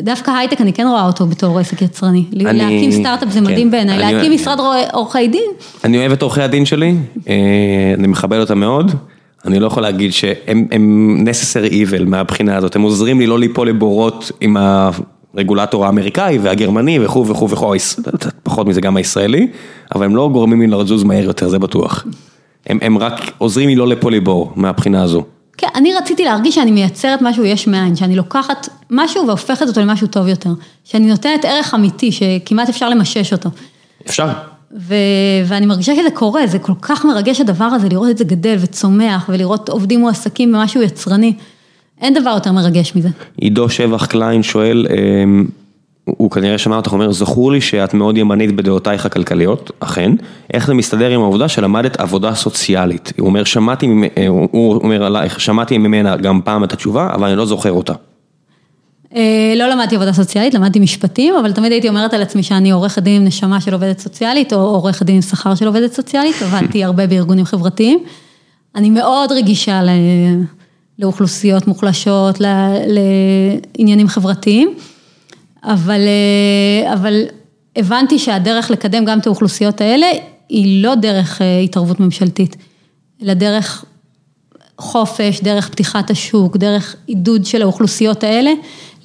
דווקא 0.00 0.30
הייטק 0.30 0.60
אני 0.60 0.72
כן 0.72 0.86
רואה 0.86 1.06
אותו 1.06 1.26
בתור 1.26 1.58
עסק 1.58 1.82
יצרני. 1.82 2.24
אני, 2.32 2.58
להקים 2.58 2.92
סטארט-אפ 2.92 3.28
זה 3.30 3.40
מדהים 3.40 3.66
כן, 3.66 3.70
בעיניי, 3.70 3.98
להקים 3.98 4.32
משרד 4.32 4.58
עורכי 4.92 5.28
דין. 5.28 5.50
אני 5.84 5.98
אוהב 5.98 6.12
את 6.12 6.22
עורכי 6.22 6.42
הדין 6.42 6.66
שלי, 6.66 6.94
אה, 7.28 7.94
אני 7.98 8.06
מכבד 8.06 8.38
אותם 8.38 8.58
מאוד. 8.60 8.92
אני 9.44 9.58
לא 9.58 9.66
יכול 9.66 9.82
להגיד 9.82 10.12
שהם 10.12 11.24
necessary 11.24 11.72
evil 11.72 12.04
מהבחינה 12.04 12.56
הזאת, 12.56 12.76
הם 12.76 12.82
עוזרים 12.82 13.20
לי 13.20 13.26
לא 13.26 13.38
ליפול 13.38 13.68
לבורות 13.68 14.32
עם 14.40 14.56
הרגולטור 15.34 15.86
האמריקאי 15.86 16.38
והגרמני 16.38 17.04
וכו' 17.04 17.26
וכו' 17.26 17.50
וכו', 17.50 17.74
פחות 18.42 18.66
מזה 18.66 18.80
גם 18.80 18.96
הישראלי, 18.96 19.48
אבל 19.94 20.04
הם 20.04 20.16
לא 20.16 20.28
גורמים 20.32 20.60
לי 20.60 20.66
לזוז 20.66 21.04
מהר 21.04 21.24
יותר, 21.24 21.48
זה 21.48 21.58
בטוח. 21.58 22.06
הם, 22.66 22.78
הם 22.82 22.98
רק 22.98 23.32
עוזרים 23.38 23.68
לי 23.68 23.76
לא 23.76 23.88
ליפול 23.88 24.14
לבור 24.14 24.52
מהבחינה 24.56 25.02
הזו. 25.02 25.24
כן, 25.56 25.66
אני 25.74 25.94
רציתי 25.94 26.24
להרגיש 26.24 26.54
שאני 26.54 26.70
מייצרת 26.70 27.22
משהו 27.22 27.44
יש 27.44 27.66
מאין, 27.66 27.96
שאני 27.96 28.16
לוקחת 28.16 28.68
משהו 28.90 29.26
והופכת 29.26 29.68
אותו 29.68 29.80
למשהו 29.80 30.06
טוב 30.06 30.26
יותר. 30.26 30.50
שאני 30.84 31.06
נותנת 31.06 31.44
ערך 31.44 31.74
אמיתי, 31.74 32.12
שכמעט 32.12 32.68
אפשר 32.68 32.88
למשש 32.88 33.32
אותו. 33.32 33.50
אפשר. 34.06 34.28
ו- 34.78 34.94
ואני 35.46 35.66
מרגישה 35.66 35.94
שזה 35.96 36.10
קורה, 36.14 36.46
זה 36.46 36.58
כל 36.58 36.72
כך 36.82 37.04
מרגש 37.04 37.40
הדבר 37.40 37.64
הזה, 37.64 37.88
לראות 37.88 38.10
את 38.10 38.18
זה 38.18 38.24
גדל 38.24 38.56
וצומח, 38.60 39.28
ולראות 39.28 39.68
עובדים 39.68 40.00
מועסקים 40.00 40.52
במשהו 40.52 40.82
יצרני. 40.82 41.34
אין 42.00 42.14
דבר 42.14 42.30
יותר 42.30 42.52
מרגש 42.52 42.96
מזה. 42.96 43.08
עידו 43.36 43.68
שבח 43.68 44.06
קליין 44.06 44.42
שואל, 44.42 44.86
אמ, 44.90 45.46
הוא 46.04 46.30
כנראה 46.30 46.58
שמע 46.58 46.76
אותך 46.76 46.92
אומר, 46.92 47.12
זכור 47.12 47.52
לי 47.52 47.60
שאת 47.60 47.94
מאוד 47.94 48.18
ימנית 48.18 48.56
בדעותייך 48.56 49.06
הכלכליות, 49.06 49.70
אכן, 49.80 50.12
איך 50.54 50.66
זה 50.66 50.74
מסתדר 50.74 51.10
עם 51.10 51.20
העובדה 51.20 51.48
שלמדת 51.48 52.00
עבודה 52.00 52.34
סוציאלית? 52.34 53.12
הוא 53.18 53.26
אומר, 53.26 53.44
שמעתי, 53.44 53.88
אה, 54.18 54.26
הוא 54.28 54.74
אומר 54.74 55.04
עלייך, 55.04 55.40
שמעתי 55.40 55.78
ממנה 55.78 56.16
גם 56.16 56.40
פעם 56.44 56.64
את 56.64 56.72
התשובה, 56.72 57.10
אבל 57.14 57.28
אני 57.28 57.36
לא 57.36 57.46
זוכר 57.46 57.72
אותה. 57.72 57.92
אה, 59.14 59.52
לא 59.56 59.68
למדתי 59.68 59.96
עבודה 59.96 60.12
סוציאלית, 60.12 60.54
למדתי 60.54 60.78
משפטים, 60.78 61.34
אבל 61.34 61.52
תמיד 61.52 61.72
הייתי 61.72 61.88
אומרת 61.88 62.14
על 62.14 62.22
עצמי 62.22 62.42
שאני 62.42 62.70
עורכת 62.70 63.02
דין 63.02 63.16
עם 63.16 63.24
נשמה 63.24 63.60
של 63.60 63.72
עובדת 63.72 63.98
סוציאלית, 63.98 64.52
או 64.52 64.58
עורכת 64.58 65.06
דין 65.06 65.14
עם 65.14 65.22
שכר 65.22 65.54
של 65.54 65.66
עובדת 65.66 65.92
סוציאלית, 65.92 66.42
עבדתי 66.42 66.84
הרבה 66.84 67.06
בארגונים 67.06 67.44
חברתיים. 67.44 67.98
אני 68.74 68.90
מאוד 68.90 69.32
רגישה 69.32 69.80
לאוכלוסיות 70.98 71.66
מוחלשות, 71.66 72.40
לעניינים 72.86 74.08
חברתיים, 74.08 74.74
אבל, 75.64 76.00
אה, 76.00 76.92
אבל 76.92 77.22
הבנתי 77.76 78.18
שהדרך 78.18 78.70
לקדם 78.70 79.04
גם 79.04 79.18
את 79.18 79.26
האוכלוסיות 79.26 79.80
האלה, 79.80 80.06
היא 80.48 80.82
לא 80.82 80.94
דרך 80.94 81.42
אה, 81.42 81.58
התערבות 81.58 82.00
ממשלתית, 82.00 82.56
אלא 83.22 83.34
דרך 83.34 83.84
חופש, 84.78 85.40
דרך 85.40 85.68
פתיחת 85.68 86.10
השוק, 86.10 86.56
דרך 86.56 86.96
עידוד 87.06 87.44
של 87.44 87.62
האוכלוסיות 87.62 88.24
האלה, 88.24 88.50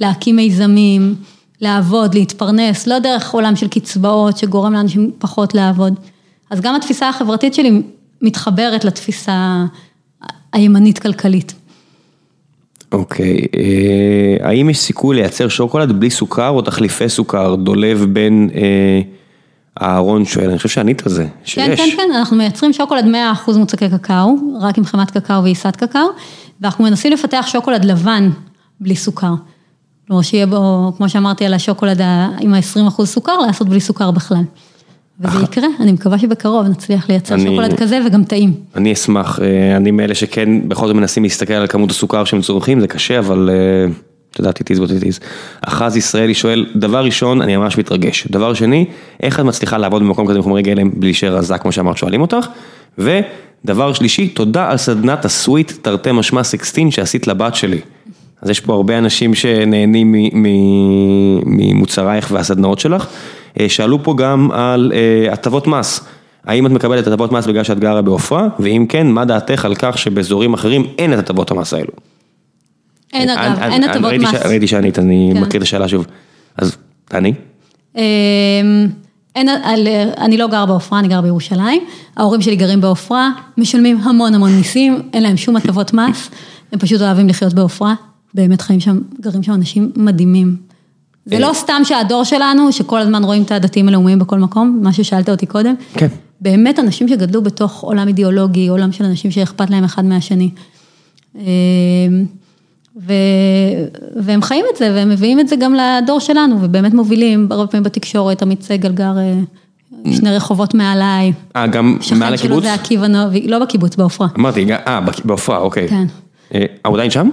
להקים 0.01 0.35
מיזמים, 0.35 1.15
לעבוד, 1.61 2.15
להתפרנס, 2.15 2.87
לא 2.87 2.99
דרך 2.99 3.31
עולם 3.31 3.55
של 3.55 3.67
קצבאות 3.67 4.37
שגורם 4.37 4.73
לאנשים 4.73 5.11
פחות 5.19 5.53
לעבוד. 5.53 5.93
אז 6.49 6.61
גם 6.61 6.75
התפיסה 6.75 7.09
החברתית 7.09 7.53
שלי 7.53 7.81
מתחברת 8.21 8.85
לתפיסה 8.85 9.65
הימנית 10.53 10.99
כלכלית. 10.99 11.53
אוקיי, 12.91 13.37
okay. 13.37 13.57
אה, 13.57 14.47
האם 14.47 14.69
יש 14.69 14.79
סיכוי 14.79 15.15
לייצר 15.15 15.47
שוקולד 15.47 15.99
בלי 15.99 16.09
סוכר 16.09 16.49
או 16.49 16.61
תחליפי 16.61 17.09
סוכר 17.09 17.55
דולב 17.55 18.05
בין... 18.09 18.49
אה... 18.55 19.01
אהרון 19.81 20.25
שואל, 20.25 20.49
אני 20.49 20.57
חושב 20.57 20.69
שענית 20.69 21.05
על 21.05 21.11
זה, 21.11 21.27
שיש. 21.43 21.57
כן, 21.57 21.75
כן, 21.75 21.97
כן, 21.97 22.15
אנחנו 22.15 22.37
מייצרים 22.37 22.73
שוקולד 22.73 23.05
100% 23.47 23.51
מוצקי 23.57 23.89
קקאו, 23.89 24.35
רק 24.61 24.77
עם 24.77 24.85
חמת 24.85 25.11
קקאו 25.11 25.43
ועיסת 25.43 25.75
קקאו, 25.75 26.07
ואנחנו 26.61 26.83
מנסים 26.83 27.13
לפתח 27.13 27.45
שוקולד 27.47 27.85
לבן 27.85 28.29
בלי 28.79 28.95
סוכר. 28.95 29.33
כלומר 30.11 30.21
שיהיה 30.21 30.45
בו, 30.45 30.91
כמו 30.97 31.09
שאמרתי 31.09 31.45
על 31.45 31.53
השוקולד 31.53 32.01
עם 32.39 32.53
ה-20% 32.53 33.05
סוכר, 33.05 33.37
לעשות 33.37 33.69
בלי 33.69 33.79
סוכר 33.79 34.11
בכלל. 34.11 34.43
וזה 35.19 35.37
אח... 35.37 35.43
יקרה, 35.43 35.67
אני 35.79 35.91
מקווה 35.91 36.19
שבקרוב 36.19 36.67
נצליח 36.67 37.09
לייצר 37.09 37.35
אני... 37.35 37.43
שוקולד 37.43 37.79
כזה 37.79 37.99
וגם 38.07 38.23
טעים. 38.23 38.53
אני 38.75 38.93
אשמח, 38.93 39.39
אה, 39.39 39.77
אני 39.77 39.91
מאלה 39.91 40.15
שכן 40.15 40.69
בכל 40.69 40.87
זאת 40.87 40.95
מנסים 40.95 41.23
להסתכל 41.23 41.53
על 41.53 41.67
כמות 41.67 41.91
הסוכר 41.91 42.23
שהם 42.23 42.41
צורכים, 42.41 42.79
זה 42.79 42.87
קשה, 42.87 43.19
אבל... 43.19 43.49
אה, 43.53 43.93
את 44.31 44.39
יודעת, 44.39 44.59
it 44.59 44.75
is 44.75 44.79
what 44.79 44.89
it 44.89 45.03
is. 45.03 45.25
אחז 45.61 45.97
ישראלי 45.97 46.33
שואל, 46.33 46.65
דבר 46.75 47.05
ראשון, 47.05 47.41
אני 47.41 47.57
ממש 47.57 47.77
מתרגש. 47.77 48.27
דבר 48.27 48.53
שני, 48.53 48.85
איך 49.23 49.39
את 49.39 49.45
מצליחה 49.45 49.77
לעבוד 49.77 50.01
במקום 50.01 50.27
כזה 50.27 50.37
עם 50.37 50.43
חומרי 50.43 50.61
גלם 50.61 50.91
בלי 50.93 51.13
שרזה, 51.13 51.57
כמו 51.57 51.71
שאמרת, 51.71 51.97
שואלים 51.97 52.21
אותך. 52.21 52.47
ודבר 52.97 53.93
שלישי, 53.93 54.27
תודה 54.27 54.71
על 54.71 54.77
סדנת 54.77 55.25
הסוויט 55.25 55.71
תרתי 55.81 56.11
משמע 56.11 56.43
סקסטין 56.43 56.91
שעשית 56.91 57.27
לבת 57.27 57.55
שלי. 57.55 57.79
אז 58.41 58.49
יש 58.49 58.59
פה 58.59 58.73
הרבה 58.73 58.97
אנשים 58.97 59.35
שנהנים 59.35 60.15
ממוצרייך 61.45 62.31
והסדנאות 62.31 62.79
שלך. 62.79 63.07
אה, 63.59 63.69
שאלו 63.69 64.03
פה 64.03 64.13
גם 64.17 64.51
על 64.51 64.91
אה, 64.95 65.33
הטבות 65.33 65.67
מס. 65.67 66.01
האם 66.45 66.65
את 66.65 66.71
מקבלת 66.71 67.07
הטבות 67.07 67.31
מס 67.31 67.47
בגלל 67.47 67.63
שאת 67.63 67.79
גרה 67.79 68.01
בעופרה, 68.01 68.47
ואם 68.59 68.85
כן, 68.89 69.07
מה 69.07 69.25
דעתך 69.25 69.65
על 69.65 69.75
כך 69.75 69.97
שבאזורים 69.97 70.53
אחרים 70.53 70.85
אין 70.97 71.13
את 71.13 71.19
הטבות 71.19 71.51
המס 71.51 71.73
האלו? 71.73 71.91
אין 73.13 73.29
אגב, 73.29 73.59
אין 73.61 73.83
הטבות 73.83 74.13
מס. 74.13 74.45
ראיתי 74.45 74.67
שענית, 74.67 74.99
אני 74.99 75.31
כן. 75.33 75.41
מכיר 75.41 75.57
את 75.57 75.63
השאלה 75.63 75.87
שוב. 75.87 76.07
אז 76.57 76.77
תעני. 77.05 77.33
אמ, 77.95 78.01
אין, 79.35 79.49
אני 80.17 80.37
לא 80.37 80.47
גר 80.47 80.65
בעופרה, 80.65 80.99
אני 80.99 81.07
גר 81.07 81.21
בירושלים. 81.21 81.81
ההורים 82.17 82.41
שלי 82.41 82.55
גרים 82.55 82.81
בעופרה, 82.81 83.29
משלמים 83.57 83.97
המון 83.97 84.35
המון 84.35 84.51
מיסים, 84.51 85.01
אין 85.13 85.23
להם 85.23 85.37
שום 85.37 85.55
הטבות 85.55 85.93
מס, 85.93 86.29
הם 86.71 86.79
פשוט 86.79 87.01
אוהבים 87.01 87.27
לחיות 87.27 87.53
בעופרה. 87.53 87.93
באמת 88.33 88.61
חיים 88.61 88.79
שם, 88.79 88.99
גרים 89.21 89.43
שם 89.43 89.53
אנשים 89.53 89.91
מדהימים. 89.95 90.55
זה 91.25 91.39
לא 91.39 91.51
סתם 91.53 91.81
שהדור 91.83 92.23
שלנו, 92.23 92.71
שכל 92.71 92.99
הזמן 92.99 93.23
רואים 93.23 93.43
את 93.43 93.51
הדתיים 93.51 93.87
הלאומיים 93.87 94.19
בכל 94.19 94.39
מקום, 94.39 94.79
מה 94.81 94.93
ששאלת 94.93 95.29
אותי 95.29 95.45
קודם. 95.45 95.73
כן. 95.93 96.07
באמת 96.41 96.79
אנשים 96.79 97.07
שגדלו 97.07 97.41
בתוך 97.41 97.81
עולם 97.81 98.07
אידיאולוגי, 98.07 98.67
עולם 98.67 98.91
של 98.91 99.05
אנשים 99.05 99.31
שאכפת 99.31 99.69
להם 99.69 99.83
אחד 99.83 100.05
מהשני. 100.05 100.49
אמ, 101.35 101.41
ו... 102.97 103.13
והם 104.15 104.41
חיים 104.41 104.65
את 104.73 104.77
זה, 104.77 104.91
והם 104.95 105.09
מביאים 105.09 105.39
את 105.39 105.47
זה 105.47 105.55
גם 105.55 105.73
לדור 105.73 106.19
שלנו, 106.19 106.57
ובאמת 106.61 106.93
מובילים, 106.93 107.47
הרבה 107.51 107.67
פעמים 107.67 107.83
בתקשורת, 107.83 108.41
עמית 108.41 108.61
סגל 108.61 108.91
גר 108.91 109.17
אה, 109.17 109.39
שני 110.13 110.35
רחובות 110.35 110.73
מעליי. 110.73 111.33
אה, 111.55 111.67
גם 111.67 111.85
מעל 111.85 112.33
הקיבוץ? 112.33 112.39
שכן 112.39 112.47
שלו 112.47 112.61
זה 112.61 112.73
עקיבא 112.73 113.07
נובי, 113.07 113.47
לא 113.47 113.59
בקיבוץ, 113.59 113.95
בעופרה. 113.95 114.27
אמרתי, 114.39 114.73
אה, 114.73 114.99
בעופרה, 115.25 115.57
אוקיי. 115.57 115.87
כן. 115.87 116.05
אה, 116.53 116.65
הוא 116.85 116.93
עדיין 116.95 117.11
שם? 117.11 117.29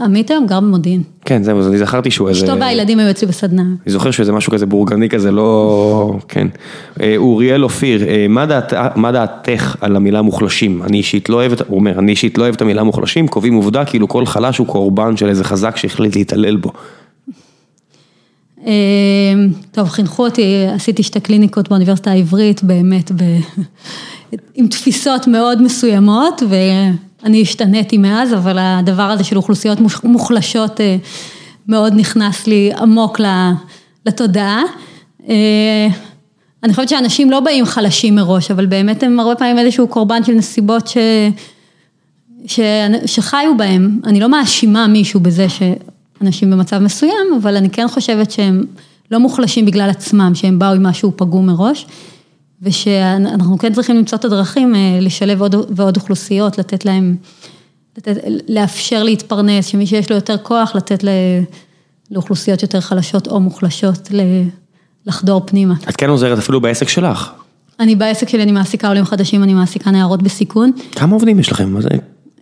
עמית 0.00 0.30
היום 0.30 0.46
גר 0.46 0.60
במודיעין. 0.60 1.02
כן, 1.24 1.42
זהו, 1.42 1.68
אני 1.68 1.78
זכרתי 1.78 2.10
שהוא 2.10 2.28
איזה... 2.28 2.44
אשתו 2.44 2.60
והילדים 2.60 2.98
היו 2.98 3.10
אצלי 3.10 3.28
בסדנה. 3.28 3.62
אני 3.62 3.92
זוכר 3.92 4.10
שזה 4.10 4.32
משהו 4.32 4.52
כזה 4.52 4.66
בורגני 4.66 5.08
כזה, 5.08 5.32
לא... 5.32 6.18
כן. 6.28 6.48
אה, 7.00 7.14
אוריאל 7.16 7.64
אופיר, 7.64 8.08
אה, 8.08 8.26
מה 8.96 9.12
דעתך 9.12 9.76
על 9.80 9.96
המילה 9.96 10.22
מוחלשים? 10.22 10.82
אני 10.82 10.96
אישית 10.96 11.28
לא 11.28 11.36
אוהב, 11.36 11.52
הוא 11.68 11.78
אומר, 11.78 11.98
אני 11.98 12.10
אישית 12.10 12.38
לא 12.38 12.42
אוהב 12.42 12.54
את 12.54 12.62
המילה 12.62 12.82
מוחלשים, 12.82 13.28
קובעים 13.28 13.54
עובדה 13.54 13.84
כאילו 13.84 14.08
כל 14.08 14.26
חלש 14.26 14.58
הוא 14.58 14.66
קורבן 14.66 15.16
של 15.16 15.28
איזה 15.28 15.44
חזק 15.44 15.76
שהחליט 15.76 16.16
להתעלל 16.16 16.56
בו. 16.56 16.72
אה, 18.66 18.72
טוב, 19.72 19.88
חינכו 19.88 20.24
אותי, 20.24 20.66
עשיתי 20.74 21.02
שתי 21.02 21.20
קליניקות 21.20 21.68
באוניברסיטה 21.68 22.10
העברית, 22.10 22.62
באמת, 22.62 23.12
ב... 23.12 23.22
עם 24.54 24.66
תפיסות 24.66 25.26
מאוד 25.26 25.62
מסוימות, 25.62 26.42
ו... 26.48 26.54
אני 27.24 27.42
השתניתי 27.42 27.98
מאז, 27.98 28.34
אבל 28.34 28.56
הדבר 28.58 29.02
הזה 29.02 29.24
של 29.24 29.36
אוכלוסיות 29.36 29.78
מוחלשות 30.04 30.80
אה, 30.80 30.96
מאוד 31.68 31.92
נכנס 31.96 32.46
לי 32.46 32.70
עמוק 32.78 33.20
לתודעה. 34.06 34.62
אה, 35.28 35.88
אני 36.62 36.72
חושבת 36.72 36.88
שאנשים 36.88 37.30
לא 37.30 37.40
באים 37.40 37.64
חלשים 37.64 38.14
מראש, 38.14 38.50
אבל 38.50 38.66
באמת 38.66 39.02
הם 39.02 39.20
הרבה 39.20 39.34
פעמים 39.34 39.58
איזשהו 39.58 39.88
קורבן 39.88 40.24
של 40.24 40.32
נסיבות 40.32 40.88
ש... 40.88 40.96
ש... 42.46 42.60
שחיו 43.06 43.56
בהם. 43.56 44.00
אני 44.04 44.20
לא 44.20 44.28
מאשימה 44.28 44.86
מישהו 44.86 45.20
בזה 45.20 45.46
שאנשים 45.48 46.50
במצב 46.50 46.78
מסוים, 46.78 47.26
אבל 47.42 47.56
אני 47.56 47.70
כן 47.70 47.88
חושבת 47.88 48.30
שהם 48.30 48.64
לא 49.10 49.18
מוחלשים 49.18 49.66
בגלל 49.66 49.90
עצמם, 49.90 50.32
שהם 50.34 50.58
באו 50.58 50.72
עם 50.72 50.86
משהו 50.86 51.12
פגום 51.16 51.46
מראש. 51.46 51.86
ושאנחנו 52.62 53.58
כן 53.58 53.72
צריכים 53.72 53.96
למצוא 53.96 54.18
את 54.18 54.24
הדרכים 54.24 54.74
אה, 54.74 54.98
לשלב 55.00 55.40
עוד 55.40 55.54
ועוד 55.76 55.96
אוכלוסיות, 55.96 56.58
לתת 56.58 56.84
להם, 56.84 57.16
לתת, 57.98 58.16
לאפשר 58.48 59.02
להתפרנס, 59.02 59.66
שמי 59.66 59.86
שיש 59.86 60.10
לו 60.10 60.16
יותר 60.16 60.36
כוח, 60.36 60.76
לתת 60.76 61.04
לאוכלוסיות 62.10 62.62
יותר 62.62 62.80
חלשות 62.80 63.28
או 63.28 63.40
מוחלשות 63.40 64.08
לחדור 65.06 65.42
פנימה. 65.46 65.74
את 65.88 65.96
כן 65.96 66.10
עוזרת 66.10 66.38
אפילו 66.38 66.60
בעסק 66.60 66.88
שלך. 66.88 67.30
אני 67.80 67.96
בעסק 67.96 68.28
שלי, 68.28 68.42
אני 68.42 68.52
מעסיקה 68.52 68.88
עולים 68.88 69.04
חדשים, 69.04 69.42
אני 69.42 69.54
מעסיקה 69.54 69.90
נערות 69.90 70.22
בסיכון. 70.22 70.72
כמה 70.92 71.14
עובדים 71.14 71.38
יש 71.38 71.52
לכם? 71.52 71.68
מה 71.68 71.80
זה? 71.80 71.88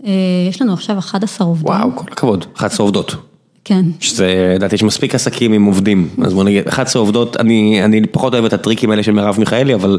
אה, 0.07 0.13
יש 0.49 0.63
לנו 0.63 0.73
עכשיו 0.73 0.99
11 0.99 1.47
עובדים. 1.47 1.69
וואו, 1.69 1.97
כל 1.97 2.13
הכבוד, 2.13 2.47
11 2.57 2.85
עובדות. 2.85 3.30
כן. 3.71 3.85
שזה, 4.01 4.53
לדעתי 4.57 4.75
יש 4.75 4.83
מספיק 4.83 5.15
עסקים 5.15 5.53
עם 5.53 5.65
עובדים, 5.65 6.09
אז 6.25 6.35
בוא 6.35 6.45
נגיד, 6.45 6.69
11 6.69 7.03
עובדות, 7.03 7.37
אני, 7.37 7.85
אני 7.85 8.07
פחות 8.07 8.33
אוהב 8.33 8.45
את 8.45 8.53
הטריקים 8.53 8.91
האלה 8.91 9.03
של 9.03 9.13
מרב 9.13 9.37
מיכאלי, 9.39 9.75
אבל 9.75 9.99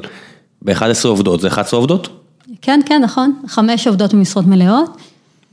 ב-11 0.61 1.07
עובדות, 1.07 1.41
זה 1.41 1.48
11 1.48 1.80
עובדות? 1.80 2.10
כן, 2.61 2.80
כן, 2.85 3.02
נכון. 3.03 3.34
חמש 3.48 3.88
עובדות 3.88 4.14
במשרות 4.14 4.48
מלאות, 4.48 4.98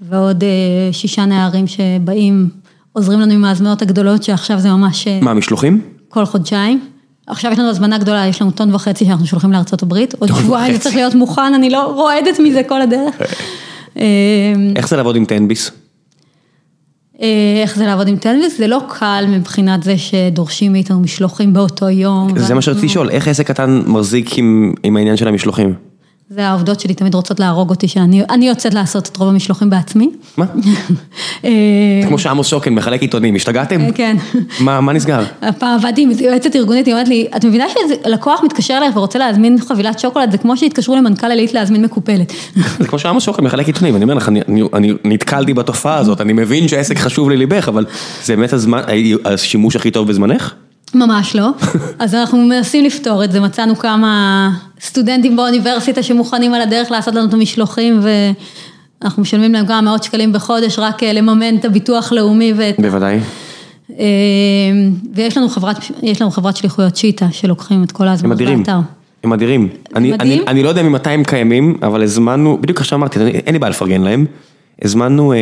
ועוד 0.01 0.45
אה, 0.45 0.49
שישה 0.93 1.25
נערים 1.25 1.67
שבאים, 1.67 2.49
עוזרים 2.93 3.21
לנו 3.21 3.33
עם 3.33 3.45
ההזמנות 3.45 3.83
הגדולות, 3.83 4.23
שעכשיו 4.23 4.59
זה 4.59 4.71
ממש 4.71 5.09
אה, 5.09 5.19
מה, 5.23 5.35
משלוחים? 5.35 5.81
כל 6.09 6.25
חודשיים. 6.25 6.81
עכשיו 7.27 7.53
יש 7.53 7.59
לנו 7.59 7.69
הזמנה 7.69 7.99
גדולה, 7.99 8.27
יש 8.27 8.43
לנו 8.43 8.51
טון 8.51 8.75
וחצי 8.75 9.05
שאנחנו 9.05 9.27
שולחים 9.27 9.53
לארצות 9.53 9.83
הברית, 9.83 10.15
עוד 10.19 10.29
שבועיים 10.29 10.75
זה. 10.75 10.81
צריך 10.81 10.97
להיות 10.97 11.15
מוכן, 11.15 11.55
אני 11.55 11.71
לא 11.71 11.83
רועדת 11.83 12.41
מזה 12.41 12.63
כל 12.69 12.83
הדרך. 12.83 13.15
איך 14.77 14.89
זה 14.89 14.97
לעבוד 14.97 15.17
עם? 15.17 15.25
אה, 15.31 15.37
איך 17.63 17.77
זה 17.77 17.87
לעבוד 17.87 18.09
עם 18.09 18.17
טלוויס? 18.17 18.59
זה 18.59 18.67
לא 18.67 18.81
קל 18.89 19.25
מבחינת 19.29 19.83
זה 19.83 19.99
שדורשים 19.99 20.73
מאיתנו 20.73 21.01
משלוחים 21.01 21.53
באותו 21.53 21.89
יום. 21.89 22.39
זה 22.39 22.55
מה 22.55 22.63
שרציתי 22.63 22.87
לשאול, 22.87 23.11
איך 23.11 23.29
עסק 23.29 23.47
קטן 23.47 23.83
מחזיק 23.87 24.39
עם 24.83 24.97
העניין 24.97 25.17
של 25.17 25.29
המשלוחים? 25.29 25.88
זה 26.31 26.49
העובדות 26.49 26.81
שלי 26.81 26.95
תמיד 26.95 27.15
רוצות 27.15 27.41
להרוג 27.41 27.71
אותי, 27.71 27.89
שאני 27.89 28.23
אני 28.31 28.49
יוצאת 28.49 28.75
לעשות 28.75 29.09
את 29.09 29.17
רוב 29.17 29.29
המשלוחים 29.29 29.71
בעצמי. 29.71 30.11
מה? 30.37 30.45
אה, 31.45 31.51
כמו 32.09 32.19
שעמוס 32.19 32.47
שוקן 32.47 32.75
מחלק 32.75 33.03
עיתונים, 33.03 33.35
השתגעתם? 33.35 33.93
כן. 33.93 34.17
מה, 34.61 34.81
מה 34.81 34.93
נסגר? 34.93 35.25
הפעם 35.43 35.75
עבדתי 35.75 36.03
עם 36.03 36.11
יועצת 36.21 36.57
ארגונית, 36.57 36.87
היא 36.87 36.95
אומרת 36.95 37.09
לי, 37.09 37.27
את 37.37 37.45
מבינה 37.45 37.65
שלקוח 37.69 38.41
מתקשר 38.45 38.75
אליך 38.83 38.97
ורוצה 38.97 39.19
להזמין 39.19 39.57
חבילת 39.61 39.99
שוקולד, 39.99 40.31
זה 40.31 40.39
כמו 40.39 40.57
שהתקשרו 40.57 40.97
למנכ"ל 40.97 41.31
עילית 41.31 41.55
להזמין 41.55 41.83
מקופלת. 41.83 42.33
זה 42.79 42.89
כמו 42.89 42.99
שעמוס 42.99 43.25
שוקן 43.25 43.45
מחלק 43.45 43.67
עיתונים, 43.67 43.97
אני 43.97 44.05
אומר 44.05 44.15
לך, 44.15 44.29
אני, 44.29 44.41
אני, 44.49 44.63
אני 44.73 44.93
נתקלתי 45.05 45.55
בתופעה 45.55 45.97
הזאת, 45.97 46.21
אני 46.21 46.33
מבין 46.33 46.69
שהעסק 46.69 46.99
חשוב 46.99 47.31
לליבך, 47.31 47.69
אבל 47.69 47.87
זה 48.23 48.37
באמת 48.37 48.53
הזמן, 48.53 48.83
השימוש 49.25 49.77
הכי 49.77 49.91
טוב 49.91 50.09
בזמנך? 50.09 50.55
ממש 50.95 51.37
לא. 51.37 51.49
אז 51.99 52.15
אנחנו 52.15 52.39
מנסים 52.39 52.85
לפתור 52.85 53.25
את 53.25 53.33
זה, 53.33 53.41
מצאנו 53.41 53.77
כמה 53.77 54.51
סטודנטים 54.81 55.37
באוניברסיטה 55.37 56.03
שמוכנים 56.03 56.55
על 56.55 56.61
הדרך 56.61 56.91
לעשות 56.91 57.15
לנו 57.15 57.29
את 57.29 57.35
המשלוחים, 57.35 58.01
ואנחנו 59.03 59.23
משלמים 59.23 59.53
להם 59.53 59.67
כמה 59.67 59.81
מאות 59.81 60.03
שקלים 60.03 60.33
בחודש 60.33 60.79
רק 60.79 61.03
אה, 61.03 61.13
לממן 61.13 61.57
את 61.57 61.65
הביטוח 61.65 62.13
לאומי 62.13 62.53
ואת... 62.57 62.81
בוודאי. 62.81 63.19
אה, 63.99 64.05
ויש 65.15 65.37
לנו 65.37 65.49
חברת, 65.49 65.77
יש 66.03 66.23
לנו 66.23 66.31
חברת 66.31 66.57
שליחויות 66.57 66.97
שיטה, 66.97 67.27
שלוקחים 67.33 67.83
את 67.83 67.93
כל 67.93 68.05
הם 68.05 68.09
ההזמנות 68.09 68.37
אדירים, 68.37 68.59
באתר. 68.59 68.79
הם 69.25 69.33
אדירים. 69.33 69.69
אני, 69.95 70.13
מדהים. 70.13 70.33
אני, 70.33 70.47
אני 70.47 70.63
לא 70.63 70.69
יודע 70.69 70.83
ממתי 70.83 71.11
הם 71.11 71.25
קיימים, 71.25 71.79
אבל 71.83 72.03
הזמנו, 72.03 72.59
בדיוק 72.61 72.81
עכשיו 72.81 72.99
אמרתי, 72.99 73.21
אני- 73.21 73.31
אין 73.31 73.53
לי 73.53 73.59
בעיה 73.59 73.71
לפרגן 73.71 74.01
להם, 74.01 74.27
הזמנו 74.83 75.33
אה, 75.33 75.39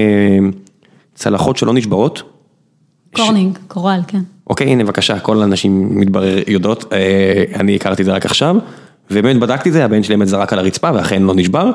צלחות 1.15 1.57
שלא 1.57 1.75
נשברות. 1.75 2.23
קורנינג, 3.17 3.59
קורל, 3.69 4.01
כן. 4.07 4.21
אוקיי, 4.47 4.67
הנה 4.67 4.85
בבקשה, 4.85 5.19
כל 5.19 5.43
הנשים 5.43 6.01
מתברר 6.01 6.39
יודעות, 6.47 6.93
אה, 6.93 7.45
אני 7.55 7.77
הכרתי 7.77 8.03
את 8.03 8.07
זה 8.07 8.13
רק 8.13 8.27
עכשיו, 8.27 8.57
ובאמת 9.11 9.41
בדקתי 9.41 9.69
את 9.69 9.75
זה, 9.75 9.85
הבן 9.85 10.03
שלי 10.03 10.17
באמת 10.17 10.29
זרק 10.29 10.53
על 10.53 10.59
הרצפה 10.59 10.91
ואכן 10.95 11.23
לא 11.23 11.35
נשבר, 11.35 11.71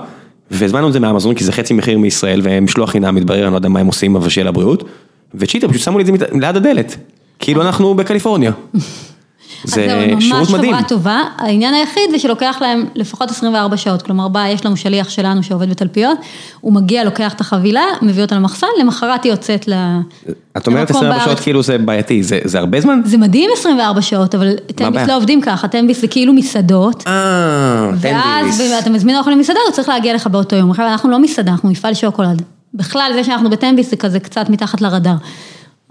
והזמנו 0.51 0.87
את 0.87 0.93
זה 0.93 0.99
מאמזון 0.99 1.35
כי 1.35 1.43
זה 1.43 1.51
חצי 1.51 1.73
מחיר 1.73 1.97
מישראל 1.97 2.41
ומשלוח 2.43 2.89
חינם 2.91 3.15
מתברר, 3.15 3.43
אני 3.43 3.51
לא 3.51 3.57
יודע 3.57 3.69
מה 3.69 3.79
הם 3.79 3.87
עושים, 3.87 4.15
אבל 4.15 4.29
שיהיה 4.29 4.45
לבריאות, 4.45 4.83
וצ'יטה 5.35 5.67
פשוט 5.67 5.81
שמו 5.81 5.97
לי 5.97 6.03
את 6.03 6.19
זה 6.19 6.25
ליד 6.31 6.55
הדלת, 6.55 6.97
כאילו 7.39 7.61
אנחנו 7.61 7.95
בקליפורניה. 7.95 8.51
זה 9.63 9.85
אז 9.85 10.23
שירות 10.23 10.39
ממש 10.39 10.49
מדהים. 10.49 10.73
חברה 10.73 10.83
טובה, 10.83 11.21
העניין 11.37 11.73
היחיד 11.73 12.03
זה 12.11 12.19
שלוקח 12.19 12.57
להם 12.61 12.85
לפחות 12.95 13.31
24 13.31 13.77
שעות, 13.77 14.01
כלומר 14.01 14.27
בא, 14.27 14.47
יש 14.47 14.65
לנו 14.65 14.77
שליח 14.77 15.09
שלנו 15.09 15.43
שעובד 15.43 15.69
בתלפיות, 15.69 16.17
הוא 16.61 16.73
מגיע, 16.73 17.03
לוקח 17.03 17.33
את 17.33 17.41
החבילה, 17.41 17.83
מביא 18.01 18.23
אותה 18.23 18.35
למחסן, 18.35 18.67
למחרת 18.79 19.23
היא 19.23 19.31
יוצאת 19.31 19.67
ל... 19.67 19.73
את 20.57 20.67
אומרת 20.67 20.89
למקום 20.89 21.07
24 21.07 21.25
שעות. 21.25 21.39
כאילו 21.39 21.63
זה 21.63 21.77
בעייתי, 21.77 22.23
זה 22.23 22.39
זה 22.43 22.59
הרבה 22.59 22.81
זמן? 22.81 23.01
זה 23.05 23.17
מדהים 23.17 23.49
24 23.53 24.01
שעות, 24.01 24.35
אבל 24.35 24.55
תנביס? 24.75 25.07
לא 25.07 25.17
עובדים 25.17 25.41
ככה, 25.41 25.67
תנביס 25.67 26.01
זה 26.01 26.07
כאילו 26.07 26.33
מסעדות. 26.33 27.03
אה, 27.07 27.89
ואז 27.95 28.57
תן 28.57 28.63
לי. 28.63 28.79
אתה 28.79 28.89
מזמין 28.89 29.17
אוכל 29.17 29.31
למסעדה, 29.31 29.59
הוא 29.67 29.73
צריך 29.73 29.89
להגיע 29.89 30.13
לך 30.13 30.27
באותו 30.27 30.55
יום. 30.55 30.71
עכשיו 30.71 30.87
אנחנו 30.87 31.09
לא 31.09 31.19
מסעדה, 31.19 31.51
אנחנו 31.51 31.69
מפעל 31.69 31.93
שוקולד. 31.93 32.41
בכלל 32.73 33.11
זה 33.15 33.23
שאנחנו 33.23 33.49
בטנביס 33.49 33.89
זה 33.89 33.95
כזה 33.95 34.19
קצת 34.19 34.49
מתחת 34.49 34.81
לרדאר. 34.81 35.15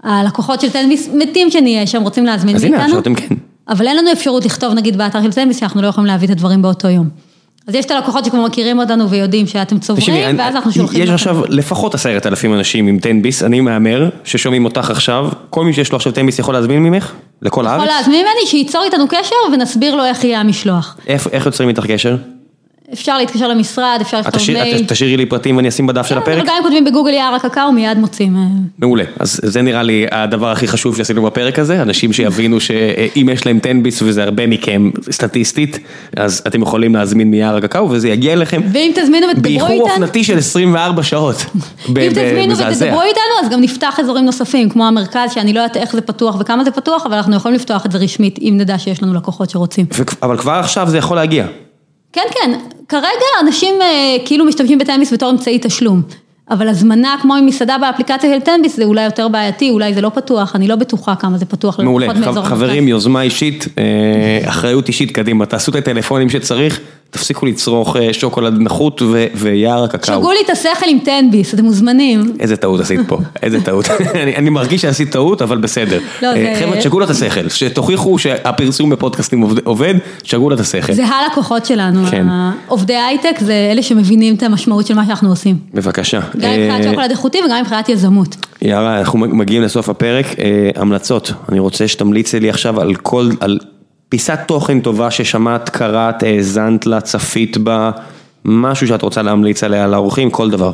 הלקוחות 0.03 0.61
של 0.61 0.69
טנביס 0.69 1.09
מתים 1.13 1.51
שנהיה 1.51 1.87
שם, 1.87 2.01
רוצים 2.01 2.25
להזמין 2.25 2.55
אז 2.55 2.61
מאיתנו. 2.61 2.77
הנה, 2.77 2.85
עכשיו 2.85 2.99
אתם 2.99 3.15
כן. 3.15 3.35
אבל 3.71 3.87
אין 3.87 3.97
לנו 3.97 4.11
אפשרות 4.11 4.45
לכתוב 4.45 4.73
נגיד 4.73 4.97
באתר 4.97 5.23
של 5.23 5.31
טנביס 5.33 5.59
שאנחנו 5.59 5.81
לא 5.81 5.87
יכולים 5.87 6.05
להביא 6.07 6.27
את 6.27 6.31
הדברים 6.31 6.61
באותו 6.61 6.87
יום. 6.87 7.09
אז 7.67 7.75
יש 7.75 7.85
את 7.85 7.91
הלקוחות 7.91 8.25
שכבר 8.25 8.45
מכירים 8.45 8.79
אותנו 8.79 9.09
ויודעים 9.09 9.47
שאתם 9.47 9.79
צוברים, 9.79 10.15
אני- 10.25 10.37
ואז 10.39 10.55
אנחנו 10.55 10.71
שולחים 10.71 10.99
יש 11.01 11.05
לכם. 11.05 11.13
עכשיו 11.13 11.37
לפחות 11.49 11.95
עשרת 11.95 12.25
אלפים 12.25 12.53
אנשים 12.53 12.87
עם 12.87 12.99
תן 12.99 13.21
ביס, 13.21 13.43
אני 13.43 13.59
מהמר 13.61 14.09
ששומעים 14.23 14.65
אותך 14.65 14.89
עכשיו, 14.89 15.29
כל 15.49 15.65
מי 15.65 15.73
שיש 15.73 15.91
לו 15.91 15.95
עכשיו 15.95 16.11
תן 16.11 16.25
ביס 16.25 16.39
יכול 16.39 16.53
להזמין 16.53 16.83
ממך? 16.83 17.11
לכל 17.41 17.61
יכול 17.65 17.79
הארץ? 17.79 17.89
להזמין 17.97 18.19
ממני 18.25 18.47
שייצור 18.47 18.83
איתנו 18.83 19.07
קשר 19.07 19.35
ונסביר 19.53 19.95
לו 19.95 20.05
איך 20.05 20.23
יהיה 20.23 20.39
המשלוח. 20.39 20.97
איך 21.07 21.27
איך 21.31 21.45
יוצרים 21.45 21.69
איתך 21.69 21.85
קשר? 21.85 22.15
אפשר 22.93 23.17
להתקשר 23.17 23.47
למשרד, 23.47 23.97
אפשר 24.01 24.19
לכתוב 24.19 24.41
מייל. 24.53 24.77
את 24.77 24.91
תשאירי 24.91 25.17
לי 25.17 25.25
פרטים 25.25 25.57
ואני 25.57 25.69
אשים 25.69 25.87
בדף 25.87 26.07
של 26.07 26.17
הפרק? 26.17 26.45
גם 26.45 26.55
אם 26.57 26.63
כותבים 26.63 26.85
בגוגל 26.85 27.11
יער 27.11 27.35
הקקאו 27.35 27.71
מיד 27.71 27.97
מוצאים. 27.97 28.35
אה, 28.35 28.41
מעולה, 28.79 29.03
אז 29.19 29.39
זה 29.43 29.61
נראה 29.61 29.83
לי 29.83 30.05
הדבר 30.11 30.51
הכי 30.51 30.67
חשוב 30.67 30.97
שעשינו 30.97 31.21
בפרק 31.21 31.59
הזה, 31.59 31.81
אנשים 31.81 32.13
שיבינו 32.13 32.59
שאם 32.59 33.29
יש 33.33 33.45
להם 33.45 33.59
תן 33.59 33.83
ביס 33.83 34.01
וזה 34.01 34.23
הרבה 34.23 34.47
מכם 34.47 34.91
סטטיסטית, 35.11 35.79
אז 36.17 36.43
אתם 36.47 36.61
יכולים 36.61 36.95
להזמין 36.95 37.31
מיער 37.31 37.55
הקקאו 37.55 37.89
וזה 37.89 38.09
יגיע 38.09 38.33
אליכם 38.33 38.61
ואם 38.73 38.91
תזמינו 38.95 39.27
ותדברו 39.27 39.43
באיחור 39.43 39.69
איתנו, 39.69 39.89
אופנתי 39.89 40.23
של 40.23 40.37
24 40.37 41.03
שעות. 41.03 41.35
אם 41.89 42.09
תזמינו. 42.11 42.57
ותדברו 42.57 43.01
איתנו, 43.01 43.43
אז 43.43 43.49
גם 43.49 43.61
נפתח 43.61 43.99
אזורים 43.99 44.25
נוספים, 44.25 44.69
כמו 44.69 44.87
המרכז, 44.87 45.31
שאני 45.33 45.53
לא 45.53 45.59
יודעת 45.59 45.77
איך 45.77 45.91
זה 45.93 46.01
פתוח 46.01 46.35
וכמה 46.39 46.63
זה 46.63 46.71
פתוח, 46.71 47.05
אבל 47.05 47.15
אנחנו 47.15 47.35
יכולים 47.35 47.55
לפתוח 47.55 47.85
את 47.85 47.91
זה 47.91 47.97
רשמית, 47.97 48.39
אם 48.41 48.53
נדע 48.57 48.77
שיש 48.77 49.03
לנו 49.03 49.13
לקוחות 49.13 49.49
שרוצים. 49.49 49.85
אבל 50.23 50.37
כבר 50.37 50.51
עכשיו 50.51 50.89
זה 50.89 50.97
יכול 50.97 51.17
להגיע. 51.17 51.45
כן, 52.13 52.27
כן, 52.31 52.59
כרגע 52.89 53.25
אנשים 53.41 53.81
אה, 53.81 54.17
כאילו 54.25 54.45
משתמשים 54.45 54.77
בטנביס 54.77 55.13
בתור 55.13 55.31
אמצעי 55.31 55.59
תשלום. 55.61 56.01
אבל 56.51 56.67
הזמנה 56.67 57.15
כמו 57.21 57.35
עם 57.35 57.45
מסעדה 57.45 57.77
באפליקציה 57.77 58.33
של 58.33 58.39
טנביס 58.39 58.75
זה 58.75 58.83
אולי 58.83 59.05
יותר 59.05 59.27
בעייתי, 59.27 59.69
אולי 59.69 59.93
זה 59.93 60.01
לא 60.01 60.09
פתוח, 60.09 60.55
אני 60.55 60.67
לא 60.67 60.75
בטוחה 60.75 61.15
כמה 61.15 61.37
זה 61.37 61.45
פתוח 61.45 61.79
מעולה, 61.79 62.07
חברים. 62.43 62.87
יוזמה 62.87 63.21
אישית, 63.21 63.67
אה, 63.77 64.49
אחריות 64.49 64.87
אישית 64.87 65.11
קדימה, 65.11 65.45
תעשו 65.45 65.71
את 65.71 65.75
הטלפונים 65.75 66.29
שצריך, 66.29 66.79
תפסיקו 67.11 67.45
לצרוך 67.45 67.95
אה, 67.95 68.13
שוקולד 68.13 68.53
נחות 68.59 69.01
ויער 69.35 69.83
הקקאו. 69.83 70.15
שגו 70.15 70.31
לי 70.31 70.37
את 70.45 70.49
השכל 70.49 70.85
עם 70.87 70.99
טנביס, 70.99 71.53
אתם 71.53 71.63
מוזמנים. 71.63 72.33
איזה 72.39 72.57
טעות 72.57 72.79
עשית 72.79 72.99
פה, 73.07 73.17
איזה 73.43 73.61
טעות. 73.61 73.89
אני, 74.23 74.35
אני 74.35 74.49
מרגיש 74.49 74.81
שעשית 74.81 75.11
טעות, 75.11 75.41
אבל 75.41 75.57
בסדר. 75.57 75.99
לא, 76.21 76.27
אה, 76.27 76.55
חבר'ה, 76.59 76.77
תשגעו 76.77 76.99
לה 76.99 77.05
את 77.05 77.09
השכל, 77.09 77.49
שתוכיחו 77.49 78.19
שהפרסום 78.19 78.89
בפודקאסטים 78.89 79.43
עובד- 79.63 79.95
תשגעו 80.21 80.49
לה 80.49 80.55
את 80.55 80.59
השכל. 80.59 80.93
זה 80.93 81.05
הלקוחות 81.05 81.65
שלנו, 81.65 82.05
כן. 82.11 82.27
עובדי 82.67 82.95
הייטק 82.95 83.35
זה 83.39 83.69
אלה 83.71 83.83
שמבינים 83.83 84.35
את 84.35 84.43
המשמעות 84.43 84.87
של 84.87 84.93
מה 84.93 85.05
שאנחנו 85.05 85.29
עושים. 85.29 85.57
בבקשה. 85.73 86.19
גם 86.19 86.49
מבחינת 86.51 86.85
אה, 86.85 86.89
שוקולד 86.89 87.09
איכותי 87.11 87.37
וגם 87.45 87.61
מבחינת 87.61 87.89
יזמות. 87.89 88.35
יערה, 88.61 88.99
אנחנו 88.99 89.17
מגיעים 89.19 89.61
לסוף 89.63 89.89
הפרק, 89.89 90.25
המלצות, 90.75 91.31
אני 91.51 91.59
רוצה 91.59 91.87
שתמליצי 91.87 92.39
לי 92.39 92.49
עכשיו 92.49 92.81
על 92.81 92.95
כל, 92.95 93.29
על 93.39 93.57
פיסת 94.11 94.39
תוכן 94.47 94.79
טובה 94.79 95.11
ששמעת, 95.11 95.69
קראת, 95.69 96.23
האזנת 96.23 96.85
לה, 96.85 97.01
צפית 97.01 97.57
בה, 97.57 97.91
משהו 98.45 98.87
שאת 98.87 99.01
רוצה 99.01 99.21
להמליץ 99.21 99.63
עליה 99.63 99.87
לאורחים, 99.87 100.29
כל 100.29 100.49
דבר. 100.49 100.71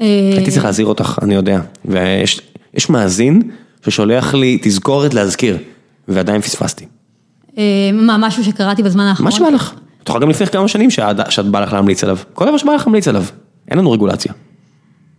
אה, 0.00 0.30
הייתי 0.36 0.50
צריך 0.50 0.64
להזהיר 0.64 0.86
אותך, 0.86 1.18
אני 1.22 1.34
יודע, 1.34 1.60
ויש 1.84 2.40
יש 2.74 2.90
מאזין 2.90 3.42
ששולח 3.84 4.34
לי 4.34 4.58
תזכורת 4.62 5.14
להזכיר, 5.14 5.58
ועדיין 6.08 6.40
פספסתי. 6.40 6.86
אה, 7.58 7.90
מה, 7.92 8.16
משהו 8.18 8.44
שקראתי 8.44 8.82
בזמן 8.82 9.04
האחרון? 9.04 9.24
מה 9.24 9.30
שבא 9.30 9.48
לך, 9.48 9.72
את 10.02 10.08
יכולה 10.08 10.22
גם 10.22 10.30
לפני 10.30 10.46
כמה 10.46 10.68
שנים 10.68 10.90
שאת 10.90 11.46
בא 11.50 11.60
לך 11.60 11.72
להמליץ 11.72 12.04
עליו, 12.04 12.18
כל 12.34 12.46
דבר 12.46 12.56
שבא 12.56 12.72
לך 12.72 12.86
להמליץ 12.86 13.08
עליו, 13.08 13.24
אין 13.68 13.78
לנו 13.78 13.90
רגולציה, 13.90 14.32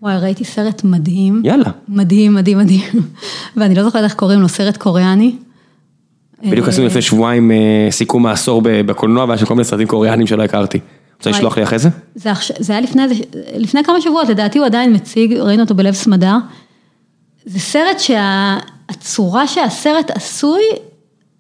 וואי, 0.02 0.18
ראיתי 0.18 0.46
סרט 0.46 0.84
מדהים. 0.84 1.42
יאללה. 1.46 1.70
מדהים, 1.88 2.34
מדהים, 2.34 2.58
מדהים. 2.58 2.90
ואני 3.58 3.76
לא 3.76 3.84
זוכרת 3.84 4.04
איך 4.04 4.14
קוראים 4.14 4.42
לו, 4.42 4.50
סרט 4.50 4.78
קוריאני. 4.78 5.36
בדיוק 6.52 6.68
עשינו 6.68 6.88
לפני 6.88 7.02
שבועיים 7.02 7.52
אה, 7.52 7.88
סיכום 7.92 8.26
העשור 8.26 8.62
בקולנוע, 8.66 9.26
והיה 9.26 9.38
שם 9.38 9.46
כל 9.46 9.54
מיני 9.54 9.64
סרטים 9.66 9.88
קוריאניים 9.88 10.28
שלא 10.28 10.44
הכרתי. 10.44 10.80
רוצה. 11.18 11.30
לשלוח 11.30 11.58
לי 11.58 11.64
אחרי 11.64 11.80
זה? 11.80 11.90
זה, 12.16 12.30
זה 12.60 12.74
היה 12.74 12.82
לפני, 12.82 13.02
זה- 13.08 13.84
כמה 13.84 14.02
שבועות, 14.02 14.30
לדעתי 14.30 14.60
הוא 14.60 14.66
עדיין 14.66 14.94
מציג, 14.94 15.34
ראינו 15.34 15.64
אותו 15.64 15.76
בלב 15.76 15.94
סמדר. 15.94 16.36
זה 17.46 17.60
סרט 17.60 18.00
שהצורה 18.00 19.48
שהסרט 19.48 20.12
עשוי, 20.12 20.62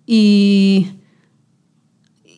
היא, 0.07 0.85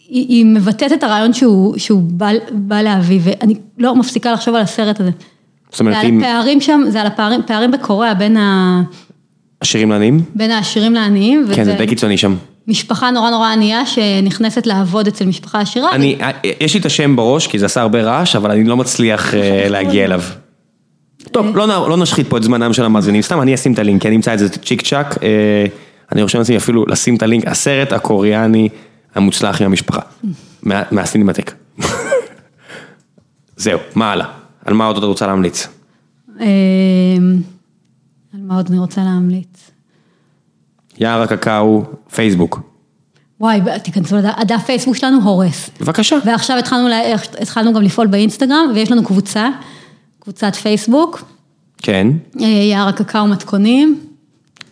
היא, 0.09 0.25
היא 0.27 0.45
מבטאת 0.45 0.91
את 0.93 1.03
הרעיון 1.03 1.33
שהוא, 1.33 1.77
שהוא 1.77 2.01
בא, 2.03 2.29
בא 2.51 2.81
להביא, 2.81 3.19
ואני 3.23 3.55
לא 3.77 3.95
מפסיקה 3.95 4.31
לחשוב 4.31 4.55
על 4.55 4.61
הסרט 4.61 4.99
הזה. 4.99 5.11
זאת 5.71 5.79
אומרת, 5.79 5.93
זה 5.95 5.99
על 6.01 6.07
אם 6.07 6.19
הפערים 6.19 6.61
שם, 6.61 6.81
זה 6.89 7.01
על 7.01 7.07
הפערים, 7.07 7.41
פערים 7.47 7.71
בקוריאה 7.71 8.13
בין, 8.13 8.37
ה, 8.37 8.81
עשירים 9.59 9.91
לעניים? 9.91 10.23
בין 10.35 10.51
העשירים 10.51 10.93
לעניים. 10.93 11.45
כן, 11.55 11.63
זה 11.63 11.71
וזה 11.71 11.77
די 11.77 11.87
קיצוני 11.87 12.17
שם. 12.17 12.35
משפחה 12.67 13.11
נורא 13.11 13.29
נורא 13.29 13.47
ענייה 13.51 13.85
שנכנסת 13.85 14.67
לעבוד 14.67 15.07
אצל 15.07 15.25
משפחה 15.25 15.61
עשירה. 15.61 15.91
אני, 15.91 16.17
יש 16.59 16.73
לי 16.73 16.79
את 16.79 16.85
השם 16.85 17.15
בראש, 17.15 17.47
כי 17.47 17.59
זה 17.59 17.65
עשה 17.65 17.81
הרבה 17.81 18.03
רעש, 18.03 18.35
אבל 18.35 18.51
אני 18.51 18.63
לא 18.63 18.77
מצליח 18.77 19.33
אה, 19.33 19.69
להגיע 19.69 20.05
אליו. 20.05 20.21
טוב, 21.31 21.57
לא, 21.57 21.89
לא 21.89 21.97
נשחית 21.97 22.27
פה 22.29 22.37
את 22.37 22.43
זמנם 22.43 22.73
של 22.73 22.85
המאזינים, 22.85 23.21
סתם 23.21 23.41
אני 23.41 23.55
אשים 23.55 23.73
את 23.73 23.79
הלינק, 23.79 24.01
כי 24.01 24.07
אני 24.07 24.15
אמצא 24.15 24.33
את 24.33 24.39
זה 24.39 24.49
צ'יק 24.49 24.81
צ'אק, 24.81 25.23
אה, 25.23 25.65
אני 26.11 26.21
רושם 26.21 26.37
לעצמי 26.39 26.57
אפילו 26.57 26.85
לשים 26.87 27.15
את 27.15 27.23
הלינק, 27.23 27.47
הסרט 27.47 27.93
הקוריאני 27.93 28.69
המוצלח 29.15 29.61
עם 29.61 29.67
המשפחה, 29.67 30.01
מה- 30.63 30.83
מהסינמטק. 30.91 31.51
זהו, 33.57 33.79
מה 33.95 34.11
הלאה? 34.11 34.25
על 34.65 34.73
מה 34.73 34.85
עוד 34.85 34.97
את 34.97 35.03
רוצה 35.03 35.27
להמליץ? 35.27 35.67
אה, 36.41 36.45
על 38.33 38.39
מה 38.43 38.55
עוד 38.55 38.67
אני 38.69 38.79
רוצה 38.79 39.01
להמליץ? 39.03 39.71
יער 40.99 41.21
הקקאו, 41.21 41.83
פייסבוק. 42.15 42.59
וואי, 43.39 43.59
תיכנסו 43.83 44.15
לדף, 44.15 44.29
הדף 44.37 44.63
פייסבוק 44.65 44.95
שלנו 44.95 45.21
הורס. 45.23 45.69
בבקשה. 45.81 46.17
ועכשיו 46.25 46.57
התחלנו, 46.57 46.87
לה- 46.87 47.01
התחלנו 47.41 47.73
גם 47.73 47.81
לפעול 47.81 48.07
באינסטגרם, 48.07 48.71
ויש 48.75 48.91
לנו 48.91 49.03
קבוצה, 49.03 49.49
קבוצת 50.19 50.55
פייסבוק, 50.55 51.23
כן. 51.77 52.07
אה, 52.41 52.45
יער 52.47 52.87
הקקאו 52.87 53.27
מתכונים. 53.27 53.99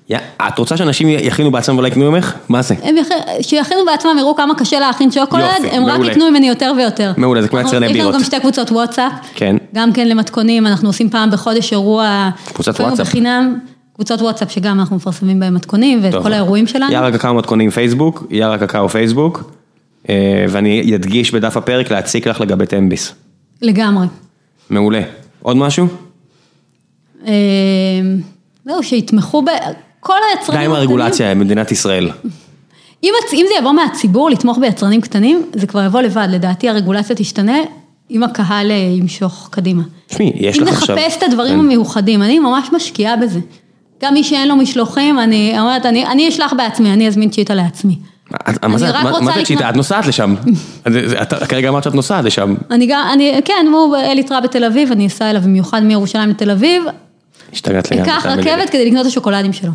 יא, 0.10 0.18
את 0.48 0.60
רוצה 0.60 0.78
שאנשים 0.78 1.08
יכינו 1.10 1.52
בעצמם 1.52 1.78
ולא 1.78 1.88
יקנו 1.88 2.12
ממך? 2.12 2.34
מה 2.50 2.62
זה? 2.62 2.76
הם 2.84 2.98
יכ... 2.98 3.08
שיכינו 3.42 3.82
בעצמם, 3.86 4.16
יראו 4.20 4.36
כמה 4.36 4.56
קשה 4.56 4.80
להכין 4.80 5.12
שוקולד, 5.12 5.44
יופי, 5.64 5.76
הם 5.76 5.86
רק 5.86 5.94
מעולה. 5.98 6.12
יקנו 6.12 6.30
ממני 6.30 6.48
יותר 6.50 6.74
ויותר. 6.78 7.12
מעולה, 7.18 7.42
זה 7.42 7.48
כמו 7.48 7.60
יצרני 7.60 7.86
יש 7.86 7.92
בירות. 7.92 8.14
לנו 8.14 8.20
גם 8.20 8.26
שתי 8.26 8.40
קבוצות 8.40 8.72
וואטסאפ. 8.72 9.12
כן. 9.34 9.56
גם 9.76 9.94
כן 9.94 10.08
למתכונים, 10.08 10.68
אנחנו 10.68 10.90
עושים 10.90 11.10
פעם 11.10 11.32
בחודש 11.32 11.72
אירוע. 11.72 12.30
קבוצת 12.54 12.80
וואטסאפ. 12.80 13.08
בחינם, 13.08 13.60
קבוצות 13.94 14.22
וואטסאפ 14.22 14.52
שגם 14.52 14.80
אנחנו 14.80 14.96
מפרסמים 14.96 15.40
בהם 15.40 15.54
מתכונים 15.54 16.00
ואת 16.04 16.12
טוב. 16.12 16.24
כל 16.24 16.34
האירועים 16.34 16.68
שלנו. 16.68 16.92
יער 16.92 17.06
הקקאו 17.06 17.34
מתכונים 17.34 17.70
פייסבוק, 17.70 18.24
יער 18.30 18.54
הקקאו 18.54 18.90
פייסבוק, 18.90 19.52
אה, 20.10 20.46
ואני 20.50 20.96
אדגיש 20.96 21.32
בדף 21.32 21.58
הפרק 21.58 21.92
להציק 21.92 22.28
לך 22.28 22.42
לגבי 22.42 22.66
תמביס. 22.66 23.14
לגמרי. 23.62 24.08
מעולה. 24.70 25.02
עוד 25.42 25.58
משהו? 25.58 25.88
אה, 27.28 27.34
זהו, 28.66 28.84
שיתמכו 28.84 29.42
ב... 29.42 29.46
כל 30.00 30.18
היצרנים... 30.32 30.62
די 30.62 30.66
עם 30.66 30.72
הרגולציה 30.72 31.36
במדינת 31.36 31.72
ישראל. 31.72 32.10
אם, 33.04 33.14
אם 33.34 33.46
זה 33.48 33.54
יבוא 33.60 33.72
מהציבור 33.72 34.30
לתמוך 34.30 34.58
ביצרנים 34.58 35.02
קטנים, 35.02 35.42
זה 35.54 35.68
כבר 35.68 35.84
יבוא 35.84 36.02
לבד. 36.02 36.28
לדעתי 36.30 36.70
הרגולציה 36.70 37.16
תשתנה, 37.16 37.58
אם 38.12 38.24
הקהל 38.24 38.72
אה, 38.72 38.76
ימשוך 38.76 39.48
קדימה. 39.52 39.84
תשמעי, 40.08 40.32
יש 40.36 40.60
אם 40.60 40.64
לך 40.64 40.78
עכשיו... 40.78 40.96
נחפש 40.96 41.18
את 41.18 41.24
הדברים 41.24 41.54
כן. 41.54 41.60
המיוחדים, 41.60 42.24
אני 42.24 42.40
ממש 42.40 42.70
משקיעה 42.74 43.18
בזה. 43.18 43.40
גם 44.04 44.14
מי 44.14 44.24
שאין 44.24 44.48
לו 44.48 44.56
משלוחים, 44.56 45.20
אני 45.20 45.60
אומרת, 45.60 45.86
אני, 45.86 46.06
אני 46.06 46.30
אשלח 46.30 46.54
בעצמי, 46.58 46.94
אני 46.94 47.08
אזמין 47.08 47.30
צ'יטה 47.30 47.54
לעצמי. 47.56 47.96
מה 48.64 48.78
זה- 48.78 48.92
מה- 48.92 49.20
מה 49.22 49.34
זה 49.34 49.46
צ'יטה? 49.46 49.70
את 49.70 49.76
נוסעת 49.76 50.08
לשם. 50.08 50.36
את 51.22 51.34
כרגע 51.50 51.70
אמרת 51.70 51.84
שאת 51.84 51.96
נוסעת 51.96 52.26
לשם. 52.26 52.56
אני 52.72 52.86
גם, 52.88 53.08
אני, 53.14 53.42
כן, 53.46 53.66
הוא 53.74 53.96
אליטרה 53.98 54.42
בתל 54.42 54.64
אביב, 54.64 54.92
אני 54.92 55.08
אסע 55.08 55.30
אליו 55.30 55.42
במיוחד 55.42 55.84
מירושלים 55.84 56.30
לתל 56.30 56.52
אביב, 56.52 56.84
השתגעת 57.54 57.92
לגמרי. 57.92 58.12
אקח. 58.12 58.26
רכבת 58.26 58.70
כדי 58.70 58.86
לקנות 58.86 59.02
את 59.02 59.12
השוקולדים 59.12 59.54
שלו. 59.54 59.72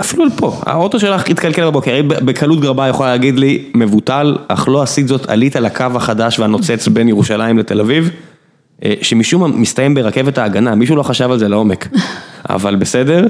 אפילו 0.00 0.24
פה, 0.36 0.56
האוטו 0.66 1.00
שלך 1.00 1.28
התקלקל 1.30 1.64
בבוקר, 1.64 1.94
היא 1.94 2.02
בקלות 2.02 2.60
גרבה 2.60 2.88
יכולה 2.88 3.10
להגיד 3.10 3.38
לי, 3.38 3.64
מבוטל, 3.74 4.36
אך 4.48 4.68
לא 4.68 4.82
עשית 4.82 5.08
זאת, 5.08 5.30
עלית 5.30 5.56
לקו 5.56 5.84
החדש 5.94 6.38
והנוצץ 6.38 6.88
בין 6.88 7.08
ירושלים 7.08 7.58
לתל 7.58 7.80
אביב, 7.80 8.10
שמשום 9.02 9.40
מה 9.40 9.48
מסתיים 9.48 9.94
ברכבת 9.94 10.38
ההגנה, 10.38 10.74
מישהו 10.74 10.96
לא 10.96 11.02
חשב 11.02 11.30
על 11.30 11.38
זה 11.38 11.48
לעומק, 11.48 11.88
אבל 12.50 12.76
בסדר, 12.76 13.26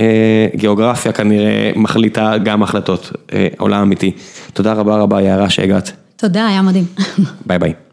אה, 0.00 0.46
גיאוגרפיה 0.56 1.12
כנראה 1.12 1.70
מחליטה 1.76 2.38
גם 2.38 2.62
החלטות, 2.62 3.12
אה, 3.32 3.48
עולם 3.58 3.82
אמיתי. 3.82 4.12
תודה 4.52 4.72
רבה 4.72 4.96
רבה 4.96 5.22
יערה 5.22 5.50
שהגעת, 5.50 5.92
תודה, 6.16 6.46
היה 6.46 6.62
מדהים. 6.62 6.84
ביי 7.46 7.58
ביי. 7.58 7.89